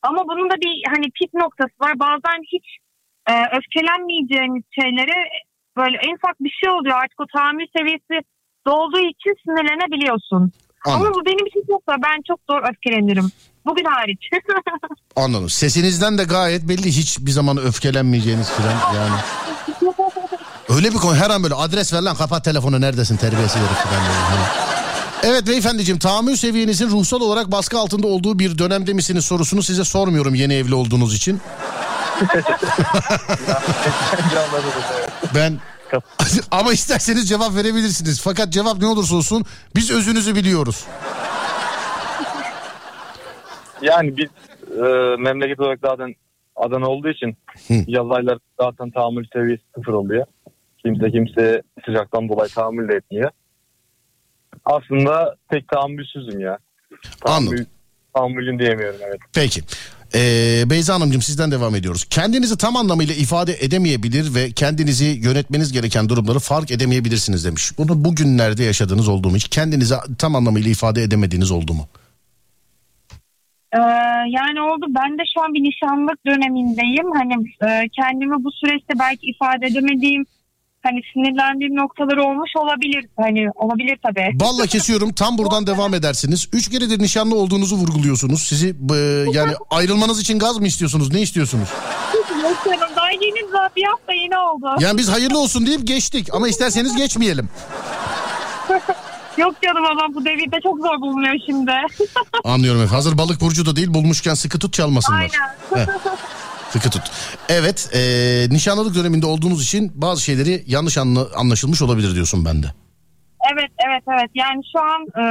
Ama 0.02 0.20
bunun 0.28 0.50
da 0.50 0.56
bir 0.64 0.74
hani 0.92 1.06
pik 1.18 1.34
noktası 1.34 1.76
var. 1.80 1.94
Bazen 2.06 2.40
hiç 2.54 2.66
e, 3.30 3.34
öfkelenmeyeceğimiz 3.56 4.64
şeylere 4.80 5.18
böyle 5.76 5.96
en 6.06 6.14
ufak 6.14 6.36
bir 6.40 6.54
şey 6.60 6.70
oluyor. 6.70 6.96
Artık 7.02 7.20
o 7.20 7.26
tahammül 7.34 7.66
seviyesi 7.76 8.16
dolduğu 8.66 9.04
için 9.12 9.34
sinirlenebiliyorsun. 9.44 10.52
Ama 10.86 10.96
Anladım. 10.96 11.12
bu 11.14 11.26
benim 11.26 11.46
için 11.46 11.62
çok 11.70 11.82
zor. 11.88 11.96
Ben 12.06 12.18
çok 12.28 12.40
zor 12.50 12.60
öfkelenirim. 12.70 13.28
Bugün 13.66 13.84
hariç. 13.84 14.28
Anladım. 15.16 15.48
Sesinizden 15.48 16.18
de 16.18 16.24
gayet 16.24 16.68
belli 16.68 16.86
hiçbir 16.86 17.30
zaman 17.30 17.56
öfkelenmeyeceğiniz 17.58 18.50
filan 18.56 18.94
yani. 18.94 19.20
Öyle 20.76 20.90
bir 20.92 20.96
konu 20.96 21.16
her 21.16 21.30
an 21.30 21.42
böyle 21.42 21.54
adres 21.54 21.92
ver 21.92 22.02
lan 22.02 22.16
kapat 22.16 22.44
telefonu 22.44 22.80
neredesin 22.80 23.16
terbiyesiz 23.16 23.56
herif. 23.56 23.70
Hani. 23.70 24.70
Evet 25.22 25.46
beyefendiciğim 25.46 25.98
tahammül 25.98 26.36
seviyenizin 26.36 26.90
ruhsal 26.90 27.20
olarak 27.20 27.52
baskı 27.52 27.78
altında 27.78 28.06
olduğu 28.06 28.38
bir 28.38 28.58
dönemde 28.58 28.92
misiniz 28.92 29.24
sorusunu 29.24 29.62
size 29.62 29.84
sormuyorum 29.84 30.34
yeni 30.34 30.54
evli 30.54 30.74
olduğunuz 30.74 31.14
için. 31.14 31.40
Ben 35.34 35.58
ama 36.50 36.72
isterseniz 36.72 37.28
cevap 37.28 37.54
verebilirsiniz. 37.54 38.20
Fakat 38.20 38.52
cevap 38.52 38.78
ne 38.78 38.86
olursa 38.86 39.16
olsun 39.16 39.44
biz 39.76 39.90
özünüzü 39.90 40.34
biliyoruz. 40.34 40.84
Yani 43.82 44.16
biz 44.16 44.28
e, 44.76 44.82
memleket 45.18 45.60
olarak 45.60 45.78
zaten 45.82 46.14
Adana 46.56 46.88
olduğu 46.88 47.08
için 47.08 47.36
yalaylar 47.86 48.38
zaten 48.60 48.90
tahammül 48.90 49.24
seviyesi 49.32 49.62
sıfır 49.74 49.92
oluyor. 49.92 50.26
Kimse 50.84 51.10
kimse 51.10 51.62
sıcaktan 51.84 52.28
dolayı 52.28 52.50
tahammül 52.50 52.88
de 52.88 52.94
etmiyor. 52.94 53.30
Aslında 54.64 55.36
pek 55.50 55.68
tahammülsüzüm 55.68 56.40
ya. 56.40 56.58
Tahammül, 57.24 57.64
tahammülün 58.14 58.58
diyemiyorum 58.58 59.00
evet. 59.02 59.20
Peki. 59.34 59.60
Ee, 60.14 60.70
Beyza 60.70 60.94
Hanımcığım 60.94 61.22
sizden 61.22 61.50
devam 61.50 61.74
ediyoruz. 61.74 62.04
Kendinizi 62.04 62.58
tam 62.58 62.76
anlamıyla 62.76 63.14
ifade 63.14 63.52
edemeyebilir 63.60 64.34
ve 64.34 64.50
kendinizi 64.50 65.04
yönetmeniz 65.04 65.72
gereken 65.72 66.08
durumları 66.08 66.38
fark 66.38 66.70
edemeyebilirsiniz 66.70 67.44
demiş. 67.44 67.78
Bunu 67.78 68.04
bugünlerde 68.04 68.64
yaşadığınız 68.64 69.08
oldu 69.08 69.30
mu? 69.30 69.36
Hiç 69.36 69.48
kendinizi 69.48 69.94
tam 70.18 70.34
anlamıyla 70.34 70.70
ifade 70.70 71.02
edemediğiniz 71.02 71.50
oldu 71.50 71.74
mu? 71.74 71.88
Ee, 73.72 73.78
yani 74.28 74.60
oldu. 74.60 74.86
Ben 74.88 75.18
de 75.18 75.22
şu 75.34 75.40
an 75.44 75.54
bir 75.54 75.62
nişanlık 75.62 76.26
dönemindeyim. 76.26 77.12
Hani 77.14 77.34
e, 77.62 77.88
kendimi 77.88 78.44
bu 78.44 78.52
süreçte 78.52 78.94
belki 78.98 79.26
ifade 79.26 79.66
edemediğim 79.66 80.24
hani 80.82 81.00
sinirlendiğim 81.12 81.76
noktalar 81.76 82.16
olmuş 82.16 82.50
olabilir. 82.56 83.06
Hani 83.16 83.50
olabilir 83.54 83.98
tabii. 84.02 84.30
Balla 84.40 84.66
kesiyorum 84.66 85.12
tam 85.12 85.38
buradan 85.38 85.66
devam 85.66 85.94
edersiniz. 85.94 86.48
Üç 86.52 86.70
keredir 86.70 87.02
nişanlı 87.02 87.34
olduğunuzu 87.36 87.76
vurguluyorsunuz. 87.76 88.42
Sizi 88.42 88.68
e, 88.68 88.96
yani 89.32 89.52
ayrılmanız 89.70 90.20
için 90.20 90.38
gaz 90.38 90.58
mı 90.58 90.66
istiyorsunuz? 90.66 91.12
Ne 91.12 91.20
istiyorsunuz? 91.20 91.68
Yaşıyorum. 92.42 92.96
Daha 92.96 93.10
yeni 93.10 93.52
daha 93.52 93.68
bir 93.76 93.84
hafta 93.84 94.12
yeni 94.12 94.38
oldu. 94.38 94.66
Yani 94.80 94.98
biz 94.98 95.08
hayırlı 95.08 95.38
olsun 95.38 95.66
deyip 95.66 95.86
geçtik 95.86 96.34
ama 96.34 96.48
isterseniz 96.48 96.96
geçmeyelim. 96.96 97.48
Yok 99.38 99.54
canım 99.62 99.84
ama 99.84 100.14
bu 100.14 100.24
devirde 100.24 100.56
çok 100.62 100.78
zor 100.78 101.00
bulunuyor 101.00 101.34
şimdi. 101.46 101.72
Anlıyorum 102.44 102.80
efendim. 102.80 102.94
Hazır 102.96 103.18
balık 103.18 103.40
burcu 103.40 103.66
da 103.66 103.76
değil 103.76 103.94
bulmuşken 103.94 104.34
sıkı 104.34 104.58
tut 104.58 104.72
çalmasınlar. 104.72 105.30
Aynen. 105.72 105.88
Sıkı 106.70 106.90
tut. 106.90 107.02
Evet 107.48 107.90
e, 107.94 108.00
nişanlılık 108.50 108.94
döneminde 108.94 109.26
olduğunuz 109.26 109.62
için 109.64 109.92
bazı 109.94 110.22
şeyleri 110.22 110.64
yanlış 110.66 110.98
anla- 110.98 111.28
anlaşılmış 111.36 111.82
olabilir 111.82 112.14
diyorsun 112.14 112.44
ben 112.44 112.62
de. 112.62 112.66
Evet 113.52 113.70
evet 113.88 114.02
evet 114.08 114.30
yani 114.34 114.62
şu 114.72 114.80
an 114.80 115.02
e, 115.02 115.24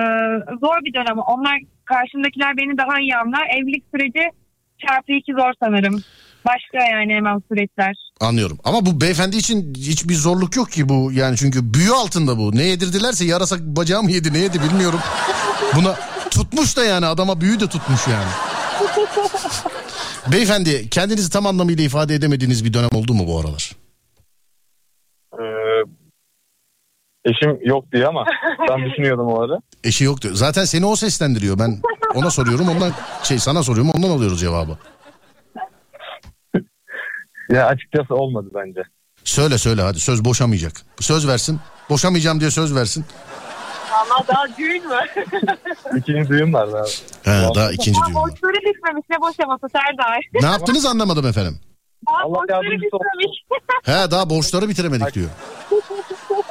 zor 0.62 0.86
bir 0.86 0.94
dönem. 0.94 1.18
Onlar 1.20 1.58
karşımdakiler 1.86 2.58
beni 2.58 2.78
daha 2.78 3.00
iyi 3.00 3.16
anlar. 3.16 3.48
Evlilik 3.58 3.84
süreci 3.96 4.30
çarpı 4.88 5.12
iki 5.12 5.32
zor 5.32 5.54
sanırım. 5.64 6.04
Başka 6.46 6.86
yani 6.92 7.14
hemen 7.14 7.42
süreçler. 7.52 7.96
Anlıyorum. 8.22 8.58
Ama 8.64 8.86
bu 8.86 9.02
beyefendi 9.02 9.38
için 9.38 9.74
hiçbir 9.78 10.16
zorluk 10.16 10.56
yok 10.56 10.72
ki 10.72 10.90
bu. 10.90 11.12
Yani 11.14 11.38
çünkü 11.38 11.74
büyü 11.74 11.92
altında 11.92 12.38
bu. 12.38 12.56
Ne 12.56 12.64
yedirdilerse 12.64 13.26
yarasa 13.26 13.56
bacağı 13.60 14.04
mı 14.04 14.12
yedi 14.12 14.34
ne 14.34 14.38
yedi 14.38 14.62
bilmiyorum. 14.62 15.00
Buna 15.76 15.96
tutmuş 16.32 16.78
da 16.78 16.84
yani 16.86 17.06
adama 17.06 17.42
büyü 17.42 17.60
de 17.60 17.68
tutmuş 17.68 18.02
yani. 18.08 18.30
Beyefendi 20.28 20.90
kendinizi 20.90 21.30
tam 21.30 21.46
anlamıyla 21.46 21.84
ifade 21.84 22.16
edemediğiniz 22.16 22.66
bir 22.66 22.74
dönem 22.74 22.90
oldu 22.96 23.14
mu 23.14 23.28
bu 23.28 23.40
aralar? 23.40 23.72
Ee, 25.34 25.44
eşim 27.26 27.60
yok 27.68 27.92
diye 27.92 28.08
ama 28.08 28.26
ben 28.70 28.86
düşünüyordum 28.90 29.28
o 29.28 29.42
ara. 29.42 29.60
Eşi 29.84 30.04
yok 30.04 30.22
diyor. 30.22 30.34
Zaten 30.34 30.66
seni 30.66 30.86
o 30.86 30.96
seslendiriyor. 30.96 31.60
Ben 31.60 31.82
ona 32.16 32.30
soruyorum 32.30 32.70
ondan 32.70 32.92
şey 33.24 33.40
sana 33.40 33.64
soruyorum 33.64 33.92
ondan 33.92 34.10
alıyoruz 34.10 34.40
cevabı. 34.40 34.78
Ya 37.50 37.66
açıkçası 37.66 38.16
olmadı 38.16 38.48
bence. 38.56 38.82
Söyle 39.24 39.58
söyle 39.58 39.82
hadi 39.82 40.00
söz 40.00 40.26
boşamayacak. 40.26 40.82
Söz 41.00 41.28
versin. 41.28 41.60
Boşamayacağım 41.90 42.40
diye 42.40 42.52
söz 42.52 42.76
versin. 42.76 43.06
Ama 44.02 44.28
daha 44.28 44.58
düğün 44.58 44.88
mü? 44.88 45.00
İkinci 45.98 46.30
düğün 46.30 46.54
vardı 46.54 46.78
abi. 46.82 46.90
He, 47.32 47.56
daha 47.56 47.72
ikinci 47.72 48.00
düğün 48.08 48.16
var. 48.16 48.24
Borçları 48.24 48.54
bitmemiş 48.54 49.06
ne 49.10 49.22
boşaması 49.22 49.66
Serdar. 49.72 50.20
Ne 50.34 50.46
yaptınız 50.46 50.86
anlamadım 50.86 51.28
efendim. 51.28 51.60
Daha 52.08 52.18
Allah 52.24 52.36
borçları 52.36 52.66
yardımcısı 52.66 52.96
olsun. 52.96 53.08
bitmemiş. 53.20 53.38
He 54.06 54.12
daha 54.12 54.30
borçları 54.30 54.70
bitiremedik 54.70 55.14
diyor. 55.14 55.30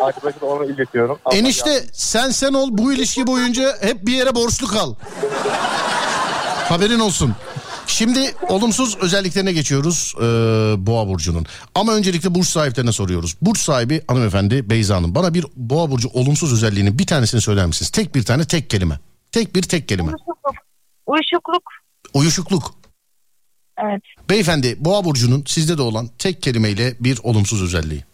Arkadaşım 0.01 0.43
onu 0.43 0.65
iletiyorum. 0.65 1.19
Allah 1.25 1.37
Enişte 1.37 1.83
sen 1.93 2.31
sen 2.31 2.53
ol 2.55 2.69
bu 2.71 2.93
ilişki 2.93 3.27
boyunca 3.27 3.77
hep 3.81 4.07
bir 4.07 4.13
yere 4.13 4.35
borçlu 4.35 4.67
kal. 4.67 4.95
Haberin 6.69 7.01
olsun. 7.01 7.35
Şimdi 7.89 8.35
olumsuz 8.49 8.97
özelliklerine 8.97 9.53
geçiyoruz 9.53 10.15
ee, 10.17 10.23
Boğa 10.87 11.09
Burcu'nun. 11.09 11.47
Ama 11.75 11.95
öncelikle 11.95 12.35
burç 12.35 12.47
sahiplerine 12.47 12.93
soruyoruz. 12.93 13.37
Burç 13.43 13.59
sahibi 13.59 14.03
hanımefendi 14.09 14.71
Beyza 14.71 14.97
Hanım. 14.97 15.15
Bana 15.15 15.35
bir 15.35 15.47
Boğa 15.57 15.91
Burcu 15.91 16.09
olumsuz 16.09 16.53
özelliğinin 16.53 16.99
bir 16.99 17.07
tanesini 17.07 17.41
söyler 17.41 17.67
misiniz? 17.67 17.91
Tek 17.91 18.15
bir 18.15 18.23
tane 18.23 18.45
tek 18.45 18.71
kelime. 18.71 19.01
Tek 19.33 19.55
bir 19.55 19.63
tek 19.63 19.89
kelime. 19.89 20.13
Uyuşukluk. 21.07 21.63
Uyuşukluk. 22.15 22.75
Evet. 23.79 24.03
Beyefendi 24.31 24.77
Boğa 24.85 25.05
Burcu'nun 25.05 25.45
sizde 25.47 25.79
de 25.79 25.83
olan 25.83 26.09
tek 26.19 26.43
kelimeyle 26.43 26.97
bir 27.01 27.19
olumsuz 27.23 27.63
özelliği. 27.63 28.05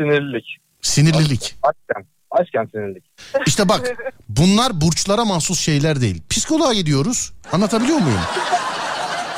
Sinirlilik. 0.00 0.56
Sinirlilik. 0.82 1.56
Aşken. 1.62 2.06
Aşken 2.30 2.68
sinirlilik. 2.72 3.04
İşte 3.46 3.68
bak 3.68 3.96
bunlar 4.28 4.80
burçlara 4.80 5.24
mahsus 5.24 5.60
şeyler 5.60 6.00
değil. 6.00 6.22
Psikoloğa 6.30 6.74
gidiyoruz. 6.74 7.32
Anlatabiliyor 7.52 7.98
muyum? 7.98 8.20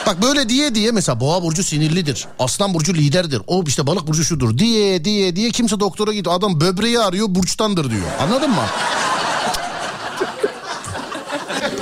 Bak 0.06 0.22
böyle 0.22 0.48
diye 0.48 0.74
diye 0.74 0.92
mesela 0.92 1.20
boğa 1.20 1.42
burcu 1.42 1.64
sinirlidir. 1.64 2.26
Aslan 2.38 2.74
burcu 2.74 2.94
liderdir. 2.94 3.42
O 3.46 3.64
işte 3.66 3.86
balık 3.86 4.06
burcu 4.08 4.24
şudur 4.24 4.58
diye 4.58 5.04
diye 5.04 5.36
diye 5.36 5.50
kimse 5.50 5.80
doktora 5.80 6.12
gidiyor. 6.12 6.34
Adam 6.36 6.60
böbreği 6.60 6.98
arıyor 7.00 7.26
burçtandır 7.30 7.90
diyor. 7.90 8.06
Anladın 8.20 8.50
mı? 8.50 8.66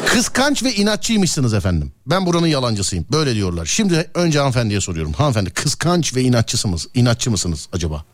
Kıskanç 0.06 0.62
ve 0.62 0.74
inatçıymışsınız 0.74 1.54
efendim. 1.54 1.92
Ben 2.06 2.26
buranın 2.26 2.46
yalancısıyım. 2.46 3.06
Böyle 3.12 3.34
diyorlar. 3.34 3.66
Şimdi 3.66 4.10
önce 4.14 4.38
hanımefendiye 4.38 4.80
soruyorum. 4.80 5.12
Hanımefendi 5.12 5.50
kıskanç 5.50 6.16
ve 6.16 6.22
inatçısınız. 6.22 6.88
İnatçı 6.94 7.30
mısınız 7.30 7.68
acaba? 7.72 8.04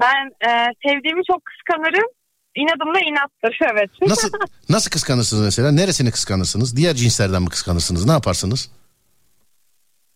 Ben 0.00 0.48
e, 0.48 0.50
sevdiğimi 0.86 1.22
çok 1.30 1.42
kıskanırım. 1.44 2.08
İnadım 2.56 2.94
da 2.94 3.00
inattır 3.00 3.58
evet. 3.72 3.90
Nasıl 4.02 4.30
nasıl 4.68 4.90
kıskanırsınız 4.90 5.44
mesela? 5.44 5.72
Neresini 5.72 6.10
kıskanırsınız? 6.10 6.76
Diğer 6.76 6.94
cinslerden 6.94 7.42
mi 7.42 7.48
kıskanırsınız? 7.48 8.06
Ne 8.06 8.12
yaparsınız? 8.12 8.70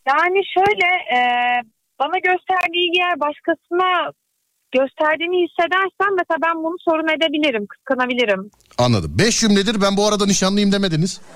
Yani 0.09 0.41
şöyle 0.55 0.87
e, 1.17 1.21
bana 1.99 2.19
gösterdiği 2.19 2.99
yer 2.99 3.21
başkasına 3.21 4.13
gösterdiğini 4.73 5.47
hissedersem 5.47 6.17
mesela 6.19 6.39
ben 6.47 6.65
bunu 6.65 6.77
sorun 6.89 7.09
edebilirim, 7.09 7.67
kıskanabilirim. 7.67 8.51
Anladım. 8.79 9.13
Beş 9.19 9.41
cümledir 9.41 9.81
ben 9.83 9.97
bu 9.97 10.09
arada 10.09 10.27
nişanlıyım 10.27 10.73
demediniz. 10.73 11.21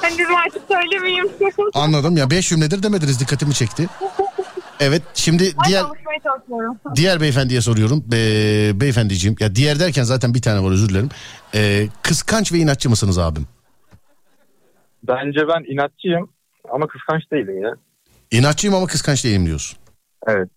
Hani 0.00 0.18
dedim 0.18 0.36
artık 0.36 0.62
söylemeyeyim. 0.68 1.28
Anladım 1.74 2.16
ya 2.16 2.30
beş 2.30 2.48
cümledir 2.48 2.82
demediniz 2.82 3.20
dikkatimi 3.20 3.54
çekti. 3.54 3.86
Evet 4.80 5.02
şimdi 5.14 5.52
diğer 5.66 5.84
diğer 6.94 7.20
beyefendiye 7.20 7.60
soruyorum. 7.60 8.04
Be, 8.06 8.16
beyefendiciğim 8.80 9.36
ya 9.40 9.54
diğer 9.54 9.80
derken 9.80 10.02
zaten 10.02 10.34
bir 10.34 10.42
tane 10.42 10.62
var 10.64 10.70
özür 10.72 10.88
dilerim. 10.88 11.08
Ee, 11.54 11.88
kıskanç 12.02 12.52
ve 12.52 12.58
inatçı 12.58 12.90
mısınız 12.90 13.18
abim? 13.18 13.46
Bence 15.02 15.40
ben 15.48 15.72
inatçıyım 15.72 16.30
ama 16.72 16.86
kıskanç 16.86 17.22
değilim 17.32 17.62
ya. 17.62 17.74
İnatçıyım 18.30 18.74
ama 18.76 18.86
kıskanç 18.86 19.24
değilim 19.24 19.46
diyorsun. 19.46 19.78
Evet. 20.26 20.48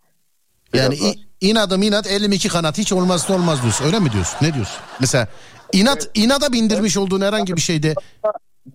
Yani 0.74 0.96
i- 0.96 1.26
inadım 1.42 1.82
inat 1.82 2.08
elim 2.08 2.32
iki 2.32 2.50
kanat 2.50 2.78
hiç 2.78 2.94
olmazsa 2.94 3.34
olmaz 3.34 3.62
diyorsun. 3.62 3.86
Öyle 3.86 4.00
mi 4.00 4.12
diyorsun? 4.12 4.38
Ne 4.42 4.54
diyorsun? 4.54 4.78
Mesela 5.00 5.28
inat 5.74 6.10
inada 6.14 6.52
bindirmiş 6.54 6.98
olduğun 6.98 7.22
herhangi 7.22 7.56
bir 7.56 7.62
şeyde 7.62 7.94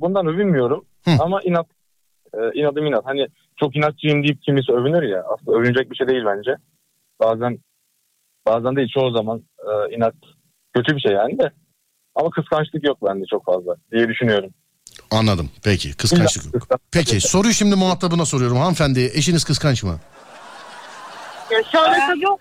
Bundan 0.01 0.27
övünmüyorum 0.27 0.85
Hı. 1.05 1.11
ama 1.19 1.41
inat 1.45 1.67
e, 2.35 2.39
inadım 2.61 2.87
inat. 2.87 3.07
Hani 3.07 3.27
çok 3.61 3.77
inatçıyım 3.77 4.23
deyip 4.23 4.43
kimisi 4.43 4.73
övünür 4.73 5.03
ya. 5.03 5.23
Aslında 5.35 5.59
övünecek 5.59 5.91
bir 5.91 5.97
şey 5.97 6.09
değil 6.09 6.23
bence. 6.27 6.57
Bazen 7.21 7.59
bazen 8.47 8.77
değil 8.77 8.89
çoğu 8.95 9.11
zaman 9.17 9.43
e, 9.59 9.97
inat 9.97 10.15
kötü 10.75 10.97
bir 10.97 11.01
şey 11.01 11.13
yani 11.13 11.39
de. 11.39 11.51
Ama 12.15 12.31
kıskançlık 12.31 12.85
yok 12.87 12.99
bende 13.03 13.25
çok 13.31 13.45
fazla 13.45 13.77
diye 13.93 14.09
düşünüyorum. 14.09 14.51
anladım. 15.11 15.51
Peki 15.65 15.97
kıskançlık 15.97 16.55
yok. 16.55 16.69
Peki 16.93 17.21
soruyu 17.21 17.55
şimdi 17.55 17.75
muhatabına 17.75 18.25
soruyorum. 18.27 18.57
Hanımefendi 18.57 19.11
eşiniz 19.15 19.45
kıskanç 19.45 19.83
mı? 19.83 19.99
Ya 21.51 21.63
şöyle 21.73 22.21
yok. 22.21 22.41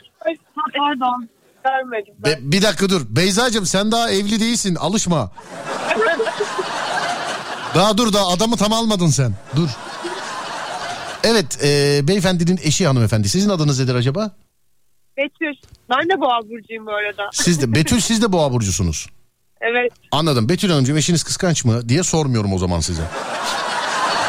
Pardon. 0.77 1.29
Görmedim. 1.65 2.13
Be- 2.19 2.39
bir 2.41 2.61
dakika 2.61 2.89
dur. 2.89 3.01
Beyzacığım 3.09 3.65
sen 3.65 3.91
daha 3.91 4.11
evli 4.11 4.39
değilsin. 4.39 4.75
Alışma. 4.75 5.31
daha 7.75 7.97
dur 7.97 8.13
daha 8.13 8.27
adamı 8.27 8.57
tam 8.57 8.73
almadın 8.73 9.07
sen. 9.07 9.33
Dur. 9.55 9.69
Evet 11.23 11.63
e, 11.63 11.99
beyefendinin 12.07 12.59
eşi 12.63 12.87
hanımefendi. 12.87 13.29
Sizin 13.29 13.49
adınız 13.49 13.79
nedir 13.79 13.95
acaba? 13.95 14.31
Betül. 15.17 15.55
Ben 15.89 16.09
de 16.09 16.21
boğa 16.21 16.41
burcuyum 16.41 16.85
bu 16.85 16.91
arada. 16.91 17.29
Siz 17.33 17.61
de 17.61 17.75
Betül 17.75 17.99
siz 17.99 18.21
de 18.21 18.31
boğa 18.31 18.51
burcusunuz. 18.51 19.07
Evet. 19.61 19.91
Anladım. 20.11 20.49
Betül 20.49 20.69
Hanımcığım 20.69 20.97
eşiniz 20.97 21.23
kıskanç 21.23 21.65
mı 21.65 21.89
diye 21.89 22.03
sormuyorum 22.03 22.53
o 22.53 22.57
zaman 22.57 22.79
size. 22.79 23.01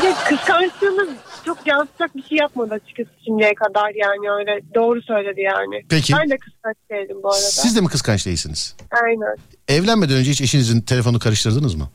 Ya 0.04 0.14
kıskançlığını 0.28 1.08
çok 1.44 1.66
yansıtacak 1.66 2.16
bir 2.16 2.22
şey 2.22 2.38
yapmadı 2.38 2.74
açıkçası 2.74 3.10
şimdiye 3.24 3.54
kadar 3.54 3.90
yani 3.94 4.30
öyle 4.38 4.60
doğru 4.74 5.02
söyledi 5.02 5.40
yani. 5.40 5.84
Peki. 5.88 6.12
Ben 6.12 6.30
de 6.30 6.36
kıskanç 6.36 6.76
değilim 6.90 7.16
bu 7.22 7.28
arada. 7.28 7.40
Siz 7.40 7.76
de 7.76 7.80
mi 7.80 7.88
kıskanç 7.88 8.26
değilsiniz? 8.26 8.76
Aynen. 9.04 9.36
Evlenmeden 9.68 10.16
önce 10.16 10.30
hiç 10.30 10.40
eşinizin 10.40 10.80
telefonu 10.80 11.18
karıştırdınız 11.18 11.74
mı? 11.74 11.88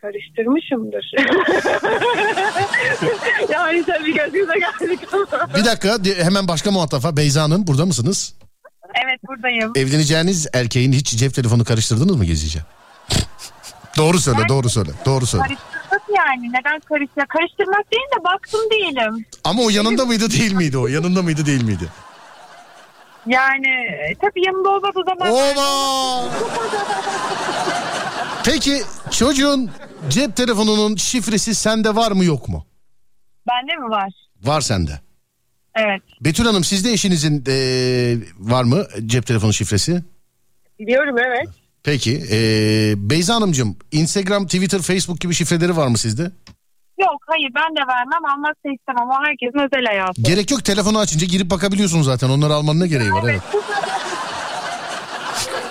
Karıştırmışımdır. 0.00 1.12
yani 3.52 3.84
tabii 3.84 4.14
gözünüze 4.14 4.54
geldik 4.58 5.00
ama. 5.12 5.54
Bir 5.54 5.64
dakika 5.64 5.98
hemen 6.24 6.48
başka 6.48 6.70
muhatafa. 6.70 7.16
Beyza 7.16 7.42
Hanım 7.42 7.66
burada 7.66 7.86
mısınız? 7.86 8.34
Evet 9.04 9.20
buradayım. 9.28 9.72
Evleneceğiniz 9.76 10.46
erkeğin 10.52 10.92
hiç 10.92 11.16
cep 11.16 11.34
telefonu 11.34 11.64
karıştırdınız 11.64 12.16
mı 12.16 12.24
gizlice? 12.24 12.58
doğru 13.96 14.18
söyle, 14.18 14.38
doğru 14.48 14.68
söyle, 14.68 14.90
doğru 15.06 15.26
söyle. 15.26 15.44
Karıştırmak 15.44 16.02
yani 16.16 16.52
neden 16.52 16.80
karıştırmak? 16.80 17.28
Karıştırmak 17.28 17.92
değil 17.92 18.06
de 18.18 18.24
baktım 18.24 18.60
değilim. 18.70 19.26
Ama 19.44 19.62
o 19.62 19.70
yanında 19.70 20.04
mıydı 20.04 20.30
değil 20.30 20.52
miydi 20.52 20.78
o? 20.78 20.86
Yanında 20.86 21.22
mıydı 21.22 21.46
değil 21.46 21.62
miydi? 21.62 21.88
Yani 23.26 23.68
e, 23.68 24.14
tabii 24.20 24.46
yanımda 24.46 24.68
olmadığı 24.68 25.04
zaman... 25.06 25.32
Oba! 25.32 26.28
Peki 28.44 28.82
çocuğun 29.10 29.70
cep 30.08 30.36
telefonunun 30.36 30.96
şifresi 30.96 31.54
sende 31.54 31.94
var 31.96 32.12
mı 32.12 32.24
yok 32.24 32.48
mu? 32.48 32.66
Bende 33.48 33.76
mi 33.76 33.90
var? 33.90 34.12
Var 34.42 34.60
sende. 34.60 35.00
Evet. 35.74 36.02
Betül 36.20 36.44
Hanım 36.46 36.64
sizde 36.64 36.92
eşinizin 36.92 37.44
eee, 37.46 38.18
var 38.38 38.64
mı 38.64 38.86
cep 39.06 39.26
telefonu 39.26 39.52
şifresi? 39.52 40.02
Biliyorum 40.78 41.16
evet. 41.18 41.48
Peki 41.84 42.10
eee 42.12 42.94
Beyza 42.96 43.34
Hanımcığım 43.34 43.76
Instagram, 43.92 44.44
Twitter, 44.46 44.82
Facebook 44.82 45.20
gibi 45.20 45.34
şifreleri 45.34 45.76
var 45.76 45.86
mı 45.86 45.98
sizde? 45.98 46.22
Yok 47.00 47.20
hayır 47.26 47.50
ben 47.54 47.76
de 47.76 47.88
vermem 47.88 48.44
da 48.44 48.70
istemem. 48.74 49.08
O 49.10 49.14
herkesin 49.26 49.58
özel 49.66 49.86
hayatı. 49.86 50.22
Gerek 50.22 50.50
yok 50.50 50.64
telefonu 50.64 50.98
açınca 50.98 51.26
girip 51.26 51.50
bakabiliyorsun 51.50 52.02
zaten 52.02 52.28
onları 52.28 52.54
almanın 52.54 52.80
ne 52.80 52.88
gereği 52.88 53.12
var 53.12 53.24
evet. 53.30 53.42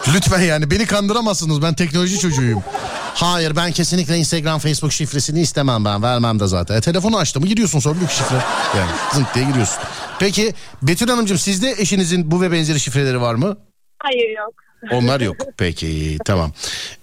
Lütfen 0.08 0.42
yani 0.42 0.72
beni 0.72 0.86
kandıramazsınız 0.86 1.62
ben 1.62 1.74
teknoloji 1.74 2.20
çocuğuyum. 2.20 2.64
Hayır 3.14 3.56
ben 3.56 3.72
kesinlikle 3.72 4.18
Instagram 4.18 4.60
Facebook 4.60 4.92
şifresini 4.92 5.42
istemem 5.42 5.86
ben 5.86 6.04
vermem 6.04 6.40
de 6.40 6.48
zaten. 6.48 6.76
E, 6.76 6.82
telefonu 6.82 7.18
açtı 7.18 7.40
mı 7.40 7.48
giriyorsun 7.48 7.80
sonra 7.80 7.96
büyük 8.00 8.12
şifre. 8.12 8.36
Yani 8.78 8.92
zınk 9.14 9.36
diye 9.36 9.46
giriyorsun. 9.46 9.78
Peki 10.20 10.54
Betül 10.82 11.08
Hanımcığım 11.10 11.38
sizde 11.38 11.76
eşinizin 11.78 12.32
bu 12.32 12.42
ve 12.42 12.52
benzeri 12.52 12.80
şifreleri 12.80 13.22
var 13.22 13.36
mı? 13.36 13.58
Hayır 14.00 14.38
yok. 14.38 14.54
Onlar 14.92 15.22
yok. 15.22 15.36
Peki 15.58 16.18
tamam. 16.26 16.52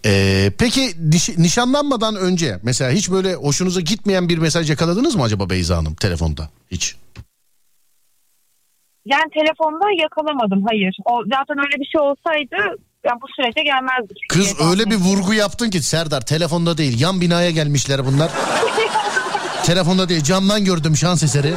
Ee, 0.04 0.52
peki 0.58 0.94
niş- 1.10 1.38
nişanlanmadan 1.38 2.16
önce 2.16 2.58
mesela 2.62 2.90
hiç 2.90 3.10
böyle 3.10 3.34
hoşunuza 3.34 3.80
gitmeyen 3.80 4.28
bir 4.28 4.38
mesaj 4.38 4.70
yakaladınız 4.70 5.14
mı 5.14 5.22
acaba 5.22 5.50
Beyza 5.50 5.76
Hanım 5.76 5.94
telefonda? 5.94 6.48
Hiç. 6.70 6.96
Yani 9.12 9.30
telefonda 9.34 9.86
yakalamadım 10.02 10.64
hayır. 10.68 10.96
O 11.04 11.22
zaten 11.24 11.58
öyle 11.58 11.80
bir 11.80 11.88
şey 11.92 12.00
olsaydı 12.00 12.56
yani 13.06 13.18
bu 13.22 13.26
sürece 13.36 13.62
gelmezdik. 13.62 14.18
Kız 14.28 14.60
öyle 14.70 14.90
bir 14.90 14.96
vurgu 14.96 15.34
yaptın 15.34 15.70
ki 15.70 15.82
Serdar 15.82 16.20
telefonda 16.20 16.78
değil 16.78 17.00
yan 17.00 17.20
binaya 17.20 17.50
gelmişler 17.50 18.06
bunlar. 18.06 18.30
telefonda 19.64 20.08
değil 20.08 20.22
camdan 20.22 20.64
gördüm 20.64 20.96
şans 20.96 21.22
eseri. 21.22 21.54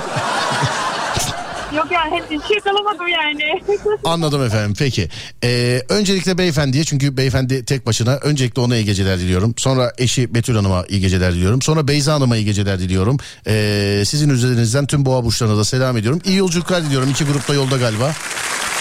Yok 1.76 1.88
yani 1.92 2.24
hiç 2.32 2.56
yakalamadım 2.56 3.08
yani. 3.08 3.62
Anladım 4.04 4.44
efendim 4.46 4.76
peki. 4.80 5.10
Ee, 5.44 5.82
öncelikle 5.90 6.38
beyefendiye 6.38 6.84
çünkü 6.84 7.18
beyefendi 7.18 7.66
tek 7.66 7.86
başına 7.86 8.16
öncelikle 8.16 8.62
ona 8.62 8.76
iyi 8.76 8.86
geceler 8.86 9.20
diliyorum. 9.20 9.54
Sonra 9.58 9.94
eşi 9.98 10.34
Betül 10.34 10.56
Hanım'a 10.56 10.86
iyi 10.90 11.02
geceler 11.02 11.34
diliyorum. 11.34 11.62
Sonra 11.62 11.88
Beyza 11.88 12.14
Hanım'a 12.14 12.38
iyi 12.38 12.46
geceler 12.46 12.80
diliyorum. 12.80 13.18
Ee, 13.48 14.04
sizin 14.06 14.30
üzerinizden 14.30 14.86
tüm 14.86 15.06
boğa 15.06 15.24
burçlarına 15.26 15.58
da 15.58 15.66
selam 15.66 15.98
ediyorum. 15.98 16.22
İyi 16.26 16.38
yolculuklar 16.38 16.84
diliyorum. 16.84 17.10
İki 17.10 17.26
grupta 17.26 17.54
yolda 17.54 17.78
galiba. 17.78 18.14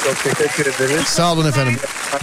Çok 0.04 0.24
teşekkür 0.36 0.66
ederim. 0.74 1.02
Sağ 1.06 1.32
olun 1.32 1.48
efendim. 1.48 1.76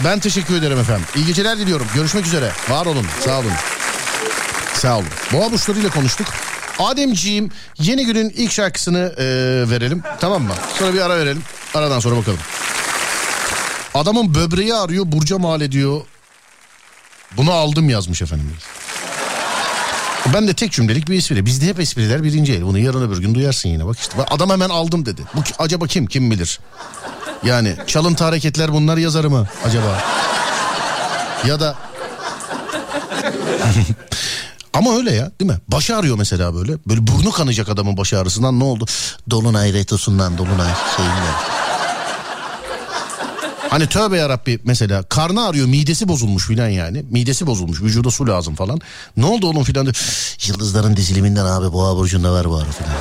Ben 0.05 0.19
teşekkür 0.19 0.55
ederim 0.55 0.79
efendim. 0.79 1.05
İyi 1.15 1.25
geceler 1.25 1.57
diliyorum. 1.57 1.87
Görüşmek 1.95 2.25
üzere. 2.25 2.51
Var 2.69 2.85
olun. 2.85 3.05
Sağ 3.19 3.39
olun. 3.39 3.51
Sağ 4.73 4.97
olun. 4.97 5.07
Boğa 5.33 5.51
burçlarıyla 5.51 5.89
konuştuk. 5.89 6.27
Ademciğim 6.79 7.51
yeni 7.79 8.05
günün 8.05 8.29
ilk 8.29 8.51
şarkısını 8.51 9.13
e, 9.17 9.25
verelim. 9.69 10.03
Tamam 10.19 10.43
mı? 10.43 10.53
Sonra 10.79 10.93
bir 10.93 11.01
ara 11.01 11.17
verelim. 11.17 11.43
Aradan 11.73 11.99
sonra 11.99 12.17
bakalım. 12.17 12.39
Adamın 13.93 14.35
böbreği 14.35 14.73
arıyor. 14.73 15.05
Burca 15.07 15.37
mal 15.37 15.61
ediyor. 15.61 16.01
Bunu 17.37 17.51
aldım 17.51 17.89
yazmış 17.89 18.21
efendim. 18.21 18.51
Ben 20.33 20.47
de 20.47 20.53
tek 20.53 20.71
cümlelik 20.71 21.09
bir 21.09 21.17
espri. 21.17 21.45
Bizde 21.45 21.65
hep 21.65 21.79
espriler 21.79 22.23
birinci 22.23 22.53
el. 22.53 22.61
Bunu 22.61 22.79
yarın 22.79 23.07
öbür 23.07 23.21
gün 23.21 23.35
duyarsın 23.35 23.69
yine. 23.69 23.85
Bak 23.85 23.99
işte. 23.99 24.17
Adam 24.29 24.49
hemen 24.49 24.69
aldım 24.69 25.05
dedi. 25.05 25.21
Bu 25.35 25.39
acaba 25.59 25.87
kim? 25.87 26.07
Kim 26.07 26.31
bilir? 26.31 26.59
Yani 27.43 27.75
çalıntı 27.87 28.23
hareketler 28.23 28.73
bunlar 28.73 28.97
yazarı 28.97 29.29
mı 29.29 29.47
acaba? 29.65 30.03
Ya 31.47 31.59
da 31.59 31.75
ama 34.75 34.95
öyle 34.95 35.11
ya 35.11 35.31
değil 35.41 35.51
mi? 35.51 35.57
Başı 35.67 35.95
ağrıyor 35.97 36.17
mesela 36.17 36.55
böyle. 36.55 36.73
Böyle 36.87 37.07
burnu 37.07 37.31
kanayacak 37.31 37.69
adamın 37.69 37.97
baş 37.97 38.13
ağrısından 38.13 38.59
ne 38.59 38.63
oldu? 38.63 38.85
Dolunay 39.29 39.73
retosundan 39.73 40.37
dolunay 40.37 40.71
şeyinden. 40.97 41.33
Hani 43.69 43.87
tövbe 43.87 44.17
yarabbi 44.17 44.59
mesela 44.63 45.03
karnı 45.03 45.47
ağrıyor 45.47 45.67
midesi 45.67 46.07
bozulmuş 46.07 46.47
filan 46.47 46.69
yani. 46.69 47.03
Midesi 47.09 47.47
bozulmuş 47.47 47.81
vücuda 47.81 48.11
su 48.11 48.27
lazım 48.27 48.55
falan. 48.55 48.79
Ne 49.17 49.25
oldu 49.25 49.47
oğlum 49.47 49.63
filan. 49.63 49.93
Yıldızların 50.47 50.97
diziliminden 50.97 51.45
abi 51.45 51.73
boğa 51.73 51.95
burcunda 51.95 52.31
var 52.31 52.49
bu 52.49 52.55
ara 52.55 52.71
filan. 52.71 52.93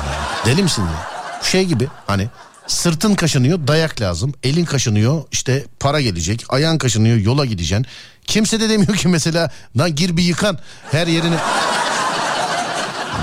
Deli 0.45 0.63
misin 0.63 0.81
ya? 0.81 1.07
Şey 1.43 1.65
gibi 1.65 1.87
hani 2.07 2.29
sırtın 2.67 3.15
kaşınıyor 3.15 3.67
dayak 3.67 4.01
lazım. 4.01 4.33
Elin 4.43 4.65
kaşınıyor 4.65 5.23
işte 5.31 5.65
para 5.79 6.01
gelecek. 6.01 6.45
Ayağın 6.49 6.77
kaşınıyor 6.77 7.17
yola 7.17 7.45
gideceksin. 7.45 7.85
Kimse 8.27 8.59
de 8.59 8.69
demiyor 8.69 8.95
ki 8.95 9.07
mesela 9.07 9.49
lan 9.77 9.95
gir 9.95 10.17
bir 10.17 10.23
yıkan 10.23 10.59
her 10.91 11.07
yerini. 11.07 11.35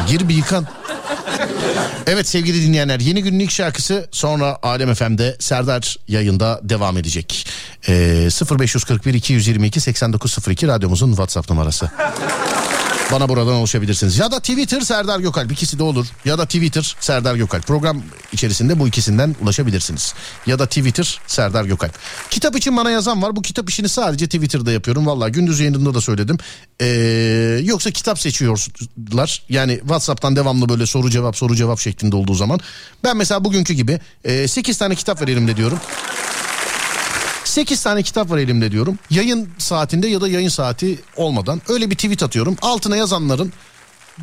Gir 0.09 0.29
bir 0.29 0.35
yıkan. 0.35 0.67
Evet 2.07 2.29
sevgili 2.29 2.63
dinleyenler 2.63 3.01
yeni 3.01 3.23
günün 3.23 3.39
ilk 3.39 3.51
şarkısı 3.51 4.09
sonra 4.11 4.59
Alem 4.63 4.95
FM'de 4.95 5.37
Serdar 5.39 5.97
yayında 6.09 6.61
devam 6.63 6.99
edecek. 6.99 7.47
Ee, 7.89 8.29
0541 8.59 9.15
222 9.15 9.81
8902 9.81 10.69
radyomuzun 10.69 11.09
WhatsApp 11.09 11.51
numarası. 11.51 11.91
Bana 13.13 13.29
buradan 13.29 13.55
ulaşabilirsiniz. 13.55 14.19
Ya 14.19 14.31
da 14.31 14.41
Twitter 14.41 14.81
Serdar 14.81 15.21
Gökalp 15.21 15.53
ikisi 15.53 15.79
de 15.79 15.83
olur. 15.83 16.07
Ya 16.25 16.39
da 16.39 16.47
Twitter 16.47 16.97
Serdar 17.01 17.35
Gökalp. 17.35 17.67
Program 17.67 18.03
içerisinde 18.33 18.79
bu 18.79 18.89
ikisinden 18.89 19.37
ulaşabilirsiniz. 19.43 20.15
Ya 20.47 20.59
da 20.59 20.67
Twitter 20.67 21.21
Serdar 21.27 21.65
Gökalp. 21.65 21.93
Kitap 22.31 22.57
için 22.57 22.77
bana 22.77 22.91
yazan 22.91 23.23
var. 23.23 23.37
Bu 23.37 23.43
kitap 23.43 23.71
işini 23.71 23.89
sadece 23.89 24.27
Twitter'da 24.27 24.73
yapıyorum. 24.73 25.07
Valla 25.07 25.29
gündüz 25.29 25.61
yayınında 25.61 25.95
da 25.95 26.01
söyledim. 26.01 26.39
Ee, 26.81 26.87
yoksa 27.65 27.91
kitap 27.91 28.21
seçiyorlar. 28.21 29.43
Yani 29.49 29.79
WhatsApp'tan 29.79 30.37
devamlı 30.37 30.69
böyle 30.69 30.87
soru 30.87 31.11
cevap 31.11 31.37
soru 31.37 31.57
cevap 31.57 31.79
şeklinde 31.79 32.17
olduğu 32.17 32.35
zaman. 32.35 32.61
Ben 33.05 33.17
mesela 33.17 33.45
bugünkü 33.45 33.75
gibi 33.75 34.01
8 34.47 34.79
tane 34.79 34.95
kitap 34.95 35.23
ver 35.23 35.29
elimde 35.29 35.57
diyorum. 35.57 35.79
8 37.53 37.83
tane 37.83 38.03
kitap 38.03 38.31
var 38.31 38.39
elimde 38.39 38.73
diyorum. 38.73 38.99
Yayın 39.11 39.49
saatinde 39.59 40.09
ya 40.09 40.21
da 40.21 40.29
yayın 40.29 40.49
saati 40.49 40.99
olmadan 41.17 41.63
öyle 41.69 41.91
bir 41.91 41.95
tweet 41.95 42.23
atıyorum. 42.23 42.57
Altına 42.63 42.97
yazanların 42.97 43.53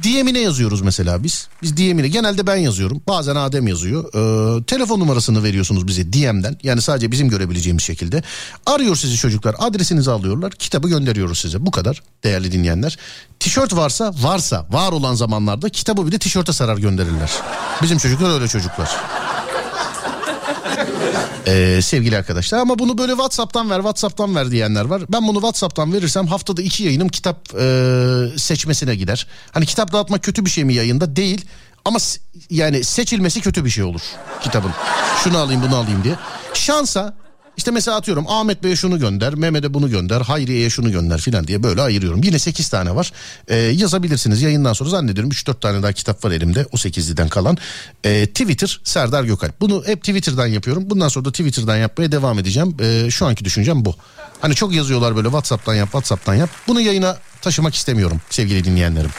DM'ine 0.03 0.39
yazıyoruz 0.39 0.81
mesela 0.81 1.23
biz. 1.23 1.47
Biz 1.61 1.77
DM'ine 1.77 2.07
genelde 2.07 2.47
ben 2.47 2.55
yazıyorum. 2.55 3.01
Bazen 3.07 3.35
Adem 3.35 3.67
yazıyor. 3.67 4.03
Ee, 4.13 4.63
telefon 4.63 4.99
numarasını 4.99 5.43
veriyorsunuz 5.43 5.87
bize 5.87 6.13
DM'den. 6.13 6.57
Yani 6.63 6.81
sadece 6.81 7.11
bizim 7.11 7.29
görebileceğimiz 7.29 7.83
şekilde. 7.83 8.23
Arıyor 8.65 8.95
sizi 8.95 9.17
çocuklar. 9.17 9.55
Adresinizi 9.59 10.11
alıyorlar. 10.11 10.51
Kitabı 10.51 10.89
gönderiyoruz 10.89 11.39
size. 11.39 11.65
Bu 11.65 11.71
kadar 11.71 12.01
değerli 12.23 12.51
dinleyenler. 12.51 12.97
Tişört 13.39 13.75
varsa 13.75 14.13
varsa 14.21 14.67
var 14.71 14.91
olan 14.91 15.15
zamanlarda 15.15 15.69
kitabı 15.69 16.07
bir 16.07 16.11
de 16.11 16.17
tişörte 16.17 16.53
sarar 16.53 16.77
gönderirler. 16.77 17.31
Bizim 17.81 17.97
çocuklar 17.97 18.33
öyle 18.33 18.47
çocuklar. 18.47 18.89
Ee, 21.47 21.79
sevgili 21.81 22.17
arkadaşlar 22.17 22.57
ama 22.59 22.79
bunu 22.79 22.97
böyle 22.97 23.11
Whatsapp'tan 23.11 23.69
ver 23.69 23.77
Whatsapp'tan 23.77 24.35
ver 24.35 24.51
diyenler 24.51 24.85
var. 24.85 25.01
Ben 25.09 25.27
bunu 25.27 25.37
Whatsapp'tan 25.37 25.93
verirsem 25.93 26.27
haftada 26.27 26.61
iki 26.61 26.83
yayınım 26.83 27.09
kitap 27.09 27.55
e, 27.59 28.25
seçmesine 28.37 28.95
gider. 28.95 29.27
Hani 29.51 29.65
kitap 29.65 29.93
dağıtmak 29.93 30.23
kötü 30.23 30.45
bir 30.45 30.49
şey 30.49 30.63
mi 30.63 30.73
yayında? 30.73 31.15
Değil. 31.15 31.45
Ama 31.85 31.99
yani 32.49 32.83
seçilmesi 32.83 33.41
kötü 33.41 33.65
bir 33.65 33.69
şey 33.69 33.83
olur 33.83 34.01
kitabın. 34.41 34.71
Şunu 35.23 35.37
alayım 35.37 35.61
bunu 35.67 35.75
alayım 35.75 36.03
diye. 36.03 36.15
Şansa 36.53 37.13
işte 37.59 37.71
mesela 37.71 37.97
atıyorum 37.97 38.25
Ahmet 38.27 38.63
Bey'e 38.63 38.75
şunu 38.75 38.99
gönder, 38.99 39.33
Mehmet'e 39.33 39.73
bunu 39.73 39.89
gönder, 39.89 40.21
Hayriye'ye 40.21 40.69
şunu 40.69 40.91
gönder 40.91 41.19
filan 41.19 41.47
diye 41.47 41.63
böyle 41.63 41.81
ayırıyorum. 41.81 42.23
Yine 42.23 42.39
8 42.39 42.69
tane 42.69 42.95
var. 42.95 43.11
Ee, 43.47 43.55
yazabilirsiniz 43.55 44.41
yayından 44.41 44.73
sonra 44.73 44.89
zannediyorum 44.89 45.31
3-4 45.31 45.59
tane 45.59 45.83
daha 45.83 45.91
kitap 45.91 46.25
var 46.25 46.31
elimde 46.31 46.65
o 46.71 46.75
8'liden 46.75 47.29
kalan. 47.29 47.57
Ee, 48.03 48.25
Twitter 48.25 48.79
Serdar 48.83 49.23
Gökalp. 49.23 49.61
Bunu 49.61 49.83
hep 49.85 49.99
Twitter'dan 49.99 50.47
yapıyorum. 50.47 50.89
Bundan 50.89 51.07
sonra 51.07 51.25
da 51.25 51.31
Twitter'dan 51.31 51.77
yapmaya 51.77 52.11
devam 52.11 52.39
edeceğim. 52.39 52.77
Ee, 52.81 53.07
şu 53.11 53.25
anki 53.25 53.45
düşüncem 53.45 53.85
bu. 53.85 53.95
Hani 54.41 54.55
çok 54.55 54.73
yazıyorlar 54.73 55.15
böyle 55.15 55.27
WhatsApp'tan 55.27 55.75
yap, 55.75 55.87
WhatsApp'tan 55.87 56.35
yap. 56.35 56.49
Bunu 56.67 56.81
yayına 56.81 57.17
taşımak 57.41 57.75
istemiyorum 57.75 58.21
sevgili 58.29 58.63
dinleyenlerim. 58.63 59.11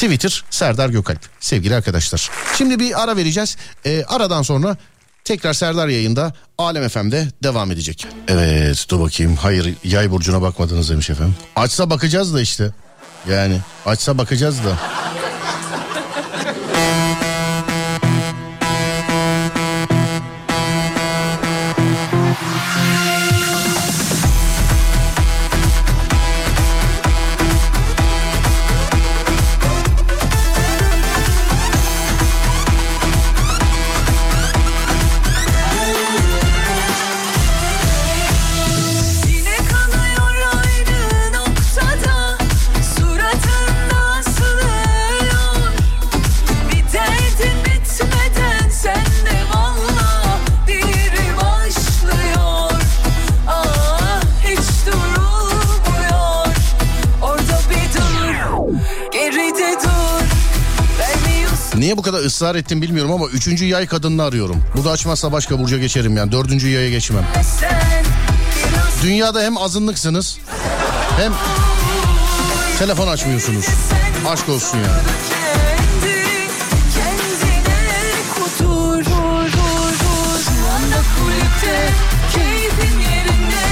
Twitter 0.00 0.44
Serdar 0.50 0.88
Gökalp 0.88 1.20
sevgili 1.40 1.74
arkadaşlar. 1.74 2.30
Şimdi 2.58 2.78
bir 2.78 3.02
ara 3.02 3.16
vereceğiz. 3.16 3.56
Ee, 3.86 4.04
aradan 4.08 4.42
sonra 4.42 4.76
tekrar 5.30 5.52
Serdar 5.52 5.88
yayında 5.88 6.32
Alem 6.58 6.88
FM'de 6.88 7.28
devam 7.42 7.70
edecek. 7.70 8.06
Evet 8.28 8.86
dur 8.88 9.00
bakayım. 9.00 9.36
Hayır 9.36 9.74
yay 9.84 10.10
burcuna 10.10 10.42
bakmadınız 10.42 10.90
demiş 10.90 11.10
efendim. 11.10 11.34
Açsa 11.56 11.90
bakacağız 11.90 12.34
da 12.34 12.40
işte. 12.40 12.70
Yani 13.30 13.58
açsa 13.86 14.18
bakacağız 14.18 14.58
da. 14.64 14.78
Niye 61.90 61.98
bu 61.98 62.02
kadar 62.02 62.20
ısrar 62.20 62.54
ettim 62.54 62.82
bilmiyorum 62.82 63.12
ama 63.12 63.26
üçüncü 63.26 63.64
yay 63.64 63.86
kadınını 63.86 64.22
arıyorum. 64.22 64.62
Bu 64.76 64.84
da 64.84 64.90
açmazsa 64.90 65.32
başka 65.32 65.58
burca 65.58 65.78
geçerim 65.78 66.16
yani. 66.16 66.32
Dördüncü 66.32 66.68
yaya 66.68 66.90
geçmem. 66.90 67.26
Dünyada 69.02 69.42
hem 69.42 69.56
azınlıksınız 69.56 70.38
hem 71.16 71.32
telefon 72.78 73.08
açmıyorsunuz. 73.08 73.66
Aşk 74.28 74.48
olsun 74.48 74.78
ya. 74.78 74.84
kendi 76.04 76.24
kendine 76.94 78.12
kudur 78.34 79.04
Dur 79.04 79.52
dur 79.52 79.92
dur 79.92 80.40
Şu 80.44 80.72
anda 80.74 81.00
kulüpte 81.18 81.90
keyfin 82.34 82.98
yerinde 83.00 83.64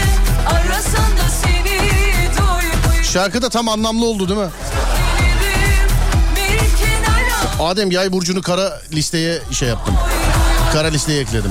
Arasan 0.46 1.16
da 1.18 1.28
seni 1.42 1.80
doymuyor 2.38 3.04
Şarkı 3.04 3.42
da 3.42 3.48
tam 3.48 3.68
anlamlı 3.68 4.06
oldu 4.06 4.28
değil 4.28 4.40
mi? 4.40 4.48
Adem 7.60 7.90
yay 7.90 8.12
burcunu 8.12 8.42
kara 8.42 8.80
listeye 8.92 9.38
şey 9.52 9.68
yaptım. 9.68 9.94
Kara 10.72 10.88
listeye 10.88 11.20
ekledim. 11.20 11.50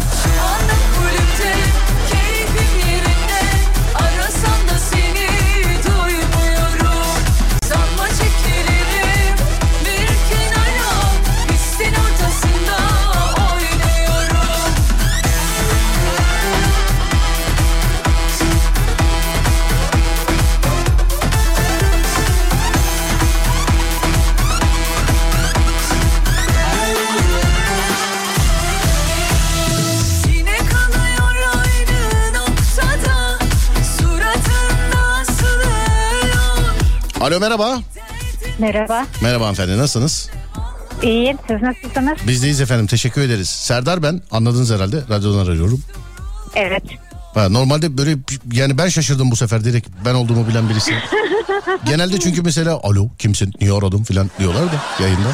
Alo 37.27 37.39
merhaba. 37.39 37.79
Merhaba. 38.59 39.05
Merhaba 39.21 39.43
hanımefendi 39.43 39.77
nasılsınız? 39.77 40.29
İyiyim. 41.03 41.37
Siz 41.47 41.61
nasılsınız? 41.61 42.27
Bizdeyiz 42.27 42.61
efendim 42.61 42.87
teşekkür 42.87 43.21
ederiz. 43.21 43.49
Serdar 43.49 44.03
ben 44.03 44.21
anladınız 44.31 44.71
herhalde 44.71 44.97
radyodan 45.09 45.45
arıyorum. 45.45 45.83
Evet. 46.55 46.83
Ha, 47.33 47.49
normalde 47.49 47.97
böyle 47.97 48.17
yani 48.51 48.77
ben 48.77 48.87
şaşırdım 48.89 49.31
bu 49.31 49.35
sefer 49.35 49.63
direkt 49.63 49.87
ben 50.05 50.13
olduğumu 50.13 50.47
bilen 50.47 50.69
birisi. 50.69 50.93
Genelde 51.85 52.19
çünkü 52.19 52.41
mesela 52.41 52.79
alo 52.83 53.07
kimsin 53.17 53.53
niye 53.61 53.73
aradım 53.73 54.03
filan 54.03 54.31
diyorlar 54.39 54.63
da 54.65 55.03
yayında. 55.03 55.29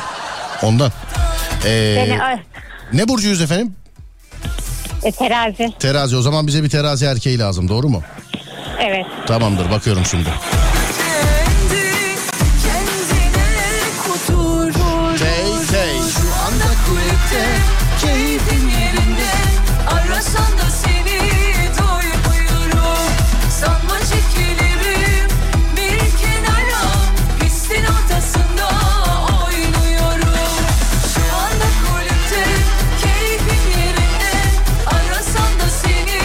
Ondan. 0.64 0.92
Ee, 1.66 1.96
Beni 1.98 2.40
ne 2.94 3.08
burcuyuz 3.08 3.42
efendim? 3.42 3.76
e, 5.04 5.12
terazi. 5.12 5.74
Terazi 5.80 6.16
o 6.16 6.22
zaman 6.22 6.48
bize 6.48 6.64
bir 6.64 6.70
terazi 6.70 7.06
erkeği 7.06 7.40
lazım 7.40 7.70
doğru 7.70 7.90
mu? 7.90 8.02
Evet. 8.80 9.06
Tamamdır 9.28 9.72
bakıyorum 9.72 10.06
şimdi. 10.06 10.30
Kulüpte 17.34 17.48
keyfin 18.02 18.70
yerinde 18.70 19.32
Arasan 19.88 20.58
da 20.58 20.70
seni 20.84 21.20
doymuyorum 21.78 23.10
Sanma 23.62 24.00
çekilirim 24.00 25.28
bir 25.78 26.18
kenara 26.18 26.84
Pistin 27.40 27.84
ortasında 27.86 28.68
oynuyorum 29.46 30.54
Şu 31.14 31.36
anda 31.36 31.68
kulüpte 31.84 32.46
keyfin 33.02 33.80
yerinde 33.80 34.34
Arasan 34.88 35.60
da 35.60 35.70
seni 35.82 36.20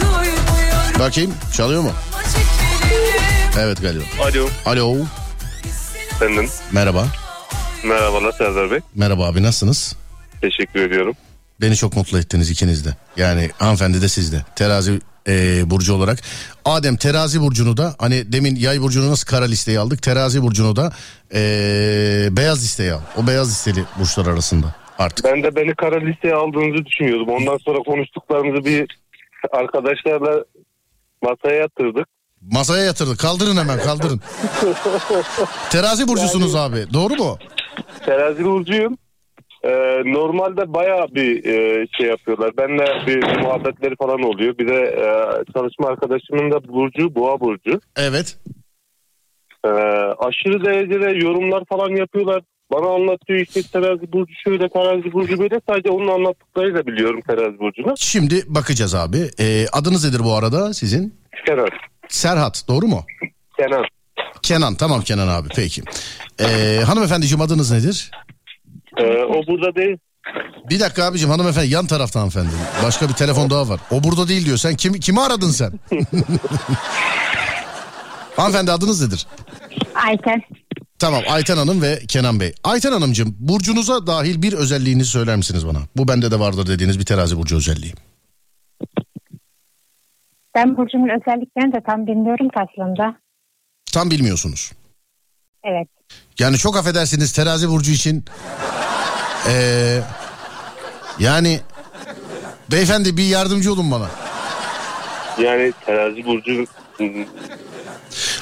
doymuyorum 0.00 0.98
Bakayım 1.00 1.34
çalıyor 1.52 1.82
mu? 1.82 1.92
Evet 3.58 3.82
galiba. 3.82 4.04
Alo. 4.22 4.48
Alo. 4.66 4.96
Efendim. 6.10 6.50
Merhaba. 6.72 7.06
Merhabalar 7.84 8.32
Serdar 8.32 8.70
Bey. 8.70 8.80
Merhaba 8.94 9.26
abi 9.26 9.42
nasılsınız? 9.42 9.96
Teşekkür 10.40 10.80
ediyorum. 10.80 11.14
Beni 11.60 11.76
çok 11.76 11.96
mutlu 11.96 12.18
ettiniz 12.18 12.50
ikiniz 12.50 12.84
de. 12.84 12.96
Yani 13.16 13.50
hanımefendi 13.58 14.02
de 14.02 14.08
siz 14.08 14.32
de. 14.32 14.44
Terazi 14.56 15.00
e, 15.28 15.62
burcu 15.70 15.94
olarak. 15.94 16.18
Adem 16.64 16.96
terazi 16.96 17.40
burcunu 17.40 17.76
da 17.76 17.94
hani 17.98 18.32
demin 18.32 18.56
yay 18.56 18.80
burcunu 18.80 19.10
nasıl 19.10 19.26
kara 19.26 19.44
listeye 19.44 19.78
aldık. 19.78 20.02
Terazi 20.02 20.42
burcunu 20.42 20.76
da 20.76 20.92
e, 21.34 21.40
beyaz 22.30 22.64
listeye 22.64 22.92
al. 22.92 23.00
O 23.16 23.26
beyaz 23.26 23.48
listeli 23.50 23.84
burçlar 24.00 24.26
arasında 24.26 24.74
artık. 24.98 25.24
Ben 25.24 25.42
de 25.42 25.56
beni 25.56 25.74
kara 25.74 25.98
listeye 25.98 26.34
aldığınızı 26.34 26.86
düşünüyordum. 26.86 27.28
Ondan 27.28 27.56
sonra 27.56 27.78
konuştuklarımızı 27.78 28.64
bir 28.64 28.98
arkadaşlarla 29.52 30.44
masaya 31.22 31.56
yatırdık. 31.56 32.08
Masaya 32.42 32.84
yatırdık. 32.84 33.18
Kaldırın 33.18 33.56
hemen 33.56 33.78
kaldırın. 33.78 34.20
Terazi 35.70 36.08
burcusunuz 36.08 36.54
abi. 36.54 36.86
Doğru 36.92 37.14
mu? 37.14 37.38
Terazi 38.06 38.44
burcuyum. 38.44 38.98
Ee, 39.66 40.02
normalde 40.04 40.74
bayağı 40.74 41.06
bir 41.14 41.44
e, 41.44 41.86
şey 41.98 42.06
yapıyorlar. 42.06 42.56
Benle 42.58 43.06
bir 43.06 43.40
muhabbetleri 43.42 43.96
falan 43.96 44.22
oluyor. 44.22 44.58
Bir 44.58 44.68
de 44.68 44.74
e, 44.74 45.06
çalışma 45.52 45.88
arkadaşımın 45.88 46.50
da 46.52 46.68
burcu 46.68 47.14
boğa 47.14 47.40
burcu. 47.40 47.80
Evet. 47.96 48.38
Ee, 49.64 49.68
aşırı 50.18 50.64
derecede 50.64 51.26
yorumlar 51.26 51.64
falan 51.68 51.96
yapıyorlar. 51.96 52.42
Bana 52.72 52.94
anlatıyor 52.94 53.40
işte 53.40 53.62
terazi 53.62 54.12
burcu 54.12 54.32
şöyle 54.44 54.68
terazi 54.68 55.12
burcu 55.12 55.38
böyle. 55.38 55.60
Sadece 55.68 55.90
onun 55.90 56.08
anlattıklarıyla 56.08 56.86
biliyorum 56.86 57.20
terazi 57.28 57.58
burcunu. 57.58 57.94
Şimdi 57.96 58.42
bakacağız 58.46 58.94
abi. 58.94 59.18
E, 59.40 59.66
adınız 59.72 60.04
nedir 60.04 60.24
bu 60.24 60.34
arada 60.34 60.74
sizin? 60.74 61.14
Kenan. 61.46 61.68
Serhat 62.08 62.64
doğru 62.68 62.86
mu? 62.86 63.04
Kenan. 63.58 63.84
Kenan 64.42 64.74
tamam 64.74 65.00
Kenan 65.00 65.28
abi 65.28 65.48
peki. 65.56 65.82
E, 66.40 66.46
hanımefendiciğim 66.80 67.40
adınız 67.40 67.72
nedir? 67.72 68.10
Ee, 68.96 69.24
o 69.24 69.46
burada 69.46 69.74
değil. 69.74 69.98
Bir 70.70 70.80
dakika 70.80 71.04
abicim 71.04 71.30
hanımefendi 71.30 71.68
yan 71.68 71.86
tarafta 71.86 72.20
hanımefendi. 72.20 72.48
Başka 72.84 73.08
bir 73.08 73.14
telefon 73.14 73.50
daha 73.50 73.68
var. 73.68 73.80
O 73.90 74.04
burada 74.04 74.28
değil 74.28 74.46
diyor. 74.46 74.56
Sen 74.56 74.76
kim, 74.76 74.92
kimi 74.92 75.20
aradın 75.20 75.50
sen? 75.50 75.72
hanımefendi 78.36 78.72
adınız 78.72 79.02
nedir? 79.02 79.26
Ayten. 79.94 80.42
Tamam 80.98 81.22
Ayten 81.28 81.56
Hanım 81.56 81.82
ve 81.82 81.98
Kenan 82.08 82.40
Bey. 82.40 82.54
Ayten 82.64 82.92
Hanımcığım 82.92 83.36
burcunuza 83.38 84.06
dahil 84.06 84.42
bir 84.42 84.52
özelliğinizi 84.52 85.10
söyler 85.10 85.36
misiniz 85.36 85.66
bana? 85.66 85.78
Bu 85.96 86.08
bende 86.08 86.30
de 86.30 86.40
vardır 86.40 86.66
dediğiniz 86.66 86.98
bir 86.98 87.04
terazi 87.04 87.36
burcu 87.38 87.56
özelliği. 87.56 87.92
Ben 90.54 90.76
Burcu'nun 90.76 91.08
özelliklerini 91.08 91.72
de 91.72 91.80
tam 91.86 92.06
bilmiyorum 92.06 92.48
aslında. 92.54 93.16
Tam 93.92 94.10
bilmiyorsunuz. 94.10 94.72
Evet. 95.64 95.88
Yani 96.38 96.56
çok 96.56 96.76
affedersiniz 96.76 97.32
terazi 97.32 97.68
burcu 97.68 97.92
için. 97.92 98.24
Ee, 99.48 100.00
yani 101.18 101.60
beyefendi 102.70 103.16
bir 103.16 103.24
yardımcı 103.24 103.72
olun 103.72 103.90
bana. 103.90 104.06
Yani 105.38 105.72
terazi 105.86 106.24
burcu 106.24 106.66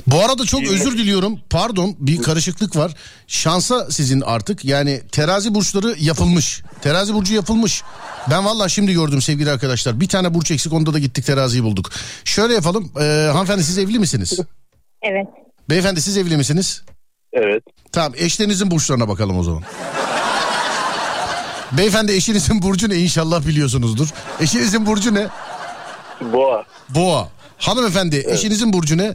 Bu 0.06 0.24
arada 0.24 0.44
çok 0.44 0.62
özür 0.62 0.98
diliyorum. 0.98 1.40
Pardon 1.50 1.96
bir 1.98 2.22
karışıklık 2.22 2.76
var. 2.76 2.94
Şansa 3.26 3.90
sizin 3.90 4.20
artık. 4.20 4.64
Yani 4.64 5.00
terazi 5.12 5.54
burçları 5.54 5.94
yapılmış. 6.00 6.62
Terazi 6.82 7.14
burcu 7.14 7.34
yapılmış. 7.34 7.82
Ben 8.30 8.44
vallahi 8.44 8.70
şimdi 8.70 8.92
gördüm 8.92 9.22
sevgili 9.22 9.50
arkadaşlar. 9.50 10.00
Bir 10.00 10.08
tane 10.08 10.34
burç 10.34 10.50
eksik 10.50 10.72
onda 10.72 10.94
da 10.94 10.98
gittik 10.98 11.26
teraziyi 11.26 11.64
bulduk. 11.64 11.90
Şöyle 12.24 12.54
yapalım. 12.54 12.92
Ee, 13.00 13.28
hanımefendi 13.32 13.64
siz 13.64 13.78
evli 13.78 13.98
misiniz? 13.98 14.40
Evet. 15.02 15.26
Beyefendi 15.70 16.02
siz 16.02 16.16
evli 16.16 16.36
misiniz? 16.36 16.82
Evet. 17.32 17.62
Tamam 17.92 18.12
eşlerinizin 18.16 18.70
burçlarına 18.70 19.08
bakalım 19.08 19.38
o 19.38 19.42
zaman. 19.42 19.62
Beyefendi 21.72 22.12
eşinizin 22.12 22.62
burcu 22.62 22.88
ne 22.88 22.94
inşallah 22.96 23.46
biliyorsunuzdur. 23.46 24.08
Eşinizin 24.40 24.86
burcu 24.86 25.14
ne? 25.14 25.26
boğa. 26.32 26.64
Boğa. 26.88 27.28
Hanımefendi 27.58 28.24
eşinizin 28.26 28.72
burcu 28.72 28.98
ne? 28.98 29.14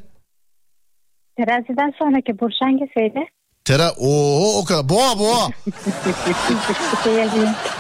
Teraziden 1.38 1.94
sonraki 2.00 2.40
Burç 2.40 2.54
hangisiydi? 2.62 3.20
Tera 3.70 3.92
Oo 3.98 4.60
o 4.60 4.66
kadar. 4.66 4.90
Boğa 4.90 5.20
boğa. 5.20 5.48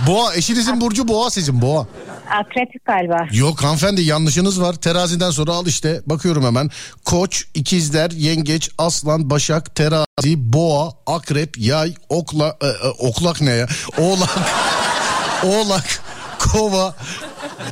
Boğa 0.08 0.36
eşinizin 0.36 0.82
burcu 0.82 1.08
boğa 1.08 1.30
sizin 1.30 1.62
boğa. 1.62 1.88
Akrep 2.30 2.86
galiba. 2.86 3.28
Yok 3.32 3.64
hanımefendi 3.64 4.02
yanlışınız 4.02 4.62
var. 4.62 4.74
Teraziden 4.74 5.30
sonra 5.30 5.52
al 5.52 5.68
işte. 5.68 6.02
Bakıyorum 6.06 6.46
hemen. 6.46 6.70
Koç, 7.06 7.46
ikizler, 7.54 8.12
yengeç, 8.12 8.70
aslan, 8.78 9.30
başak, 9.30 9.76
terazi, 9.76 10.54
boğa, 10.54 10.92
akrep, 11.08 11.58
yay, 11.58 11.94
okla, 12.10 12.58
e, 12.62 12.68
e, 12.68 12.90
oklak 13.00 13.42
ne 13.42 13.52
ya? 13.52 13.68
Oğlak, 13.98 14.30
oğlak, 15.44 16.02
kova, 16.40 16.96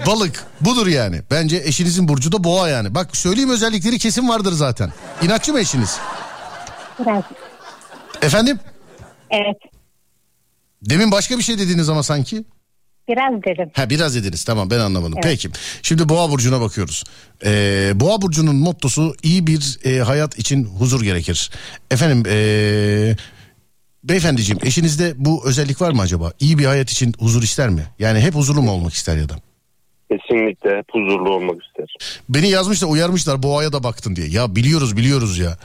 balık. 0.07 0.45
Budur 0.61 0.87
yani. 0.87 1.21
Bence 1.31 1.57
eşinizin 1.65 2.07
burcu 2.07 2.31
da 2.31 2.43
boğa 2.43 2.69
yani. 2.69 2.95
Bak 2.95 3.17
söyleyeyim 3.17 3.49
özellikleri 3.49 3.99
kesin 3.99 4.29
vardır 4.29 4.51
zaten. 4.51 4.93
İnatçı 5.21 5.53
mı 5.53 5.59
eşiniz? 5.59 5.97
Biraz. 6.99 7.23
Efendim? 8.21 8.59
Evet. 9.31 9.57
Demin 10.81 11.11
başka 11.11 11.37
bir 11.37 11.43
şey 11.43 11.57
dediniz 11.57 11.89
ama 11.89 12.03
sanki. 12.03 12.43
Biraz 13.09 13.43
dedim. 13.43 13.71
Ha 13.73 13.89
biraz 13.89 14.15
dediniz 14.15 14.43
tamam 14.43 14.69
ben 14.69 14.79
anlamadım. 14.79 15.13
Evet. 15.15 15.23
Peki 15.23 15.49
şimdi 15.81 16.09
boğa 16.09 16.29
burcuna 16.29 16.61
bakıyoruz. 16.61 17.03
Ee, 17.45 17.91
boğa 17.95 18.21
burcunun 18.21 18.55
mottosu 18.55 19.15
iyi 19.23 19.47
bir 19.47 19.79
e, 19.85 19.99
hayat 19.99 20.39
için 20.39 20.65
huzur 20.65 21.03
gerekir. 21.03 21.51
Efendim 21.91 22.23
ee, 22.27 23.15
beyefendiciğim 24.03 24.59
eşinizde 24.63 25.13
bu 25.15 25.47
özellik 25.47 25.81
var 25.81 25.91
mı 25.91 26.01
acaba? 26.01 26.31
İyi 26.39 26.57
bir 26.57 26.65
hayat 26.65 26.89
için 26.89 27.13
huzur 27.19 27.43
ister 27.43 27.69
mi? 27.69 27.83
Yani 27.99 28.19
hep 28.19 28.35
huzurlu 28.35 28.61
mu 28.61 28.71
olmak 28.71 28.93
ister 28.93 29.17
ya 29.17 29.29
da? 29.29 29.35
Kesinlikle 30.11 30.77
hep 30.77 30.85
huzurlu 30.91 31.29
olmak 31.29 31.63
ister. 31.63 31.95
Beni 32.29 32.49
yazmışlar 32.49 32.87
uyarmışlar 32.87 33.43
boğaya 33.43 33.73
da 33.73 33.83
baktın 33.83 34.15
diye. 34.15 34.27
Ya 34.27 34.55
biliyoruz 34.55 34.97
biliyoruz 34.97 35.37
ya. 35.37 35.57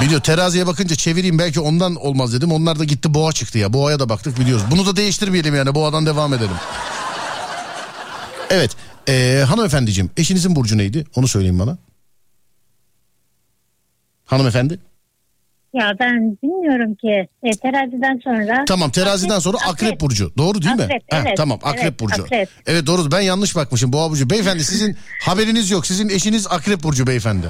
Biliyor 0.00 0.20
teraziye 0.20 0.66
bakınca 0.66 0.96
çevireyim 0.96 1.38
belki 1.38 1.60
ondan 1.60 1.94
olmaz 1.94 2.32
dedim. 2.32 2.52
Onlar 2.52 2.78
da 2.78 2.84
gitti 2.84 3.14
boğa 3.14 3.32
çıktı 3.32 3.58
ya. 3.58 3.72
Boğaya 3.72 3.98
da 3.98 4.08
baktık 4.08 4.38
biliyoruz. 4.40 4.64
Bunu 4.70 4.86
da 4.86 4.96
değiştirmeyelim 4.96 5.54
yani 5.54 5.74
boğadan 5.74 6.06
devam 6.06 6.34
edelim. 6.34 6.56
Evet 8.50 8.76
ee, 9.08 9.44
hanımefendiciğim 9.48 10.10
eşinizin 10.16 10.56
burcu 10.56 10.78
neydi? 10.78 11.04
Onu 11.16 11.28
söyleyin 11.28 11.58
bana. 11.58 11.78
Hanımefendi. 14.26 14.80
Ya 15.74 15.92
ben 16.00 16.38
bilmiyorum 16.42 16.94
ki. 16.94 17.28
E, 17.42 17.50
teraziden 17.50 18.20
sonra... 18.24 18.64
Tamam 18.64 18.90
teraziden 18.90 19.38
sonra 19.38 19.56
akrep, 19.66 20.00
burcu. 20.00 20.32
Doğru 20.38 20.62
değil 20.62 20.74
mi? 20.74 20.82
Akrep, 20.82 21.02
evet. 21.12 21.36
tamam 21.36 21.58
akrep 21.62 21.82
Evet, 21.82 22.00
burcu. 22.00 22.22
akrep. 22.22 22.48
Evet 22.66 22.86
doğru 22.86 23.12
ben 23.12 23.20
yanlış 23.20 23.56
bakmışım 23.56 23.92
boğa 23.92 24.10
burcu. 24.10 24.30
Beyefendi 24.30 24.64
sizin 24.64 24.96
haberiniz 25.22 25.70
yok. 25.70 25.86
Sizin 25.86 26.08
eşiniz 26.08 26.46
akrep 26.46 26.82
burcu 26.82 27.06
beyefendi. 27.06 27.46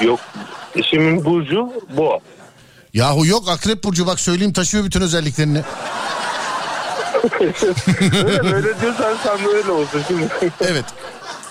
Yok. 0.00 0.20
Eşimin 0.76 1.24
burcu 1.24 1.72
boğa. 1.96 2.18
Yahu 2.94 3.26
yok 3.26 3.48
akrep 3.48 3.84
burcu 3.84 4.06
bak 4.06 4.20
söyleyeyim 4.20 4.52
taşıyor 4.52 4.84
bütün 4.84 5.00
özelliklerini. 5.00 5.62
öyle, 7.40 8.54
öyle 8.54 8.80
diyorsan 8.80 9.16
sen 9.22 9.38
de 9.44 9.48
öyle 9.48 9.70
olsun 9.70 10.02
şimdi. 10.08 10.28
Evet. 10.60 10.84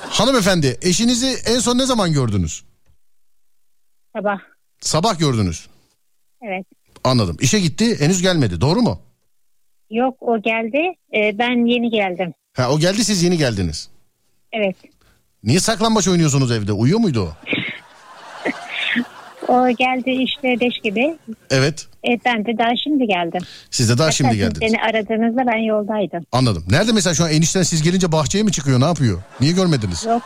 Hanımefendi 0.10 0.78
eşinizi 0.82 1.36
en 1.46 1.60
son 1.60 1.78
ne 1.78 1.86
zaman 1.86 2.14
gördünüz? 2.14 2.64
Sabah. 4.16 4.38
Sabah 4.82 5.20
gördünüz. 5.20 5.68
Evet. 6.42 6.66
Anladım. 7.04 7.38
İşe 7.42 7.60
gitti 7.60 8.00
henüz 8.00 8.22
gelmedi 8.22 8.62
doğru 8.62 8.82
mu? 8.82 9.02
Yok 9.90 10.16
o 10.22 10.42
geldi. 10.42 10.82
E, 11.16 11.38
ben 11.40 11.66
yeni 11.66 11.90
geldim. 11.90 12.34
Ha 12.56 12.70
o 12.72 12.80
geldi 12.80 13.06
siz 13.06 13.24
yeni 13.24 13.38
geldiniz. 13.38 13.90
Evet. 14.54 14.76
Niye 15.44 15.60
saklambaç 15.60 16.08
oynuyorsunuz 16.08 16.52
evde? 16.52 16.72
Uyuyor 16.74 17.00
muydu 17.00 17.22
o? 17.22 17.34
O 19.50 19.70
geldi 19.70 20.10
işte 20.24 20.48
beş 20.62 20.74
gibi. 20.84 21.18
Evet. 21.50 21.88
E, 22.08 22.10
ben 22.26 22.46
de 22.46 22.58
daha 22.58 22.70
şimdi 22.84 23.08
geldim. 23.08 23.42
Siz 23.72 23.90
de 23.90 23.94
daha 23.98 24.06
Hatta 24.08 24.12
şimdi 24.12 24.38
geldiniz. 24.38 24.62
Beni 24.62 24.82
aradığınızda 24.82 25.42
ben 25.52 25.58
yoldaydım. 25.58 26.26
Anladım. 26.32 26.64
Nerede 26.70 26.92
mesela 26.92 27.14
şu 27.14 27.24
an 27.24 27.32
enişten 27.32 27.64
siz 27.64 27.84
gelince 27.84 28.12
bahçeye 28.12 28.44
mi 28.44 28.52
çıkıyor 28.52 28.82
ne 28.82 28.86
yapıyor? 28.86 29.22
Niye 29.42 29.52
görmediniz? 29.54 30.06
Yok 30.06 30.22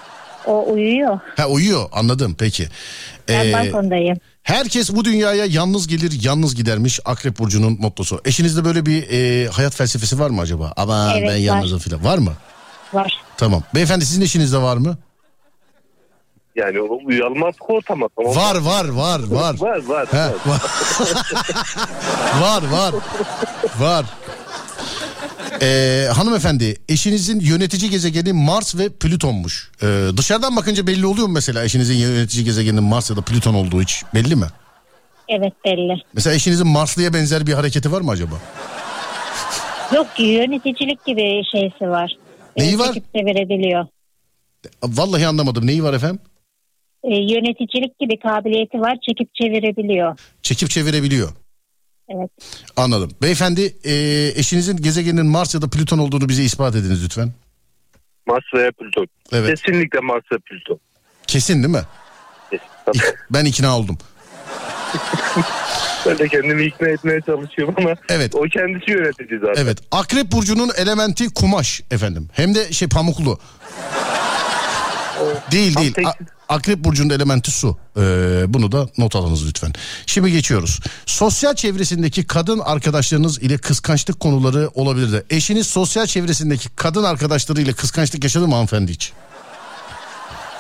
o 0.48 0.72
uyuyor. 0.74 1.20
Ha 1.38 1.48
uyuyor 1.48 1.90
anladım 1.92 2.36
peki. 2.40 2.68
Ben 3.28 3.46
Ee, 3.48 3.54
balkondayım. 3.54 4.18
herkes 4.44 4.96
bu 4.96 5.06
dünyaya 5.06 5.46
yalnız 5.46 5.88
gelir 5.88 6.20
yalnız 6.24 6.56
gidermiş 6.56 7.00
Akrep 7.06 7.40
Burcu'nun 7.40 7.78
mottosu. 7.82 8.22
Eşinizde 8.26 8.66
böyle 8.66 8.86
bir 8.86 9.10
e, 9.12 9.48
hayat 9.48 9.76
felsefesi 9.76 10.20
var 10.20 10.30
mı 10.30 10.42
acaba? 10.42 10.74
Ama 10.78 11.14
Evet, 11.18 11.30
ben 11.30 11.36
yalnızım 11.38 11.80
filan 11.80 12.04
var 12.04 12.18
mı? 12.18 12.34
Var. 12.94 13.14
Tamam. 13.38 13.64
Beyefendi 13.76 14.06
sizin 14.06 14.22
eşinizde 14.22 14.58
var 14.58 14.78
mı? 14.78 14.98
Yani 16.56 16.82
o 16.82 17.00
uyalmaz 17.06 17.56
ortama. 17.68 18.08
Tamam. 18.18 18.36
Var 18.36 18.56
var 18.56 18.86
var 18.90 19.20
var. 19.30 19.56
Var 19.60 19.78
var. 19.88 20.08
He, 20.12 20.18
var. 20.50 20.62
var 22.42 22.64
var 22.72 22.94
var. 23.80 24.06
Ee, 25.62 26.08
hanımefendi 26.16 26.76
eşinizin 26.90 27.40
yönetici 27.40 27.90
gezegeni 27.92 28.34
Mars 28.34 28.76
ve 28.78 28.90
Plüton'muş. 28.90 29.72
Ee, 29.84 30.08
dışarıdan 30.18 30.56
bakınca 30.56 30.88
belli 30.88 31.06
oluyor 31.06 31.28
mu 31.28 31.34
mesela 31.34 31.64
eşinizin 31.64 31.96
yönetici 31.96 32.46
gezegeninin 32.46 32.84
Mars 32.84 33.10
ya 33.10 33.16
da 33.16 33.22
Plüton 33.22 33.54
olduğu 33.54 33.82
hiç 33.82 34.04
belli 34.14 34.36
mi? 34.36 34.46
Evet 35.30 35.54
belli. 35.66 35.94
Mesela 36.14 36.36
eşinizin 36.36 36.68
Marslı'ya 36.68 37.14
benzer 37.14 37.48
bir 37.48 37.54
hareketi 37.54 37.92
var 37.92 38.02
mı 38.02 38.12
acaba? 38.12 38.36
Yok 39.96 40.08
yöneticilik 40.20 41.06
gibi 41.06 41.42
şeysi 41.52 41.90
var. 41.90 42.12
Neyi 42.58 42.76
E, 42.76 42.80
var? 42.80 42.88
çekip 42.88 43.14
de 43.14 43.26
verebiliyor. 43.26 43.86
Vallahi 44.84 45.28
anlamadım. 45.28 45.68
Neyi 45.68 45.84
var 45.84 45.94
efendim? 45.94 46.20
E, 47.04 47.10
yöneticilik 47.16 48.00
gibi 48.00 48.20
kabiliyeti 48.20 48.80
var. 48.80 48.98
Çekip 49.08 49.36
çevirebiliyor. 49.36 50.20
Çekip 50.42 50.70
çevirebiliyor. 50.70 51.30
Evet. 52.10 52.30
Anladım. 52.76 53.12
Beyefendi 53.22 53.76
e, 53.84 53.94
eşinizin 54.36 54.78
gezegeninin 54.78 55.26
Mars 55.26 55.56
ya 55.56 55.62
da 55.62 55.70
Plüton 55.70 55.98
olduğunu 55.98 56.30
bize 56.30 56.44
ispat 56.44 56.76
ediniz 56.76 57.04
lütfen. 57.06 57.32
Mars 58.28 58.44
veya 58.56 58.72
Plüton. 58.72 59.08
Evet. 59.32 59.50
Kesinlikle 59.50 60.00
Mars 60.00 60.24
ve 60.32 60.38
Plüton. 60.38 60.80
Kesin 61.28 61.64
değil 61.64 61.74
mi? 61.74 61.84
Kesin. 62.52 62.66
Tabii. 62.86 63.16
Ben 63.30 63.46
ikna 63.46 63.78
oldum. 63.78 63.98
ben 66.06 66.18
de 66.18 66.28
kendimi 66.28 66.64
ikna 66.64 66.88
etmeye 66.88 67.22
çalışıyorum 67.22 67.76
ama 67.78 67.96
Evet. 68.10 68.36
o 68.36 68.42
kendisi 68.42 68.92
yönetici 68.92 69.40
zaten. 69.40 69.64
Evet. 69.64 69.78
Akrep 69.92 70.32
burcunun 70.32 70.72
elementi 70.78 71.34
kumaş 71.34 71.82
efendim. 71.92 72.28
Hem 72.34 72.56
de 72.56 72.74
şey 72.74 72.88
pamuklu. 72.88 73.40
Değil 75.52 75.76
değil. 75.78 75.94
A- 76.06 76.14
Akrep 76.50 76.84
burcunun 76.84 77.10
elementi 77.10 77.52
su. 77.52 77.78
Ee, 77.98 78.02
bunu 78.48 78.72
da 78.72 78.88
not 78.98 79.16
alınız 79.16 79.48
lütfen. 79.48 79.74
Şimdi 80.06 80.32
geçiyoruz. 80.32 80.80
Sosyal 81.06 81.56
çevresindeki 81.56 82.24
kadın 82.28 82.60
arkadaşlarınız 82.60 83.44
ile 83.44 83.58
kıskançlık 83.58 84.20
konuları 84.20 84.70
olabilir 84.74 85.12
de. 85.12 85.24
Eşiniz 85.30 85.68
sosyal 85.68 86.06
çevresindeki 86.06 86.70
kadın 86.70 87.04
arkadaşları 87.04 87.62
ile 87.62 87.74
kıskançlık 87.74 88.24
yaşadı 88.24 88.48
mı 88.48 88.54
hanımefendi 88.54 88.92
hiç? 88.92 89.14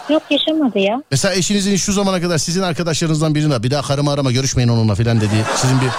Yok 0.09 0.23
yaşamadı 0.29 0.79
ya. 0.79 1.03
Mesela 1.11 1.35
eşinizin 1.35 1.75
şu 1.75 1.93
zamana 1.93 2.21
kadar 2.21 2.37
sizin 2.37 2.61
arkadaşlarınızdan 2.61 3.35
birine 3.35 3.63
bir 3.63 3.71
daha 3.71 3.81
karımı 3.81 4.11
arama 4.11 4.31
görüşmeyin 4.31 4.69
onunla 4.69 4.95
filan 4.95 5.21
dediği 5.21 5.43
sizin 5.55 5.81
bir 5.81 5.89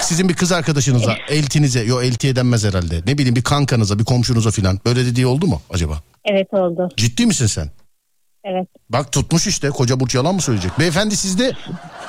sizin 0.00 0.28
bir 0.28 0.34
kız 0.34 0.52
arkadaşınıza, 0.52 1.16
eltinize, 1.28 1.84
yo 1.84 2.02
eltiye 2.02 2.36
denmez 2.36 2.64
herhalde. 2.64 3.02
Ne 3.06 3.18
bileyim 3.18 3.36
bir 3.36 3.42
kankanıza, 3.42 3.98
bir 3.98 4.04
komşunuza 4.04 4.50
filan 4.50 4.80
böyle 4.86 5.06
dediği 5.06 5.26
oldu 5.26 5.46
mu 5.46 5.62
acaba? 5.70 6.02
Evet 6.24 6.54
oldu. 6.54 6.88
Ciddi 6.96 7.26
misin 7.26 7.46
sen? 7.46 7.70
Evet. 8.44 8.68
Bak 8.90 9.12
tutmuş 9.12 9.46
işte 9.46 9.70
koca 9.70 10.00
burç 10.00 10.14
yalan 10.14 10.34
mı 10.34 10.42
söyleyecek? 10.42 10.78
Beyefendi 10.78 11.16
sizde 11.16 11.52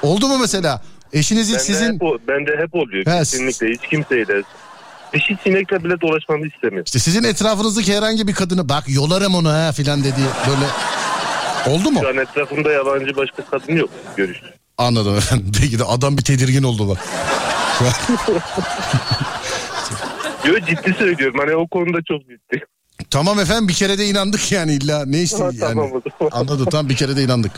oldu 0.02 0.28
mu 0.28 0.38
mesela? 0.38 0.82
Eşinizin 1.14 1.54
Bende, 1.54 1.64
sizin 1.64 1.94
hep, 1.94 2.04
o- 2.04 2.18
bende 2.28 2.52
hep 2.64 2.76
oluyor. 2.76 3.06
He, 3.06 3.18
Kesinlikle 3.20 3.68
hiç 3.68 3.82
kimseyle. 3.90 4.44
Dişi 5.14 5.38
sinekle 5.44 5.84
bile 5.84 6.02
dolaşmamı 6.02 6.48
istemiyor. 6.48 6.86
işte 6.86 7.00
sizin 7.00 7.24
etrafınızdaki 7.24 7.98
herhangi 7.98 8.28
bir 8.28 8.34
kadını 8.34 8.70
bak 8.70 8.84
yolarım 8.90 9.36
onu 9.36 9.50
ha 9.50 9.72
filan 9.72 10.00
dediği 10.04 10.26
böyle 10.48 10.66
oldu 11.76 11.92
mu? 11.92 12.00
Şu 12.02 12.08
an 12.10 12.18
etrafımda 12.18 12.72
yabancı 12.72 13.16
başka 13.16 13.46
kadın 13.46 13.76
yok. 13.76 13.90
Görüş. 14.18 14.42
Anladım 14.78 15.16
efendim. 15.18 15.52
Peki 15.62 15.80
de 15.80 15.84
adam 15.84 16.18
bir 16.18 16.24
tedirgin 16.24 16.64
oldu 16.64 16.90
bak. 16.90 16.98
Yo 20.46 20.54
ciddi 20.60 20.94
söylüyorum. 21.00 21.36
Hani 21.40 21.56
o 21.56 21.68
konuda 21.68 21.98
çok 22.08 22.22
ciddi. 22.22 22.66
Tamam 23.10 23.40
efendim 23.40 23.68
bir 23.68 23.74
kere 23.74 23.98
de 23.98 24.08
inandık 24.08 24.52
yani 24.52 24.74
illa 24.74 25.06
ne 25.06 25.26
Ha, 25.26 25.50
yani. 25.54 26.02
Anladım 26.32 26.68
tamam 26.72 26.90
bir 26.90 26.96
kere 26.96 27.16
de 27.16 27.24
inandık. 27.24 27.52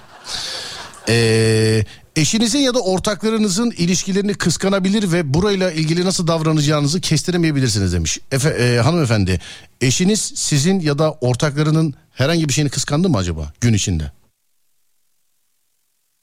Ee, 1.10 1.84
eşinizin 2.16 2.60
ya 2.60 2.74
da 2.74 2.80
ortaklarınızın 2.80 3.72
ilişkilerini 3.72 4.34
kıskanabilir 4.34 5.12
ve 5.12 5.34
burayla 5.34 5.72
ilgili 5.72 6.06
nasıl 6.06 6.28
davranacağınızı 6.28 7.02
kestiremeyebilirsiniz 7.02 7.94
demiş. 7.94 8.20
Efe, 8.32 8.50
e, 8.50 8.78
hanımefendi 8.78 9.40
eşiniz 9.82 10.22
sizin 10.36 10.80
ya 10.80 10.98
da 10.98 11.12
ortaklarının 11.12 11.94
herhangi 12.12 12.48
bir 12.48 12.54
şeyini 12.54 12.70
kıskandı 12.70 13.10
mı 13.10 13.18
acaba 13.18 13.54
gün 13.62 13.74
içinde? 13.74 14.12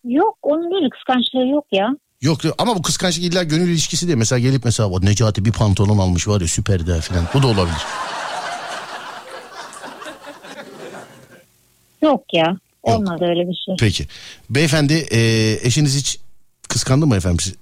Yok 0.04 0.38
onun 0.42 0.70
böyle 0.70 0.90
kıskançlığı 0.90 1.46
yok 1.46 1.64
ya. 1.72 1.88
Yok 2.20 2.44
yok 2.44 2.54
ama 2.58 2.76
bu 2.76 2.82
kıskançlık 2.82 3.24
illa 3.24 3.42
gönül 3.42 3.68
ilişkisi 3.68 4.06
değil. 4.06 4.18
Mesela 4.18 4.38
gelip 4.38 4.64
mesela 4.64 4.88
o 4.88 5.00
Necati 5.00 5.44
bir 5.44 5.52
pantolon 5.52 5.98
almış 5.98 6.28
var 6.28 6.40
ya 6.40 6.48
süper 6.48 6.86
de 6.86 7.00
falan. 7.00 7.24
Bu 7.34 7.42
da 7.42 7.46
olabilir. 7.46 7.82
Yok 12.04 12.24
ya. 12.32 12.56
Olmadı 12.82 13.24
öyle 13.24 13.48
bir 13.48 13.54
şey. 13.66 13.74
Peki. 13.80 14.06
Beyefendi 14.50 14.92
e, 15.10 15.18
eşiniz 15.62 15.96
hiç 15.96 16.20
kıskandı 16.68 17.06
mı 17.06 17.16
efendim? 17.16 17.54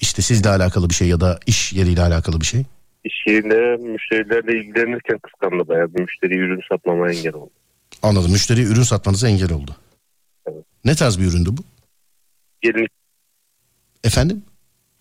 İşte 0.00 0.22
sizle 0.22 0.48
alakalı 0.48 0.88
bir 0.90 0.94
şey 0.94 1.08
ya 1.08 1.20
da 1.20 1.38
iş 1.46 1.72
yeriyle 1.72 2.02
alakalı 2.02 2.40
bir 2.40 2.46
şey? 2.46 2.62
İş 3.04 3.14
yerinde 3.26 3.76
müşterilerle 3.92 4.58
ilgilenirken 4.60 5.18
kıskandı 5.18 5.68
bayağı. 5.68 5.94
Bir 5.94 6.00
müşteri 6.00 6.34
ürün 6.38 6.60
satmama 6.68 7.10
engel 7.12 7.34
oldu. 7.34 7.50
Anladım. 8.02 8.32
Müşteriye 8.32 8.66
ürün 8.66 8.82
satmanıza 8.82 9.28
engel 9.28 9.52
oldu. 9.52 9.76
Evet. 10.46 10.64
Ne 10.84 10.94
tarz 10.94 11.18
bir 11.20 11.24
üründü 11.24 11.50
bu? 11.52 11.62
Gelinlik, 12.60 12.90
Efendim? 14.04 14.42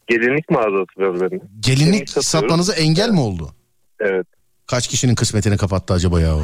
gelinlik 0.08 0.50
mağazası 0.50 0.98
var 0.98 1.16
benim. 1.16 1.42
Gelinlik 1.60 1.66
Gelinlik 1.86 2.10
satmanıza 2.10 2.74
engel 2.74 3.10
mi 3.10 3.20
oldu? 3.20 3.54
Evet. 4.00 4.28
Kaç 4.68 4.88
kişinin 4.88 5.16
kısmetini 5.16 5.58
kapattı 5.58 5.94
acaba 5.94 6.22
ya 6.22 6.36
o? 6.36 6.42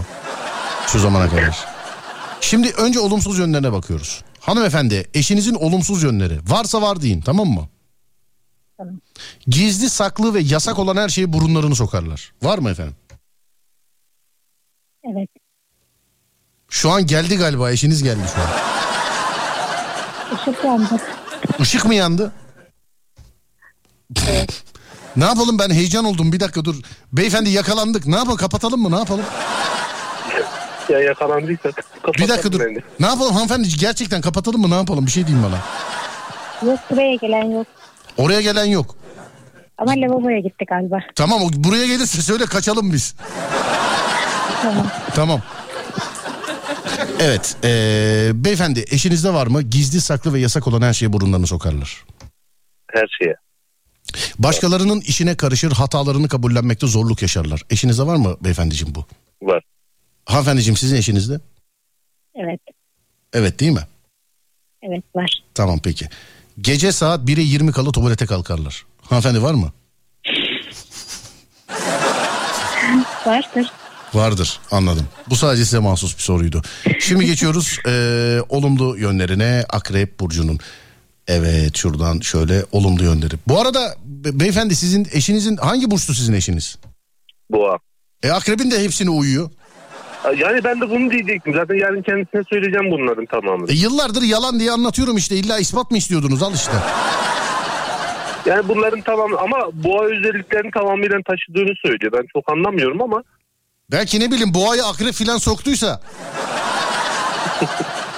Şu 0.88 1.00
zamana 1.00 1.30
kadar. 1.30 1.75
Şimdi 2.42 2.72
önce 2.72 3.00
olumsuz 3.00 3.40
yönlerine 3.40 3.72
bakıyoruz. 3.74 4.24
Hanımefendi 4.40 5.10
eşinizin 5.14 5.56
olumsuz 5.56 6.04
yönleri 6.04 6.40
varsa 6.48 6.82
var 6.82 7.02
deyin 7.02 7.22
tamam 7.22 7.48
mı? 7.48 7.70
Tamam. 8.78 9.00
Gizli 9.48 9.90
saklı 9.90 10.34
ve 10.34 10.40
yasak 10.40 10.80
olan 10.80 10.98
her 10.98 11.10
şeye 11.10 11.34
burunlarını 11.34 11.76
sokarlar. 11.76 12.34
Var 12.44 12.58
mı 12.58 12.70
efendim? 12.70 12.96
Evet. 15.04 15.30
Şu 16.70 16.92
an 16.92 17.06
geldi 17.08 17.38
galiba 17.38 17.72
eşiniz 17.72 18.04
geldi 18.04 18.22
şu 18.36 18.42
an. 18.42 18.48
Işık 20.42 20.64
yandı. 20.64 21.02
Işık 21.60 21.86
mı 21.86 21.96
yandı? 21.96 22.32
ne 25.16 25.26
yapalım 25.26 25.60
ben 25.60 25.70
heyecan 25.70 26.06
oldum 26.06 26.32
bir 26.32 26.40
dakika 26.40 26.66
dur. 26.66 26.76
Beyefendi 27.14 27.50
yakalandık 27.50 28.08
ne 28.08 28.16
yapalım 28.16 28.38
kapatalım 28.38 28.82
mı 28.82 28.92
ne 28.92 28.96
yapalım? 28.98 29.26
Ya 30.90 31.00
yakalandıysak 31.00 31.86
Bir 32.18 32.28
dakika 32.28 32.52
dur. 32.52 32.60
beni. 32.60 32.78
Ne 33.00 33.06
yapalım 33.06 33.34
hanımefendi 33.34 33.68
gerçekten 33.80 34.22
kapatalım 34.22 34.62
mı 34.62 34.70
ne 34.70 34.76
yapalım 34.76 35.06
bir 35.06 35.12
şey 35.12 35.28
diyeyim 35.28 35.46
bana. 35.48 35.60
Yok 36.72 36.80
buraya 36.92 37.16
gelen 37.16 37.44
yok. 37.52 37.68
Oraya 38.18 38.42
gelen 38.42 38.66
yok. 38.66 38.96
Ama 39.78 39.92
lavaboya 39.92 40.40
gitti 40.40 40.66
galiba. 40.70 41.00
Tamam 41.16 41.42
o 41.44 41.50
buraya 41.54 41.86
gelirse 41.86 42.22
söyle 42.22 42.46
kaçalım 42.46 42.94
biz. 42.94 43.16
Tamam. 44.62 44.88
Tamam. 45.16 45.42
Evet 47.20 47.56
ee, 47.64 48.32
beyefendi 48.34 48.86
eşinizde 48.92 49.34
var 49.34 49.48
mı 49.48 49.62
gizli 49.62 50.02
saklı 50.02 50.34
ve 50.34 50.40
yasak 50.40 50.68
olan 50.68 50.82
her 50.82 50.94
şeye 50.94 51.14
burunlarını 51.14 51.48
sokarlar. 51.48 52.04
Her 52.94 53.08
şeye. 53.22 53.36
Başkalarının 54.40 55.02
işine 55.02 55.36
karışır 55.38 55.72
hatalarını 55.72 56.28
kabullenmekte 56.28 56.88
zorluk 56.88 57.22
yaşarlar. 57.22 57.62
Eşinizde 57.70 58.04
var 58.08 58.16
mı 58.16 58.38
beyefendiciğim 58.42 58.96
bu? 58.96 59.06
Var. 59.42 59.64
Hanımefendiciğim 60.26 60.78
sizin 60.78 60.96
eşinizde? 60.96 61.40
Evet. 62.36 62.60
Evet 63.34 63.60
değil 63.60 63.72
mi? 63.72 63.88
Evet 64.82 65.04
var. 65.16 65.44
Tamam 65.54 65.80
peki. 65.84 66.10
Gece 66.62 66.92
saat 66.92 67.20
1'e 67.30 67.42
20 67.42 67.72
kala 67.72 67.92
tuvalete 67.92 68.26
kalkarlar. 68.26 68.86
Hanımefendi 69.02 69.42
var 69.44 69.54
mı? 69.54 69.72
Vardır. 73.26 73.72
Vardır 74.14 74.60
anladım. 74.72 75.08
Bu 75.30 75.36
sadece 75.36 75.66
size 75.66 75.80
mahsus 75.80 76.18
bir 76.18 76.22
soruydu. 76.22 76.62
Şimdi 77.00 77.26
geçiyoruz 77.32 77.78
eee, 77.88 78.42
olumlu 78.50 78.98
yönlerine 78.98 79.66
Akrep 79.70 80.20
Burcu'nun. 80.20 80.60
Evet 81.28 81.78
şuradan 81.78 82.20
şöyle 82.20 82.66
olumlu 82.72 83.04
yönleri. 83.04 83.36
Bu 83.48 83.60
arada 83.62 83.96
be- 84.06 84.40
beyefendi 84.40 84.76
sizin 84.76 85.08
eşinizin 85.12 85.58
hangi 85.58 85.92
burçtu 85.92 86.14
sizin 86.14 86.34
eşiniz? 86.34 86.78
Boğa. 87.52 87.78
E 88.24 88.32
akrebin 88.32 88.72
de 88.72 88.84
hepsine 88.84 89.10
uyuyor. 89.10 89.50
Yani 90.34 90.64
ben 90.64 90.82
de 90.82 90.90
bunu 90.90 91.12
diyecektim. 91.12 91.54
Zaten 91.54 91.76
yarın 91.76 92.02
kendisine 92.02 92.42
söyleyeceğim 92.50 92.92
bunların 92.92 93.26
tamamını. 93.26 93.72
E 93.72 93.74
yıllardır 93.74 94.22
yalan 94.22 94.60
diye 94.60 94.72
anlatıyorum 94.72 95.18
işte 95.18 95.36
illa 95.36 95.60
ispat 95.60 95.92
mı 95.92 95.98
istiyordunuz 95.98 96.44
al 96.44 96.54
işte. 96.54 96.72
Yani 98.46 98.68
bunların 98.68 99.02
tamamı 99.02 99.38
ama 99.40 99.58
boğa 99.74 100.06
özelliklerini 100.06 100.72
tamamıyla 100.72 101.18
taşıdığını 101.28 101.74
söylüyor. 101.86 102.12
Ben 102.14 102.26
çok 102.34 102.52
anlamıyorum 102.52 103.02
ama 103.02 103.24
Belki 103.92 104.20
ne 104.20 104.32
bileyim 104.32 104.54
boğayı 104.54 104.86
akrep 104.86 105.14
filan 105.14 105.38
soktuysa. 105.38 106.02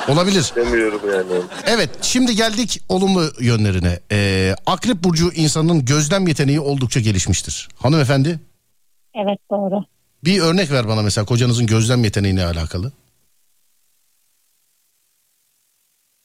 Olabilir. 0.09 0.51
demiyorum 0.55 1.01
yani. 1.13 1.41
Evet 1.65 1.89
şimdi 2.01 2.35
geldik 2.35 2.81
olumlu 2.89 3.23
yönlerine. 3.39 3.99
Ee, 4.11 4.55
Akrep 4.65 5.03
Burcu 5.03 5.31
insanın 5.35 5.85
gözlem 5.85 6.27
yeteneği 6.27 6.59
oldukça 6.59 6.99
gelişmiştir. 6.99 7.67
Hanımefendi 7.81 8.39
Evet 9.15 9.39
doğru. 9.51 9.83
Bir 10.25 10.39
örnek 10.41 10.71
ver 10.71 10.87
bana 10.87 11.01
mesela 11.01 11.25
kocanızın 11.25 11.65
gözlem 11.65 12.03
yeteneğine 12.03 12.45
alakalı. 12.45 12.91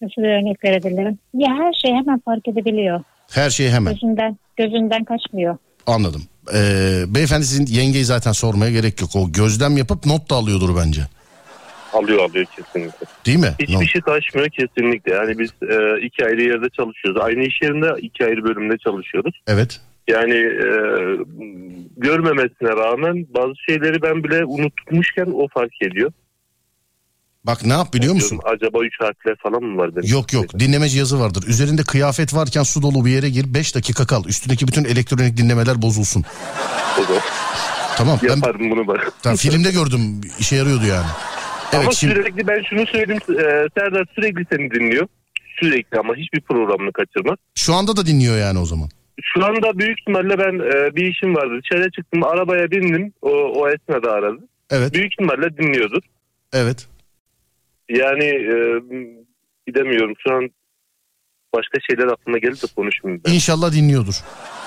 Nasıl 0.03 0.23
bir 0.23 0.29
örnek 0.43 0.65
verebilirim? 0.65 1.19
Ya 1.35 1.49
her 1.55 1.73
şeyi 1.73 1.95
hemen 1.95 2.21
fark 2.25 2.49
edebiliyor. 2.49 3.03
Her 3.31 3.51
şeyi 3.51 3.71
hemen 3.71 3.95
Gözünden, 3.95 4.39
gözünden 4.57 5.05
kaçmıyor. 5.05 5.57
anladım. 5.87 6.23
Ee, 6.55 7.03
beyefendi 7.07 7.45
sizin 7.47 7.67
yengeyi 7.67 8.05
zaten 8.05 8.33
sormaya 8.33 8.71
gerek 8.73 9.01
yok. 9.01 9.11
O 9.17 9.33
gözlem 9.33 9.77
yapıp 9.77 10.07
not 10.07 10.31
da 10.31 10.35
alıyordur 10.35 10.77
bence. 10.77 11.03
Alıyor 11.93 12.25
alıyor 12.31 12.45
kesinlikle. 12.57 13.07
Değil 13.27 13.39
mi? 13.39 13.55
Hiçbir 13.61 13.87
şey 13.87 14.01
taşmıyor 14.01 14.49
kesinlikle. 14.49 15.13
Yani 15.15 15.39
biz 15.39 15.51
e, 15.63 16.07
iki 16.07 16.25
ayrı 16.25 16.43
yerde 16.43 16.67
çalışıyoruz. 16.77 17.21
Aynı 17.25 17.43
iş 17.43 17.63
yerinde 17.63 18.01
iki 18.01 18.25
ayrı 18.25 18.45
bölümde 18.45 18.79
çalışıyoruz. 18.79 19.41
Evet. 19.47 19.81
Yani 20.09 20.35
e, 20.35 20.69
görmemesine 21.97 22.69
rağmen 22.69 23.27
bazı 23.35 23.53
şeyleri 23.69 24.03
ben 24.03 24.25
bile 24.25 24.45
unutmuşken 24.45 25.27
o 25.35 25.49
fark 25.55 25.83
ediyor. 25.83 26.13
Bak 27.47 27.65
ne 27.67 27.73
yap 27.73 27.95
biliyor 27.95 28.15
musun? 28.15 28.41
Acaba 28.45 28.85
3 28.85 29.01
harfler 29.01 29.37
falan 29.43 29.63
mı 29.63 29.79
var 29.79 29.97
benim? 29.97 30.09
Yok 30.13 30.33
yok 30.33 30.59
dinleme 30.59 30.89
cihazı 30.89 31.21
vardır. 31.21 31.45
Üzerinde 31.49 31.83
kıyafet 31.83 32.35
varken 32.35 32.63
su 32.63 32.83
dolu 32.83 33.05
bir 33.05 33.11
yere 33.11 33.29
gir 33.31 33.55
5 33.55 33.75
dakika 33.75 34.07
kal. 34.07 34.25
Üstündeki 34.25 34.69
bütün 34.69 34.85
elektronik 34.85 35.37
dinlemeler 35.37 35.83
bozulsun. 35.83 36.25
Tamam 37.97 38.19
ben 38.23 38.29
yaparım 38.29 38.71
bunu 38.71 38.87
bak. 38.87 39.13
tamam, 39.23 39.37
filmde 39.37 39.71
gördüm 39.71 40.21
işe 40.39 40.57
yarıyordu 40.57 40.87
yani. 40.87 41.07
Evet 41.73 41.85
ama 41.85 41.93
şimdi 41.93 42.15
sürekli 42.15 42.47
ben 42.47 42.63
şunu 42.71 42.87
söyleyeyim. 42.87 43.23
e, 43.29 43.69
Serdar 43.79 44.07
sürekli 44.15 44.47
seni 44.53 44.71
dinliyor. 44.71 45.07
Sürekli 45.61 45.99
ama 45.99 46.15
hiçbir 46.17 46.41
programını 46.41 46.93
kaçırmaz. 46.93 47.37
şu 47.55 47.75
anda 47.75 47.97
da 47.97 48.07
dinliyor 48.07 48.37
yani 48.39 48.59
o 48.59 48.65
zaman. 48.67 48.89
Şu 49.23 49.45
anda 49.47 49.79
büyük 49.79 50.01
ihtimalle 50.01 50.39
ben 50.39 50.55
e, 50.59 50.97
bir 50.97 51.05
işim 51.15 51.35
vardı. 51.37 51.61
Dışarıya 51.63 51.91
çıktım 51.91 52.25
arabaya 52.25 52.71
bindim. 52.71 53.13
O, 53.23 53.31
o 53.31 53.69
esnada 53.69 54.13
aradı. 54.13 54.49
Evet 54.71 54.95
Büyük 54.95 55.13
ihtimalle 55.13 55.57
dinliyordur. 55.57 56.03
evet. 56.53 56.89
Yani 57.89 58.25
e, 58.25 58.55
gidemiyorum. 59.67 60.15
Şu 60.19 60.35
an 60.35 60.51
başka 61.55 61.79
şeyler 61.91 62.13
aklıma 62.13 62.39
geldi 62.39 62.63
de 62.63 62.67
konuşmayayım 62.77 63.23
ben. 63.27 63.33
İnşallah 63.33 63.73
dinliyordur. 63.73 64.15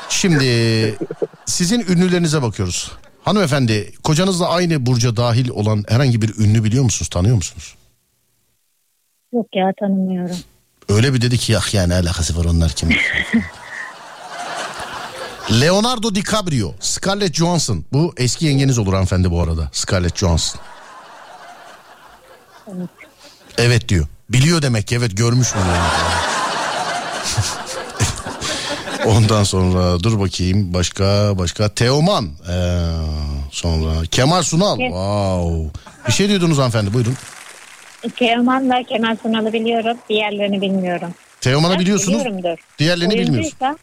Şimdi 0.09 0.45
sizin 1.45 1.79
ünlülerinize 1.79 2.41
bakıyoruz. 2.41 2.91
Hanımefendi 3.23 3.91
kocanızla 4.03 4.49
aynı 4.49 4.85
burca 4.85 5.15
dahil 5.17 5.49
olan 5.49 5.83
herhangi 5.87 6.21
bir 6.21 6.29
ünlü 6.45 6.63
biliyor 6.63 6.83
musunuz 6.83 7.09
tanıyor 7.09 7.35
musunuz? 7.35 7.75
Yok 9.33 9.47
ya 9.55 9.73
tanımıyorum. 9.79 10.37
Öyle 10.89 11.13
bir 11.13 11.21
dedi 11.21 11.37
ki 11.37 11.51
ya 11.51 11.59
yani 11.73 11.93
alakası 11.93 12.37
var 12.39 12.45
onlar 12.45 12.71
kim? 12.71 12.89
Leonardo 15.51 16.15
DiCaprio, 16.15 16.73
Scarlett 16.79 17.33
Johansson. 17.35 17.85
Bu 17.93 18.13
eski 18.17 18.45
yengeniz 18.45 18.77
olur 18.79 18.93
hanımefendi 18.93 19.31
bu 19.31 19.41
arada. 19.41 19.69
Scarlett 19.71 20.17
Johansson. 20.17 20.61
Evet. 22.67 22.89
Evet 23.57 23.89
diyor. 23.89 24.07
Biliyor 24.29 24.61
demek 24.61 24.87
ki 24.87 24.95
evet 24.95 25.17
görmüş 25.17 25.47
bunu. 25.55 25.71
yani. 25.75 25.87
Ondan 29.17 29.43
sonra 29.43 30.03
dur 30.03 30.19
bakayım 30.19 30.73
başka 30.73 31.33
başka 31.37 31.69
Teoman 31.69 32.29
ee, 32.49 32.87
sonra 33.51 34.05
Kemal 34.11 34.41
Sunal 34.43 34.79
Evet. 34.79 34.89
wow 34.91 35.79
bir 36.07 36.13
şey 36.13 36.29
diyordunuz 36.29 36.57
hanımefendi 36.57 36.93
buyurun 36.93 37.15
Teoman'la 38.15 38.83
Kemal 38.83 39.17
Sunal'ı 39.23 39.53
biliyorum. 39.53 39.97
Diğerlerini 40.09 40.61
bilmiyorum. 40.61 41.09
Teoman'ı 41.41 41.79
biliyorsunuz 41.79 42.19
Biliyorumdur. 42.19 42.57
diğerlerini 42.79 43.13
bilmiyorsunuz 43.13 43.53
Oyuncuysa- 43.61 43.77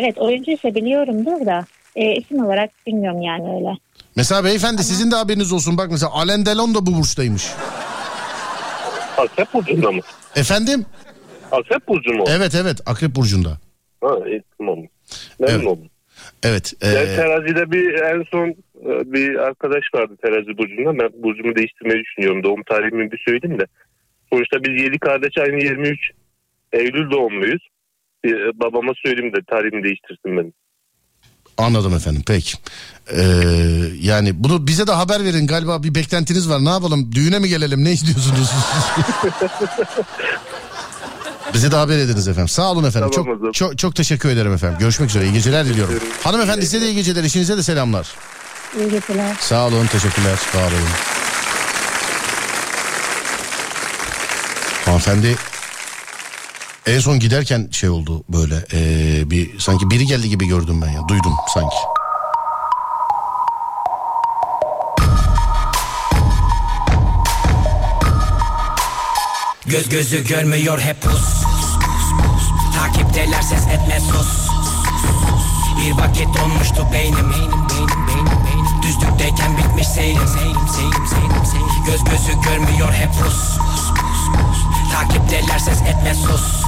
Evet 0.00 0.18
oyuncuysa 0.18 0.74
biliyorumdur 0.74 1.46
da 1.46 1.64
e, 1.96 2.14
isim 2.16 2.44
olarak 2.44 2.70
bilmiyorum 2.86 3.22
yani 3.22 3.56
öyle. 3.56 3.78
mesela 4.16 4.44
beyefendi 4.44 4.82
sizin 4.82 5.10
de 5.10 5.14
haberiniz 5.16 5.52
olsun 5.52 5.78
bak 5.78 5.88
mesela 5.90 6.12
Alain 6.12 6.46
Delon 6.46 6.74
da 6.74 6.86
bu 6.86 6.98
burçtaymış 6.98 7.46
Akrep 9.18 9.54
burcunda 9.54 9.92
mı? 9.92 10.00
efendim 10.36 10.84
Akrep 11.52 11.88
burcu 11.88 12.14
mu? 12.14 12.24
evet 12.28 12.54
evet 12.54 12.80
Akrep 12.86 13.14
burcunda 13.16 13.58
Ha, 14.04 14.14
iyi, 14.26 14.42
tamam. 14.58 14.78
Memnun 15.38 15.54
Evet. 15.58 15.66
oldum. 15.66 15.88
evet 16.42 16.74
ee, 16.82 16.86
Yani 16.88 17.16
terazide 17.16 17.70
bir 17.72 17.94
en 17.94 18.22
son 18.30 18.48
e, 18.48 19.12
bir 19.12 19.34
arkadaş 19.38 19.84
vardı 19.94 20.16
terazi 20.22 20.58
burcunda. 20.58 20.98
Ben 21.02 21.22
burcumu 21.22 21.56
değiştirmeyi 21.56 22.04
düşünüyorum. 22.04 22.42
Doğum 22.42 22.62
tarihimi 22.62 23.10
bir 23.12 23.22
söyleyeyim 23.28 23.58
de. 23.60 23.66
Sonuçta 24.32 24.56
biz 24.64 24.82
yedi 24.82 24.98
kardeş 24.98 25.38
aynı 25.38 25.64
23 25.64 25.98
Eylül 26.72 27.10
doğumluyuz. 27.10 27.62
Bir, 28.24 28.34
e, 28.34 28.60
babama 28.60 28.92
söyleyeyim 29.04 29.32
de 29.32 29.38
tarihimi 29.50 29.82
değiştirsin 29.82 30.36
benim. 30.36 30.52
Anladım 31.58 31.94
efendim 31.94 32.22
peki. 32.26 32.58
Ee, 33.12 33.22
yani 34.00 34.44
bunu 34.44 34.66
bize 34.66 34.86
de 34.86 34.92
haber 34.92 35.24
verin 35.24 35.46
galiba 35.46 35.82
bir 35.82 35.94
beklentiniz 35.94 36.50
var 36.50 36.64
ne 36.64 36.68
yapalım 36.68 37.12
düğüne 37.12 37.38
mi 37.38 37.48
gelelim 37.48 37.84
ne 37.84 37.92
istiyorsunuz? 37.92 38.50
bize 41.54 41.70
de 41.70 41.76
haber 41.76 41.98
ediniz 41.98 42.28
efendim. 42.28 42.48
Sağ 42.48 42.72
olun 42.72 42.84
efendim. 42.84 43.10
Tamam 43.14 43.38
çok, 43.42 43.54
çok 43.54 43.78
çok 43.78 43.94
teşekkür 43.94 44.28
ederim 44.28 44.52
efendim. 44.52 44.78
Görüşmek 44.78 45.10
üzere. 45.10 45.24
İyi 45.24 45.32
geceler 45.32 45.66
diliyorum. 45.66 45.94
Hanımefendi 46.24 46.62
size 46.62 46.80
de 46.80 46.86
iyi 46.86 46.94
geceler. 46.94 47.24
İşinize 47.24 47.56
de 47.56 47.62
selamlar. 47.62 48.08
İyi 48.78 48.90
geceler. 48.90 49.36
Sağ 49.40 49.66
olun. 49.66 49.86
Teşekkürler. 49.86 50.38
Var 50.54 50.72
olun. 50.72 50.88
Hanımefendi 54.84 55.36
en 56.86 57.00
son 57.00 57.18
giderken 57.18 57.68
şey 57.72 57.90
oldu 57.90 58.24
böyle 58.28 58.64
ee, 58.72 59.30
bir 59.30 59.58
sanki 59.58 59.90
biri 59.90 60.06
geldi 60.06 60.28
gibi 60.28 60.46
gördüm 60.46 60.82
ben 60.82 60.90
ya 60.90 61.08
duydum 61.08 61.32
sanki. 61.54 61.76
Göz 69.66 69.88
gözü 69.88 70.24
görmüyor 70.24 70.80
hep 70.80 71.02
pus. 71.02 71.42
Takipteler 72.76 73.42
ses 73.42 73.66
etme 73.66 74.00
sus. 74.00 74.48
Bir 75.78 75.92
vakit 76.02 76.26
donmuştu 76.26 76.86
beynim. 76.92 77.30
Beynim 77.30 77.68
beynim 78.08 78.82
Düzlükteyken 78.82 79.56
bitmiş 79.58 79.88
seyrim. 79.88 80.28
Seyrim 80.28 81.32
Göz 81.86 82.04
gözü 82.04 82.40
görmüyor 82.44 82.92
hep 82.92 83.10
pus. 83.12 83.58
Takipteler 84.92 85.58
ses 85.58 85.82
etme 85.82 86.14
sus 86.14 86.67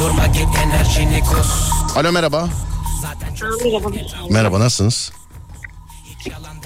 Durma 0.00 0.26
git 0.26 0.48
enerjini 0.64 1.20
kus 1.20 1.70
Alo 1.96 2.12
merhaba. 2.12 2.48
Merhaba 4.30 4.60
nasılsınız? 4.60 5.12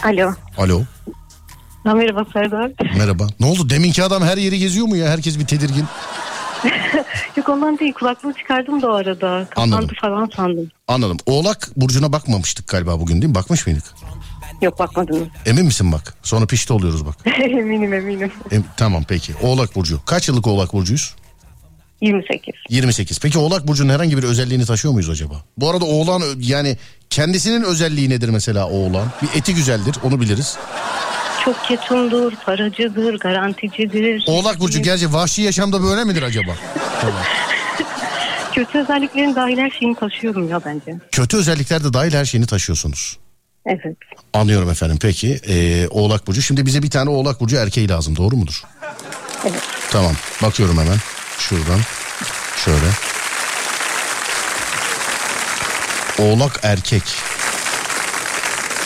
Alo. 0.05 0.33
Alo 0.59 0.83
Ha, 1.85 1.95
merhaba 1.95 2.25
Serdar. 2.33 2.71
merhaba. 2.97 3.27
Ne 3.41 3.47
oldu 3.47 3.71
deminki 3.71 4.03
adam 4.05 4.23
her 4.23 4.37
yeri 4.37 4.59
geziyor 4.59 4.87
mu 4.87 4.97
ya? 4.97 5.09
Herkes 5.09 5.39
bir 5.39 5.47
tedirgin. 5.47 5.85
Yok 7.37 7.49
ondan 7.49 7.79
değil 7.79 7.93
kulaklığı 7.93 8.33
çıkardım 8.35 8.83
da 8.83 8.89
o 8.89 8.93
arada. 8.95 9.47
Kapandı 9.51 9.77
Anladım. 9.77 9.97
falan 10.01 10.31
sandım. 10.37 10.71
Anladım. 10.89 11.17
Oğlak 11.27 11.69
burcuna 11.77 12.13
bakmamıştık 12.13 12.69
galiba 12.69 13.01
bugün 13.01 13.15
değil 13.15 13.29
mi? 13.29 13.35
Bakmış 13.35 13.67
mıydık? 13.67 13.85
Yok 14.63 14.79
bakmadım. 14.79 15.29
Emin 15.47 15.65
misin 15.67 15.93
bak? 15.93 16.15
Sonra 16.23 16.47
pişti 16.47 16.73
oluyoruz 16.73 17.07
bak. 17.07 17.17
eminim 17.41 17.93
eminim. 17.95 18.33
Em- 18.51 18.65
tamam 18.77 19.05
peki. 19.09 19.35
Oğlak 19.43 19.77
burcu. 19.77 20.01
Kaç 20.07 20.29
yıllık 20.29 20.47
oğlak 20.47 20.73
burcuyuz? 20.73 21.15
28. 22.01 22.55
28. 22.71 23.19
Peki 23.21 23.39
oğlak 23.39 23.69
burcunun 23.69 23.93
herhangi 23.93 24.19
bir 24.19 24.23
özelliğini 24.23 24.67
taşıyor 24.67 24.95
muyuz 24.95 25.11
acaba? 25.11 25.35
Bu 25.59 25.71
arada 25.71 25.85
oğlan 25.85 26.23
yani 26.39 26.77
kendisinin 27.11 27.63
özelliği 27.63 28.11
nedir 28.11 28.29
mesela 28.29 28.69
oğlan? 28.69 29.07
Bir 29.23 29.39
eti 29.39 29.55
güzeldir 29.55 29.97
onu 30.03 30.21
biliriz. 30.21 30.57
Çok 31.45 31.65
ketumdur, 31.65 32.33
paracıdır, 32.45 33.19
garanticidir. 33.19 34.25
Oğlak 34.27 34.61
burcu 34.61 34.83
gerçi 34.83 35.13
vahşi 35.13 35.43
yaşamda 35.43 35.83
böyle 35.83 36.05
midir 36.05 36.23
acaba? 36.23 36.51
Kötü 38.55 38.79
özelliklerin 38.79 39.35
dahil 39.35 39.59
her 39.59 39.71
şeyini 39.71 39.95
taşıyorum 39.97 40.49
ya 40.49 40.61
bence. 40.65 41.01
Kötü 41.13 41.37
özellikler 41.37 41.85
de 41.85 41.93
dahil 41.93 42.13
her 42.13 42.25
şeyini 42.25 42.47
taşıyorsunuz. 42.47 43.19
Evet. 43.67 43.97
Anlıyorum 44.33 44.71
efendim 44.71 44.99
peki. 45.03 45.41
Ee, 45.49 45.89
oğlak 45.91 46.27
burcu. 46.27 46.43
Şimdi 46.43 46.67
bize 46.67 46.83
bir 46.83 46.91
tane 46.91 47.11
oğlak 47.11 47.41
burcu 47.41 47.57
erkeği 47.57 47.89
lazım 47.89 48.17
doğru 48.17 48.37
mudur? 48.37 48.63
Evet. 49.45 49.63
Tamam 49.91 50.13
bakıyorum 50.43 50.79
hemen. 50.79 50.97
Şuradan 51.39 51.81
şöyle. 52.65 52.87
Oğlak 56.19 56.61
erkek. 56.63 57.03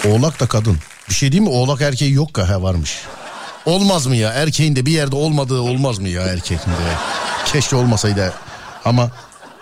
Oğlak 0.07 0.41
da 0.41 0.47
kadın. 0.47 0.79
Bir 1.09 1.15
şey 1.15 1.33
değil 1.33 1.43
mi? 1.43 1.49
Oğlak 1.49 1.81
erkeği 1.81 2.13
yok 2.13 2.35
ka 2.35 2.49
ha 2.49 2.63
varmış. 2.63 2.99
Olmaz 3.67 4.07
mı 4.07 4.17
ya? 4.17 4.33
Erkeğin 4.33 4.77
de 4.77 4.87
bir 4.87 4.93
yerde 4.93 5.17
olmadığı 5.17 5.61
olmaz 5.61 5.99
mı 5.99 6.09
ya 6.09 6.23
erkeğin 6.23 6.61
de? 6.61 6.95
Keşke 7.47 7.77
olmasaydı 7.77 8.35
ama 8.85 9.11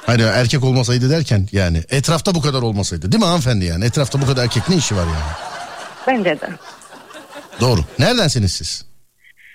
hani 0.07 0.23
erkek 0.23 0.65
olmasaydı 0.65 1.11
derken 1.11 1.49
yani 1.53 1.85
etrafta 1.91 2.35
bu 2.35 2.41
kadar 2.43 2.63
olmasaydı 2.63 3.13
değil 3.13 3.23
mi 3.23 3.27
hanımefendi 3.27 3.65
yani? 3.65 3.85
Etrafta 3.85 4.23
bu 4.23 4.27
kadar 4.27 4.45
erkek 4.45 4.69
ne 4.69 4.77
işi 4.77 4.97
var 4.97 5.05
yani? 5.05 5.33
Bence 6.07 6.41
de. 6.41 6.51
Doğru. 7.61 7.81
Neredensiniz 7.99 8.53
siz? 8.53 8.85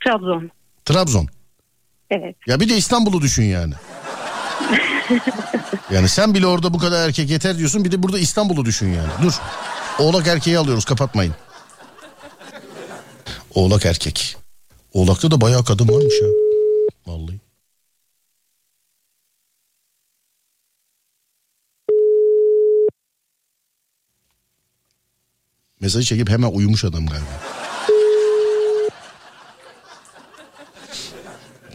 Trabzon. 0.06 0.52
Trabzon. 0.86 1.28
Evet. 2.14 2.36
Ya 2.48 2.60
bir 2.60 2.70
de 2.70 2.78
İstanbul'u 2.78 3.22
düşün 3.22 3.44
yani. 3.44 3.74
yani 5.92 6.10
sen 6.10 6.34
bile 6.34 6.48
orada 6.48 6.74
bu 6.74 6.78
kadar 6.78 7.08
erkek 7.08 7.30
yeter 7.30 7.58
diyorsun 7.58 7.86
bir 7.86 7.92
de 7.92 8.04
burada 8.04 8.20
İstanbul'u 8.20 8.66
düşün 8.66 8.88
yani. 8.88 9.10
Dur. 9.22 9.34
Oğlak 10.00 10.28
erkeği 10.28 10.58
alıyoruz 10.58 10.86
kapatmayın. 10.86 11.36
Oğlak 13.56 13.86
erkek. 13.86 14.38
Oğlakta 14.94 15.32
da 15.32 15.42
bayağı 15.42 15.64
kadın 15.64 15.88
varmış 15.88 16.14
ya. 16.22 16.28
Vallahi. 17.08 17.40
Mesajı 25.80 26.06
çekip 26.06 26.30
hemen 26.30 26.52
uyumuş 26.52 26.86
adam 26.86 27.06
galiba. 27.06 27.63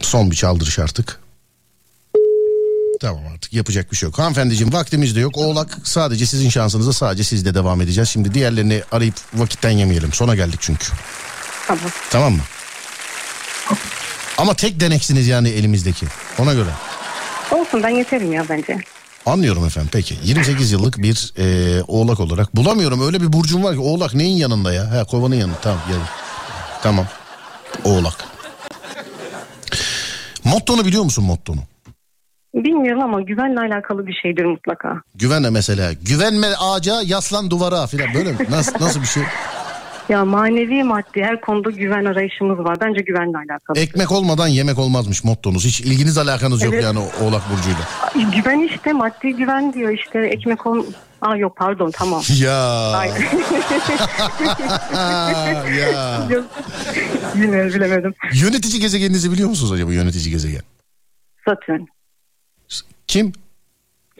Son 0.09 0.31
bir 0.31 0.35
çaldırış 0.35 0.79
artık. 0.79 1.19
Tamam 3.01 3.23
artık 3.33 3.53
yapacak 3.53 3.91
bir 3.91 3.97
şey 3.97 4.07
yok. 4.07 4.19
Hanımefendiciğim 4.19 4.73
vaktimiz 4.73 5.15
de 5.15 5.19
yok. 5.19 5.37
Oğlak 5.37 5.77
sadece 5.83 6.25
sizin 6.25 6.49
şansınıza 6.49 6.93
sadece 6.93 7.23
sizde 7.23 7.53
devam 7.53 7.81
edeceğiz. 7.81 8.09
Şimdi 8.09 8.33
diğerlerini 8.33 8.83
arayıp 8.91 9.13
vakitten 9.33 9.69
yemeyelim. 9.69 10.13
Sona 10.13 10.35
geldik 10.35 10.59
çünkü. 10.61 10.85
Tamam. 11.67 11.83
Tamam 12.09 12.33
mı? 12.33 12.41
Ama 14.37 14.53
tek 14.53 14.79
deneksiniz 14.79 15.27
yani 15.27 15.49
elimizdeki. 15.49 16.05
Ona 16.39 16.53
göre. 16.53 16.69
Olsun 17.51 17.83
ben 17.83 17.89
yeterim 17.89 18.33
ya 18.33 18.45
bence. 18.49 18.77
Anlıyorum 19.25 19.65
efendim 19.65 19.89
peki. 19.93 20.17
28 20.23 20.71
yıllık 20.71 20.97
bir 20.97 21.33
e, 21.37 21.81
oğlak 21.87 22.19
olarak. 22.19 22.55
Bulamıyorum 22.55 23.05
öyle 23.05 23.21
bir 23.21 23.33
burcum 23.33 23.63
var 23.63 23.73
ki 23.73 23.79
oğlak 23.79 24.13
neyin 24.13 24.37
yanında 24.37 24.73
ya? 24.73 24.91
Ha 24.91 25.03
kovanın 25.03 25.35
yanında 25.35 25.57
tamam 25.61 25.81
yarın. 25.91 26.03
Tamam. 26.83 27.07
Oğlak. 27.83 28.38
Mottonu 30.51 30.85
biliyor 30.85 31.03
musun 31.03 31.23
mottonu? 31.25 31.59
Bilmiyorum 32.55 33.03
ama 33.03 33.21
güvenle 33.21 33.59
alakalı 33.59 34.07
bir 34.07 34.13
şeydir 34.21 34.45
mutlaka. 34.45 35.01
Güvenle 35.15 35.49
mesela. 35.49 35.93
Güvenme 35.93 36.47
ağaca 36.59 36.93
yaslan 37.05 37.49
duvara 37.51 37.87
filan 37.87 38.13
böyle 38.13 38.31
mi? 38.31 38.37
Nasıl, 38.49 38.73
nasıl 38.79 39.01
bir 39.01 39.07
şey? 39.07 39.23
Ya 40.09 40.25
manevi 40.25 40.83
maddi 40.83 41.23
her 41.23 41.41
konuda 41.41 41.69
güven 41.69 42.05
arayışımız 42.05 42.59
var. 42.59 42.77
Bence 42.81 43.01
güvenle 43.01 43.37
alakalı. 43.37 43.79
Ekmek 43.79 44.11
olmadan 44.11 44.47
yemek 44.47 44.79
olmazmış 44.79 45.23
mottonuz. 45.23 45.65
Hiç 45.65 45.81
ilginiz 45.81 46.17
alakanız 46.17 46.61
yok 46.63 46.73
Evet. 46.73 46.83
yani 46.83 46.99
o- 46.99 47.23
oğlak 47.25 47.41
burcuyla. 47.51 48.31
Güven 48.35 48.59
işte 48.73 48.93
maddi 48.93 49.33
güven 49.35 49.73
diyor 49.73 49.91
işte 49.91 50.19
ekmek 50.19 50.65
ol... 50.67 50.85
Aa 51.21 51.35
yok 51.35 51.57
pardon 51.57 51.91
tamam. 51.91 52.21
Ya. 52.41 53.05
Ya. 55.79 56.19
Yok, 56.29 56.45
Bilmiyorum 57.35 57.73
bilemedim. 57.73 58.13
Yönetici 58.33 58.79
gezegeninizi 58.81 59.31
biliyor 59.31 59.49
musunuz 59.49 59.71
acaba 59.71 59.93
yönetici 59.93 60.31
gezegen? 60.31 60.61
Satürn. 61.45 61.85
Kim? 63.07 63.33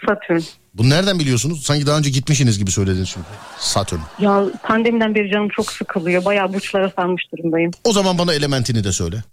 Satürn. 0.07 0.41
Bu 0.73 0.90
nereden 0.90 1.19
biliyorsunuz? 1.19 1.64
Sanki 1.65 1.88
daha 1.88 1.98
önce 1.98 2.10
gitmişsiniz 2.10 2.60
gibi 2.60 2.72
söylediniz 2.72 3.10
çünkü. 3.10 3.27
Satürn. 3.60 3.99
Ya 4.19 4.44
pandemiden 4.64 5.15
beri 5.15 5.31
canım 5.31 5.49
çok 5.56 5.72
sıkılıyor. 5.72 6.26
Bayağı 6.26 6.53
burçlara 6.53 6.90
sarmış 6.90 7.23
durumdayım. 7.38 7.72
O 7.84 7.94
zaman 7.94 8.18
bana 8.18 8.34
elementini 8.34 8.84
de 8.84 8.91
söyle. 8.91 9.23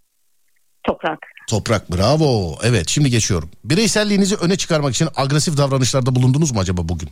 Toprak. 0.83 1.19
Toprak 1.49 1.91
bravo. 1.93 2.59
Evet 2.63 2.89
şimdi 2.89 3.11
geçiyorum. 3.11 3.51
Bireyselliğinizi 3.65 4.37
öne 4.37 4.57
çıkarmak 4.57 4.95
için 4.95 5.09
agresif 5.17 5.57
davranışlarda 5.57 6.15
bulundunuz 6.15 6.53
mu 6.53 6.61
acaba 6.61 6.89
bugün? 6.89 7.09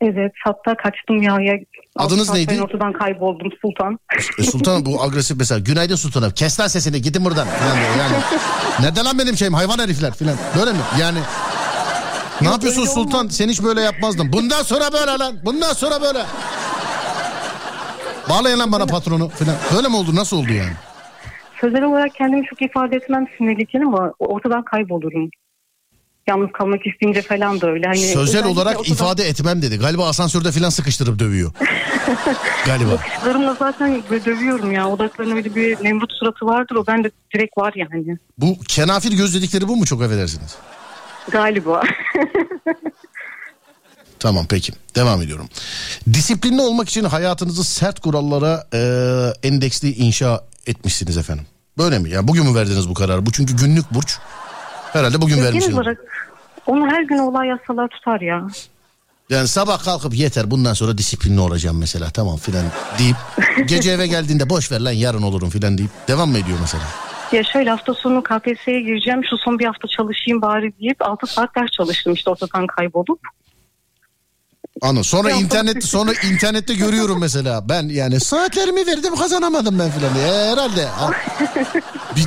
Evet 0.00 0.32
hatta 0.44 0.74
kaçtım 0.76 1.22
ya. 1.22 1.40
ya 1.40 1.54
Adınız 1.96 2.26
saat 2.26 2.36
neydi? 2.36 2.52
ben 2.52 2.58
ortadan 2.62 2.92
kayboldum 2.92 3.48
Sultan. 3.62 3.98
E, 4.38 4.42
Sultan 4.42 4.86
bu 4.86 5.02
agresif 5.02 5.36
mesela. 5.38 5.58
Günaydın 5.58 5.96
sultanım. 5.96 6.30
Kes 6.30 6.60
lan 6.60 6.66
sesini 6.66 7.02
gidin 7.02 7.24
buradan. 7.24 7.46
Falan 7.46 7.76
diyor 7.76 7.96
yani. 7.98 8.16
Nerede 8.80 9.00
lan 9.00 9.18
benim 9.18 9.36
şeyim? 9.36 9.54
Hayvan 9.54 9.78
herifler 9.78 10.12
falan 10.12 10.34
böyle 10.58 10.72
mi? 10.72 10.78
Yani 11.00 11.18
ne 12.40 12.48
yapıyorsun 12.48 12.80
öyle 12.80 12.90
sultan? 12.90 13.28
sen 13.28 13.48
hiç 13.48 13.62
böyle 13.62 13.80
yapmazdın. 13.80 14.32
Bundan 14.32 14.62
sonra 14.62 14.92
böyle 14.92 15.18
lan. 15.18 15.36
Bundan 15.44 15.72
sonra 15.72 16.02
böyle. 16.02 16.18
Bağlayın 18.30 18.58
lan 18.58 18.72
bana 18.72 18.86
patronu 18.86 19.28
falan 19.28 19.54
böyle 19.76 19.88
mi 19.88 19.96
oldu? 19.96 20.14
Nasıl 20.14 20.36
oldu 20.36 20.52
yani? 20.52 20.72
Sözel 21.60 21.82
olarak 21.82 22.14
kendimi 22.14 22.46
çok 22.46 22.62
ifade 22.62 22.96
etmem 22.96 23.26
sinirliken 23.38 23.80
ama 23.80 24.12
ortadan 24.18 24.62
kaybolurum. 24.64 25.30
Yalnız 26.28 26.52
kalmak 26.52 26.86
isteyince 26.86 27.22
falan 27.22 27.60
da 27.60 27.66
öyle. 27.70 27.86
Hani 27.86 27.98
sözel 27.98 28.44
olarak 28.46 28.80
ortadan- 28.80 28.92
ifade 28.92 29.28
etmem 29.28 29.62
dedi 29.62 29.78
galiba 29.78 30.08
asansörde 30.08 30.52
falan 30.52 30.68
sıkıştırıp 30.70 31.18
dövüyor 31.18 31.52
galiba 32.66 32.90
Bakışlarımla 32.90 33.56
zaten 33.58 34.02
dövüyorum 34.24 34.72
ya. 34.72 34.88
Odaklarında 34.88 35.34
öyle 35.34 35.54
bir 35.54 35.84
Nemrut 35.84 36.12
suratı 36.12 36.46
vardır. 36.46 36.74
O 36.76 36.86
bende 36.86 37.10
direkt 37.34 37.58
var 37.58 37.72
yani. 37.76 38.18
bu 38.38 38.58
kenafir 38.68 39.12
göz 39.12 39.34
dedikleri 39.34 39.68
bu 39.68 39.76
mu 39.76 39.84
çok 39.86 40.02
affedersiniz 40.02 40.54
Galiba. 41.30 41.82
Tamam 44.18 44.46
peki 44.48 44.72
devam 44.94 45.22
ediyorum. 45.22 45.48
Disiplinli 46.12 46.60
olmak 46.62 46.88
için 46.88 47.04
hayatınızı 47.04 47.64
sert 47.64 48.00
kurallara 48.00 48.66
e, 48.74 48.78
endeksli 49.48 49.92
inşa 49.94 50.44
etmişsiniz 50.66 51.16
efendim. 51.16 51.46
Böyle 51.78 51.98
mi? 51.98 52.10
Yani 52.10 52.28
bugün 52.28 52.46
mü 52.46 52.54
verdiniz 52.54 52.88
bu 52.88 52.94
kararı? 52.94 53.26
Bu 53.26 53.32
çünkü 53.32 53.56
günlük 53.56 53.94
burç. 53.94 54.18
Herhalde 54.94 55.20
bugün 55.20 55.34
Genel 55.36 55.46
vermişsiniz. 55.48 55.78
olarak 55.78 55.98
onu 56.66 56.86
her 56.90 57.02
gün 57.02 57.18
olay 57.18 57.48
yazsalar 57.48 57.88
tutar 57.88 58.20
ya. 58.20 58.46
Yani 59.30 59.48
sabah 59.48 59.84
kalkıp 59.84 60.14
yeter 60.14 60.50
bundan 60.50 60.74
sonra 60.74 60.98
disiplinli 60.98 61.40
olacağım 61.40 61.78
mesela 61.78 62.10
tamam 62.10 62.36
filan 62.36 62.64
deyip 62.98 63.16
gece 63.68 63.90
eve 63.90 64.06
geldiğinde 64.06 64.50
boş 64.50 64.72
ver 64.72 64.80
lan 64.80 64.92
yarın 64.92 65.22
olurum 65.22 65.50
filan 65.50 65.78
deyip 65.78 65.90
devam 66.08 66.30
mı 66.30 66.38
ediyor 66.38 66.58
mesela? 66.60 66.82
Ya 67.32 67.44
şöyle 67.44 67.70
hafta 67.70 67.94
sonu 67.94 68.22
KPSS'ye 68.22 68.80
gireceğim. 68.80 69.20
Şu 69.30 69.36
son 69.38 69.58
bir 69.58 69.64
hafta 69.66 69.88
çalışayım 69.88 70.42
bari 70.42 70.72
deyip 70.80 71.02
6 71.02 71.26
saat 71.26 71.56
ders 71.56 71.70
çalıştım 71.70 72.12
işte 72.12 72.30
ortadan 72.30 72.66
kaybolup. 72.66 73.20
Anı 74.82 75.04
sonra 75.04 75.30
Ya, 75.30 75.36
internet 75.36 75.84
sonra 75.84 76.10
internette 76.32 76.74
görüyorum 76.74 77.20
mesela 77.20 77.68
ben 77.68 77.82
yani 77.88 78.20
saatlerimi 78.20 78.86
verdim 78.86 79.16
kazanamadım 79.16 79.78
ben 79.78 79.90
filan 79.90 80.14
diye. 80.14 80.26
Herhalde. 80.26 80.86
Ha. 80.86 81.10
bir, 82.16 82.26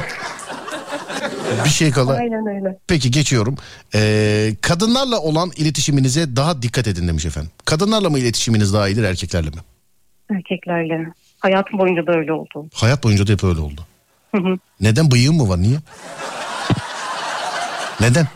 bir 1.65 1.69
şey 1.69 1.91
kala. 1.91 2.13
Aynen 2.13 2.47
öyle. 2.47 2.77
Peki 2.87 3.11
geçiyorum. 3.11 3.55
Ee, 3.95 4.53
kadınlarla 4.61 5.19
olan 5.19 5.51
iletişiminize 5.55 6.35
daha 6.35 6.61
dikkat 6.61 6.87
edin 6.87 7.07
demiş 7.07 7.25
efendim. 7.25 7.51
Kadınlarla 7.65 8.09
mı 8.09 8.19
iletişiminiz 8.19 8.73
daha 8.73 8.87
iyidir 8.87 9.03
erkeklerle 9.03 9.49
mi? 9.49 9.57
Erkeklerle. 10.35 11.07
Hayatım 11.39 11.79
boyunca 11.79 12.07
da 12.07 12.11
öyle 12.11 12.33
oldu. 12.33 12.65
Hayat 12.73 13.03
boyunca 13.03 13.27
da 13.27 13.31
hep 13.31 13.43
öyle 13.43 13.59
oldu. 13.59 13.81
Hı 14.35 14.41
hı. 14.41 14.57
Neden 14.81 15.11
bıyığın 15.11 15.35
mı 15.35 15.49
var 15.49 15.61
niye? 15.61 15.77
Neden? 18.01 18.27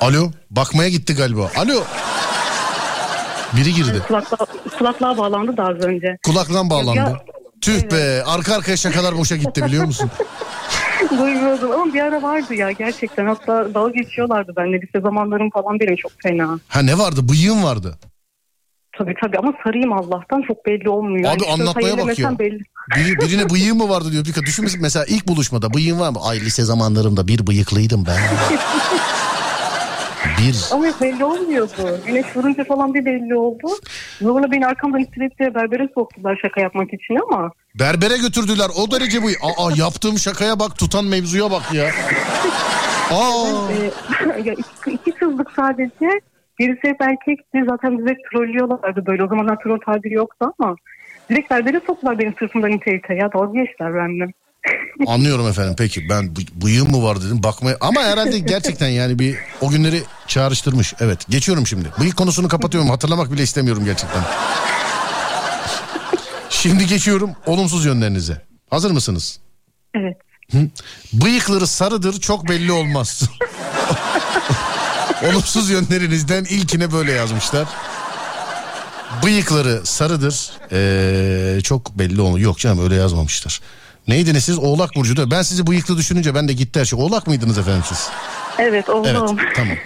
Alo 0.00 0.30
bakmaya 0.50 0.88
gitti 0.88 1.14
galiba. 1.14 1.50
Alo. 1.56 1.84
Biri 3.56 3.74
girdi. 3.74 4.02
Kulaklığa, 4.08 4.46
kulaklığa 4.78 5.18
bağlandı 5.18 5.56
da 5.56 5.62
az 5.64 5.76
önce. 5.76 6.18
Kulaktan 6.26 6.70
bağlandı. 6.70 6.98
Ya- 6.98 7.24
Tüh 7.60 7.90
be 7.90 8.22
arka 8.26 8.54
arkaya 8.54 8.76
şakalar 8.76 9.18
boşa 9.18 9.36
gitti 9.36 9.64
biliyor 9.64 9.84
musun? 9.84 10.10
Duymuyordum 11.10 11.70
ama 11.70 11.94
bir 11.94 12.00
ara 12.00 12.22
vardı 12.22 12.54
ya 12.54 12.72
gerçekten. 12.72 13.26
Hatta 13.26 13.74
dalga 13.74 13.90
geçiyorlardı 14.00 14.52
benimle. 14.56 14.80
Lise 14.80 15.00
zamanlarım 15.00 15.50
falan 15.50 15.80
benim 15.80 15.96
çok 15.96 16.12
fena. 16.22 16.58
Ha 16.68 16.82
ne 16.82 16.98
vardı 16.98 17.28
bıyığın 17.28 17.62
vardı. 17.62 17.98
Tabii 18.98 19.14
tabii 19.22 19.38
ama 19.38 19.52
sarıyım 19.64 19.92
Allah'tan 19.92 20.42
çok 20.42 20.66
belli 20.66 20.88
olmuyor. 20.88 21.32
Abi 21.32 21.42
Yani 21.42 21.52
anlatmaya 21.52 21.98
bak 21.98 22.18
ya. 22.18 22.38
Belli. 22.38 22.60
Biri, 22.96 23.18
birine 23.20 23.50
bıyığın 23.50 23.76
mı 23.76 23.88
vardı 23.88 24.12
diyor. 24.12 24.24
Bir 24.24 24.32
kadın 24.32 24.46
düşün 24.46 24.68
mesela 24.80 25.04
ilk 25.08 25.28
buluşmada 25.28 25.74
bıyığın 25.74 26.00
var 26.00 26.10
mı? 26.10 26.18
Ay 26.22 26.40
lise 26.40 26.62
zamanlarımda 26.62 27.28
bir 27.28 27.46
bıyıklıydım 27.46 28.06
ben. 28.06 28.18
bir. 30.42 30.68
Ama 30.72 30.86
yok 30.86 31.00
belli 31.00 31.24
olmuyordu. 31.24 32.00
Güneş 32.06 32.36
vurunca 32.36 32.64
falan 32.64 32.94
bir 32.94 33.04
belli 33.04 33.34
oldu. 33.34 33.68
Zorla 34.20 34.52
beni 34.52 34.66
arkamdan 34.66 35.00
ittirip 35.00 35.38
de 35.38 35.54
berbere 35.54 35.88
soktular 35.94 36.38
şaka 36.42 36.60
yapmak 36.60 36.92
için 36.92 37.18
ama. 37.28 37.50
Berbere 37.74 38.16
götürdüler 38.18 38.68
o 38.78 38.90
derece 38.90 39.22
bu. 39.22 39.26
Aa 39.26 39.70
yaptığım 39.76 40.18
şakaya 40.18 40.58
bak 40.58 40.78
tutan 40.78 41.04
mevzuya 41.04 41.50
bak 41.50 41.74
ya. 41.74 41.84
Aa. 43.10 43.72
Ee, 43.72 44.42
ya 44.44 44.52
iki, 44.52 44.90
iki 44.90 45.12
kızlık 45.12 45.50
sadece. 45.56 46.20
Birisi 46.58 46.88
hep 46.88 47.00
erkekti. 47.00 47.62
Zaten 47.68 47.98
bize 47.98 48.16
trollüyorlardı 48.32 49.06
böyle. 49.06 49.24
O 49.24 49.28
zamanlar 49.28 49.58
troll 49.62 49.78
tabiri 49.86 50.14
yoktu 50.14 50.52
ama. 50.58 50.76
Direkt 51.30 51.50
berbere 51.50 51.80
soktular 51.86 52.18
benim 52.18 52.34
sırtımdan 52.38 52.70
ite 52.70 52.94
ite. 52.96 53.14
Ya 53.14 53.32
dalga 53.32 53.62
geçtiler 53.62 53.94
benimle. 53.94 54.32
Anlıyorum 55.06 55.48
efendim 55.48 55.74
peki 55.78 56.08
ben 56.08 56.24
bı- 56.24 56.64
bıyığım 56.64 56.90
mı 56.90 57.02
var 57.02 57.22
dedim 57.22 57.42
bakmaya 57.42 57.76
ama 57.80 58.02
herhalde 58.02 58.38
gerçekten 58.38 58.88
yani 58.88 59.18
bir 59.18 59.36
o 59.60 59.68
günleri 59.70 60.02
çağrıştırmış. 60.26 60.94
Evet 61.00 61.26
geçiyorum 61.28 61.66
şimdi. 61.66 61.88
Bıyık 62.00 62.16
konusunu 62.16 62.48
kapatıyorum 62.48 62.90
hatırlamak 62.90 63.32
bile 63.32 63.42
istemiyorum 63.42 63.84
gerçekten. 63.84 64.22
Şimdi 66.50 66.86
geçiyorum 66.86 67.30
olumsuz 67.46 67.84
yönlerinize. 67.84 68.42
Hazır 68.70 68.90
mısınız? 68.90 69.38
Evet. 69.94 70.16
Hı? 70.52 70.58
Bıyıkları 71.12 71.66
sarıdır 71.66 72.20
çok 72.20 72.48
belli 72.48 72.72
olmaz. 72.72 73.22
olumsuz 75.30 75.70
yönlerinizden 75.70 76.44
ilkine 76.44 76.92
böyle 76.92 77.12
yazmışlar. 77.12 77.68
Bıyıkları 79.24 79.86
sarıdır. 79.86 80.50
Ee, 80.72 81.60
çok 81.60 81.98
belli 81.98 82.20
olmuyor. 82.20 82.44
Yok 82.46 82.58
canım 82.58 82.84
öyle 82.84 82.94
yazmamışlar. 82.94 83.60
Neydiniz 84.08 84.44
siz? 84.44 84.58
Oğlak 84.58 84.90
Burcu 84.96 85.16
da. 85.16 85.30
Ben 85.30 85.42
sizi 85.42 85.66
bıyıklı 85.66 85.96
düşününce 85.96 86.34
ben 86.34 86.48
de 86.48 86.52
gitti 86.52 86.80
her 86.80 86.84
şey. 86.84 86.98
Oğlak 87.02 87.26
mıydınız 87.26 87.58
efendim 87.58 87.82
siz? 87.84 88.10
Evet 88.58 88.88
oldum. 88.88 89.10
Evet 89.10 89.38
tamam. 89.56 89.76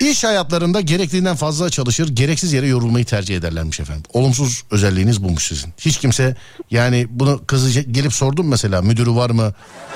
İş 0.00 0.24
hayatlarında 0.24 0.80
gerektiğinden 0.80 1.36
fazla 1.36 1.70
çalışır, 1.70 2.08
gereksiz 2.16 2.52
yere 2.52 2.66
yorulmayı 2.66 3.04
tercih 3.04 3.36
ederlermiş 3.36 3.80
efendim. 3.80 4.02
Olumsuz 4.12 4.64
özelliğiniz 4.70 5.24
bulmuş 5.24 5.42
sizin. 5.46 5.70
Hiç 5.78 5.98
kimse 5.98 6.36
yani 6.70 7.06
bunu 7.10 7.40
kızı 7.46 7.80
gelip 7.80 8.12
sordum 8.12 8.48
mesela 8.50 8.82
müdürü 8.82 9.10
var 9.10 9.30
mı? 9.30 9.52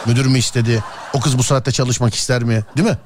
Müdür 0.06 0.26
mü 0.26 0.38
istedi? 0.38 0.82
O 1.12 1.20
kız 1.20 1.38
bu 1.38 1.42
saatte 1.42 1.70
çalışmak 1.70 2.14
ister 2.14 2.42
mi? 2.42 2.60
Değil 2.76 2.88
mi? 2.88 2.96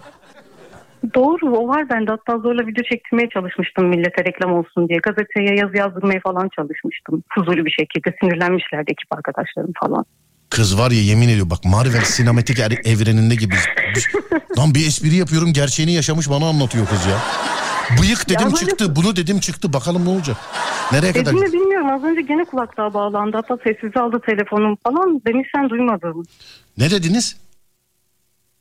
Doğru 1.15 1.57
o 1.57 1.69
var 1.69 1.89
bende. 1.89 2.11
Hatta 2.11 2.39
zorla 2.39 2.67
video 2.67 2.85
çektirmeye 2.85 3.29
çalışmıştım 3.29 3.89
millete 3.89 4.25
reklam 4.25 4.53
olsun 4.53 4.89
diye. 4.89 4.99
Gazeteye 4.99 5.57
yazı 5.57 5.77
yazdırmaya 5.77 6.21
falan 6.21 6.49
çalışmıştım. 6.57 7.23
Fuzuli 7.29 7.65
bir 7.65 7.77
şekilde 7.81 8.17
sinirlenmişlerdi 8.21 8.91
ekip 8.91 9.13
arkadaşlarım 9.13 9.73
falan. 9.81 10.05
Kız 10.53 10.79
var 10.79 10.91
ya 10.91 11.03
yemin 11.03 11.29
ediyor 11.29 11.51
bak 11.51 11.65
Marvel 11.65 12.05
sinematik 12.05 12.59
er- 12.59 12.81
evreninde 12.85 13.35
gibi. 13.35 13.55
Lan 14.59 14.75
bir 14.75 14.87
espri 14.87 15.15
yapıyorum 15.15 15.53
gerçeğini 15.53 15.93
yaşamış 15.93 16.31
bana 16.31 16.49
anlatıyor 16.49 16.87
kız 16.87 17.07
ya. 17.07 17.19
Bıyık 18.03 18.29
dedim 18.29 18.49
Ya 18.49 18.55
çıktı 18.57 18.97
bunu 18.97 19.17
dedim 19.17 19.41
çıktı 19.41 19.73
bakalım 19.73 20.05
ne 20.05 20.09
olacak. 20.09 20.37
Nereye 20.93 21.13
kadar? 21.13 21.25
Dedim 21.27 21.41
mi 21.47 21.53
bilmiyorum 21.53 21.89
az 21.91 22.05
önce 22.05 22.21
gene 22.21 22.45
kulaklığa 22.45 22.95
bağlandı. 22.95 23.37
Hatta 23.37 23.57
sessize 23.65 24.01
aldı 24.01 24.21
telefonum 24.27 24.77
falan. 24.85 25.21
Demiş 25.27 25.49
sen 25.55 25.71
duymadın. 25.71 26.25
Ne 26.79 26.91
dediniz? 26.91 27.37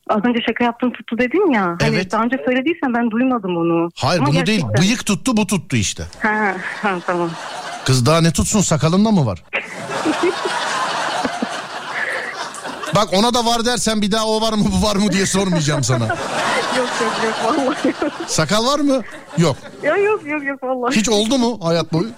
Az 0.09 0.25
önce 0.25 0.39
şaka 0.47 0.63
yaptım 0.63 0.91
tuttu 0.93 1.17
dedin 1.17 1.51
ya. 1.53 1.63
Hani 1.81 1.95
Evet. 1.95 2.11
daha 2.11 2.23
önce 2.23 2.37
söylediysen 2.45 2.93
ben 2.93 3.11
duymadım 3.11 3.57
onu. 3.57 3.89
Hayır 3.95 4.19
Ama 4.21 4.27
bunu 4.29 4.45
değil 4.45 4.59
gerçekten- 4.59 4.81
bıyık 4.81 5.05
tuttu 5.05 5.37
bu 5.37 5.47
tuttu 5.47 5.75
işte. 5.75 6.03
Ha, 6.21 6.55
ha 6.81 6.99
tamam. 7.07 7.29
Kız 7.85 8.05
daha 8.05 8.21
ne 8.21 8.31
tutsun 8.31 8.61
sakalında 8.61 9.11
mı 9.11 9.25
var? 9.25 9.43
Bak 12.95 13.13
ona 13.13 13.33
da 13.33 13.45
var 13.45 13.65
dersen 13.65 14.01
bir 14.01 14.11
daha 14.11 14.25
o 14.27 14.41
var 14.41 14.53
mı 14.53 14.65
bu 14.71 14.85
var 14.85 14.95
mı 14.95 15.11
diye 15.11 15.25
sormayacağım 15.25 15.83
sana. 15.83 16.07
yok 16.77 16.89
yok 17.01 17.13
yok 17.23 17.35
vallahi. 17.45 17.87
yok. 17.87 18.13
Sakal 18.27 18.65
var 18.65 18.79
mı? 18.79 19.01
Yok. 19.37 19.57
ya 19.83 19.95
yok 19.97 20.25
yok 20.25 20.43
yok 20.43 20.63
vallahi. 20.63 20.95
Hiç 20.95 21.09
oldu 21.09 21.37
mu 21.37 21.59
hayat 21.63 21.93
boyu? 21.93 22.09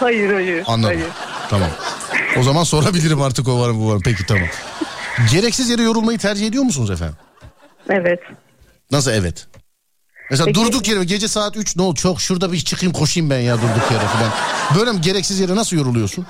Hayır 0.00 0.32
hayır. 0.32 0.64
Anladım. 0.66 0.96
Hayır. 0.96 1.10
Tamam. 1.50 1.68
O 2.38 2.42
zaman 2.42 2.64
sorabilirim 2.64 3.22
artık 3.22 3.48
o 3.48 3.60
var 3.60 3.70
mı 3.70 3.80
bu 3.80 3.88
var 3.90 3.94
mı? 3.94 4.00
Peki 4.04 4.26
tamam. 4.26 4.48
Gereksiz 5.32 5.70
yere 5.70 5.82
yorulmayı 5.82 6.18
tercih 6.18 6.46
ediyor 6.46 6.64
musunuz 6.64 6.90
efendim? 6.90 7.16
Evet. 7.88 8.20
Nasıl 8.90 9.10
evet? 9.10 9.46
Mesela 10.30 10.46
Peki- 10.46 10.60
durduk 10.60 10.88
yere 10.88 11.04
gece 11.04 11.28
saat 11.28 11.56
3 11.56 11.76
ne 11.76 11.82
oldu 11.82 11.94
çok 12.00 12.20
şurada 12.20 12.52
bir 12.52 12.60
çıkayım 12.60 12.92
koşayım 12.92 13.30
ben 13.30 13.38
ya 13.40 13.56
durduk 13.56 13.90
yere 13.92 14.04
falan. 14.04 14.30
Böyle 14.78 14.92
mi 14.92 15.00
gereksiz 15.00 15.40
yere 15.40 15.56
nasıl 15.56 15.76
yoruluyorsun? 15.76 16.26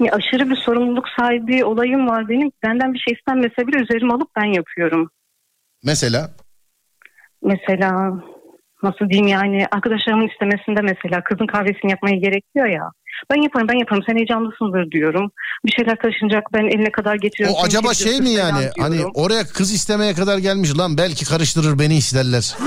Ya 0.00 0.12
aşırı 0.12 0.50
bir 0.50 0.56
sorumluluk 0.56 1.08
sahibi 1.18 1.64
olayım 1.64 2.08
var 2.08 2.28
benim. 2.28 2.52
Benden 2.62 2.94
bir 2.94 2.98
şey 2.98 3.14
istenmese 3.14 3.66
bile 3.66 3.82
üzerime 3.82 4.14
alıp 4.14 4.28
ben 4.36 4.52
yapıyorum. 4.54 5.10
Mesela 5.84 6.30
Mesela 7.42 8.12
nasıl 8.82 9.08
diyeyim 9.10 9.26
yani 9.26 9.66
arkadaşlarımın 9.70 10.28
istemesinde 10.28 10.80
mesela 10.82 11.24
kızın 11.24 11.46
kahvesini 11.46 11.90
yapmayı 11.90 12.20
gerekiyor 12.20 12.66
ya. 12.66 12.90
Ben 13.30 13.42
yaparım 13.42 13.68
ben 13.68 13.78
yaparım 13.78 14.02
sen 14.08 14.16
heyecanlısındır 14.16 14.90
diyorum. 14.90 15.30
Bir 15.66 15.72
şeyler 15.72 15.96
taşınacak 15.96 16.44
ben 16.52 16.64
eline 16.64 16.92
kadar 16.92 17.14
getiriyorum. 17.14 17.56
o 17.60 17.64
acaba 17.64 17.94
şey 17.94 18.20
mi 18.20 18.30
yani 18.30 18.70
hani 18.78 19.06
oraya 19.14 19.42
kız 19.44 19.74
istemeye 19.74 20.14
kadar 20.14 20.38
gelmiş 20.38 20.78
lan 20.78 20.98
belki 20.98 21.24
karıştırır 21.24 21.78
beni 21.78 21.96
isterler. 21.96 22.56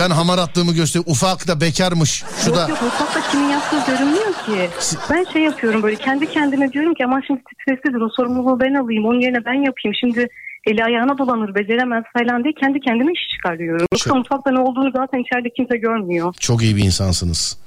ben 0.00 0.10
hamar 0.10 0.38
attığımı 0.38 0.72
göster 0.72 1.02
ufak 1.06 1.48
da 1.48 1.60
bekarmış. 1.60 2.24
Şu 2.44 2.50
Yok 2.50 2.56
da 2.56 2.68
yok 2.68 2.82
mutfakta 2.82 3.30
kimin 3.30 3.48
yaptığı 3.48 3.92
görünmüyor 3.92 4.32
ki. 4.46 4.70
Ben 5.10 5.24
şey 5.32 5.42
yapıyorum 5.42 5.82
böyle 5.82 5.96
kendi 5.96 6.26
kendime 6.32 6.72
diyorum 6.72 6.94
ki 6.94 7.04
aman 7.04 7.22
şimdi 7.26 7.40
streslidir 7.62 8.00
o 8.00 8.08
sorumluluğu 8.16 8.60
ben 8.60 8.74
alayım 8.74 9.04
onun 9.04 9.20
yerine 9.20 9.44
ben 9.44 9.54
yapayım. 9.54 9.94
Şimdi 10.00 10.28
eli 10.66 10.84
ayağına 10.84 11.18
dolanır 11.18 11.54
beceremez 11.54 12.04
falan 12.18 12.44
diye 12.44 12.54
kendi 12.60 12.80
kendime 12.80 13.12
iş 13.12 13.20
çıkarıyorum. 13.36 13.86
Yoksa 13.92 14.14
mutfakta 14.14 14.50
ne 14.50 14.58
olduğunu 14.58 14.90
zaten 14.96 15.18
içeride 15.18 15.48
kimse 15.56 15.76
görmüyor. 15.76 16.34
çok 16.40 16.62
iyi 16.62 16.76
bir 16.76 16.84
insansınız. 16.84 17.58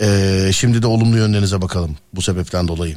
Ee, 0.00 0.50
şimdi 0.52 0.82
de 0.82 0.86
olumlu 0.86 1.16
yönlerinize 1.16 1.62
bakalım 1.62 1.96
bu 2.14 2.22
sebepten 2.22 2.68
dolayı. 2.68 2.96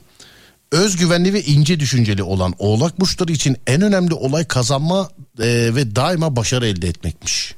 Özgüvenli 0.71 1.33
ve 1.33 1.41
ince 1.41 1.79
düşünceli 1.79 2.23
olan 2.23 2.53
oğlak 2.59 2.99
burçları 2.99 3.31
için 3.31 3.57
en 3.67 3.81
önemli 3.81 4.13
olay 4.13 4.47
kazanma 4.47 5.09
e, 5.39 5.45
ve 5.75 5.95
daima 5.95 6.35
başarı 6.35 6.65
elde 6.65 6.87
etmekmiş. 6.87 7.55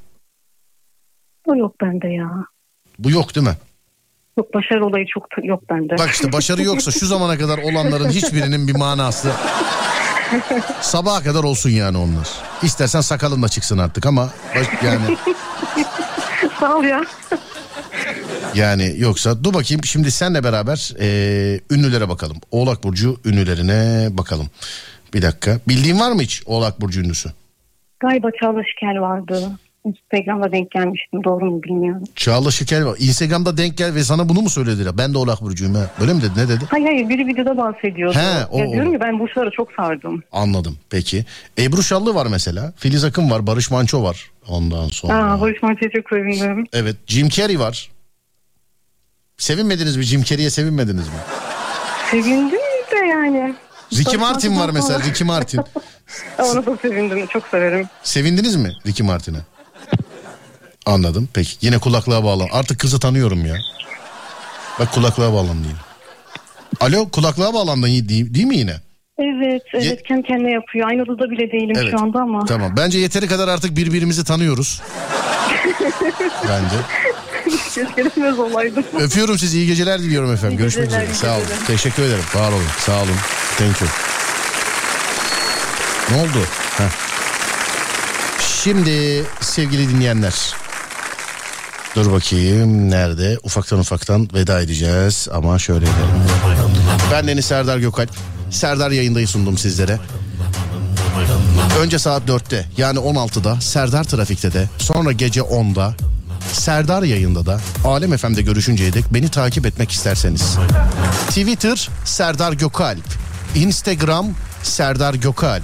O 1.46 1.56
yok 1.56 1.82
bende 1.82 2.08
ya. 2.08 2.30
Bu 3.00 3.12
yok 3.12 3.36
değil 3.36 3.48
mi? 3.48 3.58
Yok 4.38 4.54
başarı 4.54 4.86
olayı 4.86 5.06
çok 5.06 5.28
yok 5.44 5.70
bende. 5.70 5.98
Bak 5.98 6.10
işte 6.10 6.32
başarı 6.34 6.62
yoksa 6.64 6.92
şu 6.92 7.06
zamana 7.06 7.38
kadar 7.38 7.58
olanların 7.58 8.10
hiçbirinin 8.10 8.68
bir 8.68 8.76
manası. 8.76 9.32
Sabaha 10.82 11.24
kadar 11.24 11.44
olsun 11.44 11.70
yani 11.70 11.98
onlar. 11.98 12.28
İstersen 12.64 13.02
sakalın 13.02 13.44
da 13.44 13.48
çıksın 13.50 13.78
artık 13.78 14.06
ama 14.06 14.30
yani 14.84 15.18
Sağ 16.60 16.76
ol 16.76 16.84
ya. 16.84 17.04
yani 18.56 18.94
yoksa 18.98 19.44
dur 19.44 19.54
bakayım 19.54 19.84
şimdi 19.84 20.12
senle 20.12 20.44
beraber 20.44 20.94
e, 21.00 21.06
ünlülere 21.72 22.10
bakalım. 22.10 22.38
Oğlak 22.52 22.84
burcu 22.84 23.18
ünlülerine 23.26 24.08
bakalım. 24.18 24.48
Bir 25.14 25.22
dakika. 25.22 25.60
Bildiğin 25.68 26.00
var 26.00 26.12
mı 26.12 26.22
hiç 26.22 26.44
Oğlak 26.46 26.82
burcu 26.82 27.02
ünlüsü? 27.02 27.30
Galiba 28.00 28.28
Çağla 28.42 28.64
Şikel 28.64 29.02
vardı. 29.02 29.52
Instagram'da 29.86 30.52
denk 30.52 30.72
gelmiştim 30.72 31.24
doğru 31.24 31.46
mu 31.46 31.64
bilmiyorum. 31.64 32.04
Çağla 32.16 32.52
Şikel 32.52 32.86
var. 32.86 32.96
Instagram'da 33.00 33.58
denk 33.58 33.78
gel 33.78 33.96
ve 33.96 34.04
sana 34.04 34.30
bunu 34.30 34.42
mu 34.42 34.50
söylediler? 34.50 34.98
Ben 34.98 35.14
de 35.14 35.18
Oğlak 35.18 35.42
burcuyum 35.42 35.76
ha. 35.76 35.90
Böyle 36.00 36.14
mi 36.14 36.22
dedi? 36.22 36.32
Ne 36.38 36.50
dedi? 36.50 36.66
Hayır 36.70 36.86
hayır 36.86 37.10
biri 37.10 37.28
videoda 37.28 37.58
bahsediyordu. 37.58 38.18
He, 38.20 38.46
o- 38.52 38.60
ya 38.60 38.72
diyorum 38.72 38.94
ya 38.94 39.00
ben 39.00 39.20
burçlara 39.20 39.52
çok 39.52 39.72
sardım. 39.72 40.24
Anladım. 40.32 40.78
Peki. 40.90 41.26
Ebru 41.60 41.84
Şallı 41.84 42.16
var 42.16 42.28
mesela. 42.32 42.74
Filiz 42.78 43.04
Akın 43.04 43.30
var. 43.32 43.48
Barış 43.48 43.72
Manço 43.72 44.04
var. 44.04 44.32
Ondan 44.48 44.88
sonra. 44.88 45.14
Aa, 45.34 45.42
Barış 45.42 45.64
Manço'ya 45.64 45.92
çok 45.92 46.10
sevindim. 46.10 46.66
Evet. 46.74 46.96
Jim 47.08 47.30
Carrey 47.30 47.60
var. 47.60 47.90
Sevinmediniz 49.38 49.98
mi? 49.98 50.04
Jim 50.04 50.24
Carrey'e 50.24 50.50
sevinmediniz 50.50 51.08
mi? 51.08 51.14
Sevindim 52.12 52.60
de 52.92 53.06
yani. 53.06 53.56
Ricky 53.94 54.18
Martin 54.18 54.58
var 54.60 54.70
mesela. 54.74 55.00
Ricky 55.00 55.28
Martin. 55.28 55.62
Ona 56.40 56.66
da 56.66 56.78
sevindim. 56.82 57.28
Çok 57.28 57.48
severim. 57.48 57.88
Sevindiniz 58.04 58.56
mi 58.56 58.74
Ricky 58.88 59.08
Martin'e? 59.08 59.38
Anladım. 60.86 61.30
Peki. 61.34 61.52
Yine 61.62 61.78
kulaklığa 61.78 62.24
bağlan. 62.24 62.48
Artık 62.52 62.80
kızı 62.80 63.00
tanıyorum 63.00 63.46
ya. 63.46 63.56
Bak 64.80 64.94
kulaklığa 64.94 65.34
bağlandı 65.34 65.68
yine. 65.68 65.80
Alo 66.80 67.10
kulaklığa 67.10 67.54
bağlandın 67.54 67.88
değil, 67.88 68.34
değil 68.34 68.46
mi 68.46 68.58
yine? 68.58 68.76
Evet, 69.20 69.62
evet 69.74 69.86
Ye- 69.86 70.04
kendi 70.08 70.28
kendine 70.28 70.52
yapıyor. 70.52 70.90
Aynı 70.90 71.02
odada 71.02 71.30
bile 71.32 71.52
değilim 71.52 71.76
Evet. 71.78 71.92
şu 71.92 72.04
anda 72.04 72.20
ama. 72.20 72.46
Tamam. 72.46 72.74
Bence 72.78 73.00
yeteri 73.00 73.28
kadar 73.28 73.48
artık 73.48 73.78
birbirimizi 73.78 74.24
tanıyoruz. 74.24 74.82
Bence. 76.50 76.76
Keşke 77.76 78.34
olaydım. 78.34 78.84
Öpüyorum 79.00 79.38
sizi. 79.38 79.58
iyi 79.58 79.68
geceler 79.68 80.00
diliyorum 80.00 80.34
efendim. 80.34 80.58
İyi 80.58 80.60
Görüşmek 80.60 80.86
geceler, 80.86 81.04
üzere. 81.04 81.16
Sağ 81.16 81.34
olun. 81.36 81.42
geceler. 81.48 81.66
Teşekkür 81.68 82.04
ederim. 82.04 82.24
Var 82.36 82.52
olun. 82.52 82.66
Sağ 82.80 82.98
olun. 82.98 83.16
Thank 83.58 83.82
you. 83.82 83.90
Ne 86.12 86.22
oldu? 86.22 86.48
Heh. 86.78 86.90
Şimdi 88.64 89.24
sevgili 89.42 89.90
dinleyenler. 89.90 90.54
Dur 91.96 92.12
bakayım 92.12 92.90
nerede? 92.92 93.38
Ufaktan 93.44 93.80
ufaktan 93.80 94.30
veda 94.34 94.62
edeceğiz 94.62 95.28
ama 95.34 95.60
şöyle 95.60 95.86
edelim. 95.86 96.24
Ben 97.12 97.28
Deniz 97.28 97.46
Serdar 97.46 97.78
Gökalp. 97.78 98.10
Serdar 98.50 98.92
yayındayı 98.92 99.28
sundum 99.28 99.58
sizlere. 99.58 100.00
Önce 101.80 102.00
saat 102.00 102.24
4'te 102.24 102.66
yani 102.78 103.00
16'da 103.00 103.62
Serdar 103.62 104.04
Trafik'te 104.04 104.54
de 104.54 104.70
sonra 104.78 105.12
gece 105.12 105.42
10'da 105.42 105.96
Serdar 106.52 107.04
yayında 107.04 107.46
da 107.46 107.60
Alem 107.86 108.18
FM'de 108.18 108.42
görüşünceye 108.42 108.94
dek 108.94 109.06
beni 109.14 109.30
takip 109.30 109.66
etmek 109.66 109.92
isterseniz. 109.92 110.58
Twitter 111.30 111.90
Serdar 112.06 112.54
Gökalp. 112.54 113.06
Instagram 113.56 114.28
Serdar 114.64 115.14
Gökalp. 115.14 115.64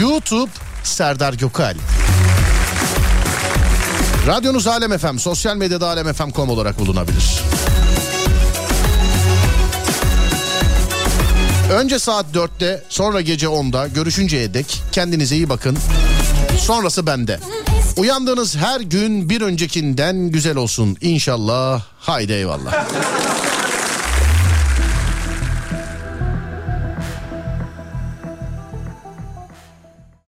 YouTube 0.00 0.50
Serdar 0.84 1.32
Gökalp. 1.34 1.78
Radyonuz 4.28 4.66
Alem 4.66 4.98
FM, 4.98 5.16
sosyal 5.16 5.56
medyada 5.56 5.88
alemfm.com 5.88 6.50
olarak 6.50 6.78
bulunabilir. 6.78 7.40
Önce 11.72 11.98
saat 11.98 12.26
4'te, 12.34 12.82
sonra 12.88 13.20
gece 13.20 13.46
10'da 13.46 13.86
görüşünceye 13.86 14.54
dek 14.54 14.82
kendinize 14.92 15.36
iyi 15.36 15.48
bakın. 15.48 15.78
Sonrası 16.60 17.06
bende. 17.06 17.40
Uyandığınız 17.96 18.56
her 18.56 18.80
gün 18.80 19.30
bir 19.30 19.40
öncekinden 19.40 20.28
güzel 20.28 20.56
olsun 20.56 20.96
inşallah. 21.00 21.82
Haydi 22.00 22.32
eyvallah. 22.32 22.86